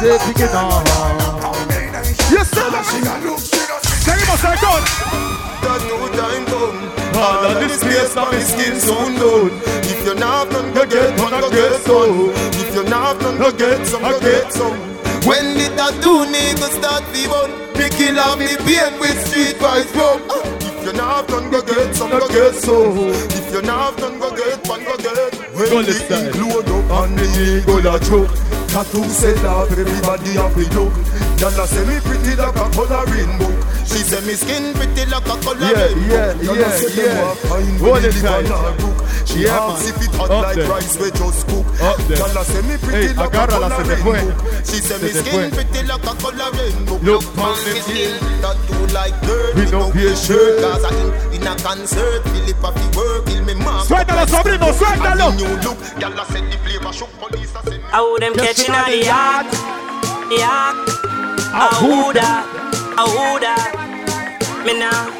they 0.00 0.18
picking 0.28 0.52
on. 0.52 0.84
You 2.28 2.42
said 2.42 2.70
that 2.74 2.84
she 2.90 3.00
got 3.00 3.22
look, 3.22 3.40
she 3.40 3.62
got 3.64 3.80
Tell 4.04 4.18
him 4.18 4.26
what's 4.28 4.44
I 4.44 4.58
done. 4.60 4.84
That 5.62 5.80
no 5.88 5.98
time 6.12 6.44
come. 6.50 6.96
All 7.16 7.46
of 7.48 7.56
this 7.62 7.80
space 7.80 8.14
now 8.14 8.28
my 8.28 8.40
skin 8.42 8.76
soon 8.76 9.16
done. 9.16 9.54
If 9.86 10.04
you're 10.04 10.18
not 10.18 10.50
done, 10.50 10.74
you 10.74 10.86
get 10.86 11.16
one, 11.16 11.32
you 11.32 11.50
get 11.50 11.80
some. 11.80 12.30
If 12.60 12.74
you're 12.74 12.88
not 12.88 13.20
done, 13.20 13.40
you 13.40 13.52
get 13.56 13.86
some, 13.86 14.04
you 14.04 14.20
get 14.20 14.52
some. 14.52 14.76
When 15.24 15.56
did 15.56 15.72
that 15.80 15.96
two 16.02 16.28
niggas 16.28 16.76
start 16.76 17.02
the 17.14 17.24
one? 17.32 17.52
Picking 17.74 18.18
up 18.18 18.38
the 18.38 18.58
pain 18.68 19.00
with 19.00 19.16
street 19.26 19.56
boys 19.58 19.88
from. 19.94 20.20
If 20.60 20.84
you're 20.84 20.94
not 20.94 21.26
done, 21.28 21.50
go 21.50 21.62
get 21.62 21.94
some, 21.94 22.10
go 22.10 22.28
get 22.28 22.54
some. 22.54 23.10
If 23.32 23.52
you're 23.52 23.62
not 23.62 23.96
done, 23.96 24.18
go 24.18 24.34
get 24.34 24.60
one, 24.68 24.84
go 24.84 24.96
get. 24.98 25.34
When 25.56 25.86
the 25.86 25.94
include 26.10 26.68
up 26.68 26.90
on 26.90 27.16
the 27.16 27.26
eagle 27.32 27.86
a 27.86 27.98
choke 28.02 28.55
tattoo 28.76 29.08
set 29.08 29.42
off 29.46 29.70
everybody 29.72 30.32
have 30.32 30.52
to 30.52 30.60
look. 30.76 30.92
Y'all 31.40 31.66
say 31.66 31.84
me 31.88 31.98
pretty 32.00 32.36
like 32.36 32.56
a 32.56 32.68
coloring 32.76 33.38
book. 33.38 33.75
She 33.86 34.02
say 34.02 34.20
me 34.26 34.34
skin 34.34 34.74
pretty 34.74 35.06
like 35.06 35.26
a 35.26 35.36
color. 35.40 35.62
Yeah, 35.62 35.88
yeah, 36.10 36.34
yeah, 36.42 36.52
yeah. 36.52 37.06
yeah. 37.06 37.86
All 37.86 38.00
the 38.02 38.10
time. 38.18 39.06
She 39.26 39.42
yeah, 39.42 39.58
have 39.58 39.78
sip 39.78 40.00
it 40.02 40.14
hot 40.14 40.30
like 40.30 40.56
there. 40.56 40.70
rice 40.70 40.98
we 40.98 41.10
just 41.10 41.46
cook. 41.46 41.66
Up 41.82 41.98
there. 42.06 42.18
Girl, 42.18 42.42
say 42.42 42.62
me 42.62 42.76
pretty 42.78 43.10
hey, 43.10 43.14
like 43.14 43.34
a 43.34 43.46
color 43.46 43.68
rainbow. 43.84 44.62
She 44.62 44.78
say 44.82 44.98
me 45.02 45.10
skin 45.10 45.50
pretty 45.50 45.82
like 45.86 46.02
a 46.02 46.14
color 46.18 46.50
rainbow. 46.54 46.98
Look 47.02 47.22
pon 47.34 47.54
me 47.62 47.78
skin 47.82 48.14
that 48.42 48.58
do 48.66 48.78
like 48.94 49.14
dirt. 49.22 49.54
We 49.54 49.70
don't 49.70 49.92
pay 49.92 50.14
shirt. 50.14 50.62
Cause 50.62 50.84
I 50.84 50.90
in, 51.30 51.42
in 51.42 51.46
a 51.46 51.54
concert, 51.58 52.22
Philip 52.30 52.62
a 52.62 52.70
fi 52.74 52.86
work, 52.96 53.26
kill 53.26 53.44
me 53.44 53.54
mark. 53.54 53.86
Suéltalo, 53.86 54.26
sobrino, 54.26 54.72
suéltalo. 54.74 55.30
New 55.38 55.54
look, 55.62 55.78
girl, 55.98 56.20
I 56.20 56.24
said 56.26 56.46
the 56.50 56.58
flavor 56.62 56.92
shook 56.92 57.12
police. 57.18 57.54
I 57.54 57.62
said. 57.62 57.80
Oh, 57.94 58.18
them 58.18 58.34
catching 58.34 58.74
on 58.74 58.90
the 58.90 59.04
yard, 59.04 59.46
yard. 60.30 60.76
Oh, 61.54 61.54
ah, 61.54 61.78
who? 61.80 62.65
A 62.98 63.04
who. 63.04 64.64
Me 64.64 64.78
now, 64.78 65.12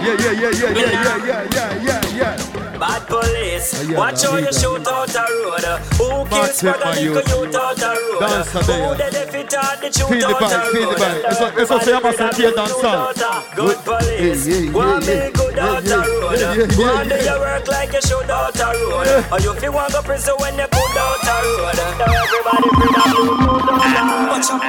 Yeah, 0.00 0.14
yeah, 0.14 0.30
yeah, 0.30 0.50
yeah, 0.50 0.70
yeah, 0.70 0.90
yeah, 0.90 1.26
yeah, 1.26 1.48
yeah, 1.52 1.82
yeah, 1.82 2.16
yeah. 2.16 2.78
bad 2.78 3.02
police. 3.08 3.74
Ya, 3.90 3.98
Watch 3.98 4.22
how 4.22 4.36
you 4.38 4.52
shoot 4.52 4.86
out 4.86 5.10
a 5.14 5.22
road. 5.42 5.66
Who 5.98 6.24
kills 6.30 6.62
brother 6.62 6.84
my 6.84 6.94
little 6.94 7.44
youth. 7.44 7.54
out 7.56 7.82
a 7.82 7.90
road? 7.90 8.20
Danza 8.20 8.58
de 8.62 8.64
Who 8.64 8.72
ella. 8.72 8.96
the 8.96 9.06
defeat 9.10 9.54
out 9.58 9.80
the 9.82 9.88
shoot 9.92 10.08
Feel 10.08 10.20
the 10.20 10.36
out 10.36 10.42
a 10.42 10.44
vibe, 10.46 10.70
feel 10.72 10.88
the 10.90 10.96
vibe. 10.96 11.60
Eso, 11.60 11.78
se 11.80 11.90
llama 11.90 12.12
sentir 12.12 12.54
danzar. 12.54 13.14
Good 13.56 13.78
police. 13.84 14.46
Yeah, 14.46 14.56
yeah, 14.56 14.72
Go 14.72 14.80
and 14.80 15.04
be 15.04 15.16
good 15.34 15.58
out 15.58 15.84
yeah, 15.84 15.94
a 15.94 16.06
road. 16.06 16.38
yeah, 16.38 16.54
yeah, 16.54 17.00
and 17.02 17.10
do 17.10 17.16
your 17.18 17.38
work 17.40 17.66
like 17.68 17.92
you 17.92 18.00
should 18.00 18.30
out 18.30 18.56
a 18.56 18.66
road. 18.78 19.06
Yeah. 19.06 19.32
Or 19.34 19.40
you 19.40 19.52
feel 19.60 19.72
want 19.72 19.92
go 19.92 20.00
prison 20.02 20.34
when 20.38 20.54
you 20.56 20.66
put 20.70 20.96
out 20.96 21.26
a 21.26 21.36
road. 21.42 21.78
Now 21.98 22.22
everybody 22.22 22.68
free 22.78 22.92
that 22.94 23.10
you 23.18 23.22
put 23.42 23.66
out. 23.82 24.30
Watch 24.30 24.50
out. 24.54 24.62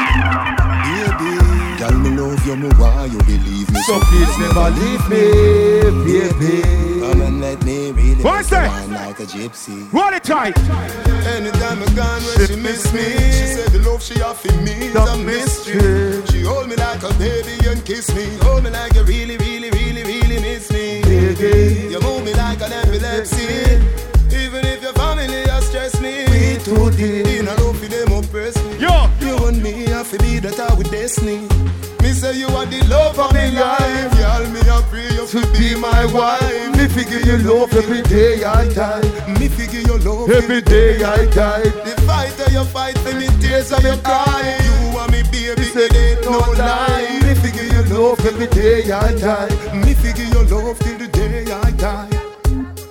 Baby, 0.90 1.39
girl, 1.90 2.00
me 2.00 2.10
love 2.16 2.46
you, 2.46 2.56
me 2.56 2.70
why 2.78 3.06
you 3.06 3.18
believe 3.20 3.72
me. 3.72 3.82
So 3.82 4.00
please 4.00 4.38
never 4.38 4.70
leave 4.72 5.10
me, 5.10 6.30
baby. 6.30 6.62
Come 7.02 7.22
and 7.22 7.42
let 7.42 7.64
me 7.64 7.92
really 7.92 8.24
What's 8.24 8.52
make 8.52 8.62
you 8.62 8.68
that? 8.68 8.88
wine 8.88 8.92
like 8.92 9.20
a 9.20 9.24
gypsy. 9.26 9.94
Roll 9.94 10.14
it 10.14 10.24
tight. 10.24 10.58
Anytime 11.28 11.84
I 11.84 11.86
gone 11.96 12.22
where 12.24 12.48
she 12.48 12.56
miss 12.56 12.94
me, 12.94 13.04
she 13.04 13.46
said 13.56 13.72
the 13.72 13.80
love 13.90 14.02
she 14.04 14.22
offer 14.22 14.52
me 14.62 14.72
is 14.72 14.96
a 14.96 15.18
mystery. 15.18 16.26
She 16.28 16.44
hold 16.44 16.68
me 16.70 16.76
like 16.76 17.04
a 17.04 17.14
baby 17.16 17.68
and 17.68 17.84
kiss 17.86 18.14
me, 18.16 18.38
hold 18.42 18.64
me 18.64 18.70
like 18.70 18.94
you 18.94 19.04
really, 19.04 19.38
really, 19.38 19.70
really, 19.72 20.04
really 20.04 20.40
miss 20.42 20.72
me. 20.72 21.02
baby. 21.04 21.90
You 21.92 22.00
move 22.02 22.24
me 22.26 22.34
like 22.34 22.62
an 22.62 22.74
epilepsy. 22.74 23.80
Even 24.32 24.64
if 24.66 24.82
your 24.82 24.94
family 24.94 25.26
has 25.50 25.66
stressed 25.66 26.02
me. 26.02 26.26
We 26.30 26.58
too 26.64 26.92
deep. 26.92 27.26
In 27.28 27.48
a 27.48 27.56
love 27.56 27.78
for 27.80 27.88
them 27.88 28.12
oppress 28.12 28.56
me. 28.64 28.78
Yo. 28.78 29.10
You 29.20 29.36
and 29.48 29.62
me 29.62 29.86
have 29.88 30.10
to 30.12 30.18
be 30.20 30.40
that 30.40 30.60
I 30.60 30.74
with 30.76 30.92
destiny. 30.92 31.48
Say 32.20 32.38
you 32.38 32.48
are 32.48 32.66
the 32.66 32.86
love 32.88 33.18
of 33.18 33.34
me 33.34 33.50
life. 33.52 34.12
Y'all 34.20 34.46
me 34.52 34.60
a 34.68 34.82
pray 34.92 35.08
you 35.16 35.26
to 35.26 35.40
be 35.56 35.74
my 35.80 36.04
wife. 36.12 36.76
Me 36.76 36.86
figure 36.90 37.24
you 37.24 37.38
love 37.48 37.72
every 37.72 38.02
day 38.02 38.44
I 38.44 38.68
die. 38.74 39.08
Me 39.40 39.48
figure 39.48 39.80
you 39.80 39.98
love 40.00 40.30
every 40.30 40.60
day 40.60 41.02
I 41.02 41.24
die. 41.32 41.64
The 41.64 41.96
fight 42.06 42.36
that 42.36 42.52
you 42.52 42.66
fight 42.66 42.98
for 42.98 43.16
me 43.16 43.28
tears 43.40 43.72
of 43.72 43.84
your 43.84 43.96
cry. 44.04 44.60
You 44.66 45.00
and 45.00 45.12
me 45.14 45.24
baby, 45.32 45.64
it 45.64 45.96
ain't 45.96 46.26
no 46.26 46.40
lie. 46.60 47.22
Me 47.24 47.36
figure 47.36 47.64
you 47.64 47.84
love 47.96 48.20
every 48.26 48.48
day 48.48 48.92
I 48.92 49.16
die. 49.16 49.48
Me 49.86 49.94
figure 49.94 50.26
you 50.26 50.44
love 50.44 50.78
till 50.80 50.98
the 50.98 51.08
day 51.08 51.50
I 51.50 51.72
die. 51.72 52.10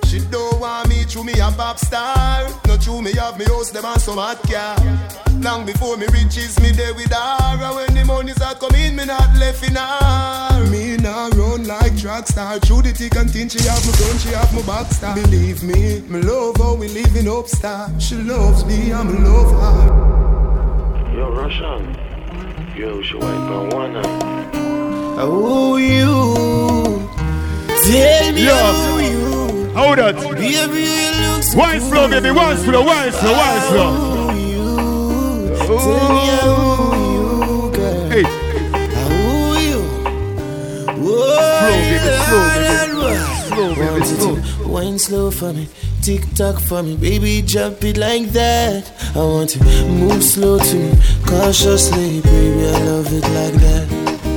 She 0.06 0.20
don't 0.30 0.58
want 0.58 0.88
me 0.88 1.04
through 1.04 1.24
me 1.24 1.34
a 1.34 1.52
pop 1.52 1.78
star. 1.78 2.48
No 2.66 2.78
true 2.78 3.02
me 3.02 3.12
have 3.12 3.38
me 3.38 3.44
house 3.44 3.72
them 3.72 3.84
and 3.84 4.00
some 4.00 4.16
hot 4.16 4.42
car. 4.48 5.27
Long 5.40 5.64
before 5.64 5.96
me 5.96 6.06
riches 6.06 6.58
me 6.60 6.72
there 6.72 6.94
with 6.94 7.12
her. 7.12 7.38
And 7.62 7.76
when 7.76 7.94
the 7.94 8.04
monies 8.04 8.40
are 8.42 8.54
coming, 8.54 8.96
me 8.96 9.04
not 9.04 9.36
left 9.36 9.62
in 9.62 9.76
her. 9.76 10.66
Me 10.70 10.96
now 10.96 11.30
run 11.30 11.64
like 11.64 11.96
track 11.96 12.26
star. 12.26 12.58
Through 12.58 12.82
the 12.82 12.92
thick 12.92 13.14
and 13.16 13.30
thin, 13.30 13.48
she 13.48 13.62
have 13.68 13.84
me 13.86 13.92
gun, 13.92 14.18
she 14.18 14.30
have 14.30 14.52
me 14.52 14.62
back 14.62 14.90
star. 14.92 15.14
Believe 15.14 15.62
me, 15.62 16.00
me 16.08 16.22
love 16.22 16.56
how 16.56 16.74
we 16.74 16.88
live 16.88 17.14
living 17.14 17.30
upstar. 17.30 17.88
She 18.00 18.16
loves 18.16 18.64
me, 18.64 18.92
I'm 18.92 19.24
love 19.24 19.50
her. 19.62 21.14
Yo, 21.14 21.30
Russian. 21.30 21.96
Yo, 22.76 23.00
she 23.02 23.14
wait 23.14 23.22
for 23.22 23.68
one 23.76 23.92
night. 23.94 24.50
Oh, 25.20 25.76
you. 25.76 27.08
Tell 27.86 28.32
me 28.32 28.44
Yo. 28.44 28.54
how 28.54 28.98
you. 28.98 29.70
How 29.74 29.94
that? 29.94 30.16
Baby, 30.16 30.48
you 30.48 31.32
look 31.32 31.42
so 31.42 31.58
Wine 31.58 31.80
flow, 31.80 32.08
baby. 32.08 32.30
Wine 32.32 32.56
flow, 32.56 32.84
wine 32.84 33.12
flow, 33.12 33.32
wine 33.32 33.60
flow. 33.70 34.17
Hey. 35.68 35.74
How 35.74 35.78
baby, 41.68 42.08
slow, 42.24 42.48
baby. 42.56 42.88
Slow, 43.48 43.70
baby, 43.74 44.00
slow. 44.06 44.36
Wine 44.72 44.98
slow 44.98 45.30
for 45.30 45.52
me, 45.52 45.68
tick 46.00 46.22
tock 46.34 46.58
for 46.58 46.82
me, 46.82 46.96
baby, 46.96 47.42
jump 47.42 47.84
it 47.84 47.98
like 47.98 48.30
that. 48.30 48.90
I 49.14 49.18
want 49.18 49.50
to 49.50 49.62
move 49.64 50.24
slow 50.24 50.58
to 50.58 50.74
me, 50.74 50.94
cautiously, 51.26 52.22
baby, 52.22 52.66
I 52.66 52.78
love 52.84 53.12
it 53.12 53.24
like 53.36 53.52
that. 53.60 53.86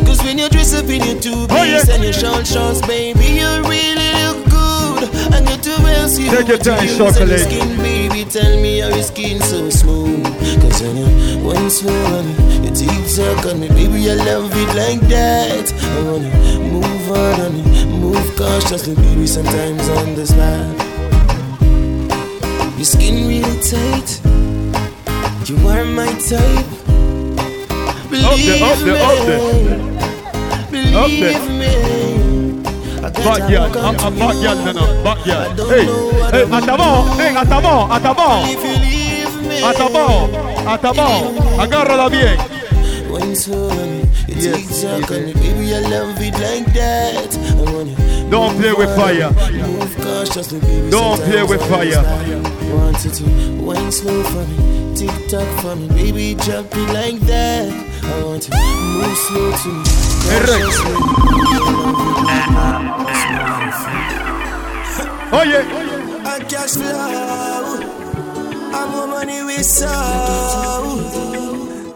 Cause 0.06 0.22
when 0.24 0.38
you 0.38 0.50
dress 0.50 0.74
up 0.74 0.90
in 0.90 1.02
your 1.02 1.18
two 1.22 1.48
piece 1.48 1.88
and 1.88 2.04
your 2.04 2.12
short 2.12 2.46
shorts, 2.46 2.82
baby, 2.86 3.24
you 3.40 3.48
really 3.64 4.12
look 4.20 4.44
good. 4.50 5.08
And 5.34 5.48
your 5.48 5.60
two 5.60 5.82
else 5.96 6.18
you 6.20 6.30
Take 6.30 6.50
your 6.50 6.58
time, 6.58 6.84
your 6.86 6.98
chocolate. 6.98 7.40
skin, 7.40 7.78
baby, 8.12 8.30
tell 8.30 8.62
me 8.62 8.80
how 8.80 8.90
your 8.90 9.04
skin 9.04 9.42
so 9.42 9.70
smooth. 9.70 10.24
Cause 10.62 10.82
when 10.82 10.98
you 10.98 11.46
wine 11.46 11.70
slow 11.70 11.94
on 12.18 12.26
me, 12.28 12.68
you 12.68 12.76
tick 12.76 12.90
tock 13.16 13.46
on 13.46 13.60
me, 13.60 13.68
baby, 13.70 14.10
I 14.10 14.16
love 14.16 14.52
it 14.54 14.76
like 14.76 15.02
that. 15.10 15.74
I 15.74 16.02
wanna 16.04 16.30
move 16.72 17.12
on 17.12 17.42
on 17.42 17.54
me, 17.54 17.86
move 18.00 18.36
cautiously, 18.36 18.96
baby, 18.96 19.28
sometimes 19.28 19.88
on 19.90 20.16
the 20.16 20.26
spot. 20.26 20.78
Your 22.78 22.86
skin 22.86 23.28
really 23.28 23.60
tight, 23.62 24.22
you 25.48 25.58
are 25.68 25.86
my 25.86 26.12
type. 26.20 26.68
Up 28.14 28.38
there, 28.38 28.64
up 28.64 28.80
there, 28.80 29.02
up 29.04 29.26
there. 29.26 29.92
Up 30.96 31.10
there. 31.10 32.01
Backyard, 33.02 33.76
I'm 33.78 33.96
a 33.96 34.12
backyard, 34.12 34.58
no, 34.64 34.72
no, 34.74 35.04
backyard. 35.04 35.58
Hey, 35.58 35.86
hey, 36.32 36.46
atabón, 36.52 37.18
hey, 37.18 37.34
atabón, 37.36 37.92
atabón. 37.92 38.46
Atabón, 39.64 40.30
atabón. 40.68 41.60
Agárrala 41.60 42.10
bien. 42.10 42.38
Like 46.40 46.74
that. 46.74 47.30
Don't 48.30 48.56
play 48.58 48.74
with 48.74 48.96
fire. 48.96 49.32
Don't 50.92 51.20
play 51.22 51.44
with 51.44 51.62
fire. 51.70 52.04
Tick 54.96 55.28
tock 55.28 55.48
for 55.62 55.76
me, 55.76 55.88
baby, 55.88 56.36
drop 56.36 56.66
it 56.72 56.94
like 56.94 57.20
that. 57.22 57.70
I 58.04 58.24
want 58.24 58.44
to 58.44 58.52
move 58.54 59.18
slow 59.18 59.52
to 59.52 59.70
me. 59.70 60.11
Cautiously. 60.30 60.92
Oye. 65.34 65.62
I 66.26 66.40
cash 66.50 66.74
flow. 66.74 67.80
I'm 68.74 68.90
more 68.92 69.08
money 69.08 69.44
we 69.44 69.58
sow. 69.64 69.88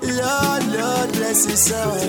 Lord, 0.01 0.63
Lord, 0.77 1.11
bless 1.13 1.45
his 1.45 1.61
soul. 1.63 1.99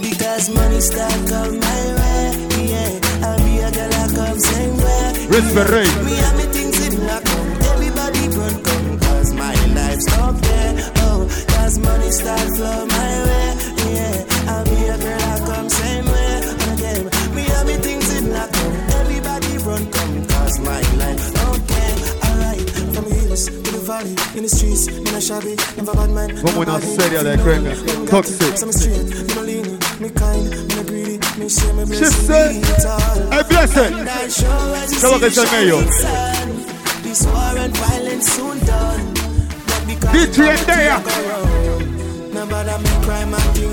Because 0.00 0.48
money 0.50 0.80
start 0.80 1.12
come 1.28 1.58
my 1.60 1.82
way. 1.98 2.24
Yeah, 2.66 3.26
I'll 3.26 3.38
be 3.38 3.58
a 3.58 3.70
girl 3.70 3.90
that 3.90 4.10
comes 4.14 4.44
same 4.46 4.76
way. 4.76 5.26
Respect, 5.28 5.70
Ray. 5.70 5.88
Me 6.04 6.14
and 6.18 6.36
me 6.38 6.44
things 6.52 6.86
in 6.86 7.00
black 7.00 7.24
come. 7.24 7.50
Everybody 7.72 8.28
run 8.36 8.62
come. 8.62 8.98
Cause 9.00 9.32
my 9.34 9.54
life 9.74 10.00
stop 10.00 10.34
there. 10.34 10.92
Oh, 11.06 11.28
cause 11.48 11.78
money 11.78 12.10
start 12.10 12.40
flow 12.56 12.86
my 12.86 13.24
way. 13.26 13.45
valley, 23.86 24.10
in 24.34 24.42
the 24.42 24.48
streets, 24.48 24.88
in 24.88 25.06
a 25.14 25.20
shabby, 25.20 25.54
never 25.78 25.94
bad 25.94 26.10
man. 26.10 26.36
I? 26.68 27.76
Toxic. 28.10 28.62
I'm 28.62 28.72
straight, 28.72 29.06
you 29.14 29.34
know 29.34 29.42
lean, 29.46 29.78
me 30.02 30.10
kind, 30.10 30.50
me 30.74 30.82
greedy, 30.82 31.18
me 31.38 31.48
me. 31.86 31.96
She 31.96 32.04
said, 32.06 32.64
I 33.30 33.42
bless 33.46 33.76
it. 33.78 33.92
Come 35.00 35.14
on, 35.14 35.20
get 35.20 35.36
your 35.36 35.46
mail. 35.54 35.80
This 37.06 37.22
war 37.26 37.54
and 37.56 37.76
violence 37.76 38.26
soon 38.34 38.58
done. 38.66 39.14
But 40.02 40.34
there? 40.66 40.98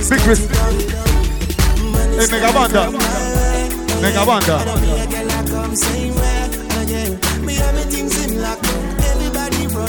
Big 0.09 0.21
risk. 0.27 0.49
Hey, 2.13 2.27
mega 2.29 2.53
banda. 2.53 2.91
Mega 4.01 4.23
banda. 4.25 4.55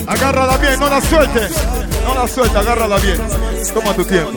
Agárrala 0.06 0.56
bien, 0.58 0.78
no 0.80 0.88
la 0.88 1.00
suelte. 1.00 1.48
No 2.04 2.14
la 2.14 2.28
suelte, 2.28 2.58
agárrala 2.58 2.98
bien. 2.98 3.18
Toma 3.72 3.94
tu 3.94 4.04
tiempo. 4.04 4.32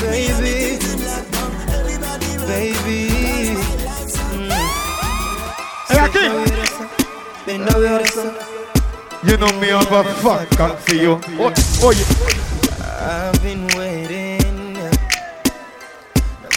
Baby, 0.00 0.78
baby. 2.46 3.58
Hey, 5.88 5.98
aquí. 5.98 6.24
You 9.22 9.36
know 9.36 9.52
me 9.60 9.68
have 9.68 9.92
a 9.92 10.04
fuck 10.22 10.78
for 10.80 10.94
you. 10.94 11.20
Oye. 11.82 12.04
I've 12.98 13.42
been 13.42 13.66
waiting. 13.76 13.85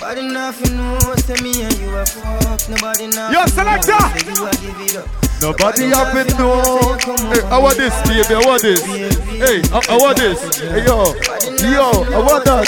Nobody 0.10 0.34
nothing 0.34 0.76
knows 0.76 1.22
to 1.28 1.44
me 1.44 1.62
and 1.62 1.78
you 1.78 1.96
a 1.96 2.04
fuck. 2.04 2.68
Nobody 2.68 3.06
nothing 3.14 3.32
Yo, 3.32 3.46
selector. 3.46 3.92
knows 3.94 4.10
that 4.10 4.26
you 4.26 4.42
a 4.42 4.50
give 4.58 4.82
it 4.82 4.98
up. 4.98 5.06
Nobody 5.40 5.86
happen 5.94 6.26
know. 6.34 6.98
Hey, 7.30 7.46
I 7.46 7.60
want 7.60 7.78
this, 7.78 7.94
baby. 8.10 8.34
I 8.34 8.42
want 8.42 8.64
this. 8.64 8.82
Hey, 8.82 9.62
I, 9.70 9.78
I 9.88 9.98
want 10.02 10.18
this. 10.18 10.58
Hey, 10.58 10.82
yo, 10.82 11.14
yo, 11.62 12.10
I 12.10 12.26
want 12.26 12.42
that. 12.44 12.66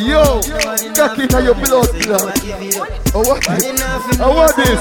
Yo, 0.00 0.40
cock 0.96 1.18
in 1.18 1.28
your 1.44 1.52
blood, 1.52 1.92
blood. 2.00 2.32
I 3.12 3.20
want 3.20 3.44
this. 3.44 3.60
I 4.18 4.28
want 4.32 4.56
this. 4.56 4.80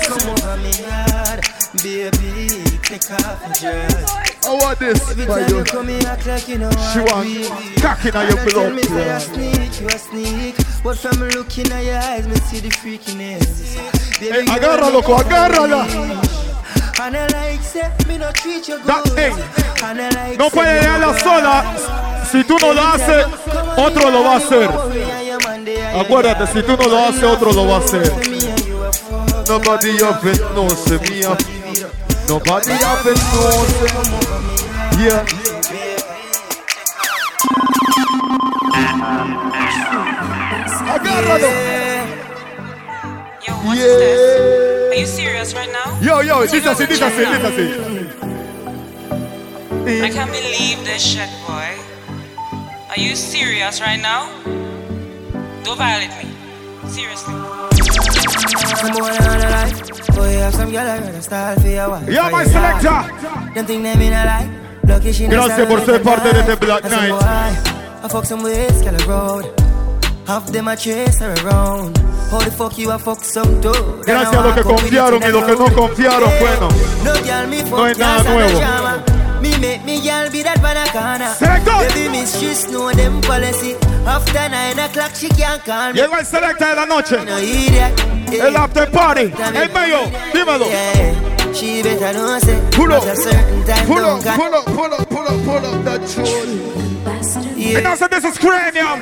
Baby, 1.84 2.64
click 2.80 3.12
off 3.12 3.44
your 3.44 3.60
dress. 3.60 4.33
I 4.46 4.54
want 4.56 4.80
this 4.80 5.10
Every 5.12 5.26
you. 5.26 5.58
you 5.60 5.64
come 5.64 5.88
here, 5.88 6.02
act 6.08 6.26
like 6.28 6.48
you 6.50 6.58
know 6.58 6.70
She 6.92 7.00
want 7.00 7.28
cock 7.82 8.06
in 8.06 8.14
your 8.14 8.38
tell 8.50 8.70
me 8.72 8.84
say 8.84 8.90
blood. 8.94 9.08
a 9.08 9.20
sneak, 9.20 9.82
you 9.82 9.88
a 9.88 9.98
sneak. 9.98 10.56
But 10.84 10.98
from 10.98 11.20
looking 11.30 11.72
at 11.72 11.84
your 11.86 11.98
eyes, 11.98 12.28
me 12.28 12.36
see 12.36 12.60
the 12.60 12.70
freakiness. 12.70 13.76
Baby, 14.20 14.34
Hey, 14.34 14.42
you 14.42 14.52
agarra, 14.52 14.92
loco, 14.92 15.16
wish. 15.16 15.24
And 17.00 17.18
I 17.18 17.28
like 17.28 17.62
say, 17.62 17.90
me 18.08 18.18
no 18.18 18.32
treat 18.32 18.68
you 18.68 18.78
That- 18.84 19.04
good. 19.06 19.18
hey, 19.18 19.32
And 19.84 20.00
I 20.02 20.10
like 20.10 20.38
No 20.40 20.50
say, 20.50 20.56
puede 20.56 20.74
me 20.74 20.80
dejarla 20.80 21.08
no 21.08 21.18
sola. 21.20 22.24
Si 22.32 22.44
tú 22.44 22.58
no 22.62 22.74
lo 22.74 22.82
haces, 22.82 23.26
otro 23.78 24.10
lo 24.12 24.24
va 24.24 24.34
a 24.34 24.38
hacer. 24.38 24.70
Acuérdate, 26.00 26.48
si 26.54 26.62
tú 26.64 26.76
no 26.78 26.88
lo 26.88 27.06
haces, 27.06 27.24
otro 27.24 27.52
lo 27.54 27.68
va 27.68 27.76
a 27.76 27.80
hacer. 27.80 28.12
Nobody 29.48 30.02
of 30.02 30.26
it 30.26 30.40
knows 30.54 30.90
me. 30.90 31.63
Nobody 32.28 32.72
of 32.74 33.06
it 33.06 33.18
knows 33.34 33.72
Yeah. 35.00 35.26
Agárralo. 40.94 41.52
What 43.64 43.78
is 43.78 43.84
this? 43.84 44.92
Are 44.92 44.96
you 44.96 45.06
serious 45.06 45.54
right 45.54 45.72
now? 45.72 46.00
Yo, 46.02 46.20
yo, 46.22 46.42
Take 46.46 46.52
this 46.52 46.66
is 46.66 46.68
over 46.68 46.84
it, 46.84 46.90
this 46.90 47.02
is 47.02 47.04
it, 47.04 47.42
this 47.42 47.58
is 47.58 47.88
it. 49.88 50.04
I 50.04 50.10
can't 50.10 50.32
believe 50.32 50.84
this 50.86 51.02
shit, 51.04 51.30
boy. 51.48 51.78
Are 52.90 53.00
you 53.00 53.16
serious 53.16 53.82
right 53.82 54.02
now? 54.02 54.30
Don't 55.64 55.78
violate 55.78 56.12
me. 56.24 56.30
Seriously. 56.88 58.33
Some 58.84 58.94
boy 58.94 59.08
on 59.08 59.40
the 59.40 59.50
life. 59.50 60.16
Boy, 60.16 60.34
have 60.44 60.54
some 60.54 60.72
girl 60.72 60.88
I 60.88 61.00
got 61.00 61.14
a 61.16 61.22
style 61.22 61.60
for 61.60 61.68
your 61.68 61.90
wife. 61.90 62.10
Yeah, 62.10 62.30
my 62.30 62.44
selector. 62.44 63.00
Them 63.56 63.66
think 63.66 63.84
them 63.84 64.02
in 64.02 64.14
a 64.14 64.26
lie. 64.26 64.50
Lucky 64.86 65.14
she 65.14 65.28
Gracias 65.28 65.68
por 65.68 65.86
ser 65.86 66.02
parte 66.02 66.34
de 66.34 66.40
este 66.42 66.56
Black 66.58 66.84
And 66.84 66.92
some 66.94 67.08
Night. 67.08 67.12
boy, 67.12 68.04
I 68.04 68.08
fuck 68.10 68.26
some 68.26 68.44
ways, 68.44 68.82
girl 68.82 68.98
road. 69.08 69.46
Half 70.28 70.52
them 70.52 70.68
a 70.68 70.76
chase 70.76 71.20
her 71.20 71.34
around. 71.46 71.98
How 72.30 72.40
the 72.40 72.52
fuck 72.52 72.78
you 72.78 72.92
a 72.92 73.00
fuck 73.00 73.24
some 73.24 73.62
dude? 73.62 74.04
Gracias 74.06 74.36
a 74.36 74.42
los 74.42 74.54
que 74.54 74.64
confiaron 74.64 75.24
y 75.24 75.32
los 75.32 75.44
que 75.46 75.56
no 75.56 75.74
confiaron, 75.74 76.30
bueno. 76.40 76.68
No 77.06 77.14
girl 77.24 77.48
me 77.48 77.64
fuck 77.64 77.78
No 77.78 77.88
es 77.88 77.98
nada 77.98 78.20
and 78.20 78.30
nuevo. 78.30 79.13
A 79.46 79.50
drama. 79.50 79.58
Me 79.58 79.58
make 79.60 79.84
me 79.86 80.02
girl 80.02 80.30
be 80.32 80.44
that 80.44 80.62
banana. 80.62 81.34
Selector. 81.36 81.94
Baby 81.94 82.10
miss 82.12 82.40
she 82.40 82.72
know 82.72 82.92
them 82.92 83.22
policy. 83.22 83.76
After 84.06 84.50
nine 84.50 84.80
o'clock 84.80 85.16
she 85.16 85.30
can't 85.30 85.64
call 85.64 85.94
me. 85.94 86.00
Llegó 86.00 86.18
el 86.18 86.26
selecta 86.26 86.70
de 86.70 86.76
la 86.76 86.86
noche. 86.86 87.18
No 87.26 87.38
idiot. 87.38 88.00
El 88.34 88.56
after 88.58 88.88
party. 88.92 89.32
El 89.56 89.70
medio. 89.72 90.10
Dímelo. 90.34 90.66
Yeah, 90.68 91.54
she 91.54 91.82
better 91.84 92.14
know 92.14 92.40
say. 92.40 92.60
Pull 92.72 92.92
up. 92.94 93.04
at 93.04 93.14
a 93.14 93.16
certain 93.16 93.64
time 93.66 93.86
Pull 93.86 93.98
don't 93.98 94.20
up, 94.20 94.24
got- 94.24 94.40
pull 94.40 94.54
up, 94.54 94.66
pull 94.66 94.94
up, 94.94 95.10
pull 95.10 95.28
up, 95.28 95.46
pull 95.46 95.66
up 95.66 95.86
that 95.86 96.08
tune. 96.08 96.74
And 97.76 97.88
also 97.88 98.08
this 98.08 98.24
is 98.26 98.38
Cranium. 98.38 99.02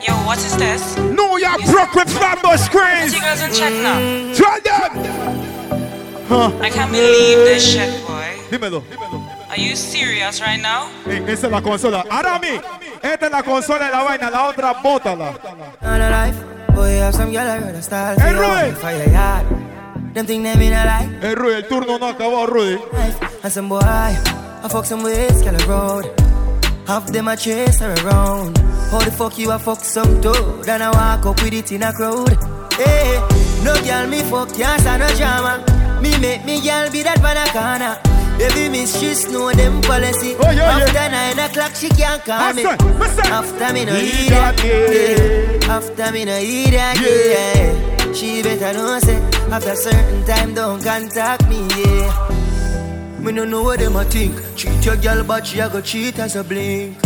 Yo, 0.00 0.14
what 0.24 0.38
is 0.38 0.56
this? 0.56 0.96
New 0.96 1.38
York 1.38 1.60
Brooklyn 1.66 2.06
Flatbush 2.06 2.68
Craze. 2.68 3.12
You 3.14 3.20
guys 3.20 3.42
in 3.42 3.52
check 3.52 3.72
now. 3.72 3.98
Try 4.34 4.60
them. 4.60 4.92
Huh. 6.28 6.52
I 6.62 6.70
can't 6.70 6.90
believe 6.92 7.38
this 7.38 7.66
shit, 7.72 7.90
boy. 8.06 8.36
Dímelo. 8.50 8.82
Are 9.50 9.56
you 9.58 9.74
serious 9.76 10.40
right 10.40 10.60
now? 10.60 10.88
Ey, 11.06 11.24
esa 11.26 11.46
es 11.46 11.52
la 11.52 11.62
consola. 11.62 12.04
Arami, 12.10 12.60
esta 13.02 13.26
es 13.26 13.32
la 13.32 13.42
consola 13.42 13.86
de 13.86 13.90
la 13.92 14.02
vaina, 14.02 14.30
la 14.30 14.48
otra 14.48 14.74
bótala. 14.82 15.32
On 15.82 16.00
a 16.00 16.10
life, 16.10 16.36
boy, 16.74 16.98
have 17.00 17.14
some 17.14 17.32
girl 17.32 17.46
I 17.48 17.56
a 17.56 17.82
style 17.82 18.14
for 18.16 18.20
Hey, 18.22 18.32
Rudy. 18.34 18.46
wife, 18.46 18.78
for 18.78 18.90
your 18.92 19.08
yard. 19.10 19.46
Them 20.14 20.26
think 20.26 20.42
them 20.44 20.60
in 20.60 20.72
a 20.74 20.84
lie. 20.84 21.08
Eh, 21.22 21.34
Rudy, 21.34 21.54
el 21.54 21.68
turno 21.68 21.98
no 21.98 22.08
acabó, 22.08 22.46
Rudy. 22.46 22.78
And 23.42 23.52
some 23.52 23.68
boy, 23.70 23.80
I 23.80 24.68
fuck 24.68 24.84
some 24.84 25.02
ways, 25.02 25.42
girl 25.42 25.54
a 25.54 25.66
road. 25.66 26.04
Half 26.86 27.06
them 27.12 27.28
a 27.28 27.36
chase 27.36 27.80
her 27.80 27.94
around. 28.04 28.58
How 28.90 28.98
the 29.00 29.10
fuck 29.10 29.38
you 29.38 29.50
a 29.50 29.58
fuck 29.58 29.80
some 29.82 30.20
dude? 30.20 30.68
And 30.68 30.82
I 30.82 30.90
walk 30.90 31.24
up 31.26 31.42
with 31.42 31.54
it 31.54 31.72
in 31.72 31.82
a 31.82 31.92
crowd. 31.92 32.36
Hey, 32.74 33.18
no 33.64 33.74
girl 33.82 34.06
me 34.08 34.20
fuck, 34.24 34.52
can't 34.54 34.84
no 34.84 35.08
drama. 35.16 35.64
Me 36.02 36.18
make 36.20 36.44
me 36.44 36.60
girl 36.60 36.90
be 36.90 37.02
that 37.02 37.20
banana. 37.22 37.98
Baby 38.38 38.86
she 38.86 39.14
know 39.32 39.52
them 39.52 39.80
policy. 39.82 40.36
Oh, 40.38 40.50
yeah, 40.50 40.78
After 40.78 40.92
yeah. 40.92 41.34
nine 41.34 41.50
o'clock 41.50 41.74
she 41.74 41.88
can't 41.88 42.24
call 42.24 42.38
ah, 42.38 42.52
me. 42.54 42.62
Listen, 42.62 42.98
listen. 42.98 43.26
After 43.26 43.72
me 43.74 43.84
no 43.84 43.94
He 43.94 44.26
eat 44.26 44.30
that. 44.30 44.64
Yeah. 44.64 45.74
After 45.74 46.12
me 46.12 46.24
no 46.24 46.38
eat 46.38 46.70
that. 46.70 46.96
Yeah. 47.00 48.12
She 48.12 48.42
better 48.42 48.72
know 48.72 48.98
say 49.00 49.16
after 49.50 49.74
certain 49.74 50.24
time 50.24 50.54
don't 50.54 50.82
contact 50.82 51.48
me. 51.48 51.66
Yeah. 51.76 53.18
Me 53.18 53.32
no 53.32 53.44
know 53.44 53.64
what 53.64 53.80
them 53.80 53.96
a 53.96 54.04
think. 54.04 54.36
Cheat 54.56 54.86
your 54.86 54.96
girl, 54.96 55.24
but 55.24 55.44
she 55.44 55.58
a 55.58 55.68
go 55.68 55.80
cheat 55.80 56.18
as 56.20 56.36
a 56.36 56.44
blink. 56.44 56.96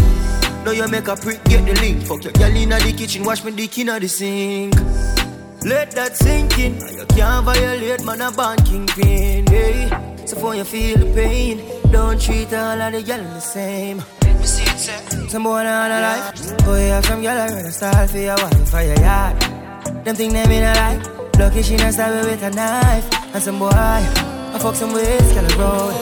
Now 0.65 0.73
you 0.73 0.87
make 0.87 1.09
a 1.09 1.17
prick, 1.17 1.43
get 1.45 1.65
the 1.65 1.75
link. 1.81 2.03
Fuck 2.03 2.25
your 2.25 2.33
girl 2.35 2.55
inna 2.55 2.79
the 2.79 2.93
kitchen, 2.93 3.25
wash 3.25 3.43
me 3.43 3.53
dick 3.53 3.79
inna 3.79 3.99
the 3.99 4.07
sink. 4.07 4.75
Let 5.65 5.93
that 5.93 6.15
sink 6.17 6.59
in. 6.59 6.75
You 6.75 7.07
can't 7.07 7.45
violate, 7.45 8.05
man, 8.05 8.21
a 8.21 8.31
band 8.31 8.65
kingpin. 8.67 9.47
Hey. 9.47 10.12
So 10.33 10.39
for 10.41 10.55
you 10.55 10.65
feel 10.65 10.97
the 10.97 11.13
pain, 11.13 11.61
don't 11.93 12.19
treat 12.19 12.51
all 12.55 12.81
of 12.81 12.91
the 12.95 13.03
girl 13.03 13.23
the 13.23 13.41
same. 13.41 14.01
Some 15.29 15.43
boy 15.43 15.61
on 15.61 15.91
a 15.91 16.01
life, 16.01 16.33
oh, 16.41 16.65
boy 16.65 16.89
have 16.89 17.05
some 17.05 17.21
girl 17.21 17.37
I 17.37 17.49
run 17.49 17.67
a 17.67 17.71
style 17.71 18.09
for 18.09 18.17
your 18.17 18.37
wife, 18.37 18.71
for 18.71 18.81
your 18.81 18.99
yard. 18.99 19.39
Them 20.07 20.17
think 20.17 20.33
them 20.33 20.51
in 20.51 20.65
a 20.65 20.73
lie. 20.73 21.29
Lucky 21.39 21.61
she 21.61 21.77
not 21.77 21.93
stab 21.93 22.25
with 22.25 22.43
a 22.45 22.49
knife. 22.49 23.35
And 23.35 23.43
some 23.43 23.59
boy, 23.59 23.69
I 23.75 24.59
fuck 24.59 24.75
some 24.75 24.95
ways, 24.95 25.21
girl 25.35 25.45
road. 25.61 25.93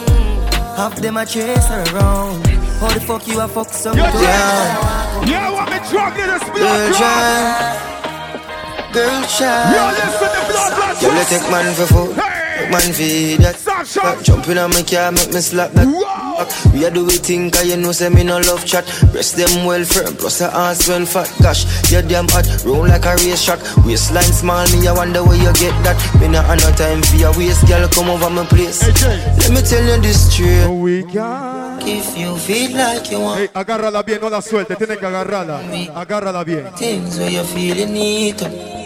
Half 0.77 0.95
them 1.01 1.17
a 1.17 1.25
chase 1.25 1.67
her 1.67 1.83
around. 1.91 2.47
How 2.79 2.87
the 2.87 3.01
fuck 3.01 3.27
you 3.27 3.41
a 3.41 3.49
fuck 3.49 3.67
some 3.67 3.97
girl? 3.97 4.05
yeah. 4.05 5.25
Yeah, 5.25 5.51
what 5.51 5.67
me 5.69 5.77
drug 5.89 6.17
in 6.17 6.27
this 6.27 6.43
Girl 6.43 6.53
blood 6.55 6.93
child, 6.95 8.93
girl 8.93 9.23
child. 9.27 9.75
Yo, 9.75 9.83
listen 9.91 10.29
to 10.31 10.41
blood 10.47 10.71
clot. 10.71 11.01
Girl, 11.01 11.19
you 11.19 11.25
take 11.25 11.51
man 11.51 11.75
for 11.75 11.85
food, 11.87 12.15
take 12.15 12.40
man 12.69 12.93
for 12.93 13.01
idiot. 13.01 13.55
Stop 13.55 14.21
jumping 14.23 14.57
on 14.57 14.69
my 14.69 14.83
car, 14.83 15.11
make 15.11 15.33
me 15.33 15.39
slap 15.41 15.71
that. 15.71 15.85
back. 15.85 16.73
We 16.73 16.85
a 16.85 16.91
do 16.91 17.05
we 17.05 17.17
think, 17.17 17.53
cause 17.53 17.67
you 17.67 17.77
know 17.77 17.91
say 17.91 18.09
me 18.09 18.23
no 18.23 18.39
love 18.39 18.65
chat. 18.65 18.85
Breast 19.11 19.35
them 19.37 19.65
well 19.65 19.83
firm, 19.85 20.15
plus 20.15 20.39
the 20.39 20.45
ass 20.53 20.87
well 20.87 21.05
fat. 21.05 21.31
Gosh, 21.41 21.65
you 21.91 22.01
damn 22.01 22.27
hot, 22.29 22.45
roll 22.65 22.87
like 22.87 23.05
a 23.05 23.15
race 23.15 23.43
track. 23.43 23.59
Waistline 23.85 24.33
small, 24.33 24.65
me 24.71 24.87
I 24.87 24.93
wonder 24.93 25.23
where 25.23 25.37
you 25.37 25.53
get 25.53 25.75
that. 25.83 25.97
Me 26.19 26.27
not 26.27 26.45
have 26.45 26.59
no 26.59 26.71
time 26.75 27.01
for 27.03 27.17
your 27.17 27.33
waist, 27.37 27.67
girl, 27.67 27.87
come 27.89 28.09
over 28.09 28.29
my 28.29 28.45
place. 28.45 28.81
Let 28.81 29.51
me 29.51 29.61
tell 29.61 29.83
you 29.85 30.01
this 30.01 30.31
straight. 30.31 30.65
Oh, 30.65 30.81
we 30.81 31.03
got. 31.03 31.81
If 31.83 32.17
you 32.17 32.35
feel 32.37 32.77
like 32.77 33.09
you 33.11 33.19
want 33.19 33.39
Hey, 33.39 33.49
agárrala 33.53 34.03
bien, 34.03 34.21
no 34.21 34.29
la 34.29 34.41
suelte, 34.41 34.75
tienes 34.75 34.97
que 34.97 35.05
agarrarla. 35.05 35.61
Agárrala 35.95 36.43
bien. 36.43 36.71
things 36.77 37.17
where 37.17 37.29
you 37.29 37.43
feel 37.43 37.77
you 37.77 37.87
need 37.87 38.37
to. 38.37 38.80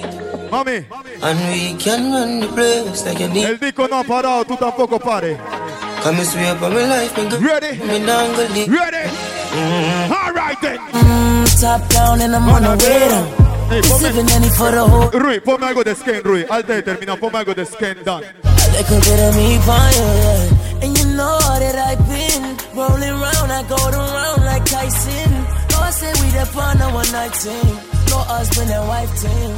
Mami, 0.52 0.86
And 1.22 1.40
we 1.50 1.76
can 1.78 2.12
run 2.12 2.40
the 2.42 2.48
place 2.48 3.06
like 3.06 3.20
you 3.20 3.28
need. 3.30 3.46
el 3.46 3.58
disco 3.58 3.88
no 3.88 3.98
ha 4.00 4.04
parado, 4.04 4.46
tú 4.46 4.56
tampoco 4.58 5.00
pares. 5.00 5.38
Come 6.04 6.20
and 6.20 6.28
swear 6.28 6.56
by 6.56 6.70
my 6.70 6.86
life, 6.86 7.18
me 7.18 7.30
go. 7.30 7.38
Ready? 7.40 7.78
Me 7.84 8.00
not 8.00 8.36
go 8.36 8.46
leave. 8.54 8.70
Ready? 8.70 9.10
All 10.14 10.34
right 10.34 10.60
then. 10.62 10.78
Mm, 10.92 11.62
top 11.62 11.88
down 11.90 12.22
and 12.22 12.36
I'm 12.36 12.48
on 12.50 12.62
the 12.62 12.86
way 12.86 13.10
down. 13.10 13.46
Hey, 13.70 13.82
Sipping 13.82 14.30
any 14.30 14.50
for 14.50 14.70
the 14.70 14.86
whole. 14.86 15.10
Rui, 15.10 15.40
ponme 15.40 15.66
algo 15.66 15.84
de 15.84 15.96
skin, 15.96 16.22
Rui. 16.24 16.46
Al 16.50 16.64
terminado, 16.64 17.18
ponme 17.20 17.40
algo 17.40 17.56
de 17.56 17.66
skin, 17.66 17.98
done. 18.04 18.24
A 18.44 18.68
little 18.78 19.00
bit 19.00 19.20
of 19.20 19.36
me 19.36 19.58
fire, 19.66 19.92
yeah. 19.92 20.84
And 20.84 20.98
you 20.98 21.06
know 21.18 21.40
that 21.40 21.76
I've 21.76 22.04
been 22.08 22.58
rolling 22.76 23.20
round, 23.20 23.52
I 23.52 23.64
go 23.68 23.78
around 23.90 24.46
like 24.46 24.66
Tyson. 24.66 25.32
No, 25.72 25.80
I 25.82 25.90
say 25.90 26.14
we 26.22 26.30
the 26.30 26.46
on 26.60 26.82
a 26.82 26.94
one 26.94 27.12
night 27.12 27.34
team. 27.34 27.95
No 28.16 28.22
husband 28.22 28.72
and 28.72 28.88
wife 28.88 29.14
team. 29.22 29.56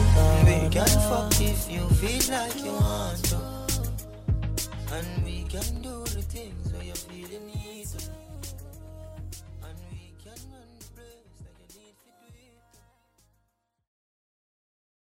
We 0.48 0.68
can 0.70 0.88
fuck 1.08 1.30
if 1.40 1.72
you 1.72 1.88
feel 2.02 2.34
like 2.34 2.56
you 2.66 2.72
want 2.72 2.87